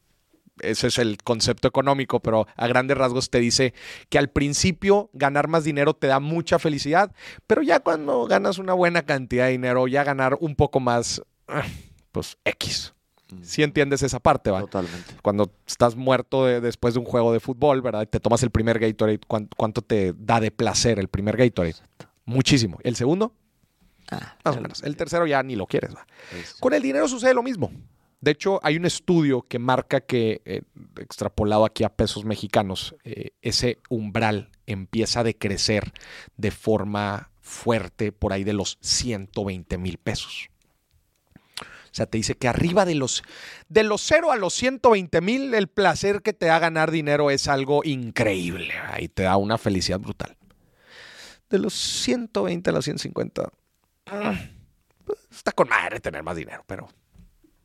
ese 0.60 0.88
es 0.88 0.98
el 0.98 1.18
concepto 1.18 1.68
económico, 1.68 2.20
pero 2.20 2.48
a 2.56 2.66
grandes 2.66 2.98
rasgos 2.98 3.30
te 3.30 3.38
dice 3.38 3.74
que 4.08 4.18
al 4.18 4.28
principio 4.30 5.08
ganar 5.12 5.46
más 5.46 5.62
dinero 5.62 5.94
te 5.94 6.08
da 6.08 6.18
mucha 6.18 6.58
felicidad, 6.58 7.12
pero 7.46 7.62
ya 7.62 7.78
cuando 7.80 8.26
ganas 8.26 8.58
una 8.58 8.72
buena 8.74 9.02
cantidad 9.02 9.46
de 9.46 9.52
dinero, 9.52 9.86
ya 9.86 10.02
ganar 10.02 10.36
un 10.40 10.56
poco 10.56 10.80
más, 10.80 11.22
ah, 11.46 11.62
pues 12.10 12.36
X. 12.44 12.92
Si 13.42 13.62
entiendes 13.62 14.02
esa 14.02 14.20
parte, 14.20 14.50
¿va? 14.50 14.60
Totalmente. 14.60 15.14
Cuando 15.22 15.50
estás 15.66 15.96
muerto 15.96 16.46
de- 16.46 16.60
después 16.60 16.94
de 16.94 17.00
un 17.00 17.06
juego 17.06 17.32
de 17.32 17.40
fútbol, 17.40 17.82
¿verdad? 17.82 18.08
Te 18.08 18.20
tomas 18.20 18.42
el 18.42 18.50
primer 18.50 18.78
Gatorade, 18.78 19.20
¿cuán- 19.26 19.48
¿cuánto, 19.56 19.82
te 19.82 20.14
da 20.18 20.40
de 20.40 20.50
placer 20.50 20.98
el 20.98 21.08
primer 21.08 21.36
Gatorade? 21.36 21.76
Muchísimo. 22.24 22.78
¿El 22.82 22.96
segundo? 22.96 23.34
Ah, 24.10 24.36
Más 24.44 24.56
o 24.56 24.60
menos. 24.62 24.82
El 24.82 24.96
tercero 24.96 25.26
ya 25.26 25.42
ni 25.42 25.56
lo 25.56 25.66
quieres, 25.66 25.94
¿va? 25.94 26.06
Con 26.60 26.72
el 26.72 26.82
dinero 26.82 27.06
sucede 27.08 27.34
lo 27.34 27.42
mismo. 27.42 27.70
De 28.20 28.30
hecho, 28.32 28.58
hay 28.64 28.76
un 28.76 28.84
estudio 28.86 29.42
que 29.42 29.58
marca 29.58 30.00
que, 30.00 30.40
eh, 30.44 30.62
extrapolado 30.98 31.64
aquí 31.64 31.84
a 31.84 31.88
pesos 31.90 32.24
mexicanos, 32.24 32.96
eh, 33.04 33.30
ese 33.42 33.78
umbral 33.90 34.50
empieza 34.66 35.20
a 35.20 35.24
decrecer 35.24 35.92
de 36.36 36.50
forma 36.50 37.30
fuerte 37.40 38.10
por 38.10 38.32
ahí 38.32 38.42
de 38.42 38.54
los 38.54 38.78
120 38.80 39.78
mil 39.78 39.98
pesos. 39.98 40.48
O 41.90 41.94
sea, 41.94 42.06
te 42.06 42.18
dice 42.18 42.36
que 42.36 42.48
arriba 42.48 42.84
de 42.84 42.94
los, 42.94 43.22
de 43.68 43.82
los 43.82 44.02
0 44.02 44.30
a 44.32 44.36
los 44.36 44.54
120 44.54 45.20
mil, 45.20 45.54
el 45.54 45.68
placer 45.68 46.22
que 46.22 46.32
te 46.32 46.46
da 46.46 46.58
ganar 46.58 46.90
dinero 46.90 47.30
es 47.30 47.48
algo 47.48 47.82
increíble. 47.84 48.74
Ahí 48.90 49.08
te 49.08 49.24
da 49.24 49.36
una 49.36 49.58
felicidad 49.58 50.00
brutal. 50.00 50.36
De 51.50 51.58
los 51.58 51.74
120 51.74 52.70
a 52.70 52.72
los 52.72 52.84
150, 52.84 53.42
mm, 53.42 55.10
está 55.30 55.52
con 55.52 55.68
madre 55.68 56.00
tener 56.00 56.22
más 56.22 56.36
dinero, 56.36 56.62
pero 56.66 56.88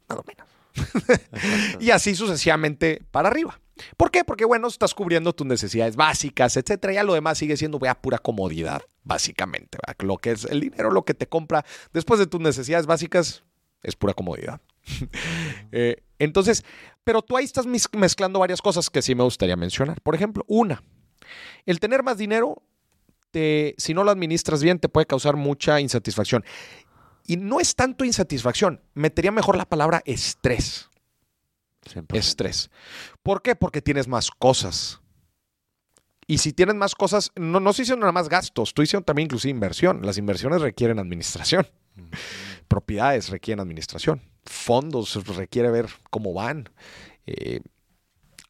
más 0.07 0.19
menos. 0.25 0.47
y 1.79 1.91
así 1.91 2.15
sucesivamente 2.15 3.01
para 3.11 3.29
arriba. 3.29 3.59
¿Por 3.97 4.11
qué? 4.11 4.23
Porque, 4.23 4.45
bueno, 4.45 4.67
estás 4.67 4.93
cubriendo 4.93 5.33
tus 5.33 5.47
necesidades 5.47 5.95
básicas, 5.95 6.57
etcétera. 6.57 6.93
Ya 6.93 7.03
lo 7.03 7.13
demás 7.13 7.37
sigue 7.37 7.57
siendo 7.57 7.79
vea, 7.79 7.99
pura 7.99 8.19
comodidad, 8.19 8.83
básicamente. 9.03 9.77
Lo 9.99 10.17
que 10.17 10.31
es 10.31 10.45
el 10.45 10.61
dinero, 10.61 10.91
lo 10.91 11.05
que 11.05 11.13
te 11.13 11.27
compra 11.27 11.65
después 11.91 12.19
de 12.19 12.27
tus 12.27 12.39
necesidades 12.39 12.85
básicas, 12.85 13.43
es 13.83 13.95
pura 13.95 14.13
comodidad. 14.13 14.61
Eh, 15.71 16.03
entonces, 16.19 16.63
pero 17.03 17.21
tú 17.21 17.35
ahí 17.35 17.45
estás 17.45 17.65
mez- 17.65 17.89
mezclando 17.97 18.39
varias 18.39 18.61
cosas 18.61 18.89
que 18.89 19.01
sí 19.01 19.15
me 19.15 19.23
gustaría 19.23 19.55
mencionar. 19.55 20.01
Por 20.01 20.13
ejemplo, 20.15 20.43
una, 20.47 20.83
el 21.65 21.79
tener 21.79 22.03
más 22.03 22.17
dinero, 22.17 22.61
te, 23.31 23.73
si 23.77 23.93
no 23.93 24.03
lo 24.03 24.11
administras 24.11 24.61
bien, 24.61 24.77
te 24.79 24.89
puede 24.89 25.07
causar 25.07 25.35
mucha 25.35 25.79
insatisfacción. 25.79 26.43
Y 27.25 27.37
no 27.37 27.59
es 27.59 27.75
tanto 27.75 28.05
insatisfacción, 28.05 28.81
metería 28.93 29.31
mejor 29.31 29.55
la 29.57 29.65
palabra 29.65 30.01
estrés. 30.05 30.89
Estrés. 32.19 32.69
¿Por 33.23 33.41
qué? 33.41 33.55
Porque 33.55 33.81
tienes 33.81 34.07
más 34.07 34.29
cosas. 34.29 34.99
Y 36.27 36.37
si 36.37 36.53
tienes 36.53 36.75
más 36.75 36.93
cosas, 36.95 37.31
no, 37.35 37.59
no 37.59 37.71
estoy 37.71 37.83
diciendo 37.83 38.01
nada 38.03 38.13
más 38.13 38.29
gastos, 38.29 38.69
estoy 38.69 38.83
diciendo 38.83 39.05
también 39.05 39.25
inclusive 39.25 39.51
inversión. 39.51 40.01
Las 40.05 40.17
inversiones 40.17 40.61
requieren 40.61 40.99
administración. 40.99 41.67
Propiedades 42.67 43.29
requieren 43.29 43.59
administración. 43.61 44.21
Fondos 44.45 45.15
requiere 45.35 45.69
ver 45.71 45.87
cómo 46.09 46.33
van. 46.33 46.69
Eh, 47.25 47.61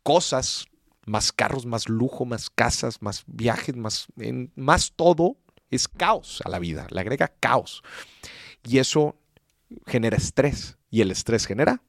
cosas, 0.03 0.65
más 1.05 1.31
carros, 1.31 1.65
más 1.65 1.89
lujo, 1.89 2.25
más 2.25 2.49
casas, 2.49 3.01
más 3.01 3.23
viajes, 3.27 3.75
más, 3.75 4.07
en- 4.17 4.51
más 4.55 4.93
todo 4.95 5.37
es 5.69 5.87
caos 5.87 6.41
a 6.45 6.49
la 6.49 6.59
vida. 6.59 6.87
Le 6.89 6.99
agrega 7.01 7.33
caos. 7.39 7.83
Y 8.63 8.77
eso 8.79 9.15
genera 9.87 10.17
estrés. 10.17 10.77
Y 10.89 11.01
el 11.01 11.11
estrés 11.11 11.45
genera 11.45 11.81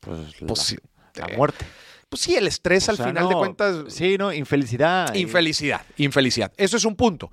Pues 0.00 0.40
la, 0.40 0.46
pues, 0.46 0.72
eh, 0.72 1.36
muerte. 1.36 1.64
pues 2.08 2.20
sí, 2.22 2.34
el 2.36 2.46
estrés 2.46 2.88
O 2.88 2.90
al 2.92 2.96
sea, 2.98 3.06
final 3.06 3.28
de 3.28 3.34
cuentas. 3.34 3.92
Sí, 3.92 4.16
no, 4.18 4.32
infelicidad. 4.32 5.14
Infelicidad, 5.14 5.84
infelicidad. 5.96 6.52
Eso 6.56 6.76
es 6.76 6.84
un 6.84 6.94
punto. 6.96 7.30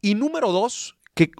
Y 0.00 0.14
número 0.14 0.52
dos, 0.52 0.96
que, 1.18 1.32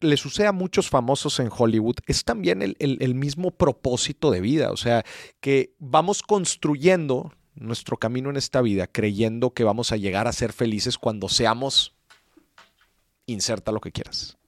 le, 0.00 0.16
sucede 0.16 0.46
a 0.46 0.52
muchos 0.52 0.88
famosos 0.88 1.40
en 1.40 1.48
Hollywood, 1.50 1.96
es 2.06 2.22
también 2.22 2.62
el, 2.62 3.14
mismo 3.16 3.50
propósito 3.50 4.30
de 4.30 4.40
vida. 4.40 4.70
O 4.70 4.76
sea, 4.76 5.04
que 5.40 5.74
vamos 5.80 6.22
construyendo 6.22 7.32
nuestro 7.56 7.96
camino 7.96 8.30
en 8.30 8.36
esta 8.36 8.62
vida 8.62 8.86
creyendo 8.86 9.50
que 9.50 9.64
vamos 9.64 9.90
a 9.90 9.96
llegar 9.96 10.28
a 10.28 10.32
ser 10.32 10.52
felices 10.52 10.98
cuando 10.98 11.28
seamos, 11.28 11.96
inserta 13.26 13.72
lo 13.72 13.80
que 13.80 13.90
quieras. 13.90 14.38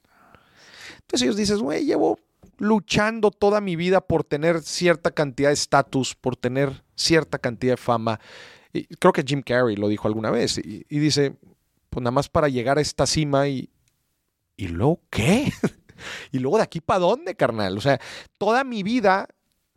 Entonces 1.01 1.23
ellos 1.23 1.37
dices, 1.37 1.59
güey, 1.59 1.85
llevo 1.85 2.21
luchando 2.59 3.33
toda 3.33 3.61
mi 3.61 3.75
vida 3.75 4.01
por 4.01 4.23
tener 4.23 4.63
cierta 4.63 5.11
cantidad 5.11 5.49
de 5.49 5.55
estatus, 5.55 6.15
por 6.15 6.37
tener 6.37 6.85
cierta 6.95 7.39
cantidad 7.39 7.73
de 7.73 7.77
fama. 7.77 8.21
Creo 9.01 9.13
que 9.13 9.25
Jim 9.27 9.43
Carrey 9.43 9.75
lo 9.75 9.89
dijo 9.89 10.07
alguna 10.07 10.31
vez 10.31 10.59
y, 10.59 10.87
y 10.89 10.99
dice, 11.01 11.35
pues 11.91 12.05
nada 12.05 12.13
más 12.13 12.29
para 12.29 12.49
llegar 12.49 12.79
a 12.79 12.81
esta 12.81 13.05
cima 13.05 13.49
y, 13.49 13.69
¿y 14.57 14.69
luego 14.69 15.01
qué? 15.11 15.53
¿Y 16.33 16.39
luego 16.39 16.57
de 16.57 16.65
aquí 16.65 16.81
para 16.81 17.01
dónde, 17.01 17.35
carnal? 17.35 17.77
O 17.77 17.81
sea, 17.81 18.01
toda 18.39 18.65
mi 18.65 18.83
vida 18.83 19.29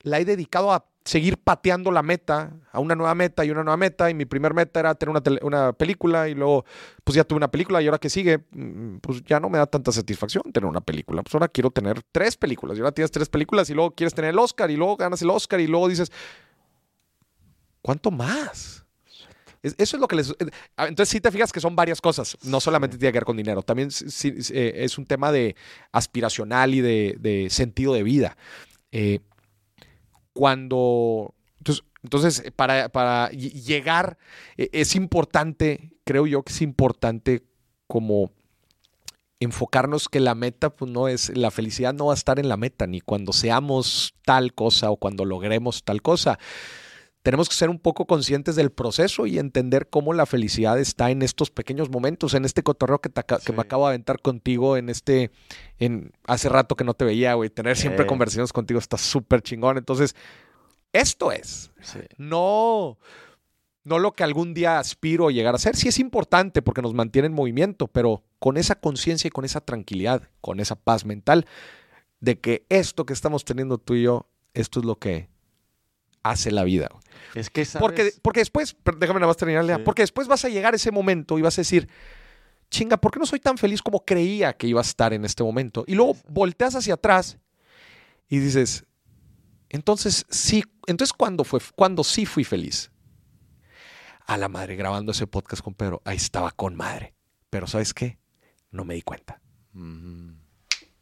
la 0.02 0.20
he 0.20 0.26
dedicado 0.26 0.72
a 0.72 0.86
seguir 1.06 1.38
pateando 1.38 1.92
la 1.92 2.02
meta 2.02 2.52
a 2.72 2.80
una 2.80 2.96
nueva 2.96 3.14
meta 3.14 3.46
y 3.46 3.52
una 3.52 3.64
nueva 3.64 3.78
meta. 3.78 4.10
Y 4.10 4.14
mi 4.14 4.26
primer 4.26 4.54
meta 4.54 4.80
era 4.80 4.96
tener 4.96 5.16
una, 5.42 5.74
película 5.74 6.28
y 6.28 6.34
luego, 6.34 6.66
pues 7.04 7.16
ya 7.16 7.24
tuve 7.24 7.38
una 7.38 7.50
película 7.50 7.82
y 7.82 7.86
ahora 7.86 8.00
que 8.00 8.10
sigue, 8.10 8.40
mm, 8.52 8.98
pues 8.98 9.24
ya 9.24 9.40
no 9.40 9.50
me 9.50 9.60
da 9.60 9.68
tanta 9.68 9.92
satisfacción 9.92 10.52
tener 10.52 10.68
una 10.68 10.82
película. 10.82 11.22
Pues 11.22 11.34
ahora 11.36 11.48
quiero 11.48 11.70
tener 11.70 12.02
tres 12.12 12.36
películas. 12.36 12.78
Y 12.78 12.82
ahora 12.82 12.92
tienes 12.92 13.12
tres 13.12 13.30
películas 13.30 13.70
y 13.70 13.74
luego 13.74 13.92
quieres 13.92 14.14
tener 14.14 14.32
el 14.32 14.40
Oscar 14.40 14.72
y 14.72 14.76
luego 14.76 14.98
ganas 14.98 15.22
el 15.22 15.30
Oscar 15.30 15.60
y 15.60 15.68
luego 15.68 15.88
dices, 15.88 16.12
¿cuánto 17.82 18.10
más? 18.10 18.85
Es- 19.66 19.76
Eso 19.78 19.98
es 19.98 20.02
lo 20.02 20.08
que 20.08 20.16
les... 20.16 20.30
eh, 20.32 20.36
Entonces 20.78 21.10
sí 21.10 21.20
te 21.22 21.32
fijas 21.32 21.52
que 21.52 21.60
son 21.60 21.76
varias 21.76 22.02
cosas. 22.02 22.38
No 22.44 22.60
solamente 22.60 22.98
tiene 22.98 23.12
que 23.12 23.20
ver 23.20 23.26
con 23.26 23.38
dinero. 23.38 23.62
También 23.64 23.92
sí- 23.92 24.10
sí, 24.10 24.42
sí, 24.44 24.54
eh, 24.56 24.84
es 24.86 24.98
un 24.98 25.06
tema 25.06 25.32
de 25.32 25.56
aspiracional 25.92 26.74
y 26.74 26.82
de, 26.82 27.18
de 27.20 27.50
sentido 27.50 27.94
de 27.94 28.04
vida. 28.04 28.38
Eh, 28.92 29.20
cuando... 30.34 31.34
Entonces, 31.60 31.84
entonces 32.04 32.52
para, 32.56 32.90
para 32.90 33.32
ll- 33.32 33.54
llegar 33.54 34.18
eh, 34.58 34.70
es 34.72 34.96
importante, 34.96 35.94
creo 36.04 36.28
yo 36.28 36.44
que 36.44 36.54
es 36.54 36.62
importante 36.62 37.44
como 37.88 38.32
enfocarnos 39.40 40.08
que 40.10 40.20
la 40.20 40.34
meta, 40.36 40.70
pues 40.70 40.90
no 40.92 41.08
es, 41.08 41.36
la 41.36 41.52
felicidad 41.52 41.94
no 41.94 42.08
va 42.08 42.14
a 42.14 42.16
estar 42.16 42.40
en 42.40 42.48
la 42.50 42.58
meta, 42.58 42.88
ni 42.88 43.02
cuando 43.02 43.34
seamos 43.34 44.14
tal 44.24 44.54
cosa 44.54 44.92
o 44.92 44.98
cuando 44.98 45.26
logremos 45.26 45.84
tal 45.84 46.02
cosa. 46.02 46.40
Tenemos 47.26 47.50
que 47.50 47.56
ser 47.56 47.72
un 47.72 47.80
poco 47.80 48.06
conscientes 48.06 48.56
del 48.56 48.72
proceso 48.72 49.26
y 49.26 49.40
entender 49.40 49.90
cómo 49.90 50.14
la 50.14 50.28
felicidad 50.28 50.78
está 50.78 51.10
en 51.10 51.24
estos 51.24 51.50
pequeños 51.50 51.90
momentos, 51.90 52.36
en 52.36 52.46
este 52.46 52.62
cotorreo 52.62 53.00
que, 53.02 53.10
te 53.10 53.20
aca- 53.22 53.40
que 53.40 53.48
Sí. 53.48 53.52
me 53.54 53.62
acabo 53.62 53.86
de 53.88 53.94
aventar 53.96 54.22
contigo, 54.22 54.78
en 54.78 54.90
este, 54.90 55.32
en 55.80 56.12
hace 56.28 56.50
rato 56.50 56.76
que 56.76 56.84
no 56.84 56.94
te 56.94 57.04
veía, 57.04 57.34
güey. 57.34 57.50
Tener 57.50 57.78
siempre 57.78 58.04
Eh. 58.04 58.08
conversaciones 58.08 58.54
contigo 58.54 58.80
está 58.80 58.98
súper 59.00 59.42
chingón. 59.42 59.80
Entonces, 59.80 60.16
esto 60.94 61.32
es. 61.32 61.72
Sí. 61.82 61.98
No, 62.20 63.00
no 63.84 63.98
lo 63.98 64.12
que 64.14 64.24
algún 64.24 64.54
día 64.54 64.78
aspiro 64.78 65.28
a 65.28 65.32
llegar 65.32 65.56
a 65.56 65.58
ser. 65.58 65.76
Sí 65.76 65.88
es 65.88 65.98
importante 65.98 66.62
porque 66.62 66.84
nos 66.84 66.94
mantiene 66.94 67.26
en 67.26 67.34
movimiento, 67.34 67.88
pero 67.88 68.24
con 68.38 68.56
esa 68.58 68.76
conciencia 68.76 69.30
y 69.30 69.32
con 69.32 69.46
esa 69.46 69.62
tranquilidad, 69.62 70.30
con 70.42 70.60
esa 70.60 70.76
paz 70.76 71.06
mental 71.06 71.48
de 72.20 72.40
que 72.40 72.68
esto 72.70 73.08
que 73.08 73.14
estamos 73.14 73.46
teniendo 73.46 73.80
tú 73.80 73.96
y 73.96 74.04
yo, 74.04 74.30
esto 74.54 74.80
es 74.80 74.86
lo 74.86 75.00
que 75.00 75.34
hace 76.32 76.52
la 76.52 76.64
vida. 76.64 76.90
Es 77.34 77.50
que, 77.50 77.66
¿sabes? 77.66 77.82
Porque, 77.82 78.12
porque 78.22 78.40
después, 78.42 78.76
déjame 78.98 79.20
nada 79.20 79.28
más 79.28 79.38
terminar, 79.38 79.66
Sí. 79.66 79.82
porque 79.84 80.02
después 80.04 80.28
vas 80.28 80.44
a 80.46 80.50
llegar 80.50 80.74
a 80.74 80.78
ese 80.78 80.92
momento 80.92 81.38
y 81.38 81.42
vas 81.42 81.58
a 81.58 81.62
decir, 81.62 81.88
chinga, 82.70 82.98
¿por 82.98 83.12
qué 83.12 83.20
no 83.20 83.26
soy 83.26 83.40
tan 83.40 83.58
feliz 83.58 83.82
como 83.82 84.04
creía 84.06 84.54
que 84.58 84.68
iba 84.68 84.80
a 84.80 84.84
estar 84.84 85.14
en 85.14 85.24
este 85.26 85.44
momento? 85.44 85.84
Y 85.88 85.96
luego 85.96 86.18
volteas 86.28 86.76
hacia 86.76 86.96
atrás 86.96 87.38
y 88.28 88.40
dices, 88.40 88.86
entonces 89.70 90.26
sí, 90.30 90.64
entonces 90.88 91.14
¿cuándo 91.14 91.44
fue, 91.44 91.60
cuando 91.76 92.04
sí 92.04 92.26
fui 92.26 92.44
feliz? 92.44 92.92
A 94.28 94.38
la 94.38 94.50
madre, 94.50 94.76
grabando 94.76 95.12
ese 95.12 95.28
podcast 95.28 95.62
con 95.62 95.76
Pedro, 95.76 96.02
ahí 96.06 96.18
estaba 96.18 96.50
con 96.52 96.76
madre. 96.76 97.14
Pero 97.52 97.68
¿sabes 97.68 97.94
qué? 97.94 98.18
No 98.72 98.84
me 98.84 98.96
di 98.96 99.04
cuenta. 99.04 99.40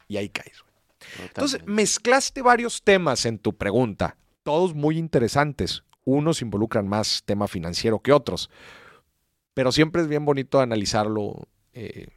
Y 0.08 0.16
ahí 0.18 0.28
caes. 0.28 0.62
Entonces, 1.20 1.60
mezclaste 1.66 2.42
varios 2.42 2.82
temas 2.82 3.24
en 3.24 3.38
tu 3.38 3.56
pregunta, 3.56 4.16
todos 4.44 4.74
muy 4.74 4.98
interesantes. 4.98 5.82
Unos 6.04 6.42
involucran 6.42 6.86
más 6.86 7.22
tema 7.24 7.48
financiero 7.48 7.98
que 7.98 8.12
otros, 8.12 8.50
pero 9.54 9.72
siempre 9.72 10.02
es 10.02 10.08
bien 10.08 10.24
bonito 10.24 10.60
analizarlo, 10.60 11.48
eh, 11.72 12.08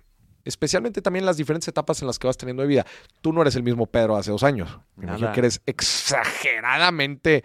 especialmente 0.43 1.01
también 1.01 1.25
las 1.25 1.37
diferentes 1.37 1.67
etapas 1.67 2.01
en 2.01 2.07
las 2.07 2.19
que 2.19 2.27
vas 2.27 2.37
teniendo 2.37 2.61
de 2.61 2.67
vida. 2.67 2.85
Tú 3.21 3.33
no 3.33 3.41
eres 3.41 3.55
el 3.55 3.63
mismo 3.63 3.87
Pedro 3.87 4.17
hace 4.17 4.29
dos 4.31 4.43
años. 4.43 4.77
Me 4.95 5.05
imagino 5.05 5.27
Nada. 5.27 5.33
que 5.33 5.39
eres 5.39 5.61
exageradamente 5.65 7.43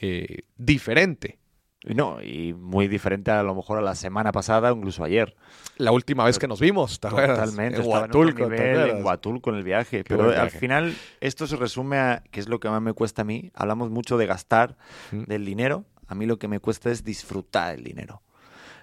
eh, 0.00 0.38
diferente. 0.56 1.38
Y 1.86 1.94
No, 1.94 2.22
y 2.22 2.54
muy 2.54 2.88
diferente 2.88 3.30
a 3.30 3.42
lo 3.42 3.54
mejor 3.54 3.78
a 3.78 3.82
la 3.82 3.94
semana 3.94 4.32
pasada 4.32 4.72
o 4.72 4.76
incluso 4.76 5.04
ayer. 5.04 5.36
La 5.76 5.92
última 5.92 6.24
vez 6.24 6.38
que 6.38 6.48
nos 6.48 6.60
vimos, 6.60 6.98
¿te 6.98 7.08
acuerdas? 7.08 7.38
Totalmente. 7.38 7.80
En 7.80 7.86
Huatulco, 7.86 8.52
en 8.52 9.04
Huatulco, 9.04 9.50
en 9.50 9.56
el 9.56 9.64
viaje. 9.64 10.04
Qué 10.04 10.16
Pero 10.16 10.30
al 10.30 10.50
final, 10.50 10.94
esto 11.20 11.46
se 11.46 11.56
resume 11.56 11.98
a, 11.98 12.22
que 12.30 12.40
es 12.40 12.48
lo 12.48 12.60
que 12.60 12.68
más 12.70 12.80
me 12.80 12.92
cuesta 12.92 13.22
a 13.22 13.24
mí. 13.24 13.50
Hablamos 13.54 13.90
mucho 13.90 14.16
de 14.16 14.26
gastar, 14.26 14.76
del 15.10 15.44
dinero. 15.44 15.84
A 16.06 16.14
mí 16.14 16.26
lo 16.26 16.38
que 16.38 16.48
me 16.48 16.60
cuesta 16.60 16.90
es 16.90 17.04
disfrutar 17.04 17.74
el 17.74 17.84
dinero. 17.84 18.22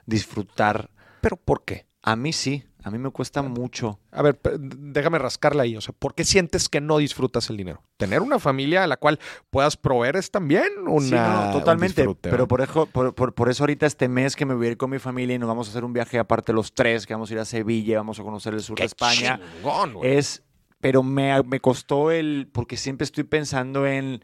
Disfrutar. 0.05 0.89
Pero 1.21 1.37
¿por 1.37 1.63
qué? 1.65 1.85
A 2.03 2.15
mí 2.15 2.33
sí, 2.33 2.65
a 2.83 2.89
mí 2.89 2.97
me 2.97 3.11
cuesta 3.11 3.41
mucho. 3.43 3.99
A 4.11 4.21
ver, 4.23 4.39
déjame 4.59 5.19
rascarla 5.19 5.63
ahí. 5.63 5.75
O 5.77 5.81
sea, 5.81 5.93
¿por 5.97 6.15
qué 6.15 6.23
sientes 6.23 6.67
que 6.67 6.81
no 6.81 6.97
disfrutas 6.97 7.49
el 7.49 7.57
dinero? 7.57 7.83
Tener 7.97 8.21
una 8.21 8.39
familia 8.39 8.83
a 8.83 8.87
la 8.87 8.97
cual 8.97 9.19
puedas 9.51 9.77
proveer 9.77 10.15
es 10.15 10.31
también 10.31 10.65
una, 10.87 11.01
Sí, 11.07 11.13
no, 11.13 11.45
un 11.47 11.51
totalmente. 11.51 12.07
pero 12.21 12.47
por 12.47 12.61
eso, 12.61 12.87
por, 12.87 13.13
por- 13.13 13.33
por 13.35 13.49
eso 13.49 13.63
ahorita 13.63 13.85
este 13.85 14.07
mes 14.07 14.35
que 14.35 14.45
me 14.45 14.55
voy 14.55 14.67
a 14.67 14.69
ir 14.71 14.77
con 14.77 14.89
mi 14.89 14.97
familia 14.99 15.35
y 15.35 15.39
nos 15.39 15.47
vamos 15.47 15.67
a 15.67 15.71
hacer 15.71 15.83
un 15.85 15.93
viaje 15.93 16.17
aparte 16.17 16.53
los 16.53 16.73
tres, 16.73 17.05
que 17.05 17.13
vamos 17.13 17.29
a 17.29 17.33
ir 17.33 17.39
a 17.39 17.45
Sevilla, 17.45 17.97
vamos 17.97 18.19
a 18.19 18.23
conocer 18.23 18.53
el 18.55 18.61
sur 18.61 18.75
¡Qué 18.75 18.83
de 18.83 18.87
España. 18.87 19.39
chingón! 19.57 19.97
Es, 20.01 20.41
pero 20.79 21.03
me, 21.03 21.43
me 21.43 21.59
costó 21.59 22.09
el, 22.09 22.49
porque 22.51 22.77
siempre 22.77 23.05
estoy 23.05 23.25
pensando 23.25 23.85
en, 23.85 24.23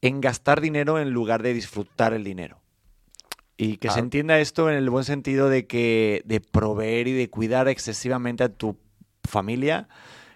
en 0.00 0.20
gastar 0.22 0.62
dinero 0.62 0.98
en 0.98 1.10
lugar 1.10 1.42
de 1.42 1.52
disfrutar 1.52 2.14
el 2.14 2.24
dinero. 2.24 2.61
Y 3.56 3.76
que 3.76 3.90
se 3.90 4.00
entienda 4.00 4.38
esto 4.40 4.70
en 4.70 4.76
el 4.76 4.88
buen 4.90 5.04
sentido 5.04 5.48
de 5.48 5.66
que 5.66 6.22
de 6.24 6.40
proveer 6.40 7.08
y 7.08 7.12
de 7.12 7.30
cuidar 7.30 7.68
excesivamente 7.68 8.44
a 8.44 8.48
tu 8.48 8.76
familia 9.24 9.88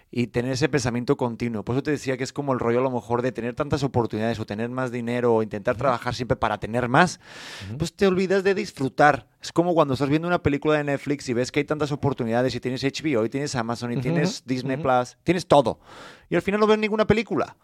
y 0.09 0.27
tener 0.27 0.53
ese 0.53 0.69
pensamiento 0.69 1.17
continuo. 1.17 1.63
Por 1.65 1.75
eso 1.75 1.83
te 1.83 1.91
decía 1.91 2.15
que 2.15 2.23
es 2.23 2.31
como 2.31 2.53
el 2.53 2.59
rollo 2.59 2.79
a 2.79 2.81
lo 2.81 2.91
mejor 2.91 3.21
de 3.21 3.33
tener 3.33 3.55
tantas 3.55 3.83
oportunidades 3.83 4.39
o 4.39 4.45
tener 4.45 4.69
más 4.69 4.91
dinero 4.91 5.35
o 5.35 5.43
intentar 5.43 5.75
trabajar 5.75 6.15
siempre 6.15 6.37
para 6.37 6.59
tener 6.59 6.87
más, 6.87 7.19
Ujú. 7.67 7.79
pues 7.79 7.93
te 7.93 8.07
olvidas 8.07 8.43
de 8.43 8.55
disfrutar. 8.55 9.27
Es 9.41 9.51
como 9.51 9.73
cuando 9.73 9.95
estás 9.95 10.09
viendo 10.09 10.27
una 10.27 10.41
película 10.41 10.77
de 10.77 10.85
Netflix 10.85 11.27
y 11.27 11.33
ves 11.33 11.51
que 11.51 11.59
hay 11.59 11.65
tantas 11.65 11.91
oportunidades 11.91 12.55
y 12.55 12.59
tienes 12.61 12.83
HBO 12.83 13.25
y 13.25 13.29
tienes 13.29 13.55
Amazon 13.55 13.91
y 13.91 13.97
tienes 13.97 14.43
Disney. 14.45 14.77
Plus, 14.77 15.17
tienes 15.23 15.45
todo. 15.45 15.79
Y 16.29 16.35
al 16.35 16.41
final 16.41 16.61
no 16.61 16.67
ves 16.67 16.79
ninguna 16.79 17.05
película. 17.05 17.57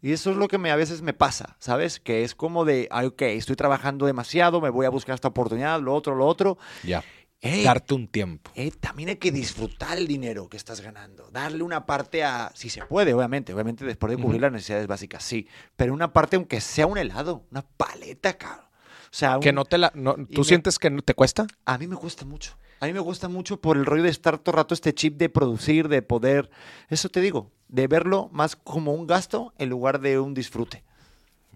Y 0.00 0.12
eso 0.12 0.30
es 0.30 0.36
lo 0.36 0.48
que 0.48 0.58
me, 0.58 0.70
a 0.70 0.76
veces 0.76 1.02
me 1.02 1.12
pasa, 1.14 1.56
¿sabes? 1.58 1.98
Que 2.00 2.24
es 2.24 2.34
como 2.34 2.64
de, 2.64 2.88
ok, 2.92 3.22
estoy 3.22 3.56
trabajando 3.56 4.06
demasiado, 4.06 4.60
me 4.60 4.70
voy 4.70 4.86
a 4.86 4.90
buscar 4.90 5.14
esta 5.14 5.28
oportunidad, 5.28 5.80
lo 5.80 5.94
otro, 5.94 6.14
lo 6.14 6.26
otro. 6.26 6.58
Ya. 6.84 7.02
Ey, 7.44 7.64
Darte 7.64 7.94
un 7.94 8.06
tiempo. 8.06 8.52
eh, 8.54 8.70
también 8.78 9.08
hay 9.08 9.16
que 9.16 9.32
disfrutar 9.32 9.98
el 9.98 10.06
dinero 10.06 10.48
que 10.48 10.56
estás 10.56 10.80
ganando. 10.80 11.28
Darle 11.32 11.64
una 11.64 11.86
parte 11.86 12.22
a. 12.22 12.52
Si 12.54 12.68
se 12.70 12.84
puede, 12.84 13.12
obviamente. 13.14 13.52
Obviamente, 13.52 13.84
después 13.84 14.16
de 14.16 14.22
cubrir 14.22 14.40
las 14.40 14.52
necesidades 14.52 14.86
básicas, 14.86 15.24
sí. 15.24 15.48
Pero 15.74 15.92
una 15.92 16.12
parte, 16.12 16.36
aunque 16.36 16.60
sea 16.60 16.86
un 16.86 16.98
helado, 16.98 17.44
una 17.50 17.62
paleta, 17.62 18.34
cabrón. 18.38 18.66
O 18.66 19.14
sea, 19.14 19.38
Que 19.40 19.48
un- 19.48 19.56
no 19.56 19.64
te 19.64 19.76
la, 19.76 19.90
no- 19.94 20.14
¿Tú 20.14 20.42
me- 20.42 20.44
sientes 20.44 20.78
que 20.78 20.88
no 20.88 21.02
te 21.02 21.14
cuesta? 21.14 21.46
a 21.64 21.78
mí 21.78 21.88
me 21.88 21.96
gusta 21.96 22.24
mucho. 22.24 22.56
A 22.78 22.86
mí 22.86 22.92
me 22.92 23.00
gusta 23.00 23.28
mucho 23.28 23.60
por 23.60 23.76
el 23.76 23.86
rollo 23.86 24.04
de 24.04 24.08
estar 24.10 24.38
todo 24.38 24.52
el 24.54 24.56
rato 24.58 24.74
este 24.74 24.94
chip 24.94 25.16
de 25.16 25.28
producir, 25.28 25.88
de 25.88 26.00
poder. 26.02 26.48
Eso 26.88 27.08
te 27.08 27.20
digo, 27.20 27.50
de 27.72 27.86
verlo 27.88 28.28
más 28.32 28.54
como 28.54 28.92
un 28.92 29.06
gasto 29.06 29.52
en 29.58 29.70
lugar 29.70 29.98
de 30.00 30.20
un 30.20 30.34
disfrute. 30.34 30.84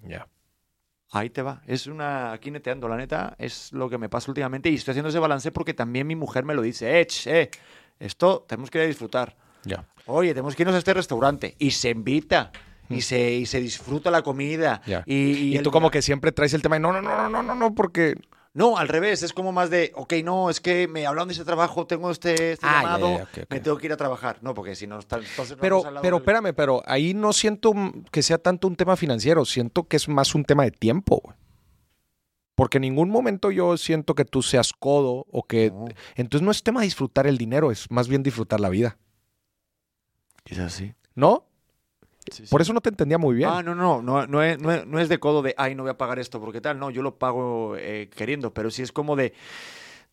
Ya. 0.02 0.26
Ahí 1.12 1.30
te 1.30 1.42
va. 1.42 1.62
Es 1.66 1.86
una. 1.86 2.32
Aquí 2.32 2.50
neteando, 2.50 2.88
la 2.88 2.96
neta, 2.96 3.36
es 3.38 3.72
lo 3.72 3.88
que 3.88 3.98
me 3.98 4.08
pasa 4.08 4.30
últimamente. 4.30 4.70
Y 4.70 4.74
estoy 4.74 4.92
haciendo 4.92 5.10
ese 5.10 5.18
balance 5.18 5.52
porque 5.52 5.74
también 5.74 6.06
mi 6.06 6.16
mujer 6.16 6.44
me 6.44 6.54
lo 6.54 6.62
dice. 6.62 7.00
Eh, 7.00 7.06
eh, 7.26 7.50
esto 8.00 8.44
tenemos 8.48 8.70
que 8.70 8.78
ir 8.78 8.84
a 8.84 8.88
disfrutar. 8.88 9.36
Ya. 9.64 9.86
Oye, 10.06 10.30
tenemos 10.30 10.56
que 10.56 10.62
irnos 10.62 10.74
a 10.74 10.78
este 10.78 10.94
restaurante. 10.94 11.54
Y 11.58 11.70
se 11.72 11.90
invita. 11.90 12.50
Y 12.88 13.00
se, 13.02 13.32
y 13.34 13.46
se 13.46 13.60
disfruta 13.60 14.10
la 14.10 14.22
comida. 14.22 14.80
Ya. 14.86 15.02
Y, 15.06 15.14
y 15.14 15.36
Y, 15.52 15.56
el- 15.58 15.62
tú 15.64 15.70
como 15.70 15.90
que 15.90 16.02
siempre 16.02 16.32
traes 16.32 16.54
el 16.54 16.62
tema 16.62 16.76
de 16.76 16.80
no, 16.80 16.92
no, 16.92 17.02
no, 17.02 17.28
no, 17.28 17.42
no, 17.42 17.54
no, 17.54 17.74
porque... 17.74 18.14
No, 18.56 18.78
al 18.78 18.88
revés. 18.88 19.22
Es 19.22 19.34
como 19.34 19.52
más 19.52 19.68
de, 19.68 19.92
ok, 19.94 20.14
no, 20.24 20.48
es 20.48 20.60
que 20.62 20.88
me 20.88 21.06
hablaron 21.06 21.28
de 21.28 21.34
ese 21.34 21.44
trabajo, 21.44 21.86
tengo 21.86 22.10
este, 22.10 22.52
este 22.52 22.66
Ah, 22.66 22.82
llamado, 22.82 23.28
me 23.50 23.60
tengo 23.60 23.76
que 23.76 23.86
ir 23.86 23.92
a 23.92 23.98
trabajar. 23.98 24.38
No, 24.42 24.54
porque 24.54 24.74
si 24.74 24.86
no, 24.86 24.98
está- 24.98 25.18
entonces 25.18 25.56
no 25.56 25.60
Pero, 25.60 25.82
pero 26.00 26.16
del- 26.16 26.22
espérame, 26.22 26.54
pero 26.54 26.82
ahí 26.86 27.12
no 27.12 27.34
siento 27.34 27.74
que 28.10 28.22
sea 28.22 28.38
tanto 28.38 28.66
un 28.66 28.74
tema 28.74 28.96
financiero, 28.96 29.44
siento 29.44 29.84
que 29.86 29.96
es 29.98 30.08
más 30.08 30.34
un 30.34 30.44
tema 30.44 30.64
de 30.64 30.70
tiempo, 30.70 31.20
güey. 31.22 31.36
Porque 32.54 32.78
en 32.78 32.82
ningún 32.82 33.10
momento 33.10 33.50
yo 33.50 33.76
siento 33.76 34.14
que 34.14 34.24
tú 34.24 34.42
seas 34.42 34.72
codo 34.72 35.26
o 35.30 35.42
que... 35.42 35.70
No, 35.70 35.84
Entonces 36.14 36.42
no 36.42 36.50
es 36.50 36.62
tema 36.62 36.80
de 36.80 36.86
disfrutar 36.86 37.26
el 37.26 37.36
dinero, 37.36 37.70
es 37.70 37.90
más 37.90 38.08
bien 38.08 38.22
disfrutar 38.22 38.60
la 38.60 38.70
vida, 38.70 38.96
quizás 40.44 40.72
sí. 40.72 40.94
¿no? 41.14 41.45
Sí, 42.32 42.44
sí. 42.46 42.50
Por 42.50 42.60
eso 42.62 42.72
no 42.72 42.80
te 42.80 42.88
entendía 42.88 43.18
muy 43.18 43.34
bien. 43.36 43.48
Ah, 43.50 43.62
no, 43.62 43.74
no, 43.74 44.02
no, 44.02 44.26
no 44.26 44.42
es, 44.42 44.58
no, 44.60 44.72
es, 44.72 44.86
no 44.86 44.98
es 44.98 45.08
de 45.08 45.18
codo 45.18 45.42
de, 45.42 45.54
ay, 45.56 45.74
no 45.74 45.82
voy 45.84 45.90
a 45.90 45.96
pagar 45.98 46.18
esto 46.18 46.40
porque 46.40 46.60
tal. 46.60 46.78
No, 46.78 46.90
yo 46.90 47.02
lo 47.02 47.18
pago 47.18 47.76
eh, 47.76 48.10
queriendo, 48.14 48.52
pero 48.52 48.70
sí 48.70 48.82
es 48.82 48.90
como 48.92 49.16
de, 49.16 49.32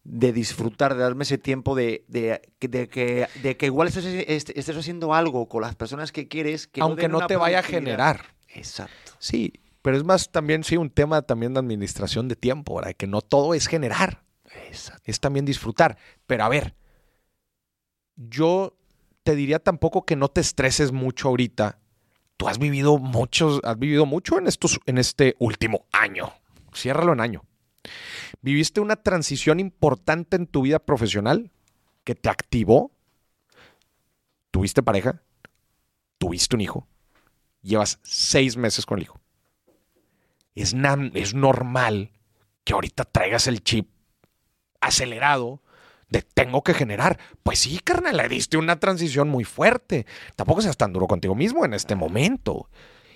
de 0.04 0.32
disfrutar, 0.34 0.94
de 0.96 1.02
darme 1.02 1.24
ese 1.24 1.38
tiempo 1.38 1.76
de, 1.76 2.06
de, 2.08 2.42
de 2.60 2.88
que, 2.90 3.28
de 3.42 3.58
que 3.58 3.66
igual 3.66 3.88
estés, 3.88 4.06
estés- 4.06 4.78
haciendo 4.78 5.14
algo 5.14 5.48
con 5.48 5.62
las 5.62 5.76
personas 5.76 6.12
que 6.12 6.28
quieres. 6.28 6.68
Que 6.68 6.82
aunque 6.82 7.08
no 7.08 7.26
te 7.26 7.36
vaya 7.36 7.60
a 7.60 7.64
generar. 7.64 8.36
Exacto. 8.50 9.14
Sí, 9.20 9.54
pero 9.82 9.98
es 9.98 10.04
más 10.04 10.32
también, 10.32 10.64
sí, 10.64 10.78
un 10.78 10.90
tema 10.90 11.22
también 11.24 11.54
de 11.54 11.60
administración 11.60 12.28
de 12.28 12.36
tiempo, 12.36 12.76
¿verdad? 12.76 12.94
Que 12.96 13.08
no 13.08 13.22
todo 13.22 13.54
es 13.54 13.68
generar. 13.68 14.24
Exacto. 14.68 15.02
es 15.06 15.20
también 15.20 15.46
disfrutar. 15.46 15.98
Pero 16.28 16.44
a 16.44 16.50
ver, 16.50 16.76
yo 18.16 18.78
te 19.24 19.36
diría 19.36 19.60
tampoco 19.60 20.06
que 20.06 20.16
no 20.16 20.28
te 20.30 20.42
estreses 20.42 20.92
mucho 20.92 21.30
ahorita. 21.30 21.80
Tú 22.44 22.50
has 22.50 22.60
vivido 22.60 22.98
muchos, 22.98 23.62
has 23.64 23.80
vivido 23.80 24.06
mucho 24.06 24.38
en, 24.38 24.48
estos, 24.48 24.78
en 24.86 24.98
este 24.98 25.38
último 25.40 25.86
año. 25.94 26.34
Ciérralo 26.76 27.14
en 27.14 27.22
año. 27.22 27.46
¿Viviste 28.42 28.82
una 28.82 28.98
transición 28.98 29.62
importante 29.62 30.36
en 30.36 30.48
tu 30.48 30.64
vida 30.64 30.80
profesional 30.80 31.52
que 32.04 32.16
te 32.16 32.28
activó? 32.28 32.92
¿Tuviste 34.52 34.84
pareja? 34.84 35.22
¿Tuviste 36.18 36.58
un 36.58 36.62
hijo? 36.62 36.86
Llevas 37.62 38.00
seis 38.04 38.58
meses 38.58 38.86
con 38.86 38.98
el 38.98 39.04
hijo. 39.04 39.22
Es, 40.54 40.76
es 41.14 41.34
normal 41.34 42.12
que 42.66 42.74
ahorita 42.74 43.06
traigas 43.06 43.48
el 43.48 43.64
chip 43.64 43.90
acelerado 44.82 45.62
tengo 46.22 46.64
que 46.64 46.74
generar. 46.74 47.18
Pues 47.44 47.60
sí, 47.60 47.80
carnal, 47.80 48.18
le 48.18 48.30
diste 48.30 48.58
una 48.58 48.80
transición 48.80 49.30
muy 49.30 49.44
fuerte. 49.44 50.06
Tampoco 50.36 50.62
seas 50.62 50.78
tan 50.78 50.94
duro 50.94 51.08
contigo 51.08 51.36
mismo 51.36 51.66
en 51.66 51.74
este 51.74 51.96
momento. 51.96 52.70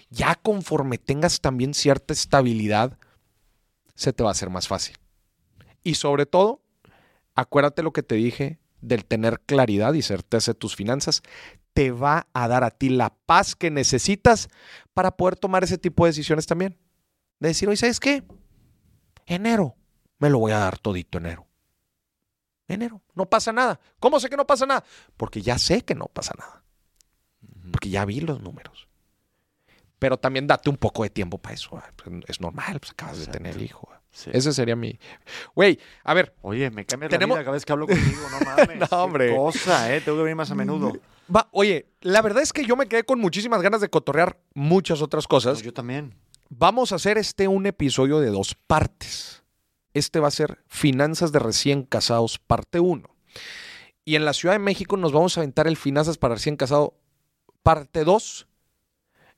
Ya 0.09 0.35
conforme 0.35 0.97
tengas 0.97 1.41
también 1.41 1.73
cierta 1.73 2.13
estabilidad, 2.13 2.97
se 3.95 4.13
te 4.13 4.23
va 4.23 4.29
a 4.29 4.31
hacer 4.31 4.49
más 4.49 4.67
fácil. 4.67 4.97
Y 5.83 5.95
sobre 5.95 6.25
todo, 6.25 6.61
acuérdate 7.35 7.83
lo 7.83 7.93
que 7.93 8.03
te 8.03 8.15
dije 8.15 8.59
del 8.81 9.05
tener 9.05 9.41
claridad 9.41 9.93
y 9.93 10.01
certeza 10.01 10.51
de 10.53 10.59
tus 10.59 10.75
finanzas. 10.75 11.23
Te 11.73 11.91
va 11.91 12.27
a 12.33 12.47
dar 12.47 12.63
a 12.63 12.71
ti 12.71 12.89
la 12.89 13.13
paz 13.25 13.55
que 13.55 13.69
necesitas 13.69 14.49
para 14.93 15.11
poder 15.11 15.35
tomar 15.35 15.63
ese 15.63 15.77
tipo 15.77 16.05
de 16.05 16.09
decisiones 16.09 16.45
también. 16.45 16.77
De 17.39 17.49
decir, 17.49 17.69
oye, 17.69 17.77
¿sabes 17.77 17.99
qué? 17.99 18.23
Enero. 19.25 19.75
Me 20.19 20.29
lo 20.29 20.39
voy 20.39 20.51
a 20.51 20.57
dar 20.57 20.79
todito 20.79 21.19
enero. 21.19 21.46
Enero. 22.67 23.01
No 23.15 23.25
pasa 23.27 23.51
nada. 23.53 23.79
¿Cómo 23.99 24.19
sé 24.19 24.29
que 24.29 24.37
no 24.37 24.45
pasa 24.45 24.65
nada? 24.65 24.83
Porque 25.15 25.41
ya 25.41 25.57
sé 25.57 25.83
que 25.83 25.95
no 25.95 26.05
pasa 26.07 26.33
nada. 26.37 26.63
Porque 27.71 27.89
ya 27.89 28.05
vi 28.05 28.19
los 28.21 28.41
números. 28.41 28.87
Pero 29.99 30.17
también 30.17 30.45
date 30.47 30.69
un 30.69 30.77
poco 30.77 31.03
de 31.03 31.09
tiempo 31.09 31.37
para 31.39 31.55
eso. 31.55 31.75
ah, 31.77 31.91
pues, 31.95 32.23
Es 32.27 32.39
normal, 32.41 32.79
pues 32.79 32.91
acabas 32.91 33.19
de 33.19 33.27
tener 33.27 33.59
hijo. 33.61 33.87
ah. 33.91 34.01
Sí. 34.11 34.29
Ese 34.33 34.51
sería 34.51 34.75
mi. 34.75 34.99
Güey, 35.53 35.79
a 36.03 36.13
ver, 36.13 36.35
Oye, 36.41 36.71
me 36.71 36.85
cambia 36.85 37.07
Tenemos- 37.09 37.35
la 37.35 37.41
vida 37.41 37.45
cada 37.45 37.53
vez 37.53 37.65
que 37.65 37.71
hablo 37.71 37.85
contigo, 37.87 38.21
no 38.31 38.39
mames. 38.45 38.77
No, 38.79 38.87
Qué 38.87 38.95
hombre. 38.95 39.35
cosa, 39.35 39.93
¿eh? 39.95 40.01
Tengo 40.01 40.17
que 40.17 40.23
venir 40.23 40.35
más 40.35 40.49
a 40.49 40.55
menudo. 40.55 40.93
va, 41.33 41.47
oye, 41.51 41.87
la 42.01 42.21
verdad 42.23 42.41
es 42.41 42.51
que 42.51 42.65
yo 42.65 42.75
me 42.75 42.87
quedé 42.87 43.03
con 43.03 43.19
muchísimas 43.19 43.61
ganas 43.61 43.79
de 43.81 43.89
cotorrear 43.89 44.39
muchas 44.55 45.01
otras 45.01 45.27
cosas. 45.27 45.61
Yo 45.61 45.71
también. 45.73 46.15
Vamos 46.49 46.91
a 46.93 46.95
hacer 46.95 47.17
este 47.19 47.47
un 47.47 47.65
episodio 47.67 48.19
de 48.19 48.29
dos 48.29 48.55
partes. 48.55 49.43
Este 49.97 50.19
va 50.19 50.27
a 50.27 50.31
ser 50.31 50.59
Finanzas 50.67 51.31
de 51.31 51.39
recién 51.39 51.83
casados, 51.83 52.37
parte 52.37 52.79
1. 52.79 53.09
Y 54.05 54.15
en 54.15 54.25
la 54.25 54.33
Ciudad 54.33 54.53
de 54.53 54.59
México 54.59 54.95
nos 54.95 55.11
vamos 55.11 55.37
a 55.37 55.41
aventar 55.41 55.67
el 55.67 55.75
Finanzas 55.75 56.17
para 56.19 56.35
recién 56.35 56.55
casado, 56.55 56.93
parte 57.63 58.03
2. 58.03 58.47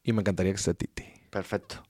Y 0.04 0.12
me 0.12 0.20
encantaría 0.20 0.52
que 0.52 0.58
esté 0.58 0.74
Titi. 0.74 1.06
Perfecto. 1.30 1.84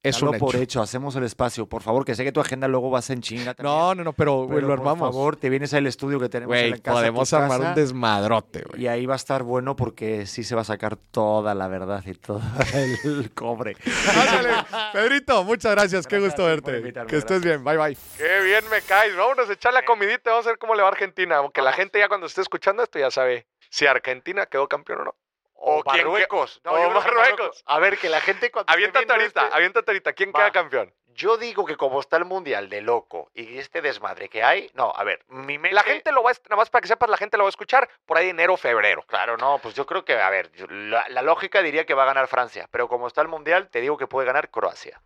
Es 0.00 0.20
Dalo 0.20 0.30
un 0.30 0.38
por 0.38 0.54
hecho, 0.54 0.80
hacemos 0.80 1.16
el 1.16 1.24
espacio. 1.24 1.66
Por 1.66 1.82
favor, 1.82 2.04
que 2.04 2.14
sé 2.14 2.22
que 2.22 2.30
tu 2.30 2.40
agenda 2.40 2.68
luego 2.68 2.88
va 2.88 3.00
a 3.00 3.02
ser 3.02 3.16
en 3.16 3.22
chinga 3.22 3.54
también. 3.54 3.74
No, 3.76 3.94
no, 3.96 4.04
no, 4.04 4.12
pero, 4.12 4.44
güey, 4.44 4.48
Pero 4.56 4.68
lo 4.68 4.76
por 4.76 4.78
armamos. 4.88 5.10
favor, 5.12 5.34
te 5.36 5.50
vienes 5.50 5.74
al 5.74 5.88
estudio 5.88 6.20
que 6.20 6.28
tenemos 6.28 6.56
en 6.56 6.70
la 6.70 6.78
casa. 6.78 6.92
podemos 6.98 7.32
armar 7.32 7.58
casa, 7.58 7.68
un 7.70 7.74
desmadrote, 7.74 8.62
güey. 8.62 8.82
Y 8.82 8.86
ahí 8.86 9.06
va 9.06 9.14
a 9.14 9.16
estar 9.16 9.42
bueno 9.42 9.74
porque 9.74 10.24
sí 10.26 10.44
se 10.44 10.54
va 10.54 10.60
a 10.60 10.64
sacar 10.64 10.96
toda 10.96 11.52
la 11.56 11.66
verdad 11.66 12.04
y 12.06 12.14
todo 12.14 12.40
el 13.04 13.32
cobre. 13.34 13.76
Ándale, 14.16 14.50
Pedrito, 14.92 15.42
muchas 15.42 15.72
gracias. 15.72 16.06
Qué 16.06 16.20
gusto 16.20 16.42
por 16.42 16.46
verte. 16.46 16.78
invitarme, 16.78 17.10
Que 17.10 17.16
estés 17.16 17.42
bien. 17.42 17.64
Bye, 17.64 17.76
bye. 17.76 17.96
Qué 18.16 18.40
bien 18.44 18.64
me 18.70 18.80
caes. 18.82 19.16
Vámonos 19.16 19.50
a 19.50 19.52
echar 19.52 19.72
la 19.72 19.84
comidita. 19.84 20.30
Vamos 20.30 20.46
a 20.46 20.50
ver 20.50 20.58
cómo 20.58 20.76
le 20.76 20.82
va 20.82 20.88
a 20.88 20.92
Argentina. 20.92 21.38
Aunque 21.38 21.60
la 21.60 21.72
gente 21.72 21.98
ya 21.98 22.06
cuando 22.08 22.28
esté 22.28 22.40
escuchando 22.40 22.84
esto 22.84 23.00
ya 23.00 23.10
sabe 23.10 23.48
si 23.68 23.86
Argentina 23.86 24.46
quedó 24.46 24.68
campeón 24.68 25.00
o 25.00 25.04
no. 25.06 25.14
O 25.60 25.82
quién 25.82 26.04
Marruecos. 26.06 26.60
que- 26.62 26.68
No, 26.70 26.76
o 26.76 26.78
yo 26.78 26.90
Marruecos. 26.90 27.62
A 27.66 27.78
ver, 27.80 27.98
que 27.98 28.08
la 28.08 28.20
gente 28.20 28.50
cuando 28.50 28.72
Aviéntate 28.72 29.10
ahorita, 29.12 29.42
este- 29.44 29.56
aviéntate 29.56 29.90
ahorita. 29.90 30.12
¿Quién 30.12 30.30
Va. 30.30 30.38
queda 30.38 30.52
campeón? 30.52 30.94
Yo 31.08 31.36
digo 31.36 31.64
que 31.66 31.76
como 31.76 31.98
está 31.98 32.16
el 32.16 32.24
mundial 32.24 32.68
de 32.68 32.80
loco 32.80 33.28
y 33.34 33.58
este 33.58 33.82
desmadre 33.82 34.28
que 34.28 34.44
hay, 34.44 34.70
no, 34.74 34.92
a 34.94 35.02
ver, 35.02 35.24
mi 35.26 35.58
mente... 35.58 35.74
La 35.74 35.82
gente 35.82 36.12
lo 36.12 36.22
va 36.22 36.30
a, 36.30 36.34
nada 36.44 36.54
más 36.56 36.70
para 36.70 36.82
que 36.82 36.86
sepas, 36.86 37.10
la 37.10 37.16
gente 37.16 37.36
lo 37.36 37.42
va 37.42 37.48
a 37.48 37.50
escuchar 37.50 37.90
por 38.06 38.16
ahí 38.18 38.28
enero, 38.28 38.56
febrero. 38.56 39.02
Claro, 39.02 39.36
no, 39.36 39.58
pues 39.58 39.74
yo 39.74 39.84
creo 39.84 40.04
que, 40.04 40.12
a 40.16 40.30
ver, 40.30 40.52
la 40.70 41.22
lógica 41.22 41.60
diría 41.60 41.84
que 41.84 41.94
va 41.94 42.04
a 42.04 42.06
ganar 42.06 42.28
Francia, 42.28 42.68
pero 42.70 42.86
como 42.86 43.08
está 43.08 43.20
el 43.20 43.26
mundial, 43.26 43.68
te 43.68 43.80
digo 43.80 43.96
que 43.96 44.06
puede 44.06 44.28
ganar 44.28 44.48
Croacia. 44.50 45.00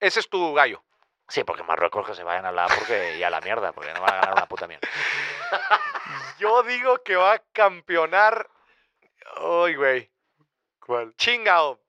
Ese 0.00 0.20
es 0.20 0.28
tu 0.30 0.54
gallo. 0.54 0.82
Sí, 1.28 1.44
porque 1.44 1.62
Marruecos 1.64 2.06
que 2.06 2.14
se 2.14 2.22
vayan 2.24 2.46
a 2.46 2.52
la 2.52 2.66
porque 2.66 3.18
y 3.18 3.22
a 3.22 3.28
la 3.28 3.40
mierda, 3.42 3.72
porque 3.72 3.92
no 3.92 4.00
van 4.00 4.14
a 4.14 4.16
ganar 4.20 4.32
una 4.32 4.46
puta 4.46 4.66
mierda. 4.66 4.88
Yo 6.38 6.62
digo 6.62 7.02
que 7.02 7.16
va 7.16 7.34
a 7.34 7.38
campeonar. 7.52 8.48
Ay, 9.36 9.74
güey. 9.74 10.10
¿Cuál? 10.84 11.14
Chingao. 11.16 11.80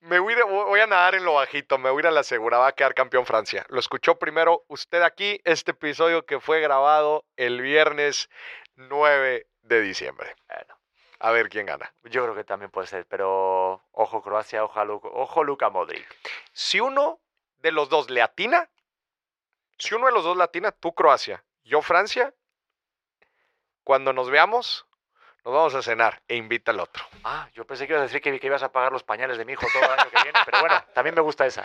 Me 0.00 0.18
voy, 0.20 0.34
de- 0.36 0.44
voy 0.44 0.78
a 0.80 0.86
nadar 0.86 1.16
en 1.16 1.24
lo 1.24 1.34
bajito, 1.34 1.76
me 1.76 1.90
voy 1.90 2.00
a 2.00 2.02
ir 2.02 2.06
a 2.06 2.10
la 2.12 2.22
segura, 2.22 2.58
va 2.58 2.68
a 2.68 2.72
quedar 2.72 2.94
campeón 2.94 3.26
Francia. 3.26 3.66
Lo 3.68 3.80
escuchó 3.80 4.16
primero 4.18 4.64
usted 4.68 5.02
aquí, 5.02 5.40
este 5.44 5.72
episodio 5.72 6.24
que 6.24 6.38
fue 6.38 6.60
grabado 6.60 7.24
el 7.36 7.60
viernes 7.60 8.30
9 8.76 9.48
de 9.62 9.80
diciembre. 9.80 10.36
Bueno, 10.46 10.78
A 11.18 11.32
ver 11.32 11.48
quién 11.48 11.66
gana. 11.66 11.92
yo 12.04 12.22
creo 12.22 12.36
que 12.36 12.44
también 12.44 12.70
puede 12.70 12.86
ser, 12.86 13.06
pero 13.06 13.82
ojo 13.90 14.22
Croacia, 14.22 14.62
ojo, 14.62 14.80
ojo 15.02 15.42
Luka 15.42 15.68
Modric. 15.68 16.06
Si 16.52 16.78
uno 16.78 17.18
de 17.56 17.72
los 17.72 17.88
dos 17.88 18.08
le 18.08 18.22
atina, 18.22 18.70
si 19.78 19.96
uno 19.96 20.06
de 20.06 20.12
los 20.12 20.22
dos 20.22 20.36
le 20.36 20.44
atina, 20.44 20.70
tú 20.70 20.94
Croacia, 20.94 21.44
yo 21.64 21.82
Francia, 21.82 22.32
cuando 23.82 24.12
nos 24.12 24.30
veamos, 24.30 24.86
nos 25.44 25.54
vamos 25.54 25.74
a 25.74 25.82
cenar 25.82 26.20
e 26.28 26.36
invita 26.36 26.72
al 26.72 26.80
otro. 26.80 27.04
Ah, 27.24 27.48
yo 27.54 27.66
pensé 27.66 27.86
que 27.86 27.92
ibas 27.92 28.02
a 28.02 28.06
decir 28.06 28.20
que, 28.20 28.38
que 28.38 28.46
ibas 28.46 28.62
a 28.62 28.70
pagar 28.70 28.92
los 28.92 29.02
pañales 29.02 29.38
de 29.38 29.44
mi 29.44 29.52
hijo 29.52 29.66
todo 29.72 29.82
el 29.82 29.98
año 29.98 30.10
que 30.10 30.22
viene, 30.22 30.38
pero 30.44 30.60
bueno, 30.60 30.82
también 30.94 31.14
me 31.14 31.20
gusta 31.20 31.46
esa. 31.46 31.64